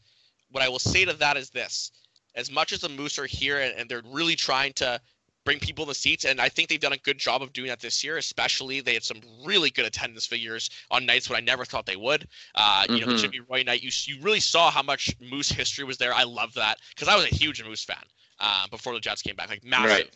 what 0.50 0.64
I 0.64 0.68
will 0.68 0.80
say 0.80 1.06
to 1.06 1.14
that 1.14 1.38
is 1.38 1.50
this: 1.50 1.92
as 2.36 2.52
much 2.52 2.74
as 2.74 2.82
the 2.82 2.90
Moose 2.90 3.18
are 3.18 3.26
here 3.26 3.62
and, 3.62 3.74
and 3.78 3.90
they're 3.90 4.04
really 4.06 4.36
trying 4.36 4.74
to 4.74 5.00
bring 5.44 5.60
people 5.60 5.84
in 5.84 5.90
the 5.90 5.96
seats, 5.96 6.26
and 6.26 6.40
I 6.40 6.50
think 6.50 6.70
they've 6.70 6.80
done 6.80 6.94
a 6.94 6.98
good 6.98 7.18
job 7.18 7.42
of 7.42 7.52
doing 7.54 7.70
that 7.70 7.80
this 7.80 8.04
year. 8.04 8.18
Especially, 8.18 8.82
they 8.82 8.94
had 8.94 9.04
some 9.04 9.22
really 9.44 9.70
good 9.70 9.86
attendance 9.86 10.26
figures 10.26 10.70
on 10.90 11.06
nights 11.06 11.30
when 11.30 11.38
I 11.38 11.42
never 11.42 11.66
thought 11.66 11.86
they 11.86 11.96
would. 11.96 12.28
Uh, 12.56 12.86
You 12.90 13.06
know, 13.06 13.12
the. 13.14 13.18
Jimmy 13.18 13.40
Roy 13.40 13.64
night, 13.64 13.82
you 13.82 13.92
you 14.06 14.22
really 14.22 14.40
saw 14.40 14.70
how 14.72 14.84
much 14.84 15.16
Moose 15.20 15.50
history 15.50 15.84
was 15.84 15.98
there. 15.98 16.14
I 16.14 16.24
love 16.24 16.54
that 16.56 16.78
because 16.94 17.08
I 17.08 17.16
was 17.16 17.26
a 17.26 17.36
huge 17.36 17.64
Moose 17.64 17.84
fan 17.84 18.04
uh, 18.40 18.68
before 18.70 18.94
the 18.94 19.00
Jets 19.00 19.22
came 19.22 19.36
back, 19.36 19.50
like 19.50 19.64
massive. 19.64 20.10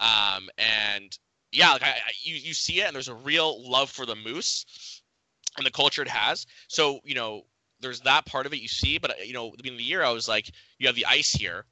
Um, 0.00 0.48
and 0.58 1.18
yeah, 1.52 1.72
like 1.72 1.82
I, 1.82 1.88
I, 1.88 2.12
you 2.22 2.36
you 2.36 2.54
see 2.54 2.80
it, 2.80 2.86
and 2.86 2.94
there's 2.94 3.08
a 3.08 3.14
real 3.14 3.68
love 3.68 3.90
for 3.90 4.06
the 4.06 4.14
Moose 4.14 5.02
and 5.56 5.66
the 5.66 5.70
culture 5.70 6.02
it 6.02 6.08
has. 6.08 6.46
So 6.68 7.00
you 7.04 7.14
know, 7.14 7.42
there's 7.80 8.00
that 8.00 8.26
part 8.26 8.46
of 8.46 8.52
it 8.52 8.60
you 8.60 8.68
see, 8.68 8.98
but 8.98 9.10
uh, 9.12 9.22
you 9.24 9.32
know, 9.32 9.46
at 9.46 9.52
the 9.52 9.56
beginning 9.58 9.76
of 9.76 9.78
the 9.78 9.84
year, 9.84 10.04
I 10.04 10.12
was 10.12 10.28
like, 10.28 10.50
you 10.78 10.86
have 10.86 10.94
the 10.96 11.06
ice 11.06 11.32
here. 11.32 11.64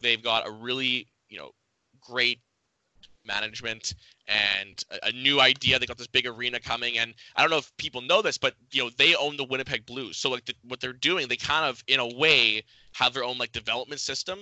They've 0.00 0.22
got 0.22 0.46
a 0.46 0.50
really 0.50 1.08
you 1.28 1.38
know 1.38 1.50
great 2.08 2.40
management 3.24 3.94
and 4.26 4.82
a, 4.90 5.08
a 5.08 5.12
new 5.12 5.40
idea. 5.40 5.78
They 5.78 5.86
got 5.86 5.98
this 5.98 6.06
big 6.06 6.26
arena 6.26 6.60
coming, 6.60 6.98
and 6.98 7.14
I 7.36 7.42
don't 7.42 7.50
know 7.50 7.58
if 7.58 7.76
people 7.76 8.00
know 8.02 8.22
this, 8.22 8.38
but 8.38 8.54
you 8.72 8.84
know 8.84 8.90
they 8.96 9.14
own 9.14 9.36
the 9.36 9.44
Winnipeg 9.44 9.86
Blues. 9.86 10.16
So 10.16 10.30
like 10.30 10.44
the, 10.46 10.54
what 10.66 10.80
they're 10.80 10.92
doing, 10.92 11.28
they 11.28 11.36
kind 11.36 11.66
of 11.66 11.82
in 11.86 12.00
a 12.00 12.14
way 12.16 12.64
have 12.92 13.14
their 13.14 13.24
own 13.24 13.38
like 13.38 13.52
development 13.52 14.00
system, 14.00 14.40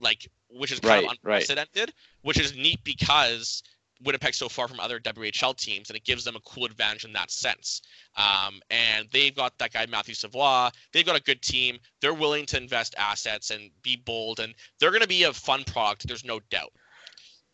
like 0.00 0.28
which 0.50 0.72
is 0.72 0.80
kind 0.80 1.02
Right, 1.02 1.04
of 1.04 1.18
right. 1.22 1.48
unprecedented, 1.48 1.92
which 2.22 2.38
is 2.38 2.54
neat 2.56 2.82
because 2.84 3.62
Winnipeg's 4.02 4.36
so 4.36 4.48
far 4.48 4.68
from 4.68 4.80
other 4.80 5.00
WHL 5.00 5.56
teams, 5.56 5.90
and 5.90 5.96
it 5.96 6.04
gives 6.04 6.24
them 6.24 6.36
a 6.36 6.40
cool 6.40 6.66
advantage 6.66 7.04
in 7.04 7.12
that 7.14 7.30
sense. 7.30 7.82
Um, 8.16 8.60
and 8.70 9.08
they've 9.12 9.34
got 9.34 9.56
that 9.58 9.72
guy 9.72 9.86
Matthew 9.86 10.14
Savoie. 10.14 10.70
They've 10.92 11.06
got 11.06 11.16
a 11.18 11.22
good 11.22 11.42
team. 11.42 11.78
They're 12.00 12.14
willing 12.14 12.46
to 12.46 12.56
invest 12.58 12.94
assets 12.98 13.50
and 13.50 13.70
be 13.82 13.96
bold, 13.96 14.40
and 14.40 14.54
they're 14.78 14.90
going 14.90 15.02
to 15.02 15.08
be 15.08 15.24
a 15.24 15.32
fun 15.32 15.64
product. 15.64 16.06
There's 16.06 16.24
no 16.24 16.40
doubt. 16.50 16.72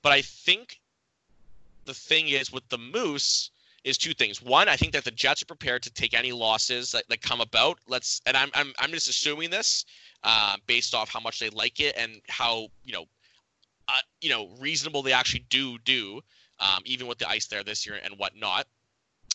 But 0.03 0.13
I 0.13 0.23
think 0.23 0.81
the 1.85 1.95
thing 1.95 2.29
is 2.29 2.53
with 2.53 2.69
the 2.69 2.79
Moose, 2.79 3.51
is 3.85 3.99
two 3.99 4.15
things. 4.15 4.41
One, 4.41 4.69
I 4.69 4.77
think 4.77 4.93
that 4.93 5.05
the 5.05 5.11
Jets 5.11 5.43
are 5.43 5.47
prepared 5.47 5.83
to 5.83 5.91
take 5.93 6.15
any 6.15 6.33
losses 6.33 6.93
that, 6.93 7.09
that 7.09 7.21
come 7.21 7.41
about. 7.41 7.79
Let's 7.89 8.21
and 8.27 8.37
I'm 8.37 8.51
I'm 8.55 8.73
I'm 8.79 8.91
just 8.91 9.09
assuming 9.09 9.51
this 9.51 9.85
uh, 10.23 10.57
based 10.67 10.95
off 10.95 11.09
how 11.09 11.21
much 11.21 11.41
they 11.41 11.51
like 11.51 11.81
it 11.81 11.97
and 11.97 12.21
how 12.29 12.69
you 12.85 12.93
know 12.93 13.05
uh, 13.89 14.01
you 14.21 14.31
know 14.31 14.51
reasonable 14.61 15.03
they 15.03 15.13
actually 15.13 15.45
do 15.51 15.79
do 15.79 16.21
um, 16.61 16.83
even 16.85 17.07
with 17.07 17.19
the 17.19 17.29
ice 17.29 17.47
there 17.47 17.65
this 17.65 17.85
year 17.87 17.99
and 18.03 18.15
whatnot. 18.19 18.67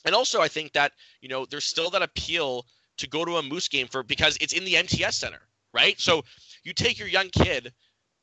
And 0.06 0.16
also, 0.16 0.42
I 0.42 0.48
think 0.48 0.72
that 0.74 0.94
you 1.22 1.30
know 1.30 1.46
there's 1.46 1.66
still 1.66 1.90
that 1.90 2.02
appeal 2.02 2.66
to 2.98 3.08
go 3.08 3.26
to 3.26 3.38
a 3.38 3.44
Moose 3.44 3.68
game 3.68 3.88
for 3.88 4.02
because 4.04 4.38
it's 4.40 4.54
in 4.54 4.64
the 4.64 4.78
MTS 4.78 5.18
Center, 5.18 5.42
right? 5.74 6.00
So 6.00 6.24
you 6.64 6.74
take 6.74 6.98
your 6.98 7.10
young 7.10 7.30
kid 7.30 7.74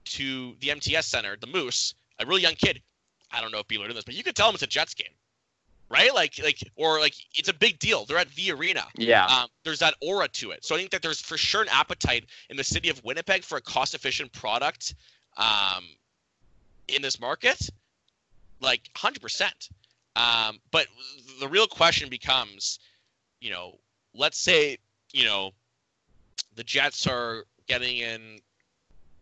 to 0.04 0.54
the 0.60 0.70
MTS 0.70 1.06
Center, 1.06 1.36
the 1.38 1.46
Moose, 1.46 1.94
a 2.24 2.28
really 2.28 2.42
young 2.42 2.54
kid. 2.54 2.82
I 3.30 3.40
don't 3.40 3.52
know 3.52 3.58
if 3.58 3.68
people 3.68 3.84
are 3.84 3.88
doing 3.88 3.96
this, 3.96 4.04
but 4.04 4.14
you 4.14 4.22
could 4.22 4.36
tell 4.36 4.48
them 4.48 4.54
it's 4.54 4.62
a 4.62 4.68
Jets 4.68 4.94
game, 4.94 5.12
right? 5.88 6.14
Like, 6.14 6.38
like, 6.42 6.58
or 6.76 7.00
like, 7.00 7.14
it's 7.34 7.48
a 7.48 7.54
big 7.54 7.78
deal. 7.78 8.04
They're 8.04 8.18
at 8.18 8.30
the 8.34 8.52
arena. 8.52 8.84
Yeah. 8.96 9.26
Um, 9.26 9.48
there's 9.64 9.80
that 9.80 9.94
aura 10.00 10.28
to 10.28 10.52
it. 10.52 10.64
So 10.64 10.74
I 10.74 10.78
think 10.78 10.90
that 10.90 11.02
there's 11.02 11.20
for 11.20 11.36
sure 11.36 11.62
an 11.62 11.68
appetite 11.70 12.26
in 12.50 12.56
the 12.56 12.64
city 12.64 12.88
of 12.88 13.02
Winnipeg 13.04 13.42
for 13.42 13.58
a 13.58 13.60
cost-efficient 13.60 14.32
product, 14.32 14.94
um, 15.36 15.84
in 16.88 17.02
this 17.02 17.20
market, 17.20 17.70
like 18.60 18.82
100%. 18.96 19.70
Um, 20.16 20.60
but 20.70 20.86
the 21.40 21.48
real 21.48 21.66
question 21.66 22.08
becomes, 22.08 22.78
you 23.40 23.50
know, 23.50 23.78
let's 24.14 24.38
say, 24.38 24.78
you 25.12 25.24
know, 25.24 25.50
the 26.54 26.64
Jets 26.64 27.06
are 27.06 27.44
getting 27.66 27.98
in 27.98 28.38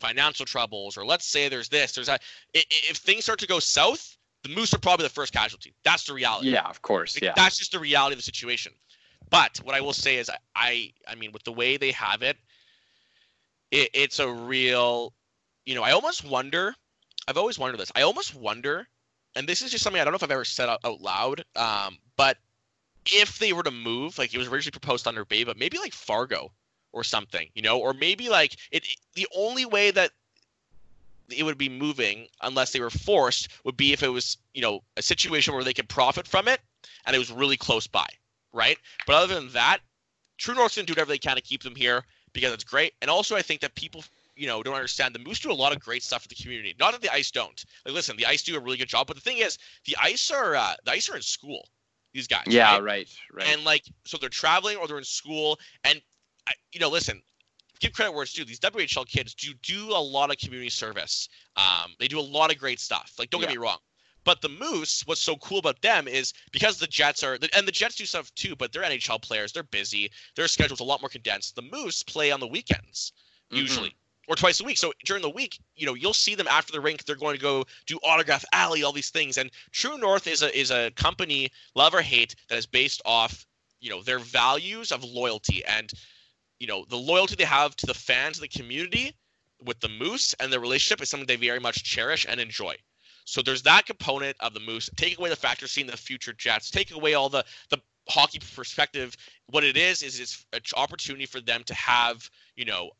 financial 0.03 0.44
troubles, 0.44 0.98
or 0.98 1.07
let's 1.07 1.24
say 1.24 1.48
there's 1.48 1.68
this, 1.68 1.92
there's 1.92 2.09
that. 2.09 2.22
If 2.53 2.96
things 2.96 3.22
start 3.24 3.38
to 3.38 3.46
go 3.46 3.61
south, 3.61 4.16
the 4.42 4.48
Moose 4.48 4.74
are 4.74 4.78
probably 4.78 5.05
the 5.05 5.14
first 5.14 5.32
casualty. 5.32 5.72
That's 5.84 6.05
the 6.05 6.12
reality. 6.12 6.50
Yeah, 6.50 6.68
of 6.68 6.82
course. 6.82 7.16
Yeah. 7.22 7.32
That's 7.36 7.57
just 7.57 7.70
the 7.72 7.78
reality 7.78 8.14
of 8.14 8.18
the 8.18 8.24
situation. 8.24 8.72
But 9.30 9.61
what 9.62 9.76
I 9.76 9.80
will 9.80 9.92
say 9.92 10.16
is, 10.16 10.28
I, 10.28 10.36
I, 10.55 10.92
I 11.12 11.14
mean, 11.14 11.30
with 11.32 11.44
the 11.44 11.53
way 11.53 11.76
they 11.76 11.92
have 11.92 12.22
it, 12.22 12.36
it, 13.70 13.90
it's 13.94 14.18
a 14.18 14.28
real, 14.28 15.14
you 15.64 15.74
know, 15.76 15.84
I 15.84 15.92
almost 15.92 16.24
wonder. 16.24 16.74
I've 17.28 17.38
always 17.38 17.59
wondered 17.59 17.78
this. 17.78 17.92
I 17.94 18.03
almost 18.03 18.34
wonder, 18.34 18.88
and 19.36 19.46
this 19.46 19.62
is 19.62 19.70
just 19.70 19.84
something 19.84 20.00
I 20.00 20.05
don't 20.05 20.12
know 20.12 20.16
if 20.16 20.24
I've 20.24 20.32
ever 20.32 20.44
said 20.44 20.68
out, 20.68 20.80
out 20.84 21.00
loud. 21.00 21.44
Um, 21.55 21.98
but 22.16 22.36
if 23.07 23.38
they 23.38 23.53
were 23.53 23.62
to 23.62 23.70
move, 23.70 24.18
like 24.18 24.34
it 24.34 24.38
was 24.38 24.48
originally 24.48 24.72
proposed 24.72 25.05
Thunder 25.05 25.24
Bay, 25.24 25.44
but 25.44 25.57
maybe 25.57 25.78
like 25.78 25.94
Fargo 25.94 26.50
or 26.93 27.05
something, 27.05 27.49
you 27.55 27.62
know, 27.62 27.78
or 27.78 27.93
maybe 27.93 28.28
like 28.28 28.57
it. 28.70 28.86
The 29.14 29.26
only 29.34 29.64
way 29.64 29.90
that 29.90 30.11
it 31.30 31.43
would 31.43 31.59
be 31.59 31.68
moving, 31.68 32.28
unless 32.43 32.72
they 32.72 32.80
were 32.80 32.90
forced, 32.90 33.49
would 33.64 33.76
be 33.76 33.93
if 33.93 34.03
it 34.03 34.09
was, 34.09 34.36
you 34.55 34.62
know, 34.62 34.82
a 34.97 35.03
situation 35.03 35.55
where 35.55 35.64
they 35.64 35.72
could 35.72 35.88
profit 35.88 36.26
from 36.26 36.49
it 36.49 36.61
and 37.07 37.16
it 37.16 37.18
was 37.18 37.30
really 37.30 37.57
close 37.57 37.86
by, 37.86 38.07
right? 38.53 38.78
But 39.07 39.16
other 39.16 39.34
than 39.34 39.49
that, 39.53 39.78
True 40.38 40.55
North's 40.55 40.76
gonna 40.76 40.86
do 40.86 40.93
whatever 40.93 41.11
they 41.11 41.18
can 41.18 41.36
to 41.36 41.43
keep 41.43 41.62
them 41.62 41.76
here 41.76 42.05
because 42.32 42.53
it's 42.53 42.64
great. 42.64 42.95
And 43.01 43.11
also, 43.11 43.36
I 43.36 43.43
think 43.43 43.61
that 43.61 43.74
people, 43.74 44.05
you 44.36 44.47
know, 44.47 44.62
don't 44.62 44.74
understand 44.74 45.14
the 45.14 45.18
Moose 45.18 45.40
do 45.40 45.53
a 45.53 45.55
lot 45.55 45.72
of 45.72 45.80
great 45.80 46.03
stuff 46.03 46.22
for 46.22 46.28
the 46.28 46.34
community. 46.34 46.74
Not 46.78 46.93
that 46.93 47.03
the 47.03 47.12
Ice 47.12 47.30
don't. 47.30 47.64
Like, 47.84 47.95
listen, 47.95 48.16
the 48.16 48.26
Ice 48.26 48.43
do 48.43 48.57
a 48.57 48.61
really 48.61 48.76
good 48.76 48.88
job, 48.88 49.07
but 49.07 49.16
the 49.16 49.22
thing 49.22 49.38
is, 49.38 49.59
the 49.84 49.97
Ice 50.01 50.30
are 50.30 50.57
uh, 50.57 50.74
the 50.84 50.93
Ice 50.93 51.09
are 51.09 51.16
in 51.16 51.22
school. 51.22 51.68
These 52.12 52.26
guys. 52.26 52.45
Yeah, 52.47 52.74
right? 52.74 52.82
right, 52.82 53.16
right. 53.32 53.49
And 53.49 53.64
like, 53.64 53.84
so 54.05 54.18
they're 54.18 54.28
traveling 54.28 54.76
or 54.76 54.86
they're 54.86 54.99
in 54.99 55.05
school, 55.05 55.59
and 55.84 56.01
I, 56.49 56.53
you 56.72 56.80
know, 56.80 56.88
listen, 56.88 57.22
give 57.80 57.93
credit 57.93 58.12
where 58.12 58.22
it's 58.22 58.32
due. 58.32 58.45
These 58.45 58.61
WHL 58.61 59.07
kids 59.07 59.34
do 59.34 59.55
do 59.62 59.90
a 59.90 59.99
lot 60.01 60.30
of 60.30 60.38
community 60.38 60.70
service. 60.70 61.28
Um, 61.57 61.93
they 61.99 62.09
do 62.09 62.18
a 62.18 62.22
lot 62.22 62.53
of 62.53 62.59
great 62.59 62.80
stuff. 62.80 63.12
Like, 63.18 63.30
don't 63.30 63.40
Yeah. 63.40 63.49
get 63.49 63.55
me 63.55 63.59
wrong. 63.59 63.78
But 64.24 64.40
the 64.40 64.49
Moose, 64.49 65.03
what's 65.07 65.20
so 65.20 65.34
cool 65.36 65.59
about 65.59 65.82
them 65.82 66.07
is 66.07 66.32
because 66.53 66.78
the 66.78 66.86
Jets 66.86 67.24
are, 67.24 67.38
and 67.57 67.66
the 67.66 67.72
Jets 67.72 67.97
do 67.97 68.07
stuff 68.07 68.32
too, 68.36 68.55
but 68.55 68.72
they're 68.72 68.84
NHL 68.84 69.20
players. 69.20 69.53
They're 69.53 69.64
busy. 69.64 70.12
Their 70.36 70.47
schedule's 70.47 70.78
a 70.78 70.84
lot 70.84 71.01
more 71.01 71.09
condensed. 71.09 71.57
The 71.57 71.62
Moose 71.62 72.05
play 72.05 72.30
on 72.30 72.38
the 72.38 72.47
weekends 72.47 73.12
Mhm. 73.51 73.57
usually, 73.59 73.97
or 74.28 74.36
twice 74.36 74.61
a 74.61 74.64
week. 74.64 74.78
So 74.78 74.93
during 75.05 75.22
the 75.22 75.28
week, 75.30 75.59
you 75.74 75.86
know, 75.86 75.95
you'll 75.95 76.14
see 76.14 76.36
them 76.36 76.47
after 76.47 76.72
the 76.72 76.80
rink. 76.80 77.05
They're 77.05 77.16
going 77.16 77.34
to 77.34 77.43
go 77.43 77.64
do 77.86 77.99
autograph 78.05 78.45
alley, 78.53 78.84
all 78.84 78.93
these 78.93 79.11
things. 79.11 79.38
And 79.38 79.51
True 79.72 79.99
North 79.99 80.28
is 80.28 80.43
a 80.43 80.57
is 80.57 80.70
a 80.70 80.93
company, 80.93 81.51
love 81.74 81.93
or 81.93 82.03
hate, 82.03 82.36
that 82.47 82.57
is 82.59 82.66
based 82.66 83.03
off, 83.05 83.45
you 83.80 83.90
know, 83.90 84.05
their 84.05 84.20
values 84.20 84.93
of 84.93 85.03
loyalty 85.03 85.64
and, 85.64 85.93
you 86.63 86.69
know, 86.69 86.85
the 86.89 86.97
loyalty 86.97 87.35
they 87.35 87.43
have 87.43 87.75
to 87.75 87.87
the 87.87 87.93
fans, 87.93 88.39
the 88.39 88.47
community, 88.47 89.17
with 89.65 89.81
the 89.81 89.89
Moose, 89.89 90.33
and 90.35 90.53
their 90.53 90.61
relationship 90.61 91.03
is 91.03 91.11
something 91.11 91.27
they 91.27 91.35
very 91.35 91.59
much 91.59 91.83
cherish 91.83 92.25
and 92.29 92.39
enjoy. 92.41 92.77
So 93.25 93.43
there's 93.43 93.63
that 93.63 93.85
component 93.85 94.37
of 94.39 94.55
the 94.55 94.61
Moose. 94.61 94.89
Take 94.95 95.19
away 95.19 95.29
the 95.29 95.35
factor 95.35 95.67
seeing 95.67 95.89
the 95.89 95.97
future 95.97 96.33
Jets. 96.33 96.71
Take 96.71 96.93
away 96.93 97.15
all 97.15 97.29
the 97.29 97.45
the 97.71 97.79
hockey 98.09 98.39
perspective. 98.55 99.17
What 99.47 99.65
it 99.65 99.77
is 99.77 100.05
is 100.05 100.21
it's 100.21 100.47
an 100.53 100.61
opportunity 100.77 101.27
for 101.27 101.41
them 101.41 101.65
to 101.65 101.75
have 101.75 102.31
you 102.55 102.65
know 102.65 102.93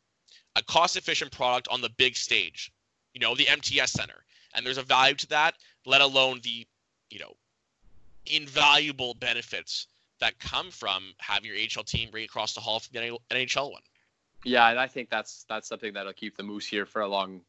a 0.57 0.63
cost 0.63 0.97
efficient 0.97 1.31
product 1.31 1.69
on 1.69 1.79
the 1.79 1.89
big 1.97 2.17
stage. 2.17 2.69
You 3.13 3.21
know 3.21 3.33
the 3.33 3.47
MTS 3.47 3.93
Center, 3.93 4.25
and 4.53 4.65
there's 4.65 4.77
a 4.77 4.83
value 4.83 5.15
to 5.15 5.27
that. 5.27 5.55
Let 5.85 6.01
alone 6.01 6.41
the 6.43 6.67
you 7.09 7.19
know 7.19 7.31
invaluable 8.25 9.13
benefits 9.13 9.87
that 10.23 10.39
come 10.39 10.71
from 10.71 11.03
having 11.17 11.49
your 11.49 11.57
HL 11.57 11.85
team 11.85 12.09
right 12.13 12.23
across 12.25 12.53
the 12.53 12.61
hall 12.61 12.79
from 12.79 12.93
the 12.93 13.19
NHL 13.29 13.71
one. 13.71 13.81
Yeah, 14.45 14.69
and 14.69 14.79
I 14.79 14.87
think 14.87 15.09
that's 15.09 15.45
that's 15.49 15.67
something 15.67 15.93
that'll 15.93 16.13
keep 16.13 16.37
the 16.37 16.43
Moose 16.43 16.65
here 16.65 16.85
for 16.85 17.01
a 17.01 17.07
long. 17.07 17.41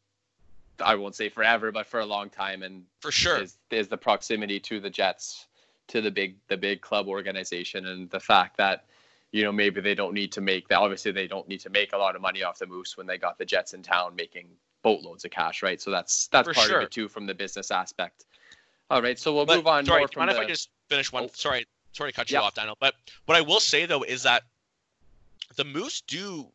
I 0.81 0.97
won't 0.97 1.15
say 1.15 1.29
forever, 1.29 1.71
but 1.71 1.87
for 1.87 2.01
a 2.01 2.07
long 2.07 2.31
time, 2.31 2.65
and 2.65 2.83
For 3.01 3.13
sure. 3.13 3.41
is, 3.41 3.59
is 3.71 3.87
the 3.87 3.97
proximity 3.97 4.59
to 4.61 4.81
the 4.81 4.91
Jets, 4.91 5.47
to 5.89 6.01
the 6.01 6.11
big 6.11 6.37
the 6.49 6.57
big 6.57 6.81
club 6.81 7.07
organization, 7.07 7.87
and 7.87 8.11
the 8.11 8.19
fact 8.19 8.57
that 8.57 8.87
you 9.31 9.45
know 9.45 9.53
maybe 9.53 9.81
they 9.81 9.95
don't 9.95 10.13
need 10.15 10.33
to 10.33 10.41
make 10.41 10.67
that. 10.69 10.79
Obviously, 10.81 11.13
they 11.13 11.29
don't 11.29 11.47
need 11.49 11.61
to 11.61 11.71
make 11.71 11.93
a 11.93 11.97
lot 11.97 12.17
of 12.17 12.23
money 12.23 12.43
off 12.43 12.59
the 12.59 12.67
Moose 12.67 12.97
when 12.97 13.07
they 13.07 13.19
got 13.19 13.39
the 13.39 13.45
Jets 13.45 13.73
in 13.75 13.83
town 13.83 14.17
making 14.17 14.49
boatloads 14.83 15.25
of 15.25 15.31
cash, 15.31 15.63
right? 15.63 15.81
So 15.81 15.93
that's 15.93 16.27
that's 16.29 16.49
For 16.49 16.55
part 16.55 16.69
sure. 16.69 16.79
of 16.79 16.85
it 16.85 16.91
too 16.91 17.09
from 17.09 17.27
the 17.27 17.35
business 17.35 17.71
aspect. 17.71 18.25
All 18.91 19.01
right, 19.01 19.19
so 19.19 19.33
we'll 19.33 19.47
But, 19.47 19.57
move 19.59 19.67
on 19.69 19.87
Sorry, 19.87 20.01
more 20.01 20.09
do 20.09 20.13
you 20.17 20.27
mind 20.27 20.31
the. 20.37 20.41
if 20.43 20.47
I 20.47 20.49
just 20.49 20.71
finish 20.89 21.11
one? 21.13 21.25
Oh. 21.25 21.31
Sorry, 21.33 21.65
sorry 21.95 22.11
to 22.13 22.17
cut 22.17 22.31
you 22.31 22.37
Yeah. 22.37 22.43
off, 22.43 22.55
Daniel. 22.55 22.77
But 22.81 22.95
what 23.27 23.37
I 23.37 23.41
will 23.41 23.61
say 23.61 23.87
though 23.87 24.03
is 24.03 24.23
that 24.25 24.43
the 25.57 25.65
Moose 25.65 26.01
do 26.03 26.51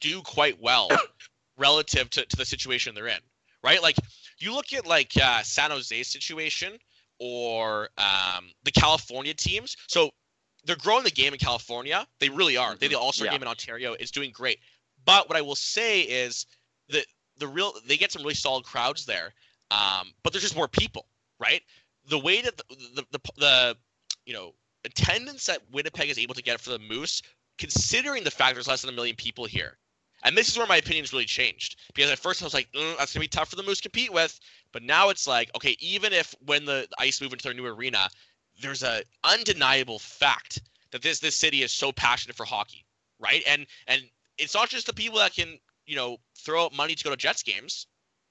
do 0.00 0.20
quite 0.22 0.60
well 0.60 0.88
relative 1.56 2.10
to, 2.10 2.24
to 2.24 2.36
the 2.36 2.44
situation 2.44 2.94
they're 2.94 3.06
in, 3.08 3.20
right? 3.62 3.82
Like 3.82 3.96
you 4.38 4.54
look 4.54 4.72
at 4.72 4.86
like 4.86 5.12
uh, 5.20 5.42
San 5.42 5.70
Jose's 5.70 6.08
situation 6.08 6.78
or 7.18 7.88
um, 7.98 8.50
the 8.64 8.72
California 8.72 9.32
teams. 9.34 9.76
So 9.86 10.10
they're 10.64 10.76
growing 10.76 11.04
the 11.04 11.10
game 11.10 11.32
in 11.32 11.38
California. 11.38 12.06
They 12.18 12.28
really 12.28 12.56
are. 12.56 12.74
They 12.76 12.88
the 12.88 12.98
All 12.98 13.12
Star 13.12 13.26
Mm-hmm. 13.26 13.32
Yeah. 13.32 13.38
game 13.38 13.42
in 13.42 13.48
Ontario 13.48 13.94
is 13.94 14.10
doing 14.10 14.30
great. 14.32 14.58
But 15.04 15.28
what 15.28 15.36
I 15.36 15.42
will 15.42 15.54
say 15.56 16.02
is 16.02 16.46
that 16.88 17.04
the 17.38 17.46
real 17.48 17.72
they 17.86 17.96
get 17.96 18.12
some 18.12 18.22
really 18.22 18.34
solid 18.34 18.64
crowds 18.64 19.06
there. 19.06 19.32
Um, 19.70 20.12
but 20.22 20.32
there's 20.32 20.42
just 20.42 20.56
more 20.56 20.68
people, 20.68 21.06
right? 21.38 21.62
The 22.08 22.18
way 22.18 22.42
that 22.42 22.56
the 22.56 22.64
the, 22.96 23.04
the, 23.12 23.20
the 23.38 23.76
you 24.26 24.34
know 24.34 24.54
attendance 24.84 25.46
that 25.46 25.60
Winnipeg 25.70 26.10
is 26.10 26.18
able 26.18 26.34
to 26.34 26.42
get 26.42 26.60
for 26.60 26.70
the 26.70 26.78
Moose, 26.78 27.22
considering 27.58 28.24
the 28.24 28.30
fact 28.30 28.54
there's 28.54 28.68
less 28.68 28.82
than 28.82 28.90
a 28.90 28.96
million 28.96 29.16
people 29.16 29.44
here, 29.44 29.78
and 30.24 30.36
this 30.36 30.48
is 30.48 30.56
where 30.56 30.66
my 30.66 30.76
opinions 30.76 31.12
really 31.12 31.24
changed 31.24 31.76
because 31.94 32.10
at 32.10 32.18
first 32.18 32.42
I 32.42 32.44
was 32.44 32.54
like, 32.54 32.70
mm, 32.72 32.96
that's 32.96 33.12
gonna 33.12 33.22
be 33.22 33.28
tough 33.28 33.50
for 33.50 33.56
the 33.56 33.62
Moose 33.62 33.78
to 33.78 33.88
compete 33.88 34.12
with, 34.12 34.38
but 34.72 34.82
now 34.82 35.08
it's 35.08 35.26
like, 35.26 35.50
okay, 35.56 35.76
even 35.80 36.12
if 36.12 36.34
when 36.46 36.64
the, 36.64 36.86
Ice 36.98 37.20
move 37.20 37.32
into 37.32 37.44
their 37.44 37.54
new 37.54 37.66
arena, 37.66 38.08
there's 38.60 38.82
a 38.82 39.02
undeniable 39.24 39.98
fact 39.98 40.60
that 40.90 41.02
this 41.02 41.18
this 41.18 41.36
city 41.36 41.62
is 41.62 41.72
so 41.72 41.92
passionate 41.92 42.36
for 42.36 42.44
hockey, 42.44 42.84
right? 43.18 43.42
And 43.46 43.66
and 43.86 44.02
it's 44.38 44.54
not 44.54 44.68
just 44.68 44.86
the 44.86 44.92
people 44.92 45.18
that 45.18 45.34
can 45.34 45.58
you 45.86 45.96
know 45.96 46.18
throw 46.38 46.64
out 46.64 46.76
money 46.76 46.94
to 46.94 47.04
go 47.04 47.10
to 47.10 47.16
Jets 47.16 47.42
games. 47.42 47.86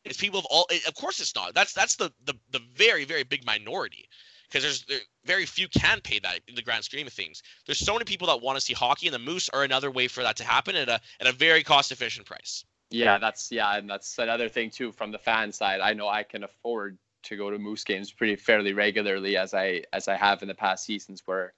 It's 0.05 0.17
people 0.17 0.39
of 0.39 0.45
all. 0.45 0.67
Of 0.87 0.95
course, 0.95 1.19
it's 1.19 1.35
not. 1.35 1.53
That's 1.53 1.73
that's 1.73 1.95
the 1.95 2.11
the, 2.25 2.33
the 2.51 2.61
very 2.75 3.05
very 3.05 3.23
big 3.23 3.45
minority 3.45 4.07
because 4.51 4.63
there's 4.63 4.83
there, 4.85 4.99
very 5.25 5.45
few 5.45 5.67
can 5.69 6.01
pay 6.01 6.19
that 6.19 6.39
in 6.47 6.55
the 6.55 6.61
grand 6.61 6.83
scheme 6.83 7.07
of 7.07 7.13
things. 7.13 7.41
There's 7.65 7.79
so 7.79 7.93
many 7.93 8.05
people 8.05 8.27
that 8.27 8.41
want 8.41 8.57
to 8.57 8.61
see 8.61 8.73
hockey, 8.73 9.07
and 9.07 9.13
the 9.13 9.19
Moose 9.19 9.49
are 9.49 9.63
another 9.63 9.91
way 9.91 10.07
for 10.07 10.23
that 10.23 10.35
to 10.37 10.43
happen 10.43 10.75
at 10.75 10.89
a 10.89 10.99
at 11.19 11.27
a 11.27 11.31
very 11.31 11.63
cost 11.63 11.91
efficient 11.91 12.25
price. 12.25 12.65
Yeah, 12.89 13.17
that's 13.17 13.51
yeah, 13.51 13.77
and 13.77 13.89
that's 13.89 14.17
another 14.19 14.49
thing 14.49 14.69
too 14.69 14.91
from 14.91 15.11
the 15.11 15.17
fan 15.17 15.51
side. 15.51 15.79
I 15.79 15.93
know 15.93 16.07
I 16.07 16.23
can 16.23 16.43
afford 16.43 16.97
to 17.23 17.37
go 17.37 17.49
to 17.49 17.57
Moose 17.57 17.83
games 17.83 18.11
pretty 18.11 18.35
fairly 18.35 18.73
regularly 18.73 19.37
as 19.37 19.53
I 19.53 19.83
as 19.93 20.07
I 20.07 20.15
have 20.15 20.41
in 20.41 20.47
the 20.47 20.55
past 20.55 20.85
seasons 20.85 21.21
where 21.25 21.53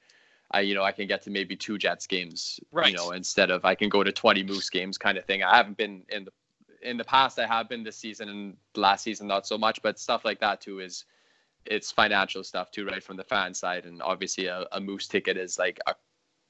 I 0.52 0.60
you 0.62 0.76
know 0.76 0.84
I 0.84 0.92
can 0.92 1.08
get 1.08 1.24
to 1.24 1.32
maybe 1.32 1.56
two 1.56 1.78
Jets 1.80 2.06
games, 2.06 2.60
Right. 2.72 2.92
you 2.92 2.98
know, 2.98 3.12
instead 3.12 3.50
of 3.50 3.66
I 3.66 3.74
can 3.74 3.90
go 3.90 4.04
to 4.04 4.12
20 4.12 4.44
Moose 4.44 4.70
games 4.70 4.98
kind 4.98 5.18
of 5.18 5.26
thing. 5.26 5.42
I 5.42 5.58
haven't 5.58 5.78
been 5.78 6.04
in 6.10 6.26
the 6.26 6.32
in 6.88 6.98
the 6.98 7.04
past 7.06 7.40
I 7.40 7.48
have 7.48 7.70
been 7.70 7.84
this 7.84 7.98
season 7.98 8.30
and 8.30 8.58
last 8.76 9.04
season 9.04 9.26
not 9.26 9.48
so 9.48 9.58
much, 9.58 9.82
but 9.82 9.98
stuff 9.98 10.26
like 10.26 10.40
that 10.42 10.62
too 10.62 10.80
is 10.82 11.06
it's 11.66 11.92
financial 11.92 12.44
stuff 12.44 12.72
too, 12.72 12.86
right 12.86 13.04
from 13.04 13.18
the 13.18 13.24
fan 13.24 13.54
side 13.54 13.86
and 13.86 14.02
obviously 14.02 14.48
a, 14.48 14.66
a 14.72 14.80
Moose 14.80 15.08
ticket 15.08 15.38
is 15.38 15.58
like 15.58 15.80
a 15.88 15.96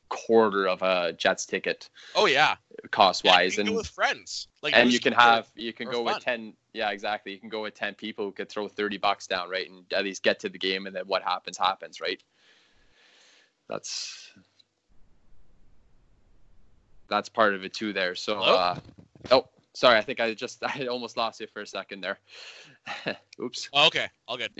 quarter 0.10 0.68
of 0.68 0.82
a 0.84 1.14
Jets 1.14 1.46
ticket 1.46 1.90
Oh 2.16 2.26
yeah, 2.26 2.56
cost 2.92 3.24
wise 3.24 3.58
and 3.58 3.70
go 3.70 3.76
with 3.76 3.88
friends. 3.88 4.48
Like 4.62 4.76
and 4.76 4.92
you 4.92 5.00
can 5.00 5.14
have 5.14 5.50
you 5.56 5.74
can 5.74 5.90
go 5.90 6.04
fun. 6.04 6.16
with 6.16 6.24
10 6.24 6.54
yeah 6.74 6.92
exactly 6.92 7.32
you 7.32 7.40
can 7.40 7.50
go 7.50 7.64
with 7.64 7.74
10 7.74 7.96
people 7.96 8.26
who 8.26 8.32
could 8.32 8.50
throw 8.50 8.68
30 8.68 8.98
bucks 8.98 9.28
down 9.28 9.50
right 9.50 9.70
and 9.70 9.86
at 9.94 10.04
least 10.04 10.24
get 10.24 10.40
to 10.42 10.50
the 10.50 10.60
game 10.60 10.86
and 10.86 10.96
then 10.96 11.06
what 11.08 11.24
happens 11.24 11.58
happens 11.58 12.00
right 12.00 12.22
that's 13.70 14.32
that's 17.14 17.30
part 17.30 17.54
of 17.54 17.64
it 17.64 17.74
too 17.74 17.94
there. 17.94 18.16
So 18.16 18.40
uh, 18.40 18.80
oh 19.32 19.48
sorry, 19.74 19.98
I 19.98 20.02
think 20.02 20.20
I 20.20 20.34
just 20.34 20.64
I 20.64 20.88
almost 20.88 21.18
lost 21.18 21.40
you 21.40 21.48
for 21.48 21.62
a 21.62 21.68
second 21.68 22.02
there. 22.02 22.20
Oops. 23.42 23.70
Oh, 23.74 23.88
okay, 23.88 24.08
all 24.28 24.38
good. 24.38 24.52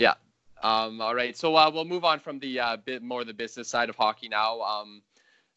Um, 0.64 1.02
all 1.02 1.14
right, 1.14 1.36
so 1.36 1.54
uh, 1.56 1.70
we'll 1.70 1.84
move 1.84 2.04
on 2.04 2.18
from 2.18 2.38
the 2.38 2.58
uh, 2.58 2.76
bit 2.78 3.02
more 3.02 3.22
the 3.22 3.34
business 3.34 3.68
side 3.68 3.90
of 3.90 3.96
hockey 3.96 4.30
now. 4.30 4.62
Um, 4.62 5.02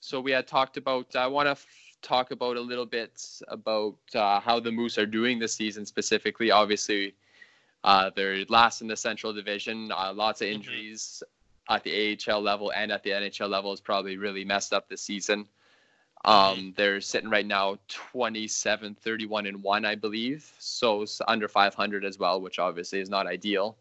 so 0.02 0.20
we 0.20 0.32
had 0.32 0.48
talked 0.48 0.76
about. 0.76 1.16
I 1.16 1.28
want 1.28 1.48
to 1.48 1.52
f- 1.52 1.66
talk 2.02 2.32
about 2.32 2.58
a 2.58 2.62
little 2.62 2.86
bit 2.86 3.24
about 3.48 3.96
uh, 4.14 4.42
how 4.42 4.60
the 4.60 4.70
Moose 4.70 4.98
are 4.98 5.06
doing 5.06 5.40
this 5.40 5.54
season 5.54 5.86
specifically. 5.86 6.52
Obviously, 6.52 7.16
uh, 7.86 8.12
they're 8.18 8.44
last 8.50 8.82
in 8.82 8.88
the 8.88 8.98
Central 8.98 9.32
Division. 9.32 9.94
Uh, 9.94 10.12
lots 10.14 10.42
of 10.42 10.50
Mhm. 10.50 10.56
injuries 10.56 11.24
at 11.70 11.84
the 11.86 11.94
AHL 12.30 12.42
level 12.42 12.74
and 12.76 12.92
at 12.92 13.02
the 13.04 13.12
NHL 13.12 13.48
level 13.50 13.72
has 13.72 13.80
probably 13.80 14.18
really 14.18 14.44
messed 14.44 14.74
up 14.74 14.90
this 14.90 15.02
season. 15.02 15.48
Um, 16.26 16.74
they're 16.76 17.00
sitting 17.00 17.30
right 17.30 17.46
now 17.46 17.78
27, 17.88 18.96
31 18.96 19.46
and 19.46 19.64
one, 19.64 19.86
I 19.86 19.96
believe. 19.96 20.52
So 20.60 21.06
under 21.30 21.48
500 21.48 22.04
as 22.04 22.20
well, 22.20 22.42
which 22.42 22.60
obviously 22.60 23.00
is 23.00 23.10
not 23.10 23.26
ideal. 23.26 23.78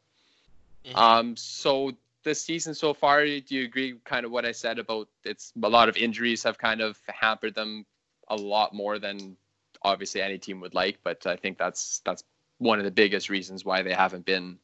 Mhm. 0.86 0.96
Um, 0.96 1.36
so 1.36 1.92
this 2.22 2.42
season 2.42 2.74
so 2.74 2.94
far, 2.94 3.24
do 3.24 3.42
you 3.48 3.64
agree 3.64 3.98
kind 4.04 4.24
of 4.24 4.32
what 4.32 4.44
I 4.44 4.52
said 4.52 4.78
about 4.78 5.08
it's 5.24 5.52
a 5.62 5.68
lot 5.68 5.88
of 5.88 5.96
injuries 5.96 6.42
have 6.44 6.58
kind 6.58 6.80
of 6.80 6.98
hampered 7.06 7.54
them 7.54 7.86
a 8.28 8.36
lot 8.36 8.74
more 8.74 8.98
than 8.98 9.36
obviously 9.82 10.22
any 10.22 10.38
team 10.38 10.60
would 10.60 10.74
like, 10.74 10.98
but 11.02 11.26
I 11.26 11.36
think 11.36 11.58
that's 11.58 12.00
that's 12.04 12.24
one 12.58 12.78
of 12.78 12.84
the 12.84 12.90
biggest 12.90 13.28
reasons 13.30 13.64
why 13.64 13.82
they 13.82 13.92
haven't 13.92 14.24
been 14.24 14.58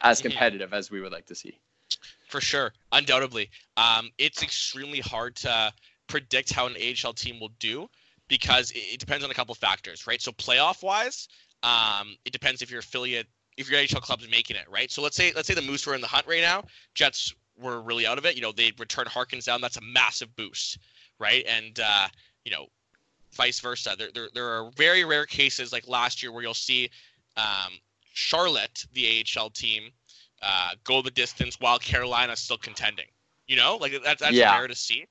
as 0.00 0.18
Mhm. 0.18 0.22
competitive 0.22 0.74
as 0.74 0.90
we 0.90 1.00
would 1.00 1.12
like 1.12 1.26
to 1.26 1.34
see. 1.34 1.58
For 2.28 2.40
sure, 2.40 2.72
undoubtedly. 2.92 3.50
Um, 3.76 4.10
it's 4.18 4.42
extremely 4.42 5.00
hard 5.00 5.36
to 5.36 5.72
predict 6.08 6.52
how 6.52 6.66
an 6.66 6.76
AHL 6.76 7.12
team 7.12 7.38
will 7.40 7.52
do 7.58 7.88
because 8.28 8.70
it, 8.72 8.78
it 8.94 9.00
depends 9.00 9.24
on 9.24 9.30
a 9.30 9.34
couple 9.34 9.54
factors, 9.54 10.06
right? 10.06 10.20
So 10.20 10.32
playoff 10.32 10.82
wise, 10.82 11.28
um, 11.62 12.16
it 12.24 12.32
depends 12.32 12.62
if 12.62 12.70
your 12.70 12.80
affiliate, 12.80 13.28
if 13.56 13.70
your 13.70 13.80
AHL 13.80 14.00
club's 14.00 14.28
making 14.28 14.56
it, 14.56 14.66
right? 14.70 14.90
So 14.90 15.02
let's 15.02 15.16
say 15.16 15.32
let's 15.34 15.48
say 15.48 15.54
the 15.54 15.62
Moose 15.62 15.86
were 15.86 15.94
in 15.94 16.00
the 16.00 16.06
hunt 16.06 16.26
right 16.26 16.42
now, 16.42 16.64
Jets 16.94 17.34
were 17.56 17.80
really 17.80 18.06
out 18.06 18.18
of 18.18 18.26
it. 18.26 18.34
You 18.34 18.42
know, 18.42 18.52
they 18.52 18.72
return 18.78 19.06
Harkins 19.06 19.44
down. 19.46 19.60
That's 19.60 19.76
a 19.76 19.82
massive 19.82 20.34
boost, 20.36 20.78
right? 21.18 21.44
And 21.46 21.78
uh, 21.80 22.08
you 22.44 22.50
know, 22.52 22.66
vice 23.34 23.60
versa. 23.60 23.94
There, 23.98 24.08
there 24.14 24.28
there 24.34 24.46
are 24.48 24.70
very 24.76 25.04
rare 25.04 25.26
cases 25.26 25.72
like 25.72 25.86
last 25.88 26.22
year 26.22 26.32
where 26.32 26.42
you'll 26.42 26.54
see 26.54 26.90
um, 27.36 27.72
Charlotte, 28.12 28.86
the 28.92 29.24
AHL 29.36 29.50
team, 29.50 29.90
uh, 30.42 30.70
go 30.84 31.02
the 31.02 31.10
distance 31.10 31.60
while 31.60 31.78
Carolina's 31.78 32.40
still 32.40 32.58
contending. 32.58 33.06
You 33.46 33.56
know, 33.56 33.76
like 33.80 33.92
that's 34.04 34.20
that's 34.20 34.36
Yeah. 34.36 34.52
rare 34.58 34.68
to 34.68 34.74
see. 34.74 35.06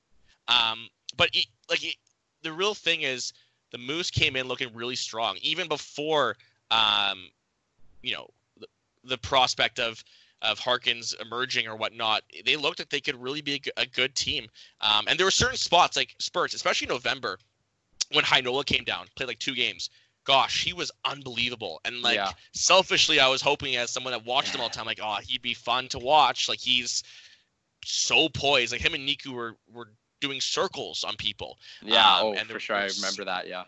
Um, 0.48 0.89
but 1.16 1.30
it, 1.34 1.46
like 1.70 1.84
it, 1.84 1.96
the 2.41 2.52
real 2.52 2.74
thing 2.74 3.02
is, 3.02 3.34
the 3.72 3.78
Moose 3.78 4.12
came 4.12 4.36
in 4.36 4.48
looking 4.48 4.74
really 4.74 4.96
strong, 4.96 5.38
even 5.41 5.68
before, 5.68 6.36
um, 6.72 7.30
you 8.04 8.14
know, 8.14 8.28
the, 8.60 8.68
the 9.04 9.18
prospect 9.18 9.80
of 9.80 10.04
of 10.43 10.60
Harkins 10.60 11.16
emerging 11.22 11.68
or 11.68 11.78
whatnot. 11.78 12.22
They 12.45 12.58
looked 12.58 12.80
like 12.80 12.89
they 12.89 12.99
could 12.99 13.16
really 13.16 13.41
be 13.41 13.54
a, 13.54 13.60
g- 13.60 13.72
a 13.78 13.86
good 13.86 14.14
team. 14.14 14.47
Um, 14.82 15.06
and 15.08 15.18
there 15.18 15.26
were 15.26 15.32
certain 15.32 15.56
spots 15.56 15.95
like 15.95 16.14
spurts, 16.20 16.54
especially 16.54 16.88
November, 16.88 17.39
when 18.12 18.26
Heinola 18.26 18.66
came 18.66 18.84
down, 18.84 19.08
played 19.16 19.28
like 19.28 19.39
two 19.39 19.56
games. 19.56 19.89
Gosh, 20.26 20.62
he 20.64 20.74
was 20.74 20.91
unbelievable. 21.06 21.80
And 21.86 22.01
like 22.01 22.16
Yeah. 22.16 22.32
selfishly, 22.51 23.22
I 23.22 23.28
was 23.30 23.41
hoping 23.41 23.78
as 23.78 23.89
someone 23.89 24.12
that 24.12 24.26
watched 24.26 24.54
him 24.54 24.60
all 24.60 24.68
the 24.68 24.76
time, 24.76 24.86
like, 24.86 24.99
oh, 25.01 25.18
he'd 25.24 25.41
be 25.41 25.54
fun 25.54 25.88
to 25.89 25.99
watch. 25.99 26.49
Like 26.49 26.60
he's 26.60 27.04
so 27.86 28.28
poised. 28.30 28.74
Like 28.74 28.82
him 28.82 28.93
and 28.93 29.08
Niku 29.08 29.28
were 29.34 29.56
were 29.72 29.89
doing 30.20 30.41
circles 30.41 31.04
on 31.06 31.16
people. 31.16 31.58
Yeah, 31.82 32.16
Um, 32.18 32.26
oh, 32.26 32.34
and 32.34 32.49
for 32.49 32.60
sure, 32.60 32.76
I 32.76 32.88
remember 32.88 33.26
that. 33.26 33.47
Yeah, 33.47 33.64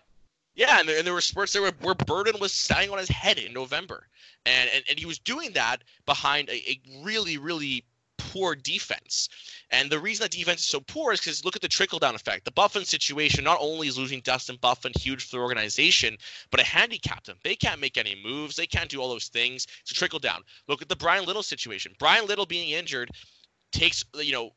Yeah, 0.56 0.80
and 0.80 0.88
there, 0.88 0.97
and 0.97 1.06
there 1.06 1.14
were 1.14 1.22
spurts 1.22 1.53
there 1.53 1.62
where, 1.62 1.74
where 1.82 1.95
Berdin 1.95 2.39
was 2.39 2.53
standing 2.53 2.89
on 2.89 2.97
his 2.97 3.10
head 3.10 3.38
in 3.38 3.53
November. 3.53 4.08
And 4.45 4.70
and, 4.74 4.84
and 4.89 4.99
he 4.99 5.06
was 5.06 5.20
doing 5.20 5.51
that 5.53 5.84
behind 6.06 6.49
a, 6.49 6.72
a 6.72 6.80
really, 7.01 7.38
really 7.38 7.84
poor 8.18 8.56
defense. 8.56 9.30
And 9.72 9.89
the 9.89 9.99
reason 9.99 10.24
that 10.24 10.32
defense 10.32 10.62
is 10.62 10.68
so 10.68 10.80
poor 10.80 11.14
is 11.14 11.20
because 11.20 11.43
look 11.43 11.56
at 11.56 11.62
the 11.62 11.68
trickle 11.68 11.99
down 11.99 12.16
effect. 12.16 12.45
The 12.45 12.51
Byfuglien 12.51 12.86
situation 12.86 13.43
not 13.43 13.58
only 13.60 13.88
is 13.88 13.97
losing 13.97 14.22
Dustin 14.22 14.58
Byfuglien 14.58 14.97
huge 14.97 15.26
for 15.26 15.36
the 15.36 15.41
organization, 15.41 16.18
but 16.51 16.60
it 16.60 16.66
handicapped 16.66 17.26
them. 17.26 17.38
They 17.43 17.56
can't 17.56 17.82
make 17.82 17.97
any 17.97 18.16
moves. 18.24 18.56
They 18.56 18.68
can't 18.68 18.89
do 18.89 19.01
all 19.01 19.10
those 19.10 19.28
things. 19.28 19.68
It's 19.82 19.91
a 19.91 19.95
trickle 19.95 20.20
down. 20.20 20.43
Look 20.68 20.82
at 20.82 20.89
the 20.89 20.95
Bryan 20.95 21.26
Little 21.26 21.43
situation. 21.43 21.93
Bryan 21.99 22.28
Little 22.28 22.45
being 22.45 22.72
injured 22.72 23.12
takes 23.72 24.03
you 24.16 24.32
know 24.32 24.51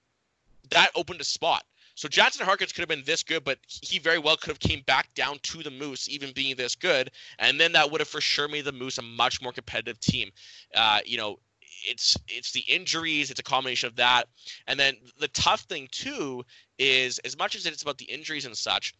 that 0.70 0.90
opened 0.94 1.20
a 1.20 1.24
spot. 1.24 1.64
So 1.98 2.06
Jansen 2.06 2.46
Harkins 2.46 2.72
could 2.72 2.82
have 2.82 2.88
been 2.88 3.02
this 3.02 3.24
good, 3.24 3.42
but 3.42 3.58
he 3.66 3.98
very 3.98 4.20
well 4.20 4.36
could 4.36 4.50
have 4.50 4.60
came 4.60 4.82
back 4.82 5.12
down 5.14 5.40
to 5.42 5.64
the 5.64 5.70
Moose, 5.72 6.08
even 6.08 6.30
being 6.30 6.54
this 6.54 6.76
good, 6.76 7.10
and 7.40 7.58
then 7.58 7.72
that 7.72 7.90
would 7.90 8.00
have 8.00 8.06
for 8.06 8.20
sure 8.20 8.46
made 8.46 8.66
the 8.66 8.70
Moose 8.70 8.98
a 8.98 9.02
much 9.02 9.42
more 9.42 9.50
competitive 9.50 9.98
team. 9.98 10.30
Uh, 10.72 11.00
you 11.04 11.16
know, 11.16 11.40
it's 11.82 12.16
it's 12.28 12.52
the 12.52 12.62
injuries, 12.68 13.32
it's 13.32 13.40
a 13.40 13.42
combination 13.42 13.88
of 13.88 13.96
that, 13.96 14.28
and 14.68 14.78
then 14.78 14.96
the 15.18 15.26
tough 15.26 15.62
thing 15.62 15.88
too 15.90 16.44
is 16.78 17.18
as 17.24 17.36
much 17.36 17.56
as 17.56 17.66
it's 17.66 17.82
about 17.82 17.98
the 17.98 18.04
injuries 18.04 18.46
and 18.46 18.56
such, 18.56 18.94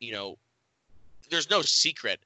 you 0.00 0.10
know, 0.10 0.38
there's 1.30 1.48
no 1.48 1.62
secret. 1.62 2.18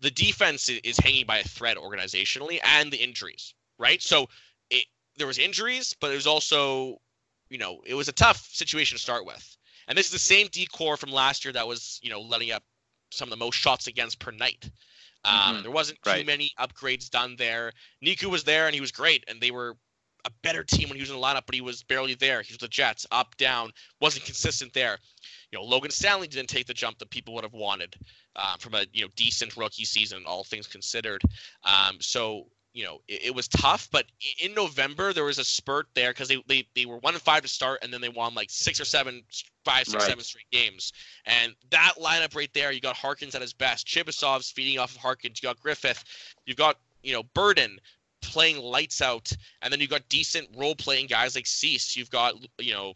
The 0.00 0.10
defense 0.10 0.68
is 0.68 0.98
hanging 0.98 1.24
by 1.24 1.38
a 1.38 1.44
thread 1.44 1.76
organizationally, 1.76 2.58
and 2.64 2.92
the 2.92 2.96
injuries, 2.96 3.54
right? 3.78 4.02
So 4.02 4.28
it 4.70 4.86
there 5.16 5.28
was 5.28 5.38
injuries, 5.38 5.94
but 6.00 6.10
was 6.10 6.26
also 6.26 7.00
you 7.48 7.58
know, 7.58 7.80
it 7.86 7.94
was 7.94 8.08
a 8.08 8.12
tough 8.12 8.48
situation 8.52 8.96
to 8.96 9.02
start 9.02 9.24
with. 9.26 9.56
And 9.88 9.96
this 9.96 10.06
is 10.06 10.12
the 10.12 10.18
same 10.18 10.48
decor 10.50 10.96
from 10.96 11.10
last 11.12 11.44
year 11.44 11.52
that 11.52 11.66
was, 11.66 12.00
you 12.02 12.10
know, 12.10 12.20
letting 12.20 12.50
up 12.50 12.62
some 13.10 13.28
of 13.28 13.30
the 13.30 13.36
most 13.44 13.56
shots 13.56 13.86
against 13.86 14.18
per 14.18 14.32
night. 14.32 14.68
Um, 15.24 15.56
Mhm. 15.56 15.62
There 15.62 15.70
wasn't 15.70 16.02
too 16.02 16.10
Right. 16.10 16.26
many 16.26 16.52
upgrades 16.58 17.08
done 17.10 17.36
there. 17.36 17.72
Niku 18.04 18.24
was 18.26 18.44
there 18.44 18.66
and 18.66 18.74
he 18.74 18.80
was 18.80 18.92
great, 18.92 19.24
and 19.28 19.40
they 19.40 19.50
were 19.50 19.76
a 20.24 20.30
better 20.42 20.64
team 20.64 20.88
when 20.88 20.96
he 20.96 21.02
was 21.02 21.10
in 21.10 21.16
the 21.16 21.22
lineup, 21.22 21.46
but 21.46 21.54
he 21.54 21.60
was 21.60 21.84
barely 21.84 22.14
there. 22.14 22.42
He 22.42 22.52
was 22.52 22.58
the 22.58 22.68
Jets, 22.68 23.06
up, 23.12 23.36
down, 23.36 23.72
wasn't 24.00 24.24
consistent 24.24 24.72
there. 24.72 24.98
You 25.52 25.58
know, 25.58 25.64
Logan 25.64 25.92
Stanley 25.92 26.26
didn't 26.26 26.48
take 26.48 26.66
the 26.66 26.74
jump 26.74 26.98
that 26.98 27.10
people 27.10 27.32
would 27.34 27.44
have 27.44 27.52
wanted 27.52 27.96
um, 28.34 28.58
from 28.58 28.74
a 28.74 28.86
you 28.92 29.02
know 29.02 29.08
decent 29.14 29.56
rookie 29.56 29.84
season, 29.84 30.24
all 30.26 30.42
things 30.42 30.66
considered. 30.66 31.22
Um, 31.62 32.00
so 32.00 32.50
you 32.76 32.84
know, 32.84 33.00
it, 33.08 33.28
it 33.28 33.34
was 33.34 33.48
tough, 33.48 33.88
but 33.90 34.04
in 34.38 34.52
November 34.52 35.14
there 35.14 35.24
was 35.24 35.38
a 35.38 35.44
spurt 35.44 35.86
there 35.94 36.10
because 36.10 36.28
they, 36.28 36.42
they 36.46 36.68
they 36.74 36.84
were 36.84 36.98
one 36.98 37.14
and 37.14 37.22
five 37.22 37.40
to 37.40 37.48
start, 37.48 37.78
and 37.82 37.90
then 37.90 38.02
they 38.02 38.10
won 38.10 38.34
like 38.34 38.50
six 38.50 38.78
or 38.78 38.84
seven, 38.84 39.22
five, 39.64 39.86
six, 39.86 39.94
Right. 39.94 40.10
seven 40.10 40.22
straight 40.22 40.50
games. 40.50 40.92
And 41.24 41.54
that 41.70 41.94
lineup 41.98 42.36
right 42.36 42.52
there, 42.52 42.72
you 42.72 42.82
got 42.82 42.94
Harkins 42.94 43.34
at 43.34 43.40
his 43.40 43.54
best, 43.54 43.86
Chibisov's 43.86 44.50
feeding 44.50 44.78
off 44.78 44.94
of 44.94 45.00
Harkins, 45.00 45.42
you 45.42 45.48
got 45.48 45.58
Griffith, 45.58 46.04
you've 46.44 46.58
got 46.58 46.78
you 47.02 47.14
know 47.14 47.22
Berdin 47.34 47.78
playing 48.20 48.58
lights 48.58 49.00
out, 49.00 49.32
and 49.62 49.72
then 49.72 49.80
you've 49.80 49.88
got 49.88 50.06
decent 50.10 50.46
role 50.54 50.74
playing 50.74 51.06
guys 51.06 51.34
like 51.34 51.46
Suess. 51.46 51.96
You've 51.96 52.10
got 52.10 52.34
you 52.58 52.74
know 52.74 52.92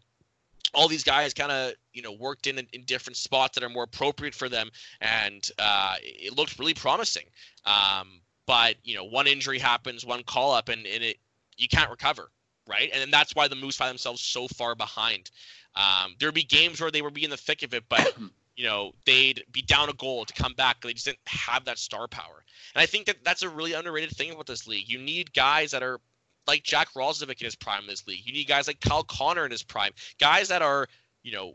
all 0.74 0.88
these 0.88 1.04
guys 1.04 1.32
kind 1.32 1.50
of 1.50 1.72
you 1.94 2.02
know 2.02 2.12
worked 2.12 2.46
in, 2.46 2.58
in 2.58 2.84
different 2.84 3.16
spots 3.16 3.54
that 3.54 3.64
are 3.64 3.70
more 3.70 3.84
appropriate 3.84 4.34
for 4.34 4.50
them, 4.50 4.68
and 5.00 5.50
uh, 5.58 5.94
it 6.02 6.36
looked 6.36 6.58
really 6.58 6.74
promising. 6.74 7.24
Um, 7.64 8.20
but 8.50 8.74
you 8.82 8.96
know, 8.96 9.04
one 9.04 9.28
injury 9.28 9.60
happens, 9.60 10.04
one 10.04 10.24
call 10.24 10.52
up, 10.52 10.68
and, 10.68 10.84
and 10.84 11.04
it 11.04 11.18
you 11.56 11.68
can't 11.68 11.88
recover, 11.88 12.32
right? 12.68 12.90
And 12.92 13.00
then 13.00 13.08
that's 13.12 13.32
why 13.32 13.46
the 13.46 13.54
Moose 13.54 13.76
find 13.76 13.90
themselves 13.90 14.20
so 14.20 14.48
far 14.48 14.74
behind. 14.74 15.30
Um, 15.76 16.16
there'd 16.18 16.34
be 16.34 16.42
games 16.42 16.80
where 16.80 16.90
they 16.90 17.00
would 17.00 17.14
be 17.14 17.22
in 17.22 17.30
the 17.30 17.36
thick 17.36 17.62
of 17.62 17.74
it, 17.74 17.84
but 17.88 18.12
you 18.56 18.64
know 18.64 18.90
they'd 19.06 19.44
be 19.52 19.62
down 19.62 19.88
a 19.88 19.92
goal 19.92 20.24
to 20.24 20.34
come 20.34 20.54
back. 20.54 20.80
They 20.80 20.92
just 20.92 21.06
didn't 21.06 21.20
have 21.26 21.64
that 21.66 21.78
star 21.78 22.08
power, 22.08 22.42
and 22.74 22.82
I 22.82 22.86
think 22.86 23.06
that 23.06 23.22
that's 23.22 23.42
a 23.42 23.48
really 23.48 23.74
underrated 23.74 24.10
thing 24.16 24.32
about 24.32 24.48
this 24.48 24.66
league. 24.66 24.88
You 24.88 24.98
need 24.98 25.32
guys 25.32 25.70
that 25.70 25.84
are 25.84 26.00
like 26.48 26.64
Jack 26.64 26.88
Roslovic 26.94 27.40
in 27.40 27.44
his 27.44 27.54
prime 27.54 27.82
in 27.82 27.86
this 27.86 28.04
league. 28.08 28.22
You 28.24 28.32
need 28.32 28.48
guys 28.48 28.66
like 28.66 28.80
Kyle 28.80 29.04
Connor 29.04 29.44
in 29.44 29.52
his 29.52 29.62
prime, 29.62 29.92
guys 30.18 30.48
that 30.48 30.60
are 30.60 30.88
you 31.22 31.30
know 31.30 31.54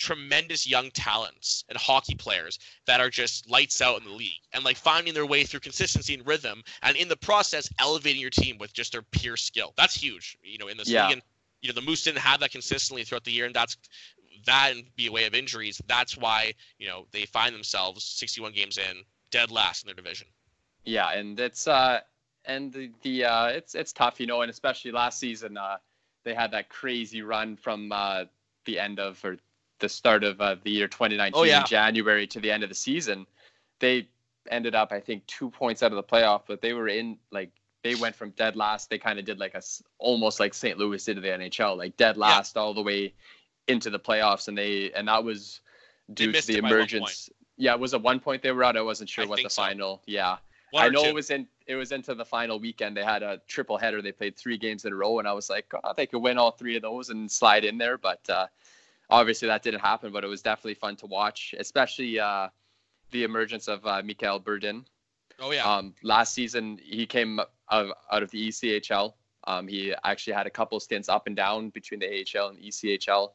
tremendous 0.00 0.66
young 0.66 0.90
talents 0.92 1.64
and 1.68 1.78
hockey 1.78 2.16
players 2.16 2.58
that 2.86 3.00
are 3.00 3.10
just 3.10 3.48
lights 3.50 3.82
out 3.82 3.98
in 4.00 4.08
the 4.08 4.14
league 4.14 4.42
and 4.52 4.64
like 4.64 4.78
finding 4.78 5.14
their 5.14 5.26
way 5.26 5.44
through 5.44 5.60
consistency 5.60 6.14
and 6.14 6.26
rhythm 6.26 6.64
and 6.82 6.96
in 6.96 7.08
the 7.08 7.16
process 7.16 7.70
elevating 7.80 8.20
your 8.20 8.30
team 8.30 8.58
with 8.58 8.74
just 8.74 8.92
their 8.92 9.02
pure 9.12 9.36
skill. 9.36 9.74
That's 9.78 9.94
huge, 9.94 10.38
you 10.42 10.58
know, 10.58 10.68
in 10.68 10.78
this 10.78 10.94
Yeah. 10.94 11.08
league. 11.08 11.12
And 11.12 11.22
you 11.62 11.68
know, 11.70 11.74
the 11.74 11.82
Moose 11.86 12.04
didn't 12.04 12.20
have 12.20 12.40
that 12.40 12.52
consistently 12.52 13.04
throughout 13.04 13.24
the 13.24 13.32
year, 13.32 13.46
and 13.46 13.54
that's 13.54 13.76
that 14.46 14.72
and 14.72 14.84
be 14.96 15.06
a 15.06 15.12
way 15.12 15.26
of 15.26 15.34
injuries. 15.34 15.80
That's 15.86 16.16
why, 16.16 16.54
you 16.78 16.88
know, 16.88 17.06
they 17.12 17.26
find 17.26 17.54
themselves 17.54 18.04
61 18.04 18.52
games 18.52 18.78
in, 18.78 19.04
dead 19.30 19.50
last 19.50 19.84
in 19.84 19.88
their 19.88 19.94
division. 19.96 20.28
yeah, 20.84 21.12
and 21.12 21.38
it's 21.40 21.68
uh, 21.68 22.00
and 22.44 22.72
the 22.72 22.90
the 23.02 23.24
uh, 23.24 23.46
it's 23.48 23.74
it's 23.74 23.92
tough, 23.92 24.20
you 24.20 24.26
know, 24.26 24.42
and 24.42 24.50
especially 24.50 24.92
last 24.92 25.18
season, 25.18 25.56
uh, 25.56 25.78
they 26.24 26.34
had 26.34 26.52
that 26.52 26.68
crazy 26.68 27.22
run 27.22 27.56
from 27.56 27.92
uh, 27.92 28.24
the 28.64 28.78
end 28.78 28.98
of 29.00 29.22
or 29.24 29.38
the 29.80 29.88
start 29.88 30.24
of 30.24 30.40
uh, 30.40 30.56
the 30.62 30.70
year 30.70 30.88
2019 30.88 31.38
Oh, 31.38 31.44
yeah. 31.44 31.60
in 31.60 31.66
January 31.66 32.26
to 32.28 32.40
the 32.40 32.50
end 32.50 32.62
of 32.62 32.68
the 32.68 32.74
season. 32.74 33.26
They 33.80 34.08
ended 34.50 34.74
up, 34.74 34.92
I 34.92 35.00
think, 35.00 35.26
two 35.26 35.50
points 35.50 35.82
out 35.82 35.92
of 35.92 35.96
the 35.96 36.02
playoff, 36.02 36.42
but 36.46 36.60
they 36.60 36.72
were 36.72 36.88
in 36.88 37.18
like 37.30 37.50
they 37.82 37.94
went 37.94 38.14
from 38.14 38.30
dead 38.30 38.56
last. 38.56 38.90
They 38.90 38.98
kind 38.98 39.18
of 39.18 39.24
did 39.24 39.38
like 39.38 39.54
a 39.54 39.62
almost 39.98 40.38
like 40.40 40.54
St. 40.54 40.78
Louis 40.78 41.02
did 41.04 41.14
to 41.14 41.20
the 41.20 41.28
NHL, 41.28 41.76
like 41.76 41.96
dead 41.96 42.16
last 42.16 42.56
yeah. 42.56 42.62
all 42.62 42.74
the 42.74 42.82
way 42.82 43.14
into 43.68 43.90
the 43.90 43.98
playoffs, 43.98 44.48
and 44.48 44.56
they 44.56 44.90
and 44.92 45.08
that 45.08 45.24
was 45.24 45.60
due 46.12 46.32
to 46.32 46.46
the 46.46 46.58
emergence. 46.58 47.30
Yeah, 47.56 47.74
it 47.74 47.80
was 47.80 47.92
a 47.92 47.98
one 47.98 48.20
point 48.20 48.42
they 48.42 48.52
were 48.52 48.64
out. 48.64 48.76
I 48.76 48.82
wasn't 48.82 49.10
sure 49.10 49.24
I 49.24 49.28
what 49.28 49.42
the 49.42 49.50
so. 49.50 49.62
final. 49.62 50.02
Yeah, 50.06 50.36
one 50.70 50.84
I 50.84 50.88
know 50.88 51.02
two. 51.02 51.08
it 51.08 51.14
was 51.14 51.30
in 51.30 51.46
it 51.66 51.74
was 51.76 51.92
into 51.92 52.14
the 52.14 52.24
final 52.24 52.58
weekend. 52.58 52.96
They 52.96 53.04
had 53.04 53.22
a 53.22 53.40
triple 53.48 53.78
header. 53.78 54.02
They 54.02 54.12
played 54.12 54.36
three 54.36 54.58
games 54.58 54.84
in 54.84 54.92
a 54.92 54.96
row, 54.96 55.18
and 55.18 55.28
I 55.28 55.32
was 55.32 55.48
like, 55.48 55.72
oh, 55.72 55.92
they 55.96 56.06
could 56.06 56.20
win 56.20 56.38
all 56.38 56.50
three 56.50 56.76
of 56.76 56.82
those 56.82 57.10
and 57.10 57.30
slide 57.30 57.64
in 57.64 57.78
there. 57.78 57.96
But 57.96 58.28
uh, 58.28 58.46
obviously 59.10 59.48
that 59.48 59.62
didn't 59.62 59.80
happen. 59.80 60.12
But 60.12 60.24
it 60.24 60.28
was 60.28 60.42
definitely 60.42 60.74
fun 60.74 60.96
to 60.96 61.06
watch, 61.06 61.54
especially 61.58 62.18
uh, 62.18 62.48
the 63.10 63.24
emergence 63.24 63.68
of 63.68 63.84
uh, 63.86 64.02
Mikhail 64.04 64.40
Berdin. 64.40 64.84
Oh 65.38 65.52
yeah. 65.52 65.64
Um, 65.64 65.94
last 66.02 66.34
season 66.34 66.78
he 66.82 67.06
came 67.06 67.40
out 67.40 67.48
of, 67.70 67.90
out 68.10 68.22
of 68.22 68.30
the 68.30 68.48
ECHL. 68.48 69.14
Um, 69.44 69.66
he 69.68 69.94
actually 70.04 70.34
had 70.34 70.46
a 70.46 70.50
couple 70.50 70.78
stints 70.80 71.08
up 71.08 71.26
and 71.26 71.34
down 71.34 71.70
between 71.70 72.00
the 72.00 72.06
AHL 72.06 72.48
and 72.48 72.58
ECHL. 72.58 73.30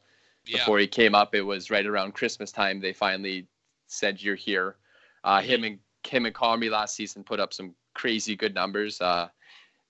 Yeah. 0.45 0.59
Before 0.59 0.77
he 0.77 0.85
came 0.85 1.15
up, 1.15 1.33
it 1.33 1.41
was 1.41 1.71
right 1.71 1.85
around 1.85 2.13
Christmas 2.13 2.51
time. 2.51 2.79
They 2.79 2.93
finally 2.93 3.47
said, 3.87 4.21
"You're 4.21 4.35
here." 4.35 4.75
Uh. 5.23 5.41
Him 5.41 5.63
and 5.63 5.79
him 6.07 6.27
and 6.27 6.35
Comrie 6.35 6.69
last 6.69 6.95
season 6.95 7.23
put 7.23 7.39
up 7.39 7.51
some 7.51 7.73
crazy 7.95 8.35
good 8.35 8.53
numbers. 8.53 9.01
Uh, 9.01 9.27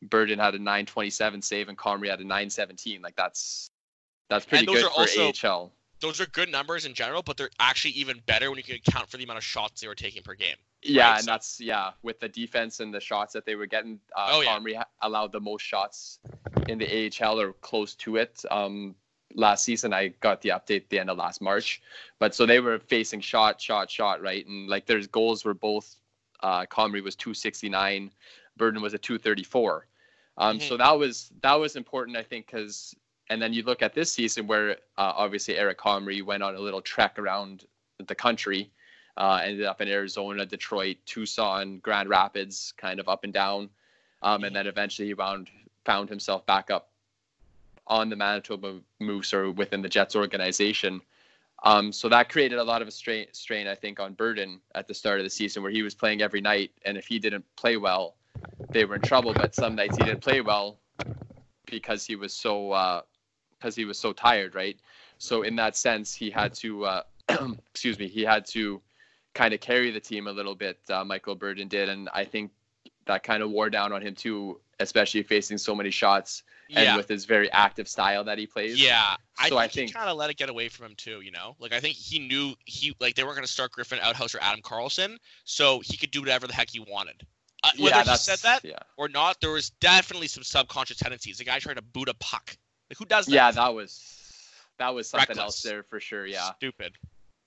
Berdin 0.05 0.37
had 0.37 0.55
a 0.55 0.59
927 0.59 1.41
save 1.41 1.69
and 1.69 1.77
Comrie 1.77 2.09
had 2.09 2.19
a 2.19 2.23
917. 2.23 3.01
Like 3.01 3.15
that's 3.15 3.71
that's 4.29 4.45
pretty 4.45 4.65
good 4.65 4.85
for 4.85 4.91
also, 4.91 5.31
AHL. 5.47 5.71
Those 6.01 6.19
are 6.19 6.25
good 6.27 6.51
numbers 6.51 6.85
in 6.85 6.93
general, 6.93 7.21
but 7.21 7.37
they're 7.37 7.49
actually 7.59 7.91
even 7.91 8.21
better 8.25 8.49
when 8.49 8.57
you 8.57 8.63
can 8.63 8.75
account 8.75 9.09
for 9.09 9.17
the 9.17 9.23
amount 9.23 9.37
of 9.37 9.43
shots 9.43 9.81
they 9.81 9.87
were 9.87 9.95
taking 9.95 10.23
per 10.23 10.35
game. 10.35 10.55
Yeah, 10.81 11.09
right? 11.09 11.15
and 11.15 11.25
so, 11.25 11.31
that's 11.31 11.59
yeah 11.59 11.91
with 12.03 12.19
the 12.19 12.29
defense 12.29 12.79
and 12.79 12.93
the 12.93 12.99
shots 12.99 13.33
that 13.33 13.45
they 13.45 13.55
were 13.55 13.65
getting. 13.65 13.99
Uh, 14.15 14.29
oh, 14.31 14.43
Comrie 14.45 14.73
yeah. 14.73 14.83
allowed 15.01 15.31
the 15.31 15.39
most 15.39 15.61
shots 15.61 16.19
in 16.67 16.77
the 16.77 17.11
AHL 17.21 17.39
or 17.39 17.53
close 17.53 17.95
to 17.95 18.17
it. 18.17 18.43
Um, 18.51 18.95
last 19.33 19.63
season 19.63 19.93
I 19.93 20.09
got 20.09 20.41
the 20.41 20.49
update 20.49 20.81
at 20.81 20.89
the 20.89 20.99
end 20.99 21.09
of 21.09 21.17
last 21.17 21.41
March, 21.41 21.81
but 22.19 22.35
so 22.35 22.45
they 22.45 22.59
were 22.59 22.79
facing 22.79 23.21
shot, 23.21 23.59
shot, 23.59 23.89
shot, 23.89 24.21
right, 24.21 24.45
and 24.45 24.67
like 24.67 24.85
their 24.85 25.01
goals 25.07 25.43
were 25.43 25.53
both 25.53 25.95
uh, 26.41 26.65
Comrie 26.65 27.03
was 27.03 27.15
269, 27.15 28.11
Berdin 28.59 28.81
was 28.81 28.93
a 28.93 28.97
234. 28.97 29.87
Um, 30.37 30.59
mm-hmm. 30.59 30.67
So 30.67 30.77
that 30.77 30.91
was 30.91 31.31
that 31.41 31.55
was 31.55 31.75
important, 31.75 32.17
I 32.17 32.23
think, 32.23 32.45
because 32.45 32.95
and 33.29 33.41
then 33.41 33.53
you 33.53 33.63
look 33.63 33.81
at 33.81 33.93
this 33.93 34.11
season 34.11 34.47
where 34.47 34.71
uh, 34.97 35.13
obviously 35.15 35.57
Eric 35.57 35.79
Comrie 35.79 36.23
went 36.23 36.43
on 36.43 36.55
a 36.55 36.59
little 36.59 36.81
trek 36.81 37.17
around 37.17 37.65
the 38.05 38.15
country, 38.15 38.69
uh, 39.17 39.41
ended 39.43 39.65
up 39.65 39.81
in 39.81 39.87
Arizona, 39.87 40.45
Detroit, 40.45 40.97
Tucson, 41.05 41.79
Grand 41.79 42.09
Rapids, 42.09 42.73
kind 42.77 42.99
of 42.99 43.07
up 43.07 43.23
and 43.23 43.33
down, 43.33 43.69
um, 44.21 44.43
and 44.43 44.55
then 44.55 44.67
eventually 44.67 45.07
he 45.07 45.13
found 45.13 45.49
found 45.85 46.09
himself 46.09 46.45
back 46.45 46.71
up 46.71 46.89
on 47.87 48.09
the 48.09 48.15
Manitoba 48.15 48.79
Moose 48.99 49.33
or 49.33 49.51
within 49.51 49.81
the 49.81 49.89
Jets 49.89 50.15
organization. 50.15 51.01
Um, 51.63 51.91
so 51.91 52.09
that 52.09 52.29
created 52.29 52.59
a 52.59 52.63
lot 52.63 52.81
of 52.81 52.87
a 52.87 52.91
strain, 52.91 53.27
strain, 53.31 53.67
I 53.67 53.75
think, 53.75 53.99
on 53.99 54.15
Berdin 54.15 54.59
at 54.73 54.87
the 54.87 54.93
start 54.93 55.19
of 55.19 55.25
the 55.25 55.29
season, 55.29 55.63
where 55.63 55.71
he 55.71 55.83
was 55.83 55.95
playing 55.95 56.21
every 56.21 56.41
night, 56.41 56.71
and 56.83 56.97
if 56.97 57.07
he 57.07 57.17
didn't 57.19 57.45
play 57.55 57.77
well, 57.77 58.15
they 58.71 58.85
were 58.85 58.95
in 58.95 59.01
trouble. 59.01 59.33
But 59.33 59.55
some 59.55 59.75
nights 59.75 59.97
he 59.97 60.03
didn't 60.03 60.21
play 60.21 60.41
well 60.41 60.77
because 61.65 62.05
he 62.05 62.15
was 62.15 62.33
so 62.33 62.71
because 63.65 63.75
he 63.75 63.85
was 63.85 63.97
so 63.97 64.13
tired, 64.13 64.53
right? 64.53 64.77
So 65.17 65.41
in 65.41 65.55
that 65.55 65.75
sense, 65.75 66.13
he 66.13 66.29
had 66.29 66.53
to 66.55 66.85
uh, 66.85 67.01
excuse 67.71 67.97
me, 67.97 68.07
he 68.07 68.21
had 68.21 68.45
to 68.47 68.79
kind 69.33 69.55
of 69.55 69.59
carry 69.59 69.89
the 69.89 69.99
team 69.99 70.27
a 70.27 70.31
little 70.31 70.53
bit. 70.53 70.77
Uh, 70.87 71.03
Michael 71.03 71.35
Berdin 71.35 71.67
did, 71.67 71.89
and 71.89 72.07
I 72.13 72.25
think 72.25 72.51
that 73.07 73.23
kind 73.23 73.41
of 73.41 73.49
wore 73.49 73.71
down 73.71 73.91
on 73.91 74.03
him 74.03 74.13
too, 74.13 74.59
especially 74.79 75.23
facing 75.23 75.57
so 75.57 75.73
many 75.73 75.89
shots 75.89 76.43
and 76.69 76.83
yeah. 76.83 76.95
with 76.95 77.07
his 77.07 77.25
very 77.25 77.51
active 77.51 77.87
style 77.87 78.23
that 78.23 78.37
he 78.37 78.45
plays. 78.45 78.79
Yeah, 78.79 79.15
so 79.15 79.17
I 79.39 79.49
think, 79.49 79.59
I 79.59 79.67
think 79.67 79.93
kind 79.95 80.09
of 80.09 80.17
let 80.17 80.29
it 80.29 80.37
get 80.37 80.49
away 80.49 80.69
from 80.69 80.85
him 80.85 80.95
too. 80.95 81.21
You 81.21 81.31
know, 81.31 81.55
like 81.57 81.73
I 81.73 81.79
think 81.79 81.95
he 81.95 82.19
knew 82.19 82.53
he 82.65 82.95
like 82.99 83.15
they 83.15 83.23
weren't 83.23 83.35
going 83.35 83.47
to 83.47 83.51
start 83.51 83.71
Griffen 83.71 83.99
Outhouse 83.99 84.35
or 84.35 84.39
Adam 84.43 84.61
Carlson, 84.61 85.17
so 85.43 85.79
he 85.83 85.97
could 85.97 86.11
do 86.11 86.19
whatever 86.19 86.45
the 86.45 86.53
heck 86.53 86.69
he 86.69 86.79
wanted. 86.79 87.25
Uh, 87.63 87.71
whether 87.79 87.95
yeah, 87.95 88.03
he 88.03 88.17
said 88.17 88.37
that 88.39 88.63
yeah. 88.63 88.77
or 88.95 89.07
not, 89.07 89.41
there 89.41 89.49
was 89.49 89.71
definitely 89.71 90.27
some 90.27 90.43
subconscious 90.43 90.97
tendencies. 90.97 91.39
The 91.39 91.45
guy 91.45 91.57
tried 91.57 91.77
to 91.77 91.81
boot 91.81 92.09
a 92.09 92.13
puck. 92.19 92.55
Like 92.89 92.97
who 92.97 93.05
does 93.05 93.25
that? 93.25 93.31
Yeah, 93.31 93.51
that 93.51 93.73
was 93.73 94.49
that 94.77 94.93
was 94.93 95.09
something 95.09 95.29
Reckless. 95.29 95.43
else 95.43 95.61
there 95.61 95.83
for 95.83 95.99
sure. 95.99 96.25
Yeah, 96.25 96.51
stupid. 96.53 96.93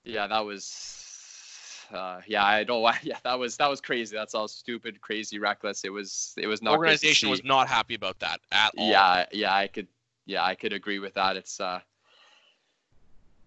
Yeah, 0.03 0.27
that 0.27 0.45
was 0.45 1.85
uh, 1.93 2.21
yeah, 2.27 2.43
I 2.43 2.63
don't. 2.63 2.79
Yeah, 3.03 3.17
that 3.23 3.37
was 3.39 3.57
that 3.57 3.69
was 3.69 3.81
crazy. 3.81 4.15
That's 4.15 4.35
all 4.35 4.47
stupid, 4.47 5.01
crazy, 5.01 5.39
reckless. 5.39 5.83
It 5.83 5.91
was 5.91 6.33
it 6.37 6.47
was 6.47 6.61
not. 6.61 6.77
Organization 6.77 7.29
was 7.29 7.43
not 7.43 7.67
happy 7.67 7.95
about 7.95 8.19
that 8.19 8.39
at 8.51 8.71
all. 8.77 8.89
Yeah, 8.89 9.25
yeah, 9.31 9.55
I 9.55 9.67
could. 9.67 9.87
Yeah, 10.25 10.43
I 10.43 10.55
could 10.55 10.73
agree 10.73 10.99
with 10.99 11.13
that. 11.15 11.37
It's. 11.37 11.59
uh 11.59 11.79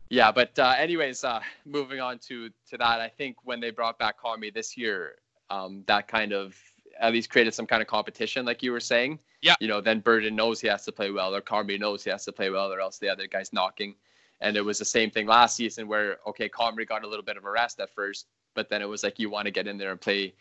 yeah, 0.09 0.31
but 0.31 0.59
uh, 0.59 0.75
anyways, 0.77 1.25
uh, 1.25 1.41
moving 1.65 2.01
on 2.01 2.19
to 2.29 2.51
to 2.71 2.77
that, 2.77 3.01
I 3.01 3.09
think 3.09 3.37
when 3.45 3.61
they 3.61 3.71
brought 3.71 3.99
back 3.99 4.21
Comrie 4.21 4.53
this 4.53 4.77
year, 4.77 5.15
um, 5.49 5.85
that 5.87 6.07
kind 6.07 6.33
of 6.35 6.55
at 7.03 7.13
least 7.13 7.29
created 7.29 7.53
some 7.53 7.67
kind 7.67 7.83
of 7.83 7.89
competition, 7.89 8.47
like 8.47 8.63
you 8.63 8.73
were 8.73 8.81
saying. 8.81 9.19
Yeah. 9.43 9.57
You 9.61 9.67
know, 9.67 9.81
then 9.81 10.01
Berdin 10.01 10.33
knows 10.33 10.61
he 10.61 10.69
has 10.69 10.85
to 10.85 10.93
play 10.93 11.11
well, 11.11 11.35
or 11.35 11.41
Comrie 11.41 11.79
knows 11.79 12.05
he 12.05 12.11
has 12.11 12.25
to 12.25 12.33
play 12.33 12.49
well, 12.49 12.73
or 12.73 12.81
else 12.81 12.99
the 12.99 13.09
other 13.09 13.27
guy's 13.27 13.53
knocking. 13.53 13.97
And 14.41 14.57
it 14.57 14.65
was 14.65 14.79
the 14.79 14.85
same 14.85 15.11
thing 15.11 15.27
last 15.27 15.57
season 15.57 15.89
where 15.89 16.19
okay, 16.29 16.49
Comrie 16.49 16.89
got 16.89 17.05
a 17.05 17.09
little 17.09 17.25
bit 17.25 17.37
of 17.37 17.45
a 17.45 17.51
rest 17.51 17.81
at 17.81 17.93
first, 17.93 18.29
but 18.55 18.71
then 18.71 18.81
it 18.81 18.89
was 18.89 19.03
like 19.03 19.19
you 19.19 19.29
want 19.29 19.47
to 19.47 19.51
get 19.51 19.67
in 19.67 19.77
there 19.77 19.91
and 19.91 20.01
play 20.01 20.33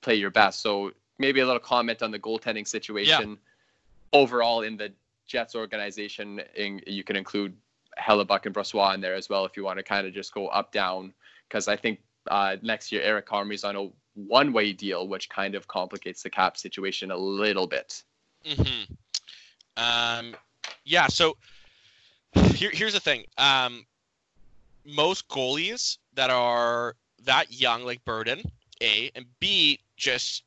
play 0.00 0.14
your 0.14 0.30
best. 0.30 0.60
So 0.60 0.92
maybe 1.18 1.40
a 1.40 1.46
little 1.46 1.60
comment 1.60 2.02
on 2.02 2.10
the 2.10 2.18
goaltending 2.18 2.66
situation 2.66 3.30
yeah. 3.30 4.20
overall 4.20 4.62
in 4.62 4.76
the 4.76 4.92
Jets 5.26 5.54
organization. 5.54 6.40
In, 6.56 6.80
you 6.86 7.04
can 7.04 7.16
include 7.16 7.54
Hellebuyck 7.98 8.46
and 8.46 8.54
Brossoit 8.54 8.94
in 8.94 9.00
there 9.02 9.14
as 9.14 9.28
well 9.28 9.44
if 9.44 9.56
you 9.56 9.64
want 9.64 9.78
to 9.78 9.82
kind 9.82 10.06
of 10.06 10.14
just 10.14 10.32
go 10.32 10.48
up 10.48 10.72
down 10.72 11.12
because 11.48 11.68
I 11.68 11.76
think 11.76 12.00
uh, 12.30 12.56
next 12.62 12.92
year 12.92 13.02
Eric 13.02 13.26
Comrie's 13.26 13.64
on 13.64 13.76
a 13.76 13.88
one 14.26 14.52
way 14.52 14.72
deal, 14.72 15.06
which 15.06 15.28
kind 15.28 15.54
of 15.54 15.68
complicates 15.68 16.22
the 16.22 16.30
cap 16.30 16.56
situation 16.56 17.10
a 17.10 17.16
little 17.16 17.66
bit. 17.66 18.02
Mm-hmm. 18.44 18.94
Um, 19.76 20.34
yeah. 20.84 21.06
So 21.06 21.36
here, 22.54 22.70
here's 22.72 22.94
the 22.94 23.00
thing. 23.00 23.24
Um, 23.36 23.86
most 24.84 25.28
goalies 25.28 25.98
that 26.14 26.30
are 26.30 26.96
that 27.24 27.52
young, 27.52 27.84
like 27.84 28.04
Berdin, 28.04 28.44
A, 28.82 29.10
and 29.14 29.26
B, 29.38 29.78
just 29.96 30.44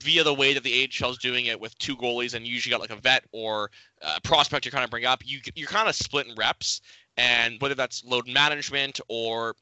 via 0.00 0.24
the 0.24 0.32
way 0.32 0.54
that 0.54 0.62
the 0.62 0.88
AHL 0.88 1.10
is 1.10 1.18
doing 1.18 1.46
it 1.46 1.60
with 1.60 1.76
two 1.78 1.94
goalies 1.94 2.34
and 2.34 2.46
you 2.46 2.54
usually 2.54 2.70
got 2.70 2.80
like 2.80 2.90
a 2.90 2.96
vet 2.96 3.24
or 3.32 3.70
a 4.00 4.20
prospect 4.22 4.64
you're 4.64 4.72
kind 4.72 4.84
of 4.84 4.90
bring 4.90 5.04
up, 5.04 5.22
you, 5.26 5.40
you're 5.54 5.68
kind 5.68 5.88
of 5.88 5.94
splitting 5.94 6.34
reps. 6.36 6.80
And 7.16 7.60
whether 7.60 7.74
that's 7.74 8.02
load 8.04 8.26
management 8.26 8.98
or 9.08 9.54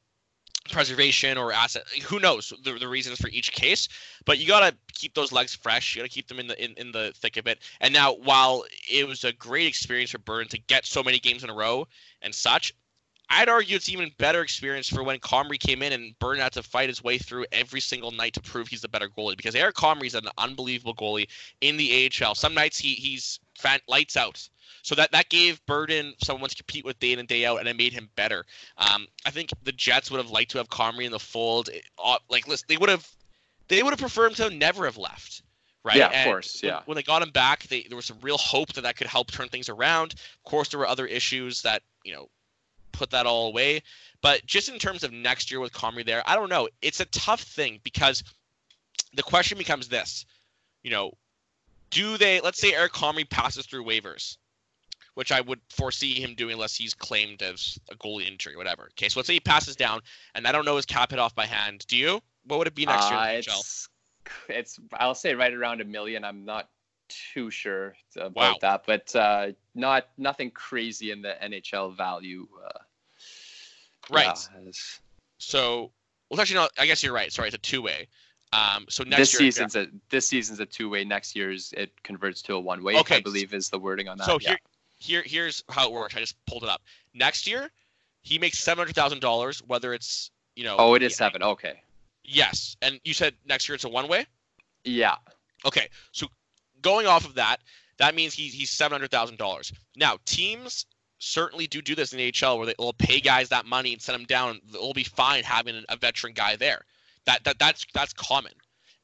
preservation 0.71 1.37
or 1.37 1.51
asset 1.51 1.87
who 2.05 2.19
knows 2.19 2.53
the, 2.63 2.73
the 2.73 2.87
reasons 2.87 3.19
for 3.19 3.29
each 3.29 3.51
case 3.51 3.87
but 4.25 4.37
you 4.37 4.47
got 4.47 4.69
to 4.69 4.77
keep 4.93 5.13
those 5.13 5.31
legs 5.31 5.55
fresh. 5.55 5.95
You 5.95 6.01
got 6.01 6.09
to 6.09 6.13
keep 6.13 6.27
them 6.27 6.39
in 6.39 6.47
the 6.47 6.63
in, 6.63 6.73
in 6.77 6.91
the 6.91 7.13
thick 7.15 7.37
of 7.37 7.47
it. 7.47 7.59
And 7.81 7.93
now 7.93 8.13
while 8.13 8.65
it 8.89 9.07
was 9.07 9.23
a 9.23 9.33
great 9.33 9.67
experience 9.67 10.11
for 10.11 10.19
burn 10.19 10.47
to 10.49 10.59
get 10.59 10.85
so 10.85 11.01
many 11.01 11.19
games 11.19 11.43
in 11.43 11.49
a 11.49 11.53
row 11.53 11.87
and 12.21 12.35
such 12.35 12.73
I'd 13.31 13.49
argue 13.49 13.75
it's 13.75 13.89
even 13.89 14.11
better 14.17 14.41
experience 14.41 14.89
for 14.89 15.03
when 15.03 15.19
Comrie 15.19 15.59
came 15.59 15.83
in 15.83 15.93
and 15.93 16.17
Berdin 16.19 16.39
had 16.39 16.53
to 16.53 16.63
fight 16.63 16.89
his 16.89 17.03
way 17.03 17.19
through 17.19 17.45
every 17.51 17.79
single 17.79 18.11
night 18.11 18.33
to 18.33 18.41
prove 18.41 18.67
he's 18.67 18.81
the 18.81 18.87
better 18.87 19.07
goalie 19.07 19.37
because 19.37 19.55
Eric 19.55 19.75
Comrie's 19.75 20.15
an 20.15 20.27
unbelievable 20.37 20.95
goalie 20.95 21.27
in 21.61 21.77
the 21.77 22.11
AHL. 22.21 22.33
Some 22.33 22.55
nights 22.55 22.79
he 22.79 22.95
he's 22.95 23.39
fan, 23.55 23.79
lights 23.87 24.17
out. 24.17 24.47
So 24.81 24.95
that 24.95 25.11
that 25.11 25.29
gave 25.29 25.63
Berdin 25.67 26.13
someone 26.23 26.49
to 26.49 26.55
compete 26.55 26.85
with 26.85 26.99
day 26.99 27.13
in 27.13 27.19
and 27.19 27.27
day 27.27 27.45
out, 27.45 27.59
and 27.59 27.67
it 27.67 27.77
made 27.77 27.93
him 27.93 28.09
better. 28.15 28.45
Um, 28.77 29.07
I 29.25 29.29
think 29.29 29.51
the 29.63 29.73
Jets 29.73 30.09
would 30.09 30.17
have 30.17 30.31
liked 30.31 30.51
to 30.51 30.57
have 30.57 30.69
Comrie 30.69 31.05
in 31.05 31.11
the 31.11 31.19
fold. 31.19 31.69
Uh, 32.03 32.17
like, 32.29 32.47
listen, 32.47 32.65
they 32.67 32.77
would 32.77 32.89
have 32.89 33.07
they 33.67 33.83
would 33.83 33.91
have 33.91 33.99
preferred 33.99 34.31
him 34.31 34.49
to 34.49 34.55
never 34.55 34.85
have 34.85 34.97
left 34.97 35.43
right? 35.85 35.95
Yeah, 35.95 36.07
of 36.07 36.25
course. 36.25 36.61
Yeah. 36.61 36.75
When, 36.79 36.83
when, 36.87 36.95
they 36.97 37.03
got 37.03 37.21
him 37.21 37.29
back, 37.29 37.63
they, 37.69 37.83
there 37.83 37.95
was 37.95 38.05
some 38.05 38.17
real 38.21 38.37
hope 38.37 38.73
that 38.73 38.81
that 38.81 38.97
could 38.97 39.07
help 39.07 39.31
turn 39.31 39.47
things 39.47 39.69
around. 39.69 40.11
Of 40.13 40.43
course, 40.43 40.67
there 40.67 40.79
were 40.79 40.85
other 40.85 41.05
issues 41.05 41.61
that 41.61 41.83
you 42.03 42.13
know 42.13 42.27
put 42.91 43.11
that 43.11 43.25
all 43.25 43.47
away. 43.47 43.81
But 44.21 44.45
just 44.45 44.69
in 44.69 44.79
terms 44.79 45.03
of 45.03 45.11
next 45.13 45.49
year 45.49 45.59
with 45.59 45.71
Comrie 45.71 46.05
there, 46.05 46.21
I 46.25 46.35
don't 46.35 46.49
know. 46.49 46.67
It's 46.81 46.99
a 46.99 47.05
tough 47.05 47.41
thing 47.41 47.79
because 47.83 48.23
the 49.13 49.23
question 49.23 49.57
becomes 49.57 49.87
this: 49.87 50.25
you 50.83 50.91
know, 50.91 51.13
do 51.89 52.17
they? 52.17 52.41
Let's 52.41 52.59
say 52.59 52.73
Eric 52.73 52.93
Comrie 52.93 53.29
passes 53.29 53.65
through 53.65 53.85
waivers, 53.85 54.37
which 55.13 55.31
I 55.31 55.41
would 55.41 55.61
foresee 55.69 56.19
him 56.19 56.35
doing 56.35 56.53
unless 56.53 56.75
he's 56.75 56.93
claimed 56.93 57.41
as 57.41 57.77
a 57.91 57.95
goalie 57.95 58.27
injury, 58.27 58.55
whatever. 58.55 58.89
Okay, 58.91 59.09
so 59.09 59.19
let's 59.19 59.27
say 59.27 59.33
he 59.33 59.39
passes 59.39 59.75
down, 59.75 60.01
and 60.35 60.45
I 60.47 60.51
don't 60.51 60.65
know 60.65 60.75
his 60.75 60.85
cap 60.85 61.11
hit 61.11 61.19
off 61.19 61.35
by 61.35 61.45
hand. 61.45 61.85
Do 61.87 61.97
you? 61.97 62.21
What 62.45 62.59
would 62.59 62.67
it 62.67 62.75
be 62.75 62.85
next 62.85 63.11
uh, 63.11 63.27
year? 63.29 63.39
it's, 63.39 63.89
it's 64.49 64.79
I'll 64.93 65.15
say 65.15 65.33
right 65.35 65.53
around 65.53 65.81
a 65.81 65.85
million. 65.85 66.23
I'm 66.25 66.45
not 66.45 66.69
too 67.33 67.49
sure 67.49 67.95
about 68.15 68.35
wow. 68.35 68.55
that, 68.61 68.83
but 68.85 69.15
uh, 69.15 69.47
not 69.75 70.07
nothing 70.17 70.51
crazy 70.51 71.11
in 71.11 71.21
the 71.21 71.35
NHL 71.43 71.95
value. 71.95 72.47
Uh, 72.65 72.79
right. 74.09 74.25
Yeah, 74.25 74.71
so, 75.37 75.91
well, 76.29 76.39
actually, 76.39 76.61
no. 76.61 76.69
I 76.77 76.85
guess 76.85 77.01
you're 77.01 77.13
right. 77.13 77.31
Sorry, 77.31 77.47
it's 77.47 77.55
a 77.55 77.59
two 77.59 77.81
way. 77.81 78.07
Um, 78.51 78.85
so 78.89 79.03
next 79.03 79.17
this 79.17 79.33
year, 79.33 79.51
season's 79.51 79.75
a 79.75 79.87
this 80.09 80.27
season's 80.27 80.59
a 80.59 80.65
two 80.65 80.89
way. 80.89 81.03
Next 81.03 81.35
year's 81.35 81.73
it 81.77 81.91
converts 82.03 82.41
to 82.43 82.55
a 82.55 82.59
one 82.59 82.83
way. 82.83 82.97
Okay. 82.97 83.17
I 83.17 83.21
believe 83.21 83.53
is 83.53 83.69
the 83.69 83.79
wording 83.79 84.07
on 84.07 84.17
that. 84.17 84.25
So 84.25 84.39
yeah. 84.41 84.49
here, 84.49 84.59
here, 84.99 85.23
here's 85.25 85.63
how 85.69 85.87
it 85.87 85.91
works. 85.91 86.15
I 86.15 86.19
just 86.19 86.35
pulled 86.45 86.63
it 86.63 86.69
up. 86.69 86.81
Next 87.13 87.47
year, 87.47 87.69
he 88.21 88.39
makes 88.39 88.59
seven 88.59 88.83
hundred 88.83 88.95
thousand 88.95 89.21
dollars. 89.21 89.61
Whether 89.67 89.93
it's 89.93 90.31
you 90.55 90.63
know. 90.63 90.75
oh, 90.79 90.95
it 90.95 91.03
is 91.03 91.13
yeah, 91.13 91.17
seven. 91.17 91.43
Okay. 91.43 91.81
Yes, 92.23 92.75
and 92.81 92.99
you 93.03 93.13
said 93.13 93.33
next 93.45 93.69
year 93.69 93.75
it's 93.75 93.85
a 93.85 93.89
one 93.89 94.07
way. 94.07 94.25
Yeah. 94.83 95.15
Okay, 95.65 95.89
so 96.11 96.27
going 96.81 97.07
off 97.07 97.25
of 97.25 97.35
that, 97.35 97.57
that 97.97 98.15
means 98.15 98.33
he's 98.33 98.53
he's 98.53 98.69
seven 98.69 98.95
hundred 98.95 99.11
thousand 99.11 99.37
dollars. 99.37 99.71
Now 99.95 100.17
teams 100.25 100.85
certainly 101.19 101.67
do 101.67 101.81
do 101.81 101.95
this 101.95 102.13
in 102.13 102.17
the 102.17 102.33
AHL 102.43 102.57
where 102.57 102.73
they'll 102.77 102.93
pay 102.93 103.19
guys 103.19 103.49
that 103.49 103.65
money 103.65 103.91
and 103.93 104.01
send 104.01 104.19
them 104.19 104.25
down. 104.25 104.61
It'll 104.69 104.93
be 104.93 105.03
fine 105.03 105.43
having 105.43 105.83
a 105.89 105.97
veteran 105.97 106.33
guy 106.33 106.55
there. 106.55 106.85
That 107.25 107.43
that 107.43 107.59
that's 107.59 107.85
that's 107.93 108.13
common. 108.13 108.53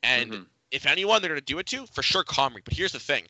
And 0.03 0.31
Mhm. 0.31 0.45
if 0.71 0.85
anyone 0.85 1.21
they're 1.21 1.29
going 1.29 1.39
to 1.39 1.45
do 1.45 1.59
it 1.59 1.65
to, 1.67 1.85
for 1.87 2.01
sure 2.03 2.23
Comrie. 2.23 2.63
But 2.63 2.73
here's 2.73 2.93
the 2.93 2.99
thing. 2.99 3.27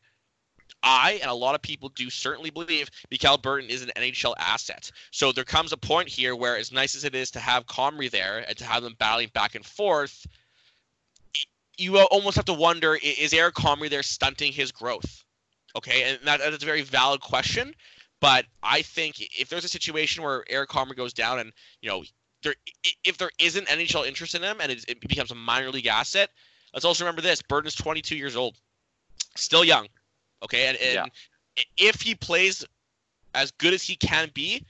I 0.84 1.14
and 1.22 1.32
a 1.32 1.34
lot 1.34 1.56
of 1.56 1.62
people 1.62 1.90
do 1.90 2.10
certainly 2.12 2.52
believe 2.52 2.90
Mikhail 3.10 3.38
Berdin 3.38 3.70
is 3.70 3.82
an 3.82 3.92
NHL 3.96 4.36
asset. 4.38 4.92
So 5.12 5.32
there 5.32 5.44
comes 5.44 5.72
a 5.72 5.78
point 5.78 6.08
here 6.08 6.36
where, 6.36 6.58
as 6.58 6.72
nice 6.72 6.96
as 6.96 7.04
it 7.04 7.16
is 7.16 7.32
to 7.32 7.40
have 7.40 7.66
Comrie 7.66 8.12
there 8.12 8.46
and 8.48 8.56
to 8.58 8.66
have 8.66 8.84
them 8.84 8.96
battling 9.00 9.30
back 9.34 9.56
and 9.56 9.66
forth, 9.66 10.28
you 11.78 11.98
almost 12.00 12.36
have 12.36 12.46
to 12.46 12.54
wonder: 12.54 12.98
is 13.02 13.34
Eric 13.34 13.56
Comrie 13.56 13.90
there 13.90 14.04
stunting 14.04 14.52
his 14.52 14.72
growth? 14.72 15.24
Okay, 15.76 16.04
and 16.04 16.20
that, 16.26 16.40
that 16.40 16.54
is 16.54 16.64
a 16.64 16.66
very 16.66 16.82
valid 16.82 17.22
question. 17.22 17.74
But 18.22 18.46
I 18.64 18.82
think 18.82 19.20
if 19.20 19.50
there's 19.50 19.66
a 19.66 19.70
situation 19.70 20.24
where 20.24 20.44
Eric 20.50 20.70
Comrie 20.70 20.96
goes 20.96 21.14
down 21.14 21.40
and 21.40 21.52
you 21.82 21.90
know 21.90 22.04
there, 22.44 22.56
if 23.04 23.18
there 23.18 23.30
isn't 23.40 23.68
NHL 23.68 24.08
interest 24.08 24.36
in 24.36 24.42
him 24.44 24.58
and 24.62 24.72
it, 24.72 24.86
it 24.88 25.00
becomes 25.02 25.32
a 25.32 25.36
minor 25.36 25.70
league 25.70 25.88
asset, 25.88 26.30
let's 26.74 26.86
also 26.86 27.04
remember 27.04 27.22
this: 27.22 27.42
Berdin's 27.42 27.76
22 27.76 28.16
years 28.16 28.36
old, 28.36 28.56
still 29.36 29.64
young. 29.64 29.88
Okay, 30.44 30.68
and, 30.68 30.78
and 30.78 30.94
Yeah. 31.58 31.64
if 31.78 32.02
he 32.02 32.16
plays 32.16 32.66
as 33.34 33.52
good 33.52 33.74
as 33.74 33.84
he 33.84 33.96
can 33.96 34.32
be, 34.34 34.66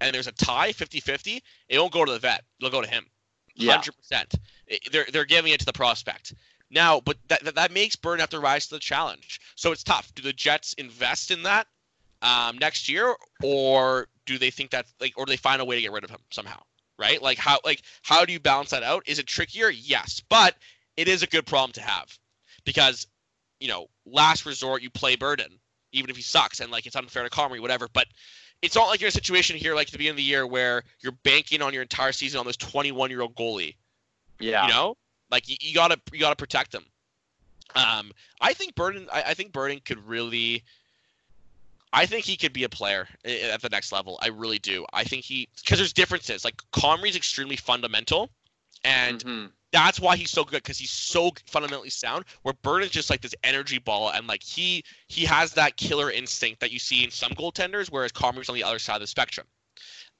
and 0.00 0.14
there's 0.14 0.26
a 0.26 0.32
tie 0.32 0.72
50-50, 0.72 1.40
it 1.68 1.78
won't 1.78 1.92
go 1.92 2.04
to 2.04 2.12
the 2.12 2.18
vet; 2.18 2.44
it'll 2.58 2.70
go 2.70 2.80
to 2.80 2.88
him. 2.88 3.06
Yeah. 3.54 3.72
Hundred 3.72 3.96
percent. 3.96 4.34
They're 4.92 5.06
they're 5.12 5.24
giving 5.24 5.52
it 5.52 5.60
to 5.60 5.66
the 5.66 5.72
prospect 5.72 6.34
now, 6.70 7.00
but 7.00 7.16
that, 7.28 7.54
that 7.54 7.72
makes 7.72 7.96
Berdin 7.96 8.20
have 8.20 8.30
to 8.30 8.40
rise 8.40 8.68
to 8.68 8.74
the 8.74 8.80
challenge. 8.80 9.40
So 9.56 9.72
it's 9.72 9.82
tough. 9.82 10.14
Do 10.14 10.22
the 10.22 10.32
Jets 10.32 10.72
invest 10.74 11.30
in 11.30 11.42
that 11.42 11.66
um, 12.22 12.58
next 12.58 12.88
year, 12.88 13.14
or 13.42 14.08
do 14.26 14.38
they 14.38 14.50
think 14.50 14.70
that 14.70 14.86
like, 15.00 15.14
or 15.16 15.26
do 15.26 15.30
they 15.30 15.36
find 15.36 15.60
a 15.60 15.64
way 15.64 15.76
to 15.76 15.82
get 15.82 15.92
rid 15.92 16.04
of 16.04 16.10
him 16.10 16.20
somehow? 16.30 16.60
Right? 16.98 17.20
Like 17.20 17.38
how 17.38 17.58
like 17.64 17.82
how 18.02 18.24
do 18.24 18.32
you 18.32 18.40
balance 18.40 18.70
that 18.70 18.82
out? 18.82 19.02
Is 19.06 19.18
it 19.18 19.26
trickier? 19.26 19.70
Yes, 19.70 20.22
but 20.28 20.54
it 20.96 21.08
is 21.08 21.22
a 21.22 21.26
good 21.26 21.46
problem 21.46 21.72
to 21.72 21.80
have 21.80 22.16
because 22.64 23.06
you 23.58 23.68
know 23.68 23.86
last 24.06 24.46
resort 24.46 24.82
you 24.82 24.90
play 24.90 25.16
Berdin, 25.16 25.58
even 25.92 26.10
if 26.10 26.16
he 26.16 26.22
sucks 26.22 26.60
and 26.60 26.70
like 26.70 26.86
it's 26.86 26.96
unfair 26.96 27.24
to 27.24 27.30
Comrie, 27.30 27.60
whatever. 27.60 27.88
But 27.92 28.06
it's 28.62 28.74
not 28.76 28.88
like 28.88 29.00
you're 29.00 29.06
in 29.06 29.12
a 29.12 29.12
situation 29.12 29.56
here 29.56 29.74
like 29.74 29.88
at 29.88 29.92
the 29.92 29.98
beginning 29.98 30.12
of 30.12 30.16
the 30.18 30.22
year 30.24 30.46
where 30.46 30.84
you're 31.00 31.12
banking 31.24 31.62
on 31.62 31.72
your 31.72 31.82
entire 31.82 32.12
season 32.12 32.38
on 32.38 32.46
this 32.46 32.58
21 32.58 33.10
year 33.10 33.22
old 33.22 33.34
goalie. 33.34 33.76
Yeah. 34.40 34.66
You 34.66 34.72
know, 34.72 34.96
like 35.30 35.48
you, 35.48 35.56
you 35.60 35.74
gotta 35.74 36.00
you 36.12 36.18
gotta 36.18 36.36
protect 36.36 36.72
them. 36.72 36.84
Um, 37.74 38.12
I 38.40 38.52
think 38.52 38.74
Berdin. 38.74 39.06
I, 39.12 39.22
I 39.28 39.34
think 39.34 39.52
Berdin 39.52 39.84
could 39.84 40.04
really. 40.06 40.64
I 41.92 42.06
think 42.06 42.24
he 42.24 42.36
could 42.36 42.52
be 42.52 42.64
a 42.64 42.68
player 42.68 43.08
at 43.24 43.60
the 43.62 43.68
next 43.68 43.90
level. 43.90 44.18
I 44.22 44.28
really 44.28 44.58
do. 44.60 44.86
I 44.92 45.02
think 45.04 45.24
he 45.24 45.48
because 45.56 45.78
there's 45.78 45.92
differences. 45.92 46.44
Like 46.44 46.60
Comrie's 46.72 47.16
extremely 47.16 47.56
fundamental, 47.56 48.30
and 48.84 49.24
Mhm. 49.24 49.52
that's 49.72 49.98
why 49.98 50.16
he's 50.16 50.30
so 50.30 50.44
good 50.44 50.62
because 50.62 50.78
he's 50.78 50.92
so 50.92 51.32
fundamentally 51.46 51.90
sound. 51.90 52.26
Where 52.42 52.54
Berdin's 52.54 52.90
just 52.90 53.10
like 53.10 53.20
this 53.20 53.34
energy 53.42 53.78
ball, 53.78 54.10
and 54.10 54.26
like 54.28 54.42
he 54.42 54.84
he 55.08 55.24
has 55.24 55.52
that 55.54 55.76
killer 55.76 56.10
instinct 56.12 56.60
that 56.60 56.70
you 56.70 56.78
see 56.78 57.02
in 57.04 57.10
some 57.10 57.32
goaltenders, 57.32 57.88
whereas 57.90 58.12
Comrie's 58.12 58.48
on 58.48 58.54
the 58.54 58.64
other 58.64 58.78
side 58.78 58.96
of 58.96 59.00
the 59.00 59.06
spectrum. 59.08 59.46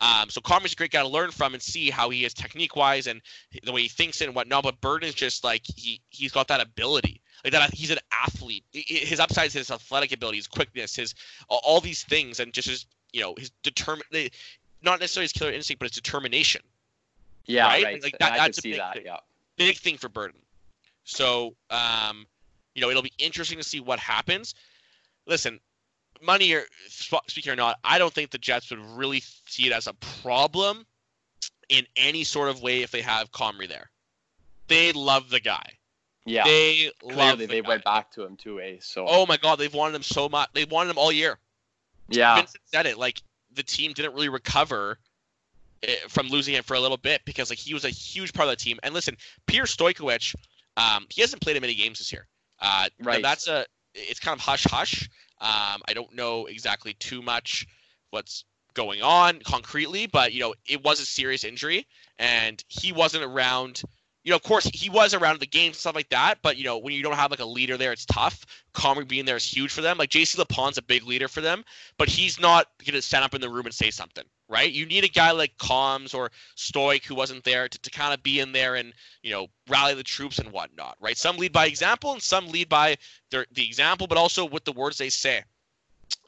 Um, 0.00 0.30
so 0.30 0.40
Comrie's 0.40 0.72
a 0.72 0.76
great 0.76 0.92
guy 0.92 1.02
to 1.02 1.08
learn 1.08 1.30
from 1.30 1.52
and 1.52 1.62
see 1.62 1.90
how 1.90 2.08
he 2.08 2.24
is 2.24 2.32
technique 2.32 2.74
wise 2.74 3.06
and 3.06 3.20
the 3.64 3.72
way 3.72 3.82
he 3.82 3.88
thinks 3.88 4.20
and 4.20 4.34
whatnot. 4.34 4.64
But 4.64 4.80
Berdin 4.80 5.04
is 5.04 5.14
just 5.14 5.44
like 5.44 5.62
he 5.64 6.00
he's 6.08 6.32
got 6.32 6.48
that 6.48 6.60
ability, 6.60 7.20
like 7.44 7.52
that. 7.52 7.74
He's 7.74 7.90
an 7.90 7.98
athlete. 8.10 8.64
His 8.72 9.20
upside 9.20 9.48
is 9.48 9.52
his 9.52 9.70
athletic 9.70 10.12
ability, 10.12 10.38
his 10.38 10.46
quickness, 10.46 10.96
his 10.96 11.14
all- 11.48 11.80
these 11.80 12.02
things, 12.04 12.40
and 12.40 12.52
just 12.52 12.68
his 12.68 12.86
you 13.12 13.20
know 13.20 13.34
his 13.36 13.50
determine 13.62 14.02
not 14.82 15.00
necessarily 15.00 15.24
his 15.24 15.32
killer 15.32 15.52
instinct, 15.52 15.80
but 15.80 15.86
his 15.86 15.94
determination. 15.96 16.62
Yeah. 17.44 17.66
Right? 17.66 17.84
Right. 17.84 18.02
Like, 18.02 18.18
that- 18.18 18.36
that's 18.36 18.58
a 18.58 18.62
see 18.62 18.70
big 18.70 18.80
that. 18.80 18.94
thing. 18.94 19.02
Yeah. 19.06 19.18
Big 19.56 19.76
thing 19.76 19.98
for 19.98 20.08
Berdin. 20.08 20.32
So 21.04 21.54
um, 21.68 22.26
you 22.74 22.80
know 22.80 22.88
it'll 22.88 23.02
be 23.02 23.12
interesting 23.18 23.58
to 23.58 23.64
see 23.64 23.80
what 23.80 23.98
happens. 23.98 24.54
Listen, 25.26 25.60
money 26.22 26.52
or 26.52 26.62
speaking 27.28 27.52
or 27.52 27.56
not, 27.56 27.78
I 27.84 27.98
don't 27.98 28.12
think 28.12 28.30
the 28.30 28.38
Jets 28.38 28.70
would 28.70 28.80
really 28.96 29.22
see 29.46 29.66
it 29.66 29.72
as 29.72 29.86
a 29.86 29.94
problem 30.22 30.86
in 31.68 31.86
any 31.96 32.24
sort 32.24 32.48
of 32.48 32.62
way 32.62 32.82
if 32.82 32.90
they 32.90 33.02
have 33.02 33.30
Comrie 33.32 33.68
there. 33.68 33.90
They 34.68 34.92
love 34.92 35.30
the 35.30 35.40
guy. 35.40 35.74
Yeah. 36.26 36.44
They 36.44 36.90
love 37.02 37.14
Clearly, 37.14 37.46
the 37.46 37.46
they 37.46 37.60
guy. 37.62 37.68
went 37.68 37.84
back 37.84 38.10
to 38.12 38.24
him 38.24 38.36
too. 38.36 38.60
A 38.60 38.78
so. 38.80 39.06
Oh 39.08 39.26
my 39.26 39.36
god, 39.36 39.58
they've 39.58 39.72
wanted 39.72 39.96
him 39.96 40.02
so 40.02 40.28
much. 40.28 40.48
They 40.52 40.64
wanted 40.64 40.90
him 40.90 40.98
all 40.98 41.10
year. 41.10 41.38
yeah. 42.08 42.36
Vincent 42.36 42.62
said 42.66 42.86
it. 42.86 42.98
Like 42.98 43.22
the 43.52 43.62
team 43.62 43.92
didn't 43.92 44.14
really 44.14 44.28
recover 44.28 44.98
eh, 45.82 45.94
from 46.08 46.28
losing 46.28 46.54
him 46.54 46.62
for 46.62 46.74
a 46.74 46.80
little 46.80 46.96
bit 46.98 47.22
because 47.24 47.50
like 47.50 47.58
he 47.58 47.74
was 47.74 47.84
a 47.84 47.88
huge 47.90 48.32
part 48.32 48.48
of 48.48 48.52
the 48.52 48.56
team. 48.62 48.78
And 48.82 48.94
listen, 48.94 49.16
Pierre 49.46 49.64
Stoykewych, 49.64 50.34
um, 50.76 51.06
he 51.08 51.20
hasn't 51.20 51.42
played 51.42 51.56
in 51.56 51.62
many 51.62 51.74
games 51.74 51.98
this 51.98 52.12
year. 52.12 52.26
Uh, 52.60 52.88
Right. 53.02 53.22
That's 53.22 53.48
a. 53.48 53.64
It's 53.94 54.20
kind 54.20 54.36
of 54.38 54.40
hush 54.40 54.64
hush. 54.64 55.08
Um, 55.40 55.82
I 55.88 55.94
don't 55.94 56.14
know 56.14 56.46
exactly 56.46 56.94
too 56.94 57.22
much 57.22 57.66
what's 58.10 58.44
going 58.74 59.02
on 59.02 59.40
concretely, 59.40 60.06
but 60.06 60.32
you 60.32 60.40
know 60.40 60.54
it 60.68 60.84
was 60.84 61.00
a 61.00 61.06
serious 61.06 61.44
injury, 61.44 61.86
and 62.18 62.62
he 62.68 62.92
wasn't 62.92 63.24
around. 63.24 63.82
You 64.22 64.30
know, 64.30 64.36
of 64.36 64.42
course, 64.42 64.64
he 64.74 64.90
was 64.90 65.14
around 65.14 65.40
the 65.40 65.46
games 65.46 65.76
and 65.76 65.80
stuff 65.80 65.94
like 65.94 66.10
that. 66.10 66.40
But 66.42 66.58
you 66.58 66.64
know, 66.64 66.76
when 66.76 66.92
you 66.92 67.02
don't 67.02 67.14
have 67.14 67.30
like 67.30 67.40
a 67.40 67.46
leader 67.46 67.78
there, 67.78 67.92
it's 67.92 68.04
tough. 68.04 68.44
Comrie 68.74 69.08
being 69.08 69.24
there 69.24 69.36
is 69.36 69.50
huge 69.50 69.72
for 69.72 69.80
them. 69.80 69.96
Like 69.96 70.10
JC 70.10 70.36
Lipon's 70.36 70.76
a 70.76 70.82
big 70.82 71.04
leader 71.04 71.26
for 71.28 71.40
them, 71.40 71.64
but 71.96 72.08
he's 72.08 72.38
not 72.38 72.66
gonna 72.84 73.00
stand 73.00 73.24
up 73.24 73.34
in 73.34 73.40
the 73.40 73.48
room 73.48 73.64
and 73.64 73.74
say 73.74 73.90
something, 73.90 74.24
right? 74.50 74.70
You 74.70 74.84
need 74.84 75.04
a 75.04 75.08
guy 75.08 75.30
like 75.30 75.56
Combs 75.58 76.12
or 76.12 76.30
Stoic 76.56 77.04
who 77.04 77.14
wasn't 77.14 77.44
there 77.44 77.68
to, 77.68 77.78
to 77.78 77.90
kind 77.90 78.12
of 78.12 78.22
be 78.22 78.40
in 78.40 78.52
there 78.52 78.74
and 78.74 78.92
you 79.22 79.30
know 79.30 79.46
rally 79.68 79.94
the 79.94 80.02
troops 80.02 80.38
and 80.38 80.52
whatnot, 80.52 80.96
right? 81.00 81.16
Some 81.16 81.36
lead 81.36 81.52
by 81.52 81.66
example 81.66 82.12
and 82.12 82.20
some 82.20 82.48
lead 82.48 82.68
by 82.68 82.96
their 83.30 83.46
the 83.52 83.66
example, 83.66 84.06
but 84.06 84.18
also 84.18 84.44
with 84.44 84.64
the 84.64 84.72
words 84.72 84.98
they 84.98 85.08
say. 85.08 85.42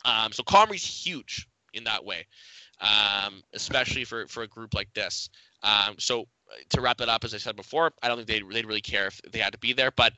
Um, 0.04 0.32
so 0.32 0.42
Comrie's 0.42 0.84
huge 0.84 1.48
in 1.74 1.84
that 1.84 2.04
way, 2.04 2.26
um, 2.80 3.42
especially 3.52 4.04
for 4.04 4.26
for 4.28 4.44
a 4.44 4.48
group 4.48 4.74
like 4.74 4.92
this. 4.94 5.28
Um, 5.62 5.96
so 5.98 6.26
to 6.70 6.80
wrap 6.80 7.00
it 7.00 7.08
up, 7.08 7.24
as 7.24 7.34
I 7.34 7.38
said 7.38 7.56
before, 7.56 7.92
I 8.02 8.08
don't 8.08 8.16
think 8.16 8.28
they'd, 8.28 8.54
they'd 8.54 8.66
really 8.66 8.80
care 8.80 9.06
if 9.06 9.20
they 9.30 9.38
had 9.38 9.52
to 9.52 9.58
be 9.58 9.72
there. 9.72 9.90
But 9.90 10.12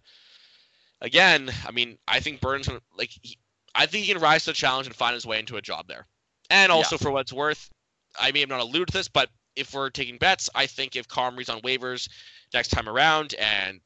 again, 1.00 1.50
I 1.66 1.70
mean, 1.70 1.98
I 2.09 2.20
think 2.20 2.40
Burns, 2.40 2.68
like, 2.96 3.11
he, 3.22 3.38
I 3.74 3.86
think 3.86 4.05
he 4.05 4.12
can 4.12 4.22
rise 4.22 4.44
to 4.44 4.50
the 4.50 4.55
challenge 4.55 4.86
and 4.86 4.96
find 4.96 5.14
his 5.14 5.26
way 5.26 5.38
into 5.38 5.57
a 5.57 5.62
job 5.62 5.86
there. 5.86 6.07
And 6.50 6.70
also, 6.70 6.98
for 6.98 7.11
what 7.11 7.22
it's 7.22 7.32
worth, 7.32 7.70
I 8.18 8.32
may 8.32 8.40
have 8.40 8.48
not 8.48 8.60
alluded 8.60 8.88
to 8.88 8.92
this, 8.92 9.08
but 9.08 9.30
if 9.56 9.74
we're 9.74 9.90
taking 9.90 10.18
bets, 10.18 10.50
I 10.54 10.66
think 10.66 10.96
if 10.96 11.08
Comrie's 11.08 11.48
on 11.48 11.60
waivers 11.62 12.08
next 12.52 12.68
time 12.68 12.88
around 12.88 13.34
and 13.34 13.80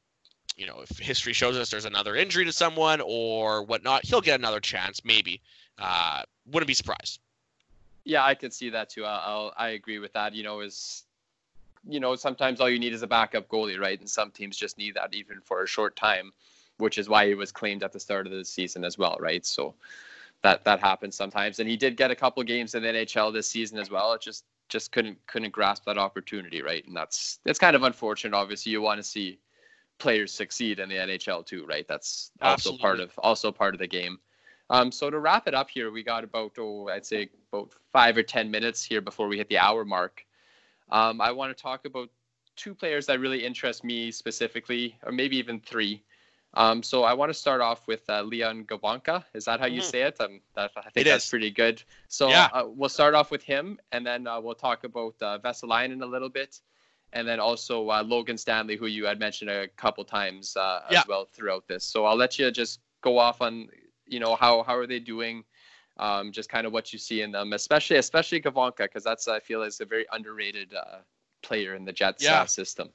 you 0.57 0.67
know, 0.67 0.81
if 0.81 0.99
history 0.99 1.33
shows 1.33 1.57
us 1.57 1.71
there's 1.71 1.85
another 1.85 2.17
injury 2.17 2.45
to 2.45 2.53
someone 2.53 3.01
or 3.01 3.63
whatnot, 3.63 4.05
he'll 4.05 4.21
get 4.21 4.41
another 4.41 4.59
chance, 4.59 5.05
maybe. 5.05 5.41
Uh, 5.79 6.23
wouldn't 6.51 6.67
be 6.67 6.75
surprised. 6.75 7.21
Yeah, 8.05 8.25
I 8.25 8.35
could 8.35 8.53
see 8.53 8.71
that 8.71 8.91
too. 8.91 9.05
I'll 9.05 9.53
I 9.57 9.69
agree 9.71 10.01
with 10.01 10.13
that. 10.15 10.35
You 10.35 10.43
know, 10.43 10.61
is 10.61 11.05
you 11.87 12.01
know 12.01 12.17
sometimes 12.17 12.61
all 12.61 12.69
you 12.69 12.81
need 12.81 12.93
is 12.93 13.03
a 13.03 13.07
backup 13.07 13.49
goalie, 13.49 13.79
right? 13.79 13.99
And 14.01 14.09
some 14.09 14.33
teams 14.33 14.57
just 14.57 14.79
need 14.79 14.95
that 14.95 15.15
even 15.15 15.41
for 15.41 15.63
a 15.63 15.67
short 15.67 15.95
time, 15.95 16.33
which 16.79 16.99
is 16.99 17.09
why 17.09 17.29
he 17.29 17.35
was 17.35 17.53
claimed 17.53 17.85
at 17.85 17.93
the 17.93 18.01
start 18.01 18.27
of 18.27 18.33
the 18.33 18.45
season 18.45 18.85
as 18.85 18.99
well, 18.99 19.17
right? 19.21 19.47
So 19.47 19.75
that 20.43 20.65
that 20.65 20.81
happens 20.81 21.17
sometimes, 21.17 21.59
and 21.59 21.69
he 21.69 21.77
did 21.77 21.97
get 21.97 22.11
a 22.11 22.17
couple 22.17 22.43
games 22.43 22.75
in 22.75 22.83
the 22.83 22.89
NHL 22.89 23.33
this 23.33 23.51
season 23.51 23.79
as 23.79 23.91
well. 23.91 24.13
It 24.13 24.21
just 24.21 24.45
just 24.69 24.93
couldn't 24.93 25.19
couldn't 25.27 25.53
grasp 25.53 25.85
that 25.87 25.99
opportunity, 25.99 26.63
right? 26.63 26.87
And 26.87 26.97
that's 26.97 27.41
it's 27.45 27.59
kind 27.59 27.75
of 27.75 27.83
unfortunate. 27.83 28.37
Obviously, 28.37 28.73
you 28.73 28.81
want 28.81 28.99
to 28.99 29.03
see 29.03 29.41
players 29.99 30.33
succeed 30.33 30.79
in 30.79 30.89
the 30.89 30.95
NHL 30.95 31.45
too, 31.45 31.67
right? 31.67 31.87
That's 31.89 32.31
also 32.41 32.77
part 32.77 33.01
of 33.01 33.11
also 33.19 33.51
part 33.51 33.75
of 33.75 33.81
the 33.81 33.87
game. 33.87 34.19
Um, 34.71 34.93
so 34.93 35.09
to 35.11 35.19
wrap 35.19 35.49
it 35.49 35.55
up 35.55 35.71
here, 35.71 35.91
we 35.91 36.03
got 36.03 36.25
about 36.25 36.53
oh, 36.59 36.89
I'd 36.89 37.07
say 37.07 37.31
about 37.53 37.73
five 37.93 38.17
or 38.17 38.23
ten 38.23 38.51
minutes 38.51 38.85
here 38.85 39.01
before 39.01 39.29
we 39.29 39.39
hit 39.39 39.49
the 39.49 39.59
hour 39.59 39.85
mark. 39.85 40.25
Um, 40.91 41.21
I 41.21 41.33
want 41.33 41.57
to 41.57 41.61
talk 41.61 41.85
about 41.85 42.11
two 42.57 42.75
players 42.75 43.07
that 43.07 43.21
really 43.21 43.45
interest 43.45 43.85
me 43.85 44.11
specifically, 44.11 44.97
or 45.05 45.13
maybe 45.13 45.37
even 45.37 45.61
three. 45.61 46.03
Um, 46.59 46.83
so 46.83 47.05
I 47.05 47.15
want 47.15 47.31
to 47.31 47.35
start 47.35 47.61
off 47.61 47.87
with 47.87 48.03
uh, 48.11 48.23
Leon 48.23 48.65
Gawanka. 48.65 49.25
Is 49.33 49.45
that 49.45 49.61
how 49.61 49.67
you 49.67 49.81
Mhm. 49.81 49.85
say 49.85 50.03
it? 50.03 50.21
Um, 50.21 50.41
that, 50.55 50.73
I 50.77 50.91
think 50.91 50.97
It 50.97 51.05
that's 51.11 51.25
is. 51.25 51.31
pretty 51.31 51.53
good. 51.53 51.83
So 52.09 52.29
Yeah. 52.31 52.51
uh, 52.53 52.65
we'll 52.67 52.89
start 52.89 53.15
off 53.15 53.31
with 53.31 53.45
him, 53.45 53.79
and 53.93 54.05
then 54.05 54.27
uh, 54.27 54.41
we'll 54.41 54.57
talk 54.57 54.83
about 54.83 55.15
uh, 55.23 55.39
Vesalainen 55.39 56.03
a 56.03 56.07
little 56.07 56.29
bit, 56.29 56.61
and 57.13 57.27
then 57.29 57.39
also 57.39 57.89
uh, 57.91 58.03
Logan 58.03 58.37
Stanley, 58.37 58.77
who 58.77 58.87
you 58.87 59.07
had 59.07 59.21
mentioned 59.21 59.51
a 59.51 59.69
couple 59.69 60.05
times 60.05 60.57
uh, 60.57 60.83
Yeah. 60.91 61.01
as 61.03 61.07
well 61.07 61.27
throughout 61.27 61.69
this. 61.69 61.85
So 61.85 62.05
I'll 62.07 62.17
let 62.17 62.39
you 62.41 62.51
just 62.51 62.81
go 63.03 63.19
off 63.19 63.41
on 63.41 63.69
you 64.07 64.19
know 64.19 64.35
how 64.35 64.65
how 64.65 64.77
are 64.77 64.87
they 64.87 64.99
doing, 64.99 65.45
um, 65.99 66.33
just 66.33 66.49
kind 66.49 66.67
of 66.67 66.73
what 66.73 66.93
you 66.93 66.99
see 66.99 67.21
in 67.23 67.31
them, 67.31 67.53
especially 67.53 67.99
especially 67.99 68.41
Gawanka, 68.41 68.79
because 68.79 69.05
that's 69.05 69.29
I 69.29 69.39
feel 69.39 69.63
is 69.63 69.81
a 69.81 69.85
very 69.85 70.07
underrated 70.11 70.75
uh, 70.75 71.03
player 71.43 71.77
in 71.77 71.85
the 71.85 71.93
Jets 71.93 72.25
Yeah. 72.25 72.41
uh, 72.43 72.47
system. 72.47 72.93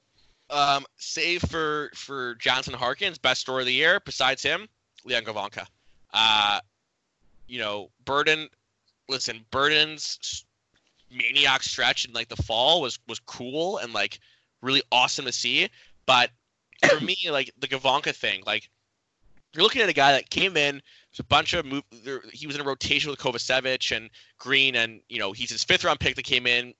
Um, 0.54 0.86
save 0.97 1.41
for 1.41 1.89
for 1.95 2.36
Jansen 2.36 2.76
Harkins, 2.76 3.18
best 3.18 3.41
story 3.41 3.64
of 3.64 3.66
the 3.66 3.74
year. 3.74 3.99
Besides 4.06 4.43
him, 4.43 4.68
Leon 5.04 5.24
Gawanka. 5.24 5.66
Uh, 6.14 6.60
you 7.47 7.60
know, 7.60 7.89
Berdin. 8.06 8.47
Listen, 9.10 9.43
Berdin's 9.51 10.45
maniac 11.12 11.64
stretch 11.64 12.06
in 12.06 12.14
like 12.14 12.30
the 12.30 12.41
fall 12.41 12.82
was 12.82 12.99
was 13.08 13.20
cool 13.20 13.80
and 13.80 13.93
like 13.93 14.20
really 14.62 14.84
awesome 14.91 15.26
to 15.26 15.32
see. 15.32 15.68
But 16.06 16.30
for 16.88 16.99
me, 16.99 17.18
like 17.32 17.51
the 17.58 17.68
Gawanka 17.68 18.16
thing, 18.16 18.43
like 18.45 18.70
you're 19.54 19.64
looking 19.64 19.82
at 19.82 19.89
a 19.89 19.93
guy 19.93 20.12
that 20.12 20.30
came 20.30 20.56
in. 20.56 20.82
There's 21.12 21.20
a 21.20 21.24
bunch 21.24 21.54
of 21.54 21.66
move. 21.66 21.84
There, 22.04 22.22
he 22.32 22.45
was 22.45 22.56
in 22.56 22.62
a 22.62 22.66
rotation 22.66 23.10
with 23.10 23.20
Kovacevic 23.20 23.95
and 23.95 24.10
Green, 24.38 24.76
and 24.76 25.01
you 25.10 25.18
know 25.18 25.32
he's 25.32 25.49
his 25.49 25.64
fifth 25.64 25.84
round 25.84 25.99
pick 25.99 26.16
that 26.16 26.26
came 26.26 26.45
in. 26.45 26.74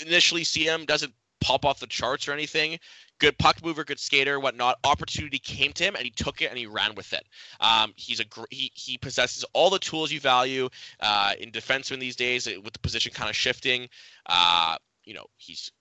Initially, 0.00 0.44
see 0.44 0.64
him 0.64 0.86
doesn't 0.86 1.12
pop 1.40 1.64
off 1.64 1.80
the 1.80 1.86
charts 1.86 2.28
or 2.28 2.32
anything. 2.32 2.78
Good 3.18 3.36
puck 3.38 3.64
mover, 3.64 3.84
good 3.84 3.98
skater, 3.98 4.38
whatnot. 4.38 4.78
Opportunity 4.84 5.38
came 5.38 5.72
to 5.72 5.84
him 5.84 5.96
and 5.96 6.04
he 6.04 6.10
took 6.10 6.40
it 6.40 6.50
and 6.50 6.58
he 6.58 6.66
ran 6.66 6.94
with 6.94 7.12
it. 7.12 7.24
Um, 7.60 7.92
he's 7.96 8.20
a 8.20 8.24
gr- 8.24 8.44
he 8.50 8.70
he 8.74 8.96
possesses 8.96 9.44
all 9.52 9.70
the 9.70 9.78
tools 9.78 10.12
you 10.12 10.20
value 10.20 10.68
uh, 11.00 11.32
in 11.38 11.50
defenseman 11.50 11.98
these 11.98 12.16
days 12.16 12.46
uh, 12.46 12.60
with 12.62 12.72
the 12.72 12.78
position 12.78 13.12
kind 13.12 13.28
of 13.28 13.36
shifting. 13.36 13.88
Uh, 14.26 14.76
you 15.04 15.14
know 15.14 15.26
he's 15.36 15.72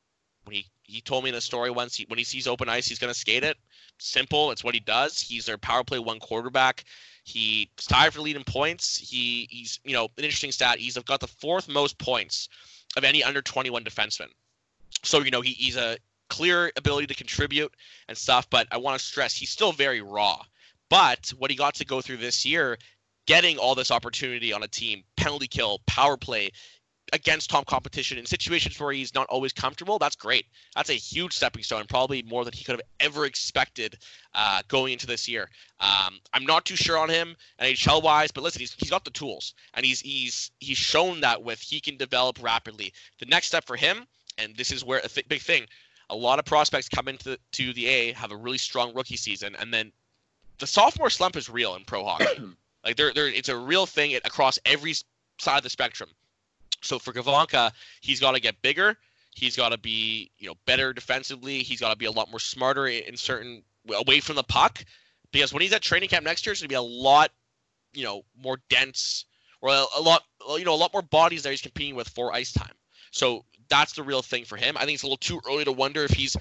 when 0.45 0.55
he 0.55 0.65
he 0.83 1.01
told 1.01 1.23
me 1.23 1.31
the 1.31 1.41
story 1.41 1.69
once 1.69 1.95
he, 1.95 2.05
when 2.07 2.17
he 2.17 2.23
sees 2.23 2.47
open 2.47 2.69
ice 2.69 2.87
he's 2.87 2.99
gonna 2.99 3.13
skate 3.13 3.43
it. 3.43 3.57
Simple, 3.99 4.51
it's 4.51 4.63
what 4.63 4.73
he 4.73 4.79
does. 4.79 5.19
He's 5.19 5.45
their 5.45 5.57
power 5.57 5.83
play 5.83 5.99
one 5.99 6.19
quarterback. 6.19 6.85
He's 7.23 7.67
tied 7.77 8.13
for 8.13 8.21
leading 8.21 8.45
points. 8.45 8.97
He 8.97 9.47
he's 9.51 9.79
you 9.83 9.93
know 9.93 10.05
an 10.17 10.23
interesting 10.23 10.51
stat. 10.51 10.79
He's 10.79 10.97
got 10.97 11.19
the 11.19 11.27
fourth 11.27 11.67
most 11.67 11.97
points 11.99 12.49
of 12.95 13.03
any 13.03 13.23
under 13.23 13.41
21 13.41 13.83
defenseman. 13.83 14.29
So 15.03 15.21
you 15.21 15.31
know 15.31 15.41
he, 15.41 15.51
he's 15.51 15.77
a 15.77 15.97
clear 16.29 16.71
ability 16.75 17.07
to 17.07 17.15
contribute 17.15 17.73
and 18.07 18.17
stuff, 18.17 18.49
but 18.49 18.67
I 18.71 18.77
want 18.77 18.99
to 18.99 19.05
stress 19.05 19.35
he's 19.35 19.49
still 19.49 19.71
very 19.71 20.01
raw. 20.01 20.41
But 20.89 21.33
what 21.37 21.51
he 21.51 21.57
got 21.57 21.75
to 21.75 21.85
go 21.85 22.01
through 22.01 22.17
this 22.17 22.45
year, 22.45 22.77
getting 23.25 23.57
all 23.57 23.75
this 23.75 23.91
opportunity 23.91 24.53
on 24.53 24.63
a 24.63 24.67
team, 24.67 25.03
penalty 25.17 25.47
kill, 25.47 25.79
power 25.85 26.17
play 26.17 26.51
against 27.13 27.49
top 27.49 27.65
competition 27.65 28.17
in 28.17 28.25
situations 28.25 28.79
where 28.79 28.91
he's 28.91 29.13
not 29.13 29.27
always 29.27 29.53
comfortable, 29.53 29.97
that's 29.97 30.15
great. 30.15 30.45
That's 30.75 30.89
a 30.89 30.93
huge 30.93 31.33
stepping 31.33 31.63
stone, 31.63 31.85
probably 31.87 32.21
more 32.23 32.43
than 32.43 32.53
he 32.53 32.63
could 32.63 32.73
have 32.73 32.81
ever 32.99 33.25
expected 33.25 33.97
uh, 34.33 34.61
going 34.67 34.93
into 34.93 35.07
this 35.07 35.27
year. 35.27 35.49
Um, 35.79 36.19
I'm 36.33 36.45
not 36.45 36.65
too 36.65 36.75
sure 36.75 36.97
on 36.97 37.09
him 37.09 37.35
NHL 37.61 38.03
wise, 38.03 38.31
but 38.31 38.43
listen, 38.43 38.59
he's, 38.59 38.73
he's 38.73 38.89
got 38.89 39.05
the 39.05 39.11
tools, 39.11 39.53
and 39.73 39.85
he's 39.85 40.01
he's 40.01 40.51
he's 40.59 40.77
shown 40.77 41.21
that 41.21 41.43
with 41.43 41.61
he 41.61 41.79
can 41.79 41.97
develop 41.97 42.41
rapidly. 42.41 42.93
The 43.19 43.25
next 43.25 43.47
step 43.47 43.65
for 43.65 43.77
him, 43.77 44.05
and 44.37 44.55
this 44.55 44.71
is 44.71 44.83
where 44.83 44.99
a 44.99 45.07
th- 45.07 45.27
big 45.27 45.41
thing, 45.41 45.65
a 46.09 46.15
lot 46.15 46.39
of 46.39 46.45
prospects 46.45 46.87
come 46.87 47.07
into 47.07 47.31
the, 47.31 47.39
to 47.53 47.73
the 47.73 47.87
A, 47.87 48.11
have 48.13 48.31
a 48.31 48.35
really 48.35 48.57
strong 48.57 48.93
rookie 48.93 49.17
season, 49.17 49.55
and 49.59 49.73
then 49.73 49.91
the 50.59 50.67
sophomore 50.67 51.09
slump 51.09 51.35
is 51.35 51.49
real 51.49 51.75
in 51.75 51.83
pro 51.83 52.03
hockey. 52.03 52.25
like 52.85 52.95
there, 52.95 53.13
there, 53.13 53.27
it's 53.27 53.49
a 53.49 53.57
real 53.57 53.85
thing 53.85 54.15
across 54.15 54.57
every 54.65 54.93
side 55.39 55.57
of 55.57 55.63
the 55.63 55.69
spectrum. 55.69 56.09
So 56.81 56.99
for 56.99 57.11
Gawanka, 57.13 57.71
he's 58.01 58.19
got 58.19 58.35
to 58.35 58.39
get 58.39 58.61
bigger. 58.61 58.97
He's 59.35 59.55
got 59.55 59.69
to 59.69 59.77
be, 59.77 60.31
you 60.37 60.47
know, 60.47 60.55
better 60.65 60.93
defensively. 60.93 61.59
He's 61.59 61.79
got 61.79 61.91
to 61.91 61.95
be 61.95 62.05
a 62.05 62.11
lot 62.11 62.29
more 62.29 62.39
smarter 62.39 62.87
in 62.87 63.03
in 63.03 63.17
certain 63.17 63.63
away 63.93 64.19
from 64.19 64.35
the 64.35 64.43
puck, 64.43 64.83
because 65.31 65.53
when 65.53 65.61
he's 65.61 65.73
at 65.73 65.81
training 65.81 66.09
camp 66.09 66.25
next 66.25 66.45
year, 66.45 66.53
it's 66.53 66.61
gonna 66.61 66.69
be 66.69 66.75
a 66.75 66.81
lot, 66.81 67.31
you 67.93 68.03
know, 68.03 68.23
more 68.41 68.59
dense 68.69 69.25
or 69.61 69.69
a, 69.69 69.85
a 69.97 70.01
lot, 70.01 70.23
you 70.49 70.65
know, 70.65 70.73
a 70.73 70.75
lot 70.75 70.93
more 70.93 71.01
bodies 71.01 71.43
that 71.43 71.49
he's 71.49 71.61
competing 71.61 71.95
with 71.95 72.09
for 72.09 72.33
ice 72.33 72.51
time. 72.51 72.73
So 73.11 73.45
that's 73.69 73.93
the 73.93 74.03
real 74.03 74.21
thing 74.21 74.45
for 74.45 74.55
him. 74.55 74.77
I 74.77 74.81
think 74.81 74.95
it's 74.95 75.03
a 75.03 75.05
little 75.05 75.17
too 75.17 75.39
early 75.47 75.65
to 75.65 75.71
wonder 75.71 76.03
if 76.03 76.11
he's, 76.11 76.35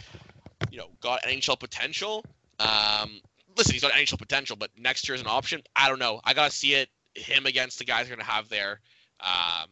you 0.70 0.78
know, 0.78 0.88
got 1.00 1.22
NHL 1.22 1.58
potential. 1.58 2.24
Um, 2.58 3.20
listen, 3.56 3.72
he's 3.72 3.82
got 3.82 3.92
NHL 3.92 4.18
potential, 4.18 4.56
but 4.56 4.70
next 4.78 5.08
year 5.08 5.14
is 5.14 5.20
an 5.20 5.26
option. 5.26 5.62
I 5.74 5.88
don't 5.88 5.98
know. 5.98 6.20
I 6.24 6.34
gotta 6.34 6.52
see 6.52 6.74
it 6.74 6.88
him 7.14 7.46
against 7.46 7.78
the 7.78 7.84
guys 7.84 8.06
they're 8.06 8.16
gonna 8.16 8.28
have 8.28 8.48
there, 8.48 8.80
um, 9.20 9.68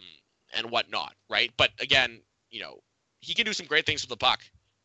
and 0.57 0.71
whatnot, 0.71 1.15
right? 1.29 1.51
But 1.57 1.71
again, 1.81 2.21
you 2.51 2.61
know, 2.61 2.81
he 3.21 3.35
can 3.35 3.45
do 3.45 3.53
some 3.53 3.67
great 3.67 3.87
things 3.87 4.03
with 4.03 4.11
the 4.11 4.17
puck. 4.17 4.41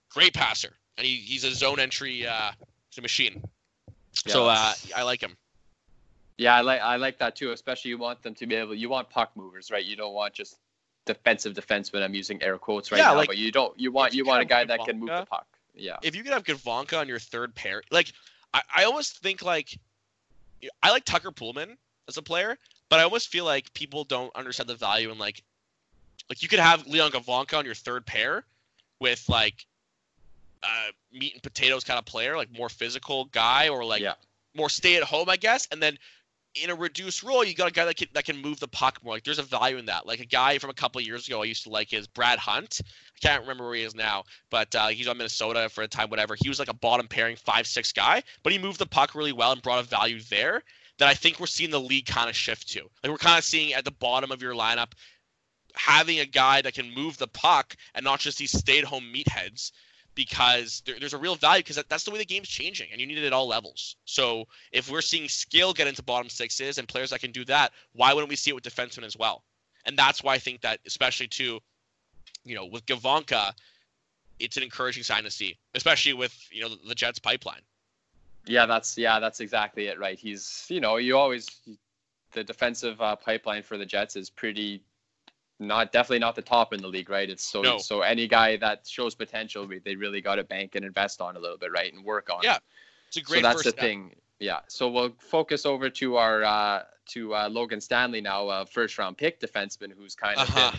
Great 0.10 0.34
passer, 0.34 0.74
and 0.98 1.06
he, 1.06 1.16
he's 1.16 1.44
a 1.44 1.54
zone 1.54 1.80
entry. 1.80 2.26
Uh, 2.26 2.52
machine. 3.02 3.42
so 4.14 4.48
uh, 4.48 4.74
I 4.96 5.04
like 5.04 5.22
him. 5.22 5.38
Yeah, 6.38 6.56
I 6.56 6.62
like 6.62 6.82
I 6.82 6.96
like 6.96 7.20
that 7.20 7.36
too. 7.36 7.52
Especially 7.52 7.90
you 7.90 7.98
want 7.98 8.22
them 8.24 8.34
to 8.36 8.48
be 8.48 8.56
able. 8.56 8.76
You 8.76 8.90
want 8.90 9.10
puck 9.10 9.32
movers, 9.36 9.72
right? 9.72 9.84
You 9.84 9.96
don't 9.96 10.14
want 10.14 10.34
just 10.34 10.58
defensive 11.06 11.54
defensemen. 11.54 12.04
I'm 12.04 12.14
using 12.14 12.42
air 12.42 12.58
quotes 12.58 12.92
right 12.92 13.00
Yeah, 13.00 13.06
now, 13.06 13.16
like, 13.16 13.28
but 13.28 13.38
you 13.38 13.52
don't. 13.52 13.78
You 13.80 13.92
want 13.92 14.14
you 14.14 14.20
you 14.20 14.26
want 14.26 14.42
a 14.42 14.46
can 14.46 14.58
have 14.58 14.68
guy 14.68 14.78
that 14.78 14.86
can 14.86 15.00
move 15.00 15.10
the 15.10 15.26
puck. 15.26 15.48
Yeah. 15.76 15.98
if 16.02 16.16
you 16.16 16.24
could 16.24 16.34
have 16.34 16.44
Gawanka 16.44 17.00
on 17.00 17.08
your 17.08 17.20
third 17.20 17.56
pair, 17.56 17.82
like 17.90 18.12
I, 18.54 18.62
I 18.76 18.84
almost 18.84 19.20
think 19.20 19.42
like 19.42 19.78
I 20.84 20.92
like 20.92 21.06
Tucker 21.06 21.32
Poolman 21.32 21.78
as 22.08 22.18
a 22.18 22.22
player, 22.22 22.58
but 22.90 23.00
I 23.00 23.04
almost 23.04 23.30
feel 23.30 23.46
like 23.46 23.74
people 23.74 24.04
don't 24.04 24.36
understand 24.36 24.70
the 24.70 24.76
value 24.76 25.12
in 25.12 25.18
like 25.18 25.44
like 26.30 26.44
you 26.44 26.50
could 26.50 26.60
have 26.60 26.86
Leon 26.88 27.12
Gawanka 27.12 27.58
on 27.58 27.66
your 27.66 27.76
third 27.76 28.06
pair 28.06 28.46
with 29.00 29.28
like 29.30 29.66
uh 30.64 30.92
meat 31.14 31.34
and 31.34 31.44
potatoes 31.44 31.84
kind 31.84 31.98
of 31.98 32.06
player, 32.06 32.36
like 32.36 32.52
more 32.56 32.70
physical 32.70 33.26
guy 33.26 33.70
or 33.70 33.86
like 33.86 34.02
yeah. 34.02 34.14
more 34.56 34.70
stay 34.70 34.98
at 34.98 35.04
home, 35.04 35.30
I 35.30 35.38
guess, 35.38 35.68
and 35.72 35.82
then 35.82 35.98
in 36.56 36.70
a 36.70 36.76
reduced 36.76 37.24
role, 37.24 37.44
you 37.44 37.54
got 37.54 37.68
a 37.68 37.72
guy 37.72 37.86
that 37.86 37.98
can 37.98 38.08
that 38.14 38.26
can 38.26 38.42
move 38.42 38.60
the 38.60 38.68
puck 38.68 39.00
more. 39.04 39.14
Like 39.14 39.24
there's 39.24 39.40
a 39.40 39.44
value 39.44 39.78
in 39.78 39.86
that. 39.86 40.08
Like 40.08 40.20
a 40.20 40.26
guy 40.26 40.58
from 40.58 40.70
a 40.70 40.74
couple 40.74 41.00
years 41.02 41.28
ago, 41.28 41.42
I 41.42 41.46
used 41.46 41.64
to 41.64 41.70
like 41.70 41.94
is 41.94 42.08
Brad 42.08 42.40
Hunt. 42.40 42.82
I 42.84 43.28
can't 43.28 43.42
remember 43.42 43.66
where 43.66 43.76
he 43.76 43.84
is 43.84 43.96
now, 43.96 44.24
but 44.50 44.74
uh, 44.76 44.88
he's 44.88 45.08
on 45.08 45.18
Minnesota 45.18 45.70
for 45.70 45.84
a 45.84 45.88
time, 45.88 46.10
whatever. 46.10 46.36
He 46.36 46.50
was 46.50 46.60
like 46.60 46.70
a 46.70 46.74
bottom 46.74 47.08
pairing 47.08 47.36
five 47.36 47.68
six 47.68 47.92
guy, 47.92 48.24
but 48.44 48.52
he 48.52 48.60
moved 48.60 48.80
the 48.80 48.86
puck 48.86 49.16
really 49.16 49.34
well 49.34 49.52
and 49.52 49.62
brought 49.62 49.80
a 49.80 49.88
value 49.88 50.22
there 50.30 50.64
that 50.98 51.08
I 51.08 51.14
think 51.14 51.40
we're 51.40 51.48
seeing 51.48 51.72
the 51.72 51.80
league 51.80 52.06
kind 52.06 52.30
of 52.30 52.36
shift 52.36 52.70
to. 52.70 52.82
Like 53.04 53.12
we're 53.12 53.18
kind 53.18 53.38
of 53.38 53.44
seeing 53.44 53.74
at 53.74 53.86
the 53.86 53.92
bottom 53.92 54.32
of 54.32 54.42
your 54.42 54.54
lineup 54.54 54.92
having 55.76 56.20
a 56.20 56.26
guy 56.26 56.62
that 56.62 56.74
can 56.74 56.94
move 56.94 57.18
the 57.18 57.28
puck 57.28 57.76
and 57.94 58.04
not 58.04 58.20
just 58.20 58.38
these 58.38 58.58
stay-at-home 58.58 59.14
meatheads 59.14 59.72
because 60.20 60.84
there, 60.86 61.00
there's 61.00 61.14
a 61.14 61.18
real 61.18 61.36
value 61.36 61.64
because 61.64 61.78
that, 61.78 61.88
that's 61.88 62.04
the 62.04 62.12
way 62.12 62.18
the 62.18 62.26
game's 62.26 62.50
changing 62.50 62.90
and 62.92 63.00
you 63.00 63.08
need 63.08 63.18
it 63.18 63.24
at 63.24 63.32
all 63.32 63.48
levels. 63.48 63.96
So 64.04 64.44
if 64.74 64.92
we're 64.92 65.00
seeing 65.00 65.30
skill 65.30 65.72
get 65.72 65.88
into 65.88 66.04
bottom 66.04 66.28
sixes 66.28 66.78
and 66.78 66.86
players 66.86 67.12
that 67.12 67.22
can 67.22 67.32
do 67.32 67.46
that, 67.46 67.72
why 67.94 68.14
wouldn't 68.14 68.30
we 68.30 68.36
see 68.36 68.52
it 68.52 68.54
with 68.54 68.66
defensemen 68.66 69.06
as 69.06 69.16
well? 69.16 69.46
And 69.86 69.98
that's 69.98 70.22
why 70.22 70.34
I 70.34 70.38
think 70.38 70.60
that 70.60 70.82
especially 70.86 71.30
too, 71.30 71.62
you 72.44 72.54
know, 72.54 72.66
with 72.66 72.86
Gawanka, 72.86 73.54
it's 74.42 74.58
an 74.58 74.64
encouraging 74.64 75.04
sign 75.04 75.24
to 75.24 75.32
see, 75.32 75.58
especially 75.74 76.12
with 76.12 76.36
you 76.52 76.64
know 76.64 76.68
the, 76.68 76.80
the 76.90 76.96
Jets 76.96 77.20
pipeline. 77.20 77.62
Yeah, 78.46 78.66
that's 78.66 78.98
yeah, 78.98 79.22
that's 79.22 79.40
exactly 79.40 79.88
it, 79.88 80.00
right? 80.00 80.20
He's 80.20 80.66
you 80.68 80.82
know 80.82 80.98
you 80.98 81.18
always 81.18 81.48
the 82.34 82.44
defensive 82.44 83.00
uh, 83.02 83.16
pipeline 83.16 83.64
for 83.64 83.78
the 83.78 83.86
Jets 83.86 84.18
is 84.18 84.30
pretty 84.30 84.84
not 85.60 85.92
definitely 85.92 86.20
not 86.20 86.36
the 86.36 86.42
top 86.42 86.74
in 86.74 86.82
the 86.82 86.88
league, 86.88 87.10
right? 87.10 87.30
It's 87.30 87.44
so 87.44 87.62
No. 87.62 87.78
so 87.78 88.02
any 88.02 88.28
guy 88.28 88.58
that 88.58 88.88
shows 88.88 89.16
potential, 89.16 89.68
they 89.84 89.96
really 89.96 90.22
got 90.22 90.36
to 90.36 90.44
bank 90.44 90.76
and 90.76 90.86
invest 90.86 91.22
on 91.22 91.36
a 91.36 91.40
little 91.40 91.58
bit, 91.58 91.72
right, 91.72 91.92
and 91.94 92.04
work 92.04 92.30
on. 92.30 92.40
Yeah, 92.44 92.58
It's 93.08 93.18
a 93.18 93.22
great 93.22 93.38
so 93.40 93.42
that's 93.42 93.56
first 93.58 93.64
the 93.66 93.70
step. 93.72 93.86
thing. 93.86 94.16
Yeah. 94.40 94.60
So 94.68 94.90
we'll 94.90 95.14
focus 95.20 95.66
over 95.66 95.90
to 95.90 96.16
our 96.18 96.44
uh, 96.44 96.84
to 97.08 97.36
uh, 97.36 97.50
Logan 97.50 97.82
Stanley 97.82 98.22
now, 98.22 98.48
uh, 98.48 98.66
first 98.66 98.98
round 98.98 99.18
pick 99.18 99.40
defenseman, 99.40 99.92
who's 99.92 100.16
kind 100.16 100.38
of 100.40 100.48
Uh-huh. 100.50 100.72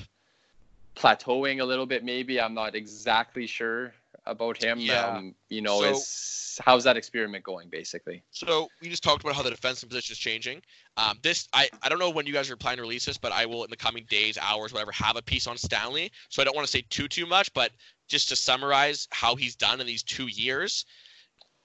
plateauing 0.97 1.61
a 1.61 1.65
little 1.65 1.87
bit. 1.87 2.05
Maybe 2.05 2.41
I'm 2.41 2.55
not 2.55 2.75
exactly 2.75 3.47
sure 3.47 3.93
about 4.31 4.63
him. 4.63 4.79
Yeah. 4.79 5.07
Um, 5.07 5.35
you 5.49 5.61
know, 5.61 5.81
So- 5.81 5.91
is 5.91 6.61
how's 6.65 6.85
that 6.85 6.97
experiment 6.97 7.45
going, 7.45 7.69
basically? 7.69 8.23
So 8.31 8.69
we 8.81 8.89
just 8.89 9.03
talked 9.03 9.23
about 9.23 9.35
how 9.35 9.43
the 9.43 9.51
defensive 9.51 9.89
position 9.89 10.13
is 10.13 10.19
changing. 10.19 10.63
Um, 10.97 11.19
this 11.23 11.49
I, 11.53 11.69
I 11.83 11.89
don't 11.89 11.99
know 11.99 12.11
when 12.11 12.27
you 12.27 12.33
guys 12.33 12.51
are 12.51 12.57
planning 12.57 12.79
to 12.79 12.83
release 12.83 13.05
this, 13.05 13.17
but 13.19 13.33
I 13.33 13.47
will 13.47 13.65
in 13.65 13.71
the 13.71 13.77
coming 13.77 14.07
days, 14.09 14.39
hours, 14.39 14.73
whatever, 14.73 14.93
have 14.93 15.17
a 15.17 15.23
piece 15.23 15.47
on 15.47 15.57
Stanley. 15.57 16.13
So 16.29 16.43
I 16.43 16.45
don't 16.45 16.55
want 16.55 16.67
to 16.67 16.71
say 16.71 16.85
too 16.91 17.09
too 17.09 17.27
much, 17.27 17.53
but 17.55 17.73
just 18.09 18.29
to 18.29 18.37
summarize 18.37 19.09
how 19.11 19.37
he's 19.37 19.55
done 19.55 19.81
in 19.81 19.87
these 19.87 20.03
two 20.03 20.27
years, 20.27 20.85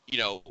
you 0.07 0.18
know, 0.18 0.43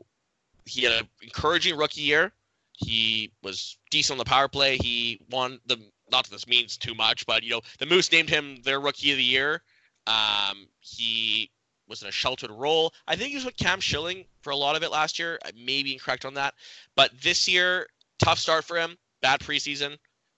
he 0.66 0.82
had 0.82 0.92
an 0.92 1.08
encouraging 1.22 1.76
rookie 1.76 2.02
year. 2.02 2.32
He 2.72 3.30
was 3.42 3.78
decent 3.90 4.14
on 4.14 4.18
the 4.18 4.28
power 4.28 4.48
play. 4.48 4.76
He 4.76 5.20
won 5.30 5.60
the 5.66 5.78
not 6.10 6.24
that 6.24 6.30
this 6.30 6.46
means 6.46 6.76
too 6.76 6.94
much, 6.94 7.24
but 7.26 7.42
you 7.42 7.50
know, 7.50 7.60
the 7.78 7.86
Moose 7.86 8.10
named 8.12 8.28
him 8.28 8.60
their 8.62 8.80
rookie 8.80 9.12
of 9.12 9.16
the 9.16 9.24
year. 9.24 9.62
Um, 10.06 10.68
he 10.80 11.50
was 11.88 12.02
in 12.02 12.08
a 12.08 12.12
sheltered 12.12 12.50
role. 12.50 12.92
I 13.06 13.16
think 13.16 13.30
he 13.30 13.36
was 13.36 13.44
with 13.44 13.56
Cam 13.56 13.80
Schilling 13.80 14.24
for 14.42 14.50
a 14.50 14.56
lot 14.56 14.76
of 14.76 14.82
it 14.82 14.90
last 14.90 15.18
year. 15.18 15.38
I 15.44 15.50
may 15.56 15.82
be 15.82 15.92
incorrect 15.92 16.24
on 16.24 16.34
that. 16.34 16.54
But 16.96 17.10
this 17.22 17.48
year, 17.48 17.86
tough 18.18 18.38
start 18.38 18.64
for 18.64 18.76
him. 18.76 18.96
Bad 19.20 19.40
preseason. 19.40 19.96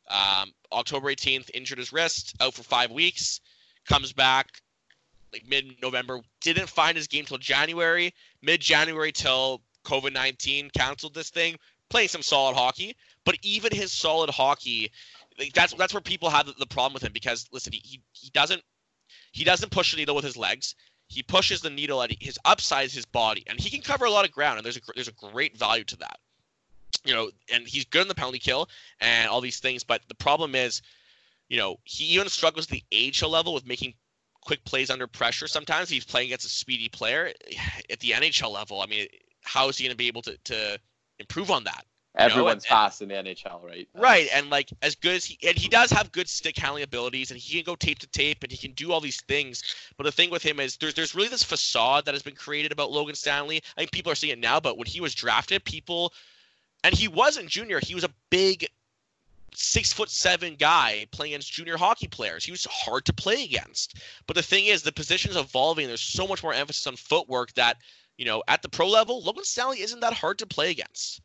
Um, 0.08 0.52
October 0.72 1.08
18th, 1.12 1.50
injured 1.54 1.78
his 1.78 1.92
wrist, 1.92 2.36
out 2.40 2.54
for 2.54 2.62
five 2.62 2.90
weeks. 2.90 3.40
Comes 3.88 4.12
back, 4.12 4.46
like 5.32 5.46
mid-November. 5.46 6.20
Didn't 6.40 6.68
find 6.68 6.96
his 6.96 7.06
game 7.06 7.24
till 7.24 7.38
January, 7.38 8.12
mid-January 8.42 9.12
till 9.12 9.62
COVID 9.84 10.12
nineteen 10.12 10.70
canceled 10.70 11.14
this 11.14 11.30
thing. 11.30 11.56
Playing 11.88 12.08
some 12.08 12.22
solid 12.22 12.56
hockey, 12.56 12.96
but 13.24 13.36
even 13.42 13.72
his 13.72 13.92
solid 13.92 14.28
hockey, 14.28 14.90
like 15.38 15.52
that's 15.52 15.72
that's 15.74 15.94
where 15.94 16.00
people 16.00 16.28
have 16.28 16.46
the, 16.58 16.66
problem 16.66 16.92
with 16.92 17.04
him 17.04 17.12
because 17.12 17.46
listen, 17.52 17.72
he, 17.72 17.80
he 17.84 18.02
he 18.12 18.30
doesn't 18.30 18.60
he 19.30 19.44
doesn't 19.44 19.70
push 19.70 19.92
the 19.92 19.98
needle 19.98 20.16
with 20.16 20.24
his 20.24 20.36
legs. 20.36 20.74
He 21.08 21.22
pushes 21.22 21.60
the 21.60 21.70
needle 21.70 22.02
at 22.02 22.10
his 22.20 22.38
upside 22.44 22.86
is 22.86 22.92
his 22.92 23.06
body, 23.06 23.44
and 23.46 23.60
he 23.60 23.70
can 23.70 23.80
cover 23.80 24.04
a 24.04 24.10
lot 24.10 24.24
of 24.24 24.32
ground, 24.32 24.58
and 24.58 24.64
there's 24.64 24.76
a 24.76 24.80
there's 24.94 25.08
a 25.08 25.12
great 25.12 25.56
value 25.56 25.84
to 25.84 25.96
that. 25.96 26.18
You 27.04 27.14
know, 27.14 27.30
and 27.52 27.66
he's 27.66 27.84
good 27.84 28.02
in 28.02 28.08
the 28.08 28.14
penalty 28.14 28.40
kill 28.40 28.68
and 29.00 29.28
all 29.28 29.40
these 29.40 29.60
things, 29.60 29.84
but 29.84 30.02
the 30.08 30.14
problem 30.14 30.54
is, 30.54 30.82
you 31.48 31.56
know, 31.56 31.78
he 31.84 32.04
even 32.06 32.28
struggles 32.28 32.66
at 32.66 32.80
the 32.90 33.12
AHL 33.22 33.30
level 33.30 33.54
with 33.54 33.66
making 33.66 33.94
quick 34.40 34.64
plays 34.64 34.90
under 34.90 35.06
pressure. 35.06 35.46
Sometimes 35.46 35.88
he's 35.88 36.04
playing 36.04 36.26
against 36.26 36.46
a 36.46 36.48
speedy 36.48 36.88
player 36.88 37.32
at 37.90 38.00
the 38.00 38.10
NHL 38.10 38.52
level. 38.52 38.80
I 38.80 38.86
mean, 38.86 39.06
how 39.42 39.68
is 39.68 39.78
he 39.78 39.84
going 39.84 39.92
to 39.92 39.96
be 39.96 40.08
able 40.08 40.22
to 40.22 40.36
to 40.44 40.78
improve 41.18 41.50
on 41.50 41.64
that? 41.64 41.86
Everyone's 42.18 42.64
know? 42.64 42.76
fast 42.76 43.02
in 43.02 43.08
the 43.08 43.14
NHL, 43.14 43.62
right? 43.62 43.86
Right, 43.94 44.28
and 44.32 44.48
like 44.48 44.72
as 44.80 44.94
good 44.94 45.16
as 45.16 45.24
he 45.24 45.38
and 45.46 45.56
he 45.56 45.68
does 45.68 45.90
have 45.90 46.12
good 46.12 46.28
stick 46.28 46.56
handling 46.56 46.82
abilities, 46.82 47.30
and 47.30 47.38
he 47.38 47.56
can 47.56 47.64
go 47.64 47.76
tape 47.76 47.98
to 47.98 48.06
tape, 48.06 48.42
and 48.42 48.50
he 48.50 48.56
can 48.56 48.72
do 48.72 48.90
all 48.90 49.00
these 49.00 49.20
things. 49.22 49.62
But 49.98 50.04
the 50.04 50.12
thing 50.12 50.30
with 50.30 50.42
him 50.42 50.58
is 50.58 50.76
there's 50.78 50.94
there's 50.94 51.14
really 51.14 51.28
this 51.28 51.42
facade 51.42 52.06
that 52.06 52.14
has 52.14 52.22
been 52.22 52.34
created 52.34 52.72
about 52.72 52.90
Logan 52.90 53.14
Stanley. 53.14 53.62
I 53.76 53.80
think 53.80 53.92
people 53.92 54.10
are 54.10 54.14
seeing 54.14 54.32
it 54.32 54.38
now, 54.38 54.60
but 54.60 54.78
when 54.78 54.86
he 54.86 55.00
was 55.00 55.14
drafted, 55.14 55.64
people, 55.64 56.14
and 56.84 56.94
he 56.94 57.06
wasn't 57.06 57.50
junior, 57.50 57.80
he 57.80 57.94
was 57.94 58.04
a 58.04 58.14
big 58.30 58.66
six 59.54 59.92
foot 59.92 60.08
seven 60.08 60.54
guy 60.54 61.06
playing 61.10 61.34
against 61.34 61.52
junior 61.52 61.76
hockey 61.76 62.08
players. 62.08 62.44
He 62.44 62.50
was 62.50 62.66
hard 62.70 63.04
to 63.06 63.12
play 63.12 63.44
against. 63.44 63.98
But 64.26 64.36
the 64.36 64.42
thing 64.42 64.66
is, 64.66 64.82
the 64.82 64.92
position 64.92 65.30
is 65.30 65.36
evolving. 65.36 65.86
There's 65.86 66.00
so 66.00 66.26
much 66.26 66.42
more 66.42 66.54
emphasis 66.54 66.86
on 66.86 66.96
footwork 66.96 67.52
that 67.54 67.76
you 68.16 68.24
know 68.24 68.42
at 68.48 68.62
the 68.62 68.70
pro 68.70 68.88
level, 68.88 69.22
Logan 69.22 69.44
Stanley 69.44 69.82
isn't 69.82 70.00
that 70.00 70.14
hard 70.14 70.38
to 70.38 70.46
play 70.46 70.70
against 70.70 71.20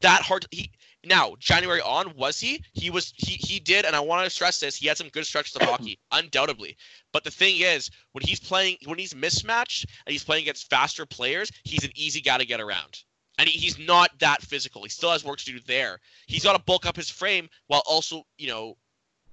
that 0.00 0.22
hard. 0.22 0.42
To, 0.42 0.48
he 0.50 0.70
now 1.04 1.34
January 1.38 1.80
on 1.80 2.14
was 2.16 2.40
he? 2.40 2.62
He 2.72 2.90
was 2.90 3.12
he 3.16 3.34
he 3.34 3.60
did, 3.60 3.84
and 3.84 3.94
I 3.94 4.00
want 4.00 4.24
to 4.24 4.30
stress 4.30 4.60
this. 4.60 4.76
He 4.76 4.86
had 4.86 4.96
some 4.96 5.08
good 5.08 5.26
stretches 5.26 5.56
of 5.56 5.62
hockey, 5.68 5.98
undoubtedly. 6.12 6.76
But 7.12 7.24
the 7.24 7.30
thing 7.30 7.60
is, 7.60 7.90
when 8.12 8.22
he's 8.22 8.40
playing, 8.40 8.78
when 8.84 8.98
he's 8.98 9.14
mismatched 9.14 9.86
and 10.06 10.12
he's 10.12 10.24
playing 10.24 10.42
against 10.42 10.70
faster 10.70 11.06
players, 11.06 11.50
he's 11.64 11.84
an 11.84 11.92
easy 11.94 12.20
guy 12.20 12.38
to 12.38 12.46
get 12.46 12.60
around. 12.60 13.02
And 13.38 13.48
he, 13.48 13.58
he's 13.58 13.78
not 13.78 14.10
that 14.20 14.42
physical. 14.42 14.82
He 14.82 14.88
still 14.88 15.10
has 15.10 15.24
work 15.24 15.38
to 15.38 15.44
do 15.44 15.58
there. 15.66 15.98
He's 16.26 16.44
got 16.44 16.56
to 16.56 16.62
bulk 16.62 16.86
up 16.86 16.96
his 16.96 17.10
frame 17.10 17.48
while 17.66 17.82
also, 17.86 18.22
you 18.38 18.46
know, 18.46 18.76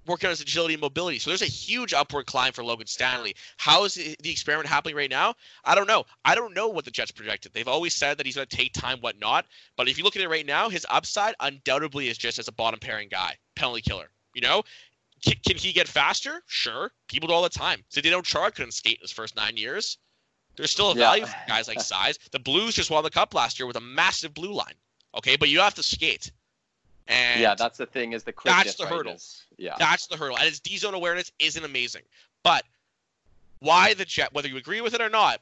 working 0.06 0.28
on 0.28 0.32
his 0.32 0.42
agility 0.42 0.74
and 0.74 0.82
mobility. 0.82 1.20
So 1.20 1.30
there's 1.30 1.42
a 1.42 1.46
huge 1.46 1.94
upward 1.94 2.26
climb 2.26 2.54
for 2.54 2.64
Logan 2.64 2.88
Stanley. 2.88 3.36
How 3.58 3.84
is 3.84 3.96
the 3.96 4.32
experiment 4.32 4.68
happening 4.68 4.96
right 4.96 5.10
now? 5.10 5.36
I 5.64 5.76
don't 5.76 5.88
know. 5.88 6.06
I 6.26 6.36
don't 6.36 6.54
know 6.54 6.68
what 6.68 6.86
the 6.86 6.92
Jets 6.92 7.12
projected. 7.12 7.54
They've 7.54 7.68
always 7.68 7.94
said 7.94 8.18
that 8.18 8.26
he's 8.26 8.36
going 8.36 8.48
to 8.48 8.56
take 8.56 8.74
time, 8.74 9.00
whatnot. 9.00 9.46
But 9.76 9.88
if 9.88 9.98
you 9.98 10.04
look 10.04 10.16
at 10.16 10.22
it 10.22 10.30
right 10.30 10.46
now, 10.46 10.70
his 10.70 10.86
upside 10.90 11.36
undoubtedly 11.40 12.08
is 12.08 12.18
just 12.18 12.40
as 12.40 12.48
a 12.48 12.52
bottom 12.52 12.80
pairing 12.80 13.10
guy, 13.10 13.38
penalty 13.56 13.82
killer. 13.82 14.10
You 14.34 14.42
know, 14.42 14.64
can, 15.24 15.36
can 15.46 15.58
he 15.58 15.72
get 15.72 15.88
faster? 15.88 16.42
Sure. 16.48 16.92
People 17.08 17.28
do 17.28 17.34
all 17.34 17.44
the 17.44 17.50
time. 17.50 17.84
Zdeno 17.92 18.24
Chara 18.24 18.52
couldn't 18.52 18.72
skate 18.72 18.96
in 18.96 19.02
his 19.02 19.12
first 19.12 19.36
nine 19.36 19.58
years. 19.58 19.98
There's 20.56 20.72
still 20.72 20.92
a 20.92 20.96
value 20.96 21.24
yeah. 21.24 21.30
for 21.30 21.48
guys 21.48 21.68
like 21.68 21.80
size. 21.80 22.20
The 22.32 22.40
Blues 22.40 22.76
just 22.76 22.90
won 22.90 23.04
the 23.04 23.10
Cup 23.10 23.34
last 23.34 23.60
year 23.60 23.68
with 23.68 23.78
a 23.78 23.82
massive 23.82 24.34
blue 24.34 24.54
line. 24.54 24.74
Okay, 25.16 25.36
but 25.36 25.50
you 25.50 25.60
have 25.60 25.76
to 25.76 25.84
skate. 25.84 26.32
And 27.08 27.42
yeah, 27.42 27.56
that's 27.56 27.78
the 27.78 27.86
thing 27.86 28.14
is 28.14 28.24
the 28.24 28.32
quickness. 28.32 28.64
That's 28.64 28.78
the 28.78 28.84
right, 28.86 28.94
hurdle. 28.94 29.14
Is, 29.14 29.44
yeah, 29.58 29.76
that's 29.78 30.08
the 30.08 30.18
hurdle, 30.18 30.38
and 30.38 30.48
his 30.48 30.60
D 30.60 30.78
zone 30.78 30.94
awareness 30.94 31.32
isn't 31.40 31.64
amazing. 31.64 32.04
But 32.44 32.64
why 33.60 33.94
the 33.94 34.06
Jet? 34.06 34.34
Whether 34.34 34.48
you 34.48 34.58
agree 34.58 34.82
with 34.82 34.94
it 34.94 35.02
or 35.02 35.10
not, 35.10 35.42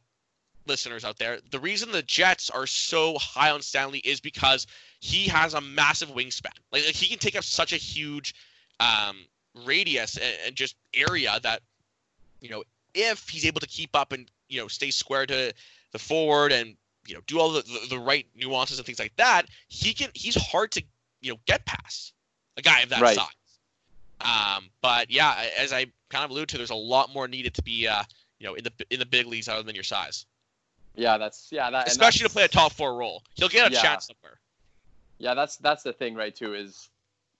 listeners 0.66 1.03
out 1.03 1.18
there, 1.18 1.39
the 1.51 1.60
reason 1.60 1.91
the 1.91 2.01
Jets 2.01 2.49
are 2.49 2.68
so 2.68 3.18
high 3.18 3.51
on 3.51 3.62
Stanley 3.62 3.99
is 3.99 4.20
because 4.20 4.68
he 4.99 5.28
has 5.28 5.53
a 5.53 5.62
massive 5.62 6.10
wingspan. 6.10 6.53
Like, 6.72 6.86
like 6.86 6.95
he 6.95 7.07
can 7.07 7.20
take 7.20 7.36
up 7.36 7.43
such 7.43 7.74
a 7.74 7.78
huge 7.78 8.36
um, 8.80 9.18
radius 9.66 10.18
and, 10.18 10.36
and 10.47 10.55
just 10.55 10.76
area 10.93 11.39
that 11.43 11.62
you 12.41 12.49
know 12.49 12.64
if 12.93 13.30
he's 13.30 13.45
able 13.45 13.60
to 13.60 13.68
keep 13.68 13.95
up 13.95 14.12
and 14.12 14.30
you 14.47 14.60
know 14.60 14.68
stay 14.68 14.91
square 14.91 15.26
to 15.26 15.53
the 15.91 15.99
forward 15.99 16.51
and 16.51 16.76
you 17.07 17.16
know 17.16 17.22
do 17.28 17.39
all 17.39 17.51
the, 17.51 17.62
the, 17.62 17.88
the 17.89 17.99
right 17.99 18.28
nuances 18.36 18.78
and 18.78 18.86
things 18.86 18.99
like 18.99 19.16
that, 19.18 19.43
he 19.68 19.93
can 19.93 20.10
he's 20.14 20.36
hard 20.36 20.72
to 20.72 20.84
you 21.22 21.32
know 21.32 21.39
get 21.45 21.65
past 21.65 22.13
a 22.57 22.61
guy 22.61 22.82
of 22.82 22.89
that 22.89 23.01
right. 23.01 23.15
size. 23.15 23.28
Um, 24.22 24.70
but 24.82 25.09
yeah, 25.09 25.45
as 25.57 25.72
I 25.72 25.86
kind 26.09 26.26
of 26.26 26.32
alluded 26.32 26.49
to, 26.49 26.57
there's 26.57 26.70
a 26.70 26.76
lot 26.76 27.13
more 27.13 27.28
needed 27.28 27.53
to 27.55 27.63
be 27.63 27.88
uh, 27.88 28.03
you 28.39 28.47
know 28.47 28.53
in 28.55 28.63
the 28.63 28.72
in 28.89 28.99
the 28.99 29.05
big 29.05 29.28
leagues 29.28 29.47
other 29.47 29.63
than 29.63 29.76
your 29.76 29.84
size. 29.84 30.26
Yeah, 30.95 31.17
that's 31.17 31.49
yeah 31.51 31.70
that 31.70 31.88
especially 31.88 32.28
to 32.28 32.34
play 32.34 32.43
a 32.43 32.47
top 32.47 32.74
four 32.74 32.95
role. 32.95 33.24
He'll 33.36 33.49
get 33.49 33.72
a 33.72 33.74
yeah. 33.74 33.82
chance 33.82 34.07
somewhere. 34.07 34.39
Yeah, 35.17 35.34
that's 35.34 35.57
that's 35.57 35.84
the 35.84 35.93
thing, 35.93 36.15
right? 36.15 36.36
Too 36.36 36.53
is 36.53 36.89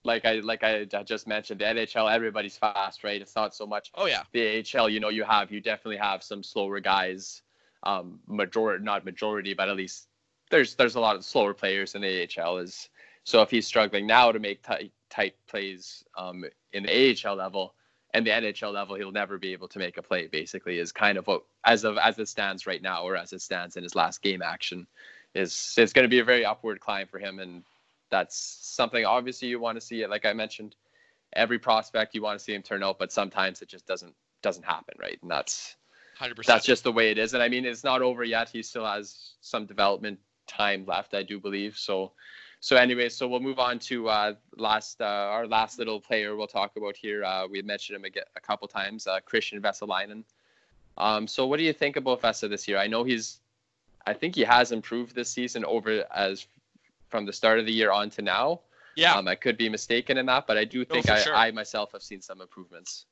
like 0.04 0.24
I 0.24 0.34
like 0.36 0.62
I 0.64 0.84
just 0.84 1.26
mentioned, 1.26 1.60
the 1.60 1.64
NHL 1.64 2.10
everybody's 2.10 2.56
fast, 2.56 3.04
right? 3.04 3.20
It's 3.20 3.36
not 3.36 3.54
so 3.54 3.66
much. 3.66 3.90
Oh 3.94 4.06
yeah. 4.06 4.22
The 4.32 4.64
AHL, 4.64 4.88
you 4.88 5.00
know, 5.00 5.08
you 5.08 5.24
have 5.24 5.50
you 5.50 5.60
definitely 5.60 5.98
have 5.98 6.22
some 6.22 6.42
slower 6.42 6.80
guys. 6.80 7.42
Um, 7.82 8.20
majority, 8.26 8.84
not 8.84 9.04
majority, 9.04 9.54
but 9.54 9.68
at 9.68 9.76
least 9.76 10.06
there's 10.50 10.74
there's 10.74 10.94
a 10.94 11.00
lot 11.00 11.16
of 11.16 11.24
slower 11.24 11.54
players 11.54 11.94
in 11.94 12.02
the 12.02 12.28
AHL. 12.38 12.58
Is 12.58 12.88
so 13.30 13.42
if 13.42 13.50
he's 13.50 13.66
struggling 13.66 14.06
now 14.06 14.32
to 14.32 14.38
make 14.38 14.62
tight 14.62 14.92
tight 15.08 15.34
plays 15.46 16.04
um, 16.16 16.44
in 16.72 16.82
the 16.82 17.16
AHL 17.26 17.36
level 17.36 17.74
and 18.12 18.26
the 18.26 18.30
NHL 18.30 18.72
level, 18.72 18.96
he'll 18.96 19.12
never 19.12 19.38
be 19.38 19.52
able 19.52 19.68
to 19.68 19.78
make 19.78 19.96
a 19.96 20.02
play. 20.02 20.26
Basically, 20.26 20.78
is 20.78 20.90
kind 20.90 21.16
of 21.16 21.26
what 21.26 21.44
as 21.64 21.84
of 21.84 21.96
as 21.98 22.18
it 22.18 22.28
stands 22.28 22.66
right 22.66 22.82
now, 22.82 23.04
or 23.04 23.16
as 23.16 23.32
it 23.32 23.40
stands 23.40 23.76
in 23.76 23.82
his 23.84 23.94
last 23.94 24.22
game 24.22 24.42
action, 24.42 24.86
is 25.34 25.74
it's 25.78 25.92
going 25.92 26.04
to 26.04 26.08
be 26.08 26.18
a 26.18 26.24
very 26.24 26.44
upward 26.44 26.80
climb 26.80 27.06
for 27.06 27.18
him, 27.18 27.38
and 27.38 27.62
that's 28.10 28.36
something 28.36 29.04
obviously 29.04 29.48
you 29.48 29.60
want 29.60 29.76
to 29.76 29.80
see 29.80 30.02
it. 30.02 30.10
Like 30.10 30.26
I 30.26 30.32
mentioned, 30.32 30.74
every 31.34 31.58
prospect 31.58 32.14
you 32.14 32.22
want 32.22 32.38
to 32.38 32.44
see 32.44 32.54
him 32.54 32.62
turn 32.62 32.82
out, 32.82 32.98
but 32.98 33.12
sometimes 33.12 33.62
it 33.62 33.68
just 33.68 33.86
doesn't 33.86 34.14
doesn't 34.42 34.64
happen, 34.64 34.94
right? 34.98 35.18
And 35.22 35.30
that's 35.30 35.76
100%. 36.20 36.44
that's 36.46 36.66
just 36.66 36.82
the 36.82 36.92
way 36.92 37.10
it 37.10 37.18
is. 37.18 37.34
And 37.34 37.42
I 37.42 37.48
mean, 37.48 37.64
it's 37.64 37.84
not 37.84 38.02
over 38.02 38.24
yet. 38.24 38.48
He 38.48 38.62
still 38.62 38.86
has 38.86 39.34
some 39.40 39.66
development 39.66 40.18
time 40.46 40.84
left, 40.86 41.14
I 41.14 41.22
do 41.22 41.38
believe. 41.38 41.76
So 41.76 42.12
so 42.60 42.76
anyway, 42.76 43.08
so 43.08 43.26
we'll 43.26 43.40
move 43.40 43.58
on 43.58 43.78
to 43.80 44.08
uh, 44.08 44.34
last 44.56 45.00
uh, 45.00 45.04
our 45.04 45.46
last 45.46 45.78
little 45.78 45.98
player 45.98 46.36
we'll 46.36 46.46
talk 46.46 46.76
about 46.76 46.94
here. 46.94 47.24
Uh, 47.24 47.46
we 47.46 47.62
mentioned 47.62 47.96
him 47.96 48.04
a, 48.04 48.20
a 48.36 48.40
couple 48.40 48.68
times, 48.68 49.06
uh, 49.06 49.18
Kristian 49.20 49.60
Vesalainen. 49.60 50.24
Um, 50.98 51.26
so 51.26 51.46
what 51.46 51.58
do 51.58 51.64
you 51.64 51.72
think 51.72 51.96
about 51.96 52.20
Vesa 52.20 52.48
this 52.50 52.68
year? 52.68 52.76
I 52.76 52.86
know 52.86 53.02
he's, 53.02 53.40
I 54.06 54.12
think 54.12 54.34
he 54.34 54.42
has 54.42 54.72
improved 54.72 55.14
this 55.14 55.30
season 55.30 55.64
over 55.64 56.04
as 56.14 56.46
from 57.08 57.24
the 57.24 57.32
start 57.32 57.58
of 57.58 57.64
the 57.64 57.72
year 57.72 57.90
on 57.90 58.10
to 58.10 58.22
now. 58.22 58.60
Yeah, 58.94 59.14
um, 59.14 59.26
I 59.26 59.36
could 59.36 59.56
be 59.56 59.70
mistaken 59.70 60.18
in 60.18 60.26
that, 60.26 60.46
but 60.46 60.58
I 60.58 60.64
do 60.64 60.84
think 60.84 61.06
no, 61.06 61.14
I, 61.14 61.20
sure. 61.20 61.34
I 61.34 61.50
myself 61.52 61.92
have 61.92 62.02
seen 62.02 62.20
some 62.20 62.42
improvements. 62.42 63.06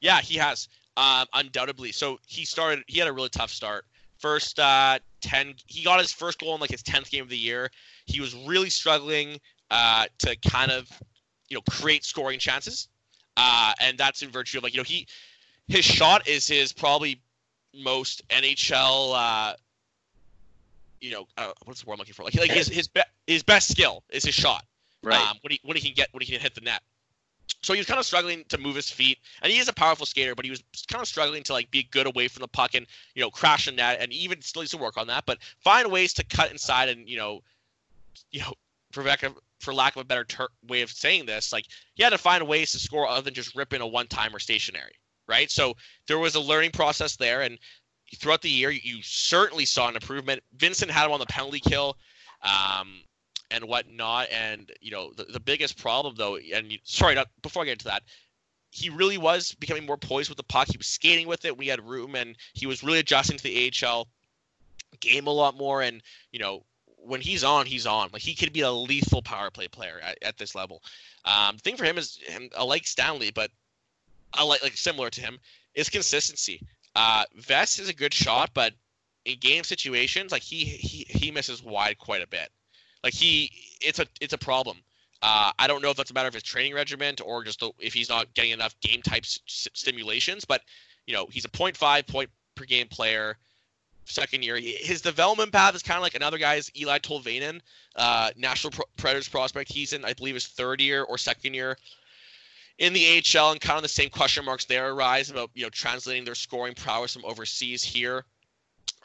Yeah, 0.00 0.20
he 0.20 0.36
has 0.38 0.68
um, 0.96 1.26
undoubtedly. 1.34 1.92
So 1.92 2.18
he 2.26 2.44
started. 2.44 2.82
He 2.88 2.98
had 2.98 3.06
a 3.06 3.12
really 3.12 3.28
tough 3.28 3.50
start. 3.50 3.84
First 4.18 4.58
uh, 4.58 4.98
ten, 5.20 5.54
he 5.66 5.82
got 5.82 6.00
his 6.00 6.12
first 6.12 6.38
goal 6.38 6.54
in 6.54 6.60
like 6.60 6.70
his 6.70 6.82
tenth 6.82 7.10
game 7.10 7.22
of 7.22 7.28
the 7.28 7.38
year. 7.38 7.70
He 8.06 8.20
was 8.20 8.34
really 8.34 8.70
struggling 8.70 9.38
uh, 9.70 10.06
to 10.18 10.36
kind 10.36 10.70
of, 10.70 10.88
you 11.48 11.56
know, 11.56 11.62
create 11.70 12.04
scoring 12.04 12.38
chances, 12.38 12.88
uh, 13.36 13.72
and 13.80 13.98
that's 13.98 14.22
in 14.22 14.30
virtue 14.30 14.58
of 14.58 14.64
like 14.64 14.74
you 14.74 14.78
know 14.78 14.84
he, 14.84 15.06
his 15.68 15.84
shot 15.84 16.26
is 16.28 16.46
his 16.46 16.72
probably 16.72 17.20
most 17.74 18.26
NHL. 18.28 19.14
Uh, 19.14 19.54
you 21.00 21.12
know, 21.12 21.26
uh, 21.36 21.52
what's 21.64 21.82
the 21.82 21.88
word 21.88 21.94
I'm 21.94 21.98
looking 22.00 22.14
for? 22.14 22.24
Like, 22.24 22.34
like 22.34 22.50
his 22.50 22.68
his 22.68 22.88
be- 22.88 23.02
his 23.26 23.42
best 23.42 23.70
skill 23.70 24.02
is 24.10 24.24
his 24.24 24.34
shot. 24.34 24.64
Right. 25.02 25.20
Um, 25.20 25.38
when 25.42 25.52
he 25.52 25.60
when 25.62 25.76
he 25.76 25.82
can 25.82 25.94
get 25.94 26.08
when 26.12 26.22
he 26.22 26.32
can 26.32 26.40
hit 26.40 26.54
the 26.54 26.60
net. 26.60 26.82
So 27.62 27.72
he 27.72 27.80
was 27.80 27.86
kind 27.86 27.98
of 27.98 28.06
struggling 28.06 28.44
to 28.48 28.58
move 28.58 28.76
his 28.76 28.90
feet, 28.90 29.18
and 29.42 29.52
he 29.52 29.58
is 29.58 29.68
a 29.68 29.72
powerful 29.72 30.06
skater, 30.06 30.34
but 30.34 30.44
he 30.44 30.50
was 30.50 30.62
kind 30.88 31.02
of 31.02 31.08
struggling 31.08 31.42
to 31.44 31.52
like 31.52 31.70
be 31.70 31.88
good 31.90 32.06
away 32.06 32.28
from 32.28 32.42
the 32.42 32.48
puck 32.48 32.74
and 32.74 32.86
you 33.14 33.22
know 33.22 33.30
crashing 33.30 33.76
that 33.76 34.00
and 34.00 34.12
even 34.12 34.40
still 34.42 34.62
needs 34.62 34.72
to 34.72 34.78
work 34.78 34.96
on 34.96 35.06
that. 35.08 35.24
But 35.26 35.38
find 35.62 35.90
ways 35.90 36.12
to 36.14 36.24
cut 36.24 36.50
inside 36.50 36.88
and 36.88 37.08
you 37.08 37.16
know, 37.16 37.40
you 38.30 38.40
know, 38.40 38.52
for 38.92 39.02
lack 39.02 39.22
of, 39.22 39.34
for 39.60 39.74
lack 39.74 39.96
of 39.96 40.02
a 40.02 40.04
better 40.04 40.24
ter- 40.24 40.48
way 40.68 40.82
of 40.82 40.90
saying 40.90 41.26
this, 41.26 41.52
like 41.52 41.64
he 41.94 42.02
had 42.02 42.10
to 42.10 42.18
find 42.18 42.46
ways 42.46 42.72
to 42.72 42.78
score 42.78 43.08
other 43.08 43.22
than 43.22 43.34
just 43.34 43.56
ripping 43.56 43.80
a 43.80 43.86
one 43.86 44.06
timer 44.06 44.38
stationary, 44.38 44.92
right? 45.26 45.50
So 45.50 45.74
there 46.06 46.18
was 46.18 46.34
a 46.34 46.40
learning 46.40 46.70
process 46.72 47.16
there, 47.16 47.42
and 47.42 47.58
throughout 48.16 48.42
the 48.42 48.50
year, 48.50 48.70
you 48.70 49.02
certainly 49.02 49.64
saw 49.64 49.88
an 49.88 49.94
improvement. 49.94 50.42
Vincent 50.56 50.90
had 50.90 51.06
him 51.06 51.12
on 51.12 51.20
the 51.20 51.26
penalty 51.26 51.60
kill. 51.60 51.96
Um, 52.42 53.00
and 53.50 53.64
whatnot. 53.64 54.28
And 54.30 54.70
you 54.80 54.90
know, 54.90 55.12
the, 55.16 55.24
the 55.24 55.40
biggest 55.40 55.78
problem 55.78 56.14
though, 56.16 56.36
and 56.36 56.72
you, 56.72 56.78
sorry, 56.84 57.14
not 57.14 57.28
before 57.42 57.62
I 57.62 57.66
get 57.66 57.72
into 57.72 57.86
that, 57.86 58.02
he 58.70 58.90
really 58.90 59.18
was 59.18 59.52
becoming 59.54 59.86
more 59.86 59.96
poised 59.96 60.28
with 60.28 60.36
the 60.36 60.44
puck. 60.44 60.68
He 60.68 60.76
was 60.76 60.86
skating 60.86 61.26
with 61.26 61.44
it. 61.44 61.56
We 61.56 61.68
had 61.68 61.86
room, 61.86 62.14
and 62.14 62.36
he 62.54 62.66
was 62.66 62.82
really 62.82 62.98
adjusting 62.98 63.38
to 63.38 63.42
the 63.42 63.72
AHL 63.82 64.08
game 65.00 65.26
a 65.26 65.30
lot 65.32 65.56
more. 65.56 65.82
And 65.82 66.02
you 66.32 66.38
know, 66.38 66.64
when 66.96 67.20
he's 67.20 67.44
on, 67.44 67.66
he's 67.66 67.86
on. 67.86 68.10
Like 68.12 68.22
he 68.22 68.34
could 68.34 68.52
be 68.52 68.60
a 68.60 68.70
lethal 68.70 69.22
power 69.22 69.50
play 69.50 69.68
player 69.68 70.00
at, 70.02 70.18
at 70.22 70.38
this 70.38 70.54
level. 70.54 70.82
Um, 71.24 71.56
the 71.56 71.62
thing 71.62 71.76
for 71.76 71.84
him 71.84 71.98
is, 71.98 72.18
him, 72.26 72.50
I 72.56 72.64
like 72.64 72.86
Stanley, 72.86 73.30
but 73.30 73.50
I 74.34 74.44
like 74.44 74.62
like 74.62 74.76
similar 74.76 75.10
to 75.10 75.20
him 75.20 75.38
is 75.74 75.88
consistency. 75.88 76.60
Uh, 76.94 77.24
Vest 77.36 77.78
is 77.78 77.88
a 77.88 77.94
good 77.94 78.12
shot, 78.12 78.50
but 78.54 78.74
in 79.24 79.38
game 79.38 79.64
situations, 79.64 80.32
like 80.32 80.42
he 80.42 80.64
he 80.64 81.04
he 81.08 81.30
misses 81.30 81.62
wide 81.62 81.98
quite 81.98 82.22
a 82.22 82.26
bit. 82.26 82.50
Like 83.04 83.14
he, 83.14 83.50
it's 83.80 83.98
a 83.98 84.06
it's 84.20 84.32
a 84.32 84.38
problem. 84.38 84.78
Uh, 85.22 85.50
I 85.58 85.66
don't 85.66 85.82
know 85.82 85.90
if 85.90 85.96
that's 85.96 86.10
a 86.10 86.14
matter 86.14 86.28
of 86.28 86.34
his 86.34 86.44
training 86.44 86.74
regiment 86.74 87.20
or 87.24 87.42
just 87.42 87.60
the, 87.60 87.72
if 87.80 87.92
he's 87.92 88.08
not 88.08 88.32
getting 88.34 88.52
enough 88.52 88.78
game 88.80 89.02
type 89.02 89.24
s- 89.24 89.40
stimulations. 89.46 90.44
But 90.44 90.62
you 91.06 91.14
know, 91.14 91.26
he's 91.30 91.44
a 91.44 91.48
0.5 91.48 92.06
point 92.06 92.30
per 92.54 92.64
game 92.64 92.86
player. 92.88 93.36
Second 94.04 94.42
year, 94.42 94.56
his 94.56 95.02
development 95.02 95.52
path 95.52 95.74
is 95.74 95.82
kind 95.82 95.98
of 95.98 96.02
like 96.02 96.14
another 96.14 96.38
guy's 96.38 96.70
Eli 96.74 96.98
Tolvanen, 96.98 97.60
uh, 97.96 98.30
National 98.36 98.70
Pro- 98.70 98.86
Predators 98.96 99.28
prospect. 99.28 99.70
He's 99.70 99.92
in, 99.92 100.02
I 100.02 100.14
believe, 100.14 100.32
his 100.34 100.46
third 100.46 100.80
year 100.80 101.02
or 101.02 101.18
second 101.18 101.52
year 101.52 101.76
in 102.78 102.94
the 102.94 103.22
AHL, 103.36 103.50
and 103.50 103.60
kind 103.60 103.76
of 103.76 103.82
the 103.82 103.88
same 103.88 104.08
question 104.08 104.46
marks 104.46 104.64
there 104.64 104.92
arise 104.92 105.30
about 105.30 105.50
you 105.54 105.62
know 105.62 105.68
translating 105.68 106.24
their 106.24 106.34
scoring 106.34 106.74
prowess 106.74 107.12
from 107.12 107.24
overseas 107.26 107.82
here. 107.82 108.24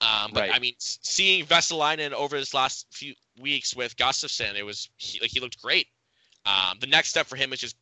Um, 0.01 0.31
but 0.33 0.41
Right. 0.41 0.51
I 0.53 0.59
mean, 0.59 0.75
seeing 0.77 1.45
Vesalainen 1.45 2.11
over 2.13 2.37
this 2.37 2.53
last 2.53 2.87
few 2.91 3.13
weeks 3.39 3.75
with 3.75 3.95
Gustafsson, 3.97 4.55
it 4.55 4.63
was 4.63 4.89
he, 4.97 5.19
like 5.19 5.31
he 5.31 5.39
looked 5.39 5.61
great. 5.61 5.87
Um, 6.45 6.77
the 6.79 6.87
next 6.87 7.09
step 7.09 7.25
for 7.27 7.35
him 7.35 7.53
is 7.53 7.59
just 7.59 7.75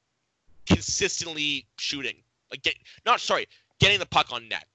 consistently 0.66 1.66
shooting, 1.78 2.16
like 2.52 2.62
get 2.62 2.76
not 3.06 3.20
sorry, 3.20 3.48
getting 3.80 4.00
the 4.00 4.06
puck 4.06 4.28
on 4.32 4.48
net. 4.48 4.66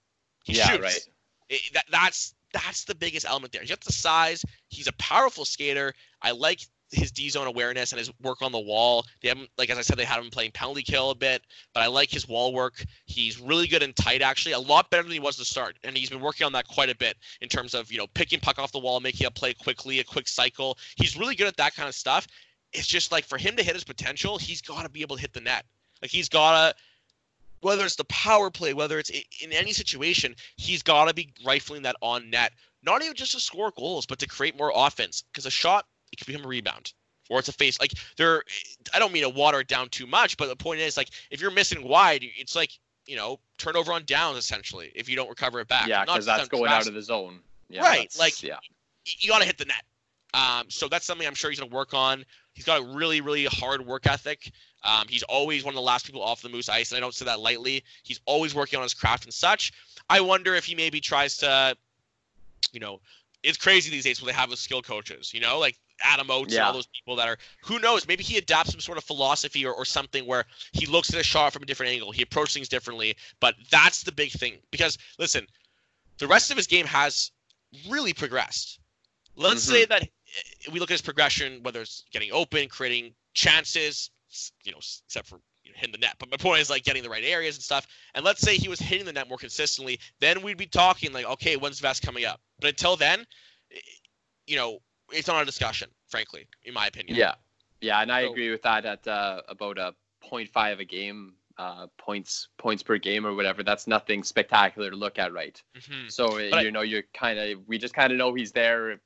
He 0.45 0.55
Yeah, 0.55 0.69
shoots. 0.71 0.83
right. 0.83 1.09
It- 1.49 1.73
that, 1.75 1.85
that's 1.91 2.35
that's 2.53 2.85
the 2.85 2.95
biggest 2.95 3.27
element 3.27 3.53
there. 3.53 3.61
He's 3.61 3.71
got 3.71 3.81
the 3.83 3.93
size. 3.93 4.45
He's 4.69 4.87
a 4.87 4.93
powerful 4.95 5.45
skater. 5.45 5.95
I 6.23 6.31
like 6.31 6.61
his 6.93 7.11
D 7.11 7.29
zone 7.29 7.47
awareness 7.47 7.93
and 7.93 7.99
his 7.99 8.11
work 8.21 8.43
on 8.43 8.53
the 8.53 8.59
wall. 8.59 9.05
They 9.23 9.29
haven't, 9.29 9.51
like 9.59 9.71
as 9.71 9.79
I 9.79 9.83
said, 9.83 9.97
they 9.97 10.05
had 10.05 10.21
him 10.21 10.31
playing 10.31 10.53
penalty 10.53 10.83
kill 10.83 11.11
a 11.11 11.15
bit, 11.15 11.43
but 11.75 11.83
I 11.83 11.87
like 11.87 12.11
his 12.11 12.29
wall 12.29 12.53
work. 12.53 12.85
He's 13.07 13.41
really 13.41 13.67
good 13.67 13.83
in 13.83 13.93
tight, 13.93 14.23
actually, 14.23 14.53
a 14.53 14.59
lot 14.59 14.91
better 14.91 15.03
than 15.03 15.13
he 15.13 15.21
was 15.21 15.37
to 15.37 15.45
start, 15.45 15.77
and 15.85 15.97
he's 15.97 16.11
been 16.11 16.21
working 16.21 16.47
on 16.47 16.53
that 16.53 16.69
quite 16.69 16.91
a 16.91 16.97
bit 16.97 17.17
in 17.41 17.49
terms 17.49 17.75
of 17.75 17.91
you 17.91 17.99
know 17.99 18.07
picking 18.09 18.41
puck 18.41 18.59
off 18.59 18.73
the 18.73 18.79
wall, 18.79 19.01
making 19.01 19.27
a 19.27 19.31
play 19.31 19.55
quickly, 19.55 20.01
a 20.01 20.05
quick 20.05 20.29
cycle. 20.29 20.79
He's 20.97 21.17
really 21.17 21.35
good 21.35 21.49
at 21.49 21.57
that 21.57 21.75
kind 21.75 21.89
of 21.89 21.95
stuff. 21.95 22.27
It's 22.73 22.87
just 22.87 23.13
like 23.13 23.25
for 23.25 23.39
him 23.39 23.57
to 23.57 23.63
hit 23.63 23.75
his 23.75 23.85
potential, 23.85 24.39
he's 24.39 24.61
got 24.61 24.83
to 24.83 24.89
be 24.89 25.03
able 25.03 25.17
to 25.17 25.23
hit 25.23 25.33
the 25.33 25.41
net. 25.41 25.65
Like 26.03 26.11
he's 26.11 26.29
got 26.29 26.71
to 26.71 26.75
whether 27.61 27.85
it's 27.85 27.97
the 27.97 28.05
power 28.05 28.51
play, 28.51 28.75
whether 28.75 28.99
it's 28.99 29.11
in 29.11 29.53
any 29.53 29.73
situation, 29.73 30.37
he's 30.57 30.83
got 30.83 31.07
to 31.07 31.15
be 31.15 31.33
rifling 31.45 31.83
that 31.83 31.97
on 32.01 32.31
net. 32.31 32.53
Not 32.83 33.03
even 33.03 33.17
just 33.17 33.33
to 33.33 33.41
score 33.41 33.73
goals, 33.77 34.07
but 34.07 34.19
to 34.21 34.29
create 34.29 34.57
more 34.57 34.73
offense. 34.75 35.23
Because 35.23 35.47
a 35.47 35.51
shot, 35.51 35.87
it 36.13 36.17
could 36.19 36.27
become 36.27 36.45
a 36.45 36.49
rebound, 36.49 36.93
or 37.31 37.39
it's 37.39 37.49
a 37.49 37.53
face. 37.53 37.79
Like 37.81 37.93
there, 38.17 38.43
I 38.95 38.99
don't 38.99 39.13
mean 39.13 39.23
to 39.23 39.29
water 39.29 39.61
it 39.61 39.69
down 39.69 39.89
too 39.89 40.07
much, 40.07 40.37
but 40.37 40.49
the 40.49 40.57
point 40.57 40.81
is, 40.81 40.97
like 40.97 41.11
if 41.31 41.41
you're 41.41 41.51
missing 41.51 41.87
wide, 41.87 42.23
it's 42.37 42.55
like 42.57 42.71
you 43.07 43.17
know 43.17 43.39
turnover 43.59 43.93
on 43.93 44.05
downs 44.05 44.39
essentially. 44.39 44.93
If 44.95 45.09
you 45.09 45.17
don't 45.17 45.29
recover 45.29 45.61
it 45.61 45.69
back, 45.69 45.87
Yeah, 45.89 45.99
Not 45.99 46.07
because 46.09 46.27
that's 46.27 46.49
going 46.49 46.71
out 46.71 46.87
of 46.89 46.95
the 46.95 47.03
zone. 47.03 47.41
Yeah, 47.69 47.83
Right, 47.83 48.15
like- 48.19 48.43
yeah, 48.43 48.55
y- 48.55 49.13
you 49.19 49.29
got 49.31 49.41
to 49.41 49.45
hit 49.45 49.59
the 49.59 49.65
net. 49.65 49.83
Um, 50.35 50.69
so 50.69 50.87
that's 50.89 51.07
something 51.07 51.27
I'm 51.27 51.35
sure 51.35 51.51
he's 51.51 51.59
going 51.59 51.71
to 51.71 51.75
work 51.75 51.95
on. 51.95 52.25
He's 52.53 52.65
got 52.65 52.81
a 52.81 52.85
really, 52.85 53.21
really 53.23 53.47
hard 53.47 53.85
work 53.87 54.07
ethic. 54.07 54.51
Um, 54.83 55.07
he's 55.09 55.23
always 55.25 55.65
one 55.65 55.73
of 55.73 55.77
the 55.77 55.83
last 55.83 56.05
people 56.05 56.23
off 56.23 56.43
the 56.43 56.49
Moose 56.51 56.69
ice, 56.69 56.91
and 56.91 56.97
I 56.99 57.01
don't 57.01 57.15
say 57.15 57.25
that 57.25 57.41
lightly. 57.41 57.83
He's 58.03 58.21
always 58.27 58.55
working 58.55 58.77
on 58.77 58.83
his 58.83 58.93
craft 58.95 59.25
and 59.25 59.33
such. 59.33 59.73
I 60.11 60.21
wonder 60.21 60.55
if 60.55 60.65
he 60.67 60.75
maybe 60.75 61.01
tries 61.01 61.39
to, 61.39 61.75
you 62.73 62.81
know, 62.81 63.01
it's 63.43 63.59
crazy 63.59 63.91
these 63.91 64.05
days 64.05 64.21
when 64.21 64.27
they 64.27 64.33
have 64.39 64.51
the 64.51 64.57
skill 64.57 64.83
coaches, 64.83 65.33
you 65.33 65.41
know, 65.41 65.59
like 65.59 65.77
Adam 66.03 66.31
Oates 66.31 66.55
and 66.55 66.65
all 66.65 66.73
those 66.73 66.89
people 66.89 67.17
that 67.17 67.29
are, 67.29 67.39
who 67.65 67.79
knows, 67.79 68.07
maybe 68.07 68.23
he 68.25 68.39
adopts 68.39 68.71
some 68.73 68.81
sort 68.81 68.99
of 68.99 69.05
philosophy 69.05 69.65
or, 69.65 69.73
or 69.73 69.85
something 69.85 70.27
where 70.27 70.45
he 70.73 70.87
looks 70.87 71.13
at 71.15 71.21
a 71.21 71.25
shot 71.25 71.53
from 71.53 71.63
a 71.63 71.67
different 71.67 71.93
angle. 71.93 72.13
He 72.13 72.23
approaches 72.23 72.55
things 72.55 72.69
differently. 72.69 73.17
But 73.41 73.55
that's 73.71 74.03
the 74.03 74.13
big 74.13 74.33
thing. 74.33 74.59
Because, 74.71 74.99
listen, 75.19 75.47
the 76.19 76.27
rest 76.27 76.51
of 76.51 76.57
his 76.57 76.67
game 76.67 76.87
has 76.87 77.31
really 77.89 78.13
progressed. 78.13 78.81
Let's 79.37 79.65
Mhm. 79.67 79.71
say 79.71 79.85
that 79.87 80.03
uh, 80.03 80.73
we 80.73 80.81
look 80.81 80.91
at 80.91 80.95
his 80.95 81.03
progression, 81.03 81.63
whether 81.63 81.83
it's 81.83 82.05
getting 82.11 82.33
open, 82.33 82.69
creating 82.69 83.15
chances, 83.35 84.11
you 84.65 84.73
know, 84.73 84.79
except 84.79 85.29
for 85.29 85.41
you 85.63 85.73
know, 85.73 85.77
hitting 85.79 85.93
the 85.93 85.99
net. 85.99 86.17
But 86.19 86.31
my 86.31 86.37
point 86.37 86.61
is 86.61 86.71
like 86.71 86.85
getting 86.85 87.03
the 87.03 87.11
right 87.11 87.25
areas 87.25 87.57
and 87.57 87.63
stuff. 87.63 87.87
And 88.15 88.25
let's 88.25 88.41
say 88.41 88.57
he 88.57 88.69
was 88.69 88.81
hitting 88.81 89.07
the 89.07 89.13
net 89.13 89.29
more 89.29 89.39
consistently, 89.39 90.01
then 90.21 90.43
we'd 90.43 90.57
be 90.57 90.67
talking 90.67 91.13
like, 91.13 91.27
okay, 91.27 91.57
when's 91.57 91.81
Vest 91.81 92.03
coming 92.03 92.25
up? 92.25 92.41
But 92.61 92.69
until 92.71 92.97
then, 92.97 93.27
you 94.47 94.57
know, 94.57 94.79
it's 95.13 95.29
not 95.29 95.43
a 95.43 95.45
discussion, 95.45 95.89
frankly, 96.09 96.47
in 96.65 96.75
my 96.75 96.87
opinion. 96.87 97.17
yeah, 97.17 97.35
yeah, 97.81 98.01
and 98.01 98.11
I 98.11 98.25
So- 98.25 98.31
agree 98.33 98.51
with 98.51 98.63
that. 98.63 98.85
At 98.87 99.07
uh, 99.07 99.43
about 99.49 99.79
a 99.79 99.95
0.5 100.23 100.81
a 100.81 100.85
game, 100.85 101.35
uh, 101.59 101.87
points 101.99 102.49
points 102.59 102.83
per 102.83 102.99
game 102.99 103.27
or 103.27 103.35
whatever. 103.35 103.63
That's 103.63 103.87
nothing 103.87 104.23
spectacular 104.23 104.91
to 104.91 104.97
look 104.97 105.19
at, 105.19 105.33
right? 105.33 105.61
Mhm. 105.77 106.11
So 106.13 106.29
But 106.51 106.59
I- 106.59 106.63
you 106.63 106.71
know, 106.71 106.83
you're 106.83 107.05
kind 107.15 107.39
of 107.39 107.67
we 107.67 107.79
just 107.79 107.95
kind 107.95 108.13
of 108.13 108.19
know 108.19 108.35
he's 108.35 108.53
there, 108.53 109.01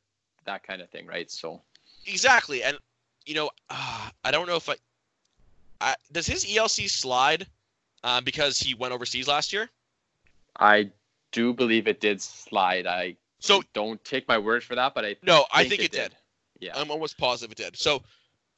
that 0.45 0.63
kind 0.63 0.81
of 0.83 0.91
thing, 0.91 1.07
right? 1.07 1.31
So 1.31 1.63
Exactly, 2.07 2.63
and 2.63 2.79
you 3.27 3.35
know, 3.35 3.51
uh, 3.69 4.11
I 4.25 4.31
don't 4.31 4.47
know 4.47 4.57
if 4.57 4.69
I, 4.69 4.77
I 5.81 5.95
does 6.13 6.27
his 6.27 6.45
ELC 6.47 6.89
slide 6.89 7.47
uh, 8.03 8.21
because 8.23 8.59
he 8.59 8.75
went 8.75 8.93
overseas 8.95 9.29
last 9.29 9.53
year. 9.53 9.71
I 10.59 10.91
do 11.33 11.53
believe 11.53 11.87
it 11.87 12.01
did 12.01 12.21
slide. 12.23 12.87
I 12.87 13.17
So 13.41 13.63
don't 13.75 14.03
take 14.05 14.29
my 14.29 14.39
word 14.39 14.63
for 14.63 14.75
that, 14.75 14.95
but 14.95 15.05
I 15.05 15.17
no, 15.23 15.47
I 15.53 15.69
think 15.69 15.83
it 15.83 15.93
did. 15.93 16.15
Yeah. 16.61 16.73
I'm 16.75 16.91
almost 16.91 17.17
positive 17.19 17.53
it 17.53 17.63
did. 17.63 17.77
So 17.77 18.03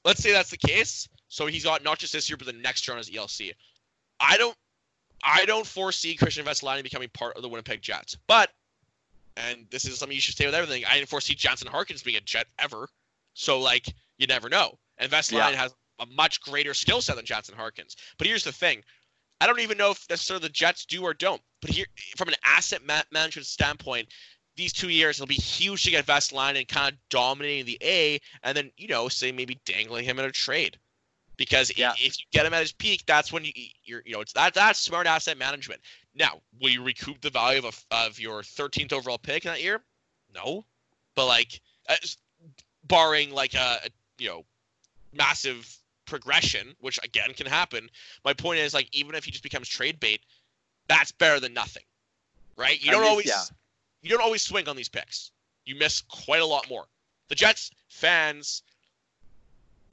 let's 0.04 0.20
say 0.20 0.32
that's 0.32 0.50
the 0.50 0.56
case. 0.56 1.08
So 1.28 1.46
he's 1.46 1.64
got 1.64 1.82
not 1.82 1.98
just 1.98 2.12
this 2.12 2.28
year, 2.28 2.36
but 2.36 2.46
the 2.46 2.52
next 2.52 2.86
year 2.86 2.94
on 2.94 2.98
his 2.98 3.10
ELC. 3.10 3.52
I 4.20 4.36
don't, 4.36 4.56
I 5.24 5.44
don't 5.46 5.66
foresee 5.66 6.16
Kristian 6.16 6.44
Vesalainen 6.44 6.82
becoming 6.82 7.08
part 7.14 7.36
of 7.36 7.42
the 7.42 7.48
Winnipeg 7.48 7.80
Jets. 7.80 8.16
But, 8.26 8.50
and 9.36 9.66
this 9.70 9.84
is 9.84 9.98
something 9.98 10.14
you 10.14 10.20
should 10.20 10.36
say 10.36 10.46
with 10.46 10.54
everything. 10.54 10.84
I 10.84 10.96
didn't 10.96 11.08
foresee 11.08 11.34
Jansen 11.34 11.68
Harkins 11.68 12.02
being 12.02 12.16
a 12.16 12.20
Jet 12.20 12.46
ever. 12.58 12.88
So 13.34 13.60
like, 13.60 13.86
you 14.18 14.26
never 14.26 14.48
know. 14.48 14.78
And 14.98 15.10
Vesalainen 15.10 15.52
Yeah. 15.52 15.56
has 15.56 15.74
a 16.00 16.06
much 16.06 16.40
greater 16.42 16.74
skill 16.74 17.00
set 17.00 17.16
than 17.16 17.24
Jansen 17.24 17.54
Harkins. 17.54 17.96
But 18.18 18.26
here's 18.26 18.44
the 18.44 18.52
thing. 18.52 18.82
I 19.40 19.46
don't 19.46 19.60
even 19.60 19.78
know 19.78 19.92
if 19.92 20.06
necessarily 20.10 20.42
the 20.42 20.52
Jets 20.52 20.84
do 20.84 21.02
or 21.02 21.14
don't. 21.14 21.40
But 21.60 21.70
here, 21.70 21.86
from 22.16 22.28
an 22.28 22.34
asset 22.44 22.84
ma- 22.86 23.02
management 23.10 23.46
standpoint, 23.46 24.08
these 24.56 24.72
two 24.72 24.88
years 24.88 25.16
it'll 25.16 25.26
be 25.26 25.34
huge 25.34 25.84
to 25.84 25.90
get 25.90 26.06
Vesalainen 26.06 26.58
and 26.58 26.68
kind 26.68 26.92
of 26.92 26.98
dominating 27.08 27.64
the 27.64 27.78
A, 27.82 28.20
and 28.42 28.56
then 28.56 28.70
you 28.76 28.88
know 28.88 29.08
say 29.08 29.32
maybe 29.32 29.58
dangling 29.64 30.04
him 30.04 30.18
in 30.18 30.24
a 30.24 30.30
trade, 30.32 30.78
because 31.36 31.72
Yeah. 31.76 31.92
if 31.94 32.18
you 32.18 32.24
get 32.32 32.46
him 32.46 32.54
at 32.54 32.60
his 32.60 32.72
peak, 32.72 33.04
that's 33.06 33.32
when 33.32 33.44
you 33.44 33.52
you're 33.84 34.02
you 34.04 34.12
know 34.12 34.20
it's 34.20 34.32
that 34.34 34.54
that's 34.54 34.78
smart 34.78 35.06
asset 35.06 35.38
management. 35.38 35.80
Now, 36.14 36.40
will 36.60 36.70
you 36.70 36.82
recoup 36.82 37.20
the 37.20 37.30
value 37.30 37.66
of 37.66 37.84
a, 37.90 37.94
of 37.94 38.20
your 38.20 38.42
13th 38.42 38.92
overall 38.92 39.18
pick 39.18 39.44
in 39.46 39.52
that 39.52 39.62
year? 39.62 39.80
No, 40.34 40.64
but 41.14 41.26
like 41.26 41.60
uh, 41.88 41.96
barring 42.84 43.30
like 43.30 43.54
a, 43.54 43.78
a 43.84 43.88
you 44.18 44.28
know 44.28 44.44
massive 45.14 45.78
progression, 46.04 46.74
which 46.80 46.98
again 47.02 47.32
can 47.32 47.46
happen. 47.46 47.88
My 48.24 48.34
point 48.34 48.58
is 48.58 48.74
like 48.74 48.88
even 48.92 49.14
if 49.14 49.24
he 49.24 49.30
just 49.30 49.42
becomes 49.42 49.68
trade 49.68 49.98
bait, 50.00 50.20
that's 50.88 51.12
better 51.12 51.40
than 51.40 51.54
nothing, 51.54 51.84
right? 52.56 52.82
You 52.82 52.90
don't 52.90 53.00
least, 53.00 53.10
always 53.10 53.26
yeah. 53.26 53.56
You 54.02 54.10
don't 54.10 54.20
always 54.20 54.42
swing 54.42 54.68
on 54.68 54.76
these 54.76 54.88
picks. 54.88 55.30
You 55.64 55.76
miss 55.76 56.02
quite 56.02 56.42
a 56.42 56.46
lot 56.46 56.68
more. 56.68 56.86
The 57.28 57.34
Jets 57.34 57.70
fans 57.88 58.62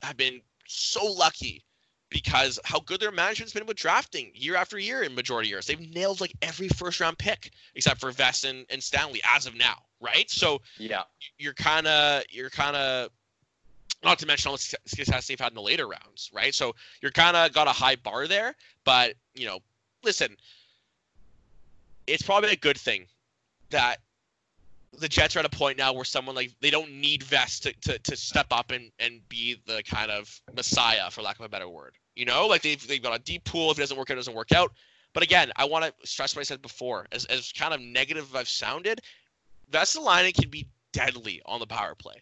have 0.02 0.18
been 0.18 0.42
so 0.68 1.06
lucky 1.06 1.64
because 2.10 2.60
how 2.66 2.80
good 2.80 3.00
their 3.00 3.12
management's 3.12 3.54
been 3.54 3.68
with 3.68 3.78
drafting 3.78 4.32
year 4.34 4.56
after 4.56 4.80
year 4.80 5.04
in 5.04 5.14
majority 5.14 5.50
years. 5.50 5.68
They've 5.68 5.80
nailed 5.94 6.22
like 6.22 6.34
every 6.42 6.68
first 6.70 7.00
round 7.00 7.18
pick 7.20 7.52
except 7.76 8.00
for 8.00 8.12
Vest 8.12 8.46
and, 8.46 8.66
and 8.70 8.82
Stanley 8.82 9.22
as 9.36 9.46
of 9.46 9.56
now, 9.56 9.76
right? 10.02 10.30
So 10.30 10.62
Yeah. 10.78 11.04
you're 11.38 11.54
kind 11.54 11.86
of 11.88 12.24
you're 12.32 12.50
kind 12.50 12.76
of 12.76 13.12
not 14.04 14.18
to 14.20 14.26
mention 14.26 14.50
all 14.50 14.56
the 14.58 14.76
success 14.86 15.28
they've 15.28 15.40
had 15.40 15.52
in 15.52 15.56
the 15.56 15.62
later 15.62 15.88
rounds, 15.88 16.32
right? 16.34 16.56
So 16.56 16.74
you're 17.02 17.12
kind 17.12 17.38
of 17.38 17.54
got 17.54 17.68
a 17.68 17.72
high 17.72 17.96
bar 17.98 18.28
there, 18.28 18.56
but 18.86 19.14
you 19.36 19.46
know, 19.46 19.60
listen, 20.04 20.36
it's 22.08 22.24
probably 22.24 22.52
a 22.52 22.56
good 22.56 22.78
thing 22.78 23.06
that 23.72 23.98
the 24.98 25.08
Jets 25.08 25.36
are 25.36 25.40
at 25.40 25.46
a 25.46 25.50
point 25.50 25.78
now 25.78 25.94
where 25.94 26.06
someone 26.06 26.36
like 26.36 26.52
they 26.62 26.70
don't 26.70 26.92
need 26.92 27.24
Vest 27.24 27.64
to, 27.64 27.74
to, 27.82 28.00
to 28.00 28.16
step 28.16 28.48
up 28.52 28.72
and, 28.72 28.92
and 29.00 29.28
be 29.30 29.58
the 29.66 29.84
kind 29.84 30.12
of 30.12 30.42
messiah, 30.56 31.10
for 31.12 31.22
lack 31.22 31.40
of 31.40 31.46
a 31.46 31.50
better 31.50 31.70
word. 31.70 31.94
You 32.16 32.26
know, 32.26 32.48
like 32.48 32.62
they've 32.62 32.86
they've 32.88 33.02
got 33.02 33.16
a 33.16 33.24
deep 33.24 33.44
pool. 33.46 33.72
If 33.72 33.78
it 33.78 33.82
doesn't 33.82 33.98
work 33.98 34.10
out, 34.10 34.14
it 34.14 34.18
doesn't 34.18 34.36
work 34.36 34.52
out. 34.52 34.74
But 35.14 35.24
again, 35.24 35.52
I 35.56 35.66
want 35.66 35.86
to 35.86 36.08
stress 36.08 36.36
what 36.36 36.42
I 36.42 36.44
said 36.44 36.62
before. 36.62 37.08
As 37.12 37.26
as 37.26 37.52
kind 37.52 37.74
of 37.74 37.82
negative 37.82 38.36
I've 38.36 38.50
sounded, 38.50 39.02
Vesalainen 39.72 40.34
can 40.34 40.50
be 40.50 40.68
deadly 40.92 41.42
on 41.46 41.60
the 41.60 41.68
power 41.68 41.96
play. 41.96 42.16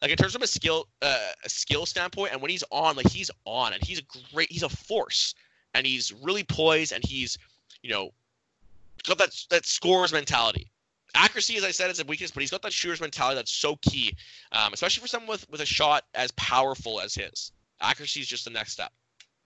Like 0.00 0.10
in 0.10 0.16
terms 0.16 0.34
of 0.34 0.42
a 0.42 0.46
skill 0.46 0.88
uh, 1.00 1.32
a 1.44 1.48
skill 1.48 1.86
standpoint, 1.86 2.32
and 2.32 2.42
when 2.42 2.50
he's 2.50 2.64
on, 2.70 2.96
like 2.96 3.08
he's 3.08 3.30
on, 3.44 3.72
and 3.72 3.82
he's 3.82 4.00
a 4.00 4.02
great, 4.34 4.50
he's 4.50 4.64
a 4.64 4.68
force, 4.68 5.34
and 5.74 5.86
he's 5.86 6.12
really 6.12 6.42
poised, 6.44 6.92
and 6.92 7.04
he's, 7.04 7.38
you 7.82 7.90
know, 7.90 8.10
got 9.06 9.18
that 9.18 9.32
that 9.50 9.64
scores 9.64 10.12
mentality. 10.12 10.71
Accuracy, 11.14 11.56
as 11.56 11.64
I 11.64 11.70
said, 11.70 11.90
is 11.90 12.00
a 12.00 12.04
weakness, 12.04 12.30
but 12.30 12.40
he's 12.40 12.50
got 12.50 12.62
that 12.62 12.72
shooter's 12.72 13.00
mentality 13.00 13.36
that's 13.36 13.52
so 13.52 13.76
key, 13.76 14.16
um, 14.52 14.72
especially 14.72 15.02
for 15.02 15.08
someone 15.08 15.28
with 15.28 15.48
with 15.50 15.60
a 15.60 15.66
shot 15.66 16.04
as 16.14 16.30
powerful 16.32 17.00
as 17.00 17.14
his. 17.14 17.52
Accuracy 17.80 18.20
is 18.20 18.26
just 18.26 18.44
the 18.44 18.50
next 18.50 18.72
step. 18.72 18.92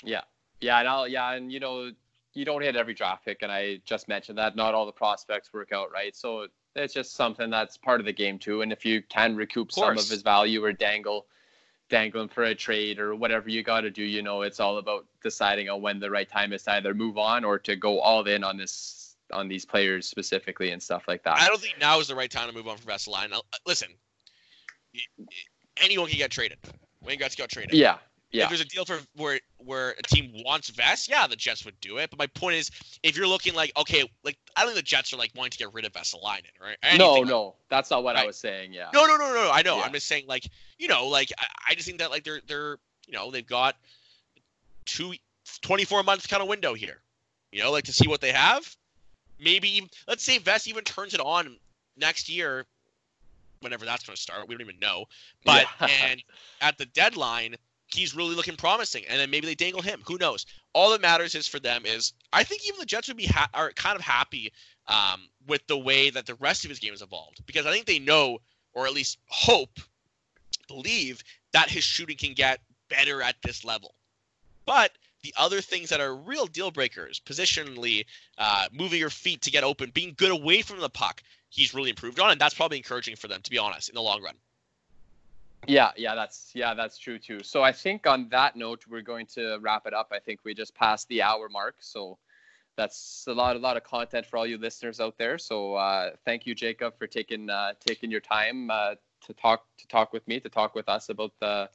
Yeah, 0.05 0.23
yeah, 0.61 0.79
and 0.79 0.89
I'll 0.89 1.09
yeah, 1.09 1.33
and 1.33 1.51
you 1.51 1.59
know, 1.59 1.91
you 2.35 2.45
don't 2.45 2.63
hit 2.63 2.77
every 2.77 2.95
draft 2.95 3.25
pick, 3.25 3.43
and 3.43 3.51
I 3.51 3.81
just 3.85 4.09
mentioned 4.09 4.39
that 4.39 4.55
not 4.55 4.75
all 4.75 4.87
the 4.87 4.93
prospects 4.93 5.53
work 5.53 5.73
out, 5.73 5.91
right? 5.93 6.15
So 6.15 6.47
it's 6.77 6.95
just 6.95 7.15
something 7.15 7.51
that's 7.51 7.77
part 7.77 8.01
of 8.01 8.07
the 8.07 8.13
game 8.13 8.39
too. 8.39 8.63
And 8.63 8.73
if 8.73 8.85
you 8.85 9.03
can 9.03 9.35
recoup 9.35 9.71
of 9.71 9.75
some 9.75 9.99
of 9.99 10.09
his 10.09 10.23
value 10.23 10.63
or 10.63 10.73
dangle, 10.73 11.27
dangle 11.89 12.23
him 12.23 12.29
for 12.29 12.45
a 12.45 12.55
trade 12.55 12.99
or 12.99 13.15
whatever 13.15 13.49
you 13.49 13.63
got 13.63 13.83
to 13.83 13.91
do, 13.91 14.03
you 14.03 14.23
know, 14.23 14.43
it's 14.43 14.61
all 14.61 14.79
about 14.79 15.07
deciding 15.23 15.69
on 15.69 15.81
when 15.81 15.99
the 15.99 16.11
right 16.11 16.29
time 16.29 16.53
is 16.53 16.63
to 16.65 16.73
either 16.73 16.95
move 16.95 17.19
on 17.19 17.45
or 17.45 17.59
to 17.61 17.77
go 17.77 18.01
all 18.01 18.25
in 18.25 18.45
on 18.45 18.57
this 18.57 19.06
on 19.33 19.49
these 19.49 19.65
players 19.65 20.07
specifically 20.07 20.71
and 20.71 20.83
stuff 20.83 21.05
like 21.09 21.23
that. 21.25 21.39
I 21.39 21.47
don't 21.47 21.61
think 21.61 21.77
now 21.81 22.01
is 22.01 22.09
the 22.09 22.15
right 22.15 22.31
time 22.31 22.49
to 22.49 22.55
move 22.55 22.69
on 22.69 22.77
from 22.77 22.93
Vesalainen. 22.93 23.33
Uh, 23.33 23.41
listen, 23.67 23.89
anyone 25.83 26.09
can 26.09 26.19
get 26.19 26.31
traded. 26.31 26.59
Wayne 27.03 27.19
Gretzky 27.19 27.39
got 27.39 27.49
traded. 27.49 27.75
Yeah, 27.75 27.99
yeah. 28.31 28.45
If 28.45 28.49
there's 28.51 28.61
a 28.61 28.65
deal 28.65 28.85
for 28.85 28.99
where 29.17 29.41
where 29.59 29.91
a 29.91 30.03
team 30.03 30.33
wants 30.45 30.71
Vest, 30.71 31.09
yeah, 31.09 31.27
the 31.27 31.37
Jets 31.37 31.65
would 31.65 31.79
do 31.81 31.99
it. 31.99 32.11
But 32.11 32.19
my 32.19 32.27
point 32.27 32.57
is, 32.57 32.71
if 33.03 33.17
you're 33.17 33.27
looking 33.27 33.55
like, 33.55 33.73
okay, 33.77 34.05
like 34.25 34.37
I 34.57 34.61
don't 34.61 34.71
think 34.71 34.85
the 34.85 34.89
Jets 34.89 35.13
are 35.13 35.17
like 35.17 35.33
wanting 35.37 35.53
to 35.53 35.59
get 35.59 35.73
rid 35.73 35.85
of 35.85 35.93
Vesalainen, 35.93 36.43
right? 36.61 36.77
no, 36.99 37.15
like, 37.15 37.27
no, 37.27 37.55
that's 37.69 37.91
not 37.91 38.03
what 38.03 38.17
right. 38.17 38.25
I 38.25 38.27
was 38.27 38.37
saying. 38.37 38.73
Yeah. 38.73 38.89
No, 38.93 39.07
no, 39.07 39.17
no, 39.17 39.29
no. 39.29 39.45
no. 39.45 39.51
I 39.53 39.63
know. 39.63 39.77
Yeah. 39.79 39.85
I'm 39.85 39.93
just 39.93 40.07
saying, 40.07 40.25
like, 40.27 40.49
you 40.79 40.89
know, 40.89 41.07
like 41.07 41.33
I, 41.39 41.47
I 41.71 41.75
just 41.75 41.87
think 41.87 41.99
that 41.99 42.11
like 42.11 42.25
they're 42.25 42.41
they're 42.47 42.79
you 43.07 43.15
know 43.15 43.31
they've 43.31 43.47
got 43.47 43.77
two 44.87 45.15
24 45.63 46.03
month 46.03 46.29
kind 46.29 46.43
of 46.43 46.49
window 46.49 46.75
here, 46.75 47.01
you 47.53 47.63
know, 47.63 47.71
like 47.71 47.85
to 47.85 47.93
see 47.93 48.09
what 48.09 48.21
they 48.21 48.33
have. 48.33 48.77
Maybe 49.39 49.89
let's 50.09 50.25
say 50.25 50.39
Vest 50.39 50.67
even 50.69 50.85
turns 50.85 51.15
it 51.15 51.21
on 51.21 51.57
next 51.97 52.29
year 52.29 52.65
whenever 53.61 53.85
that's 53.85 54.05
going 54.05 54.15
to 54.15 54.21
start. 54.21 54.49
We 54.49 54.55
don't 54.55 54.63
even 54.63 54.79
know. 54.79 55.07
But 55.45 55.67
yeah. 55.81 55.89
and 56.11 56.23
at 56.61 56.79
the 56.79 56.87
deadline, 56.87 57.57
he's 57.87 58.15
really 58.15 58.35
looking 58.35 58.57
promising, 58.57 59.05
and 59.09 59.21
then 59.21 59.31
maybe 59.31 59.47
they 59.47 59.55
dangle 59.55 59.83
him. 59.83 60.01
Who 60.07 60.19
knows? 60.19 60.47
All 60.73 60.91
that 60.91 61.01
matters 61.01 61.35
is 61.35 61.47
for 61.47 61.59
them 61.59 61.87
is 61.87 62.13
I 62.33 62.45
think 62.45 62.67
even 62.67 62.79
the 62.79 62.87
Jets 62.87 63.09
would 63.09 63.17
be 63.17 63.27
ha- 63.27 63.51
are 63.55 63.73
kind 63.73 63.97
of 63.97 64.03
happy 64.03 64.53
um, 64.89 65.29
with 65.47 65.67
the 65.67 65.79
way 65.79 66.11
that 66.11 66.27
the 66.27 66.35
rest 66.37 66.65
of 66.65 66.71
his 66.71 66.79
game 66.79 66.93
has 66.93 67.03
evolved 67.03 67.45
because 67.47 67.67
I 67.67 67.73
think 67.73 67.87
they 67.87 67.99
know 67.99 68.39
or 68.77 68.87
at 68.87 68.93
least 68.93 69.19
hope, 69.29 69.81
believe 70.69 71.25
that 71.53 71.71
his 71.71 71.83
shooting 71.83 72.17
can 72.17 72.35
get 72.35 72.61
better 72.91 73.23
at 73.23 73.37
this 73.43 73.65
level. 73.65 73.95
But 74.67 74.93
the 75.23 75.35
other 75.37 75.61
things 75.61 75.91
that 75.91 76.01
are 76.01 76.15
real 76.15 76.47
deal 76.47 76.71
breakers, 76.71 77.21
positionally, 77.21 78.05
uh, 78.39 78.67
moving 78.73 78.99
your 78.99 79.11
feet 79.11 79.43
to 79.43 79.51
get 79.51 79.65
open, 79.65 79.91
being 79.91 80.15
good 80.17 80.31
away 80.31 80.63
from 80.63 80.81
the 80.81 80.89
puck, 80.89 81.23
he's 81.49 81.75
really 81.75 81.91
improved 81.91 82.21
on, 82.21 82.31
and 82.31 82.41
that's 82.41 82.55
probably 82.55 82.77
encouraging 82.77 83.17
for 83.17 83.29
them, 83.29 83.41
to 83.43 83.51
be 83.51 83.59
honest, 83.59 83.89
in 83.89 83.95
the 83.95 84.03
long 84.03 84.23
run. 84.23 84.35
Yeah, 85.67 85.91
yeah, 85.97 86.15
that's 86.15 86.53
yeah, 86.55 86.75
that's 86.75 86.97
true 86.97 87.19
too. 87.19 87.43
So 87.43 87.63
I 87.63 87.73
think 87.73 88.07
on 88.07 88.29
that 88.29 88.55
note, 88.55 88.85
we're 88.89 89.01
going 89.03 89.27
to 89.35 89.59
wrap 89.61 89.87
it 89.87 89.95
up. 89.95 90.09
I 90.13 90.21
think 90.21 90.41
we 90.45 90.55
just 90.55 90.75
passed 90.75 91.09
the 91.09 91.23
hour 91.23 91.49
mark, 91.49 91.77
so 91.81 92.19
that's 92.77 93.25
a 93.27 93.33
lot, 93.33 93.57
a 93.57 93.59
lot 93.59 93.77
of 93.77 93.83
content 93.83 94.27
for 94.27 94.37
all 94.37 94.47
you 94.47 94.59
listeners 94.59 95.01
out 95.01 95.17
there. 95.19 95.39
So 95.39 95.75
uh, 95.75 96.11
thank 96.25 96.47
you, 96.47 96.55
Jacob, 96.55 96.97
for 96.99 97.07
taking 97.07 97.51
uh, 97.51 97.73
taking 97.85 98.11
your 98.11 98.21
time 98.21 98.71
uh, 98.71 98.95
to 99.27 99.33
talk 99.33 99.65
to 99.79 99.89
talk 99.89 100.13
with 100.13 100.27
me, 100.29 100.39
to 100.41 100.49
talk 100.49 100.75
with 100.75 100.89
us 100.89 101.09
about 101.09 101.33
the 101.41 101.69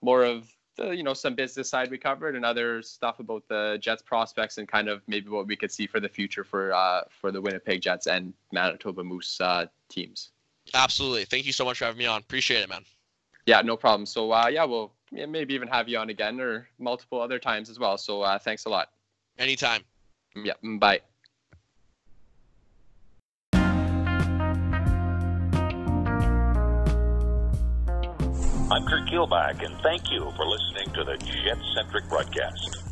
more 0.00 0.22
of 0.22 0.46
the 0.76 0.90
you 0.90 1.02
know 1.02 1.14
some 1.14 1.34
business 1.34 1.68
side 1.68 1.90
we 1.90 1.98
covered 1.98 2.36
and 2.36 2.44
other 2.44 2.82
stuff 2.82 3.20
about 3.20 3.46
the 3.48 3.78
Jets 3.80 4.02
prospects 4.02 4.58
and 4.58 4.68
kind 4.68 4.88
of 4.88 5.02
maybe 5.06 5.28
what 5.28 5.46
we 5.46 5.56
could 5.56 5.70
see 5.70 5.86
for 5.86 6.00
the 6.00 6.08
future 6.08 6.44
for 6.44 6.72
uh, 6.72 7.02
for 7.08 7.30
the 7.30 7.40
Winnipeg 7.40 7.80
Jets 7.80 8.06
and 8.06 8.32
Manitoba 8.52 9.04
Moose 9.04 9.40
uh, 9.40 9.66
teams. 9.88 10.30
Absolutely. 10.72 11.24
Thank 11.24 11.46
you 11.46 11.52
so 11.52 11.64
much 11.64 11.78
for 11.78 11.84
having 11.84 11.98
me 11.98 12.06
on. 12.06 12.20
Appreciate 12.20 12.62
it, 12.62 12.68
man. 12.68 12.84
Yeah, 13.46 13.60
no 13.60 13.76
problem. 13.76 14.06
So 14.06 14.32
uh, 14.32 14.48
yeah, 14.48 14.64
we'll 14.64 14.92
maybe 15.12 15.54
even 15.54 15.68
have 15.68 15.88
you 15.88 15.98
on 15.98 16.10
again 16.10 16.40
or 16.40 16.68
multiple 16.78 17.20
other 17.20 17.38
times 17.38 17.70
as 17.70 17.78
well. 17.78 17.98
So 17.98 18.22
uh, 18.22 18.38
thanks 18.38 18.64
a 18.64 18.68
lot. 18.68 18.90
Anytime. 19.38 19.82
Yeah. 20.34 20.54
Bye. 20.78 21.00
I'm 28.74 28.84
Kurt 28.86 29.06
Keelback, 29.06 29.64
and 29.64 29.72
thank 29.82 30.10
you 30.10 30.32
for 30.34 30.44
listening 30.44 30.92
to 30.94 31.04
the 31.04 31.16
Jet 31.44 31.58
Centric 31.76 32.08
broadcast. 32.08 32.83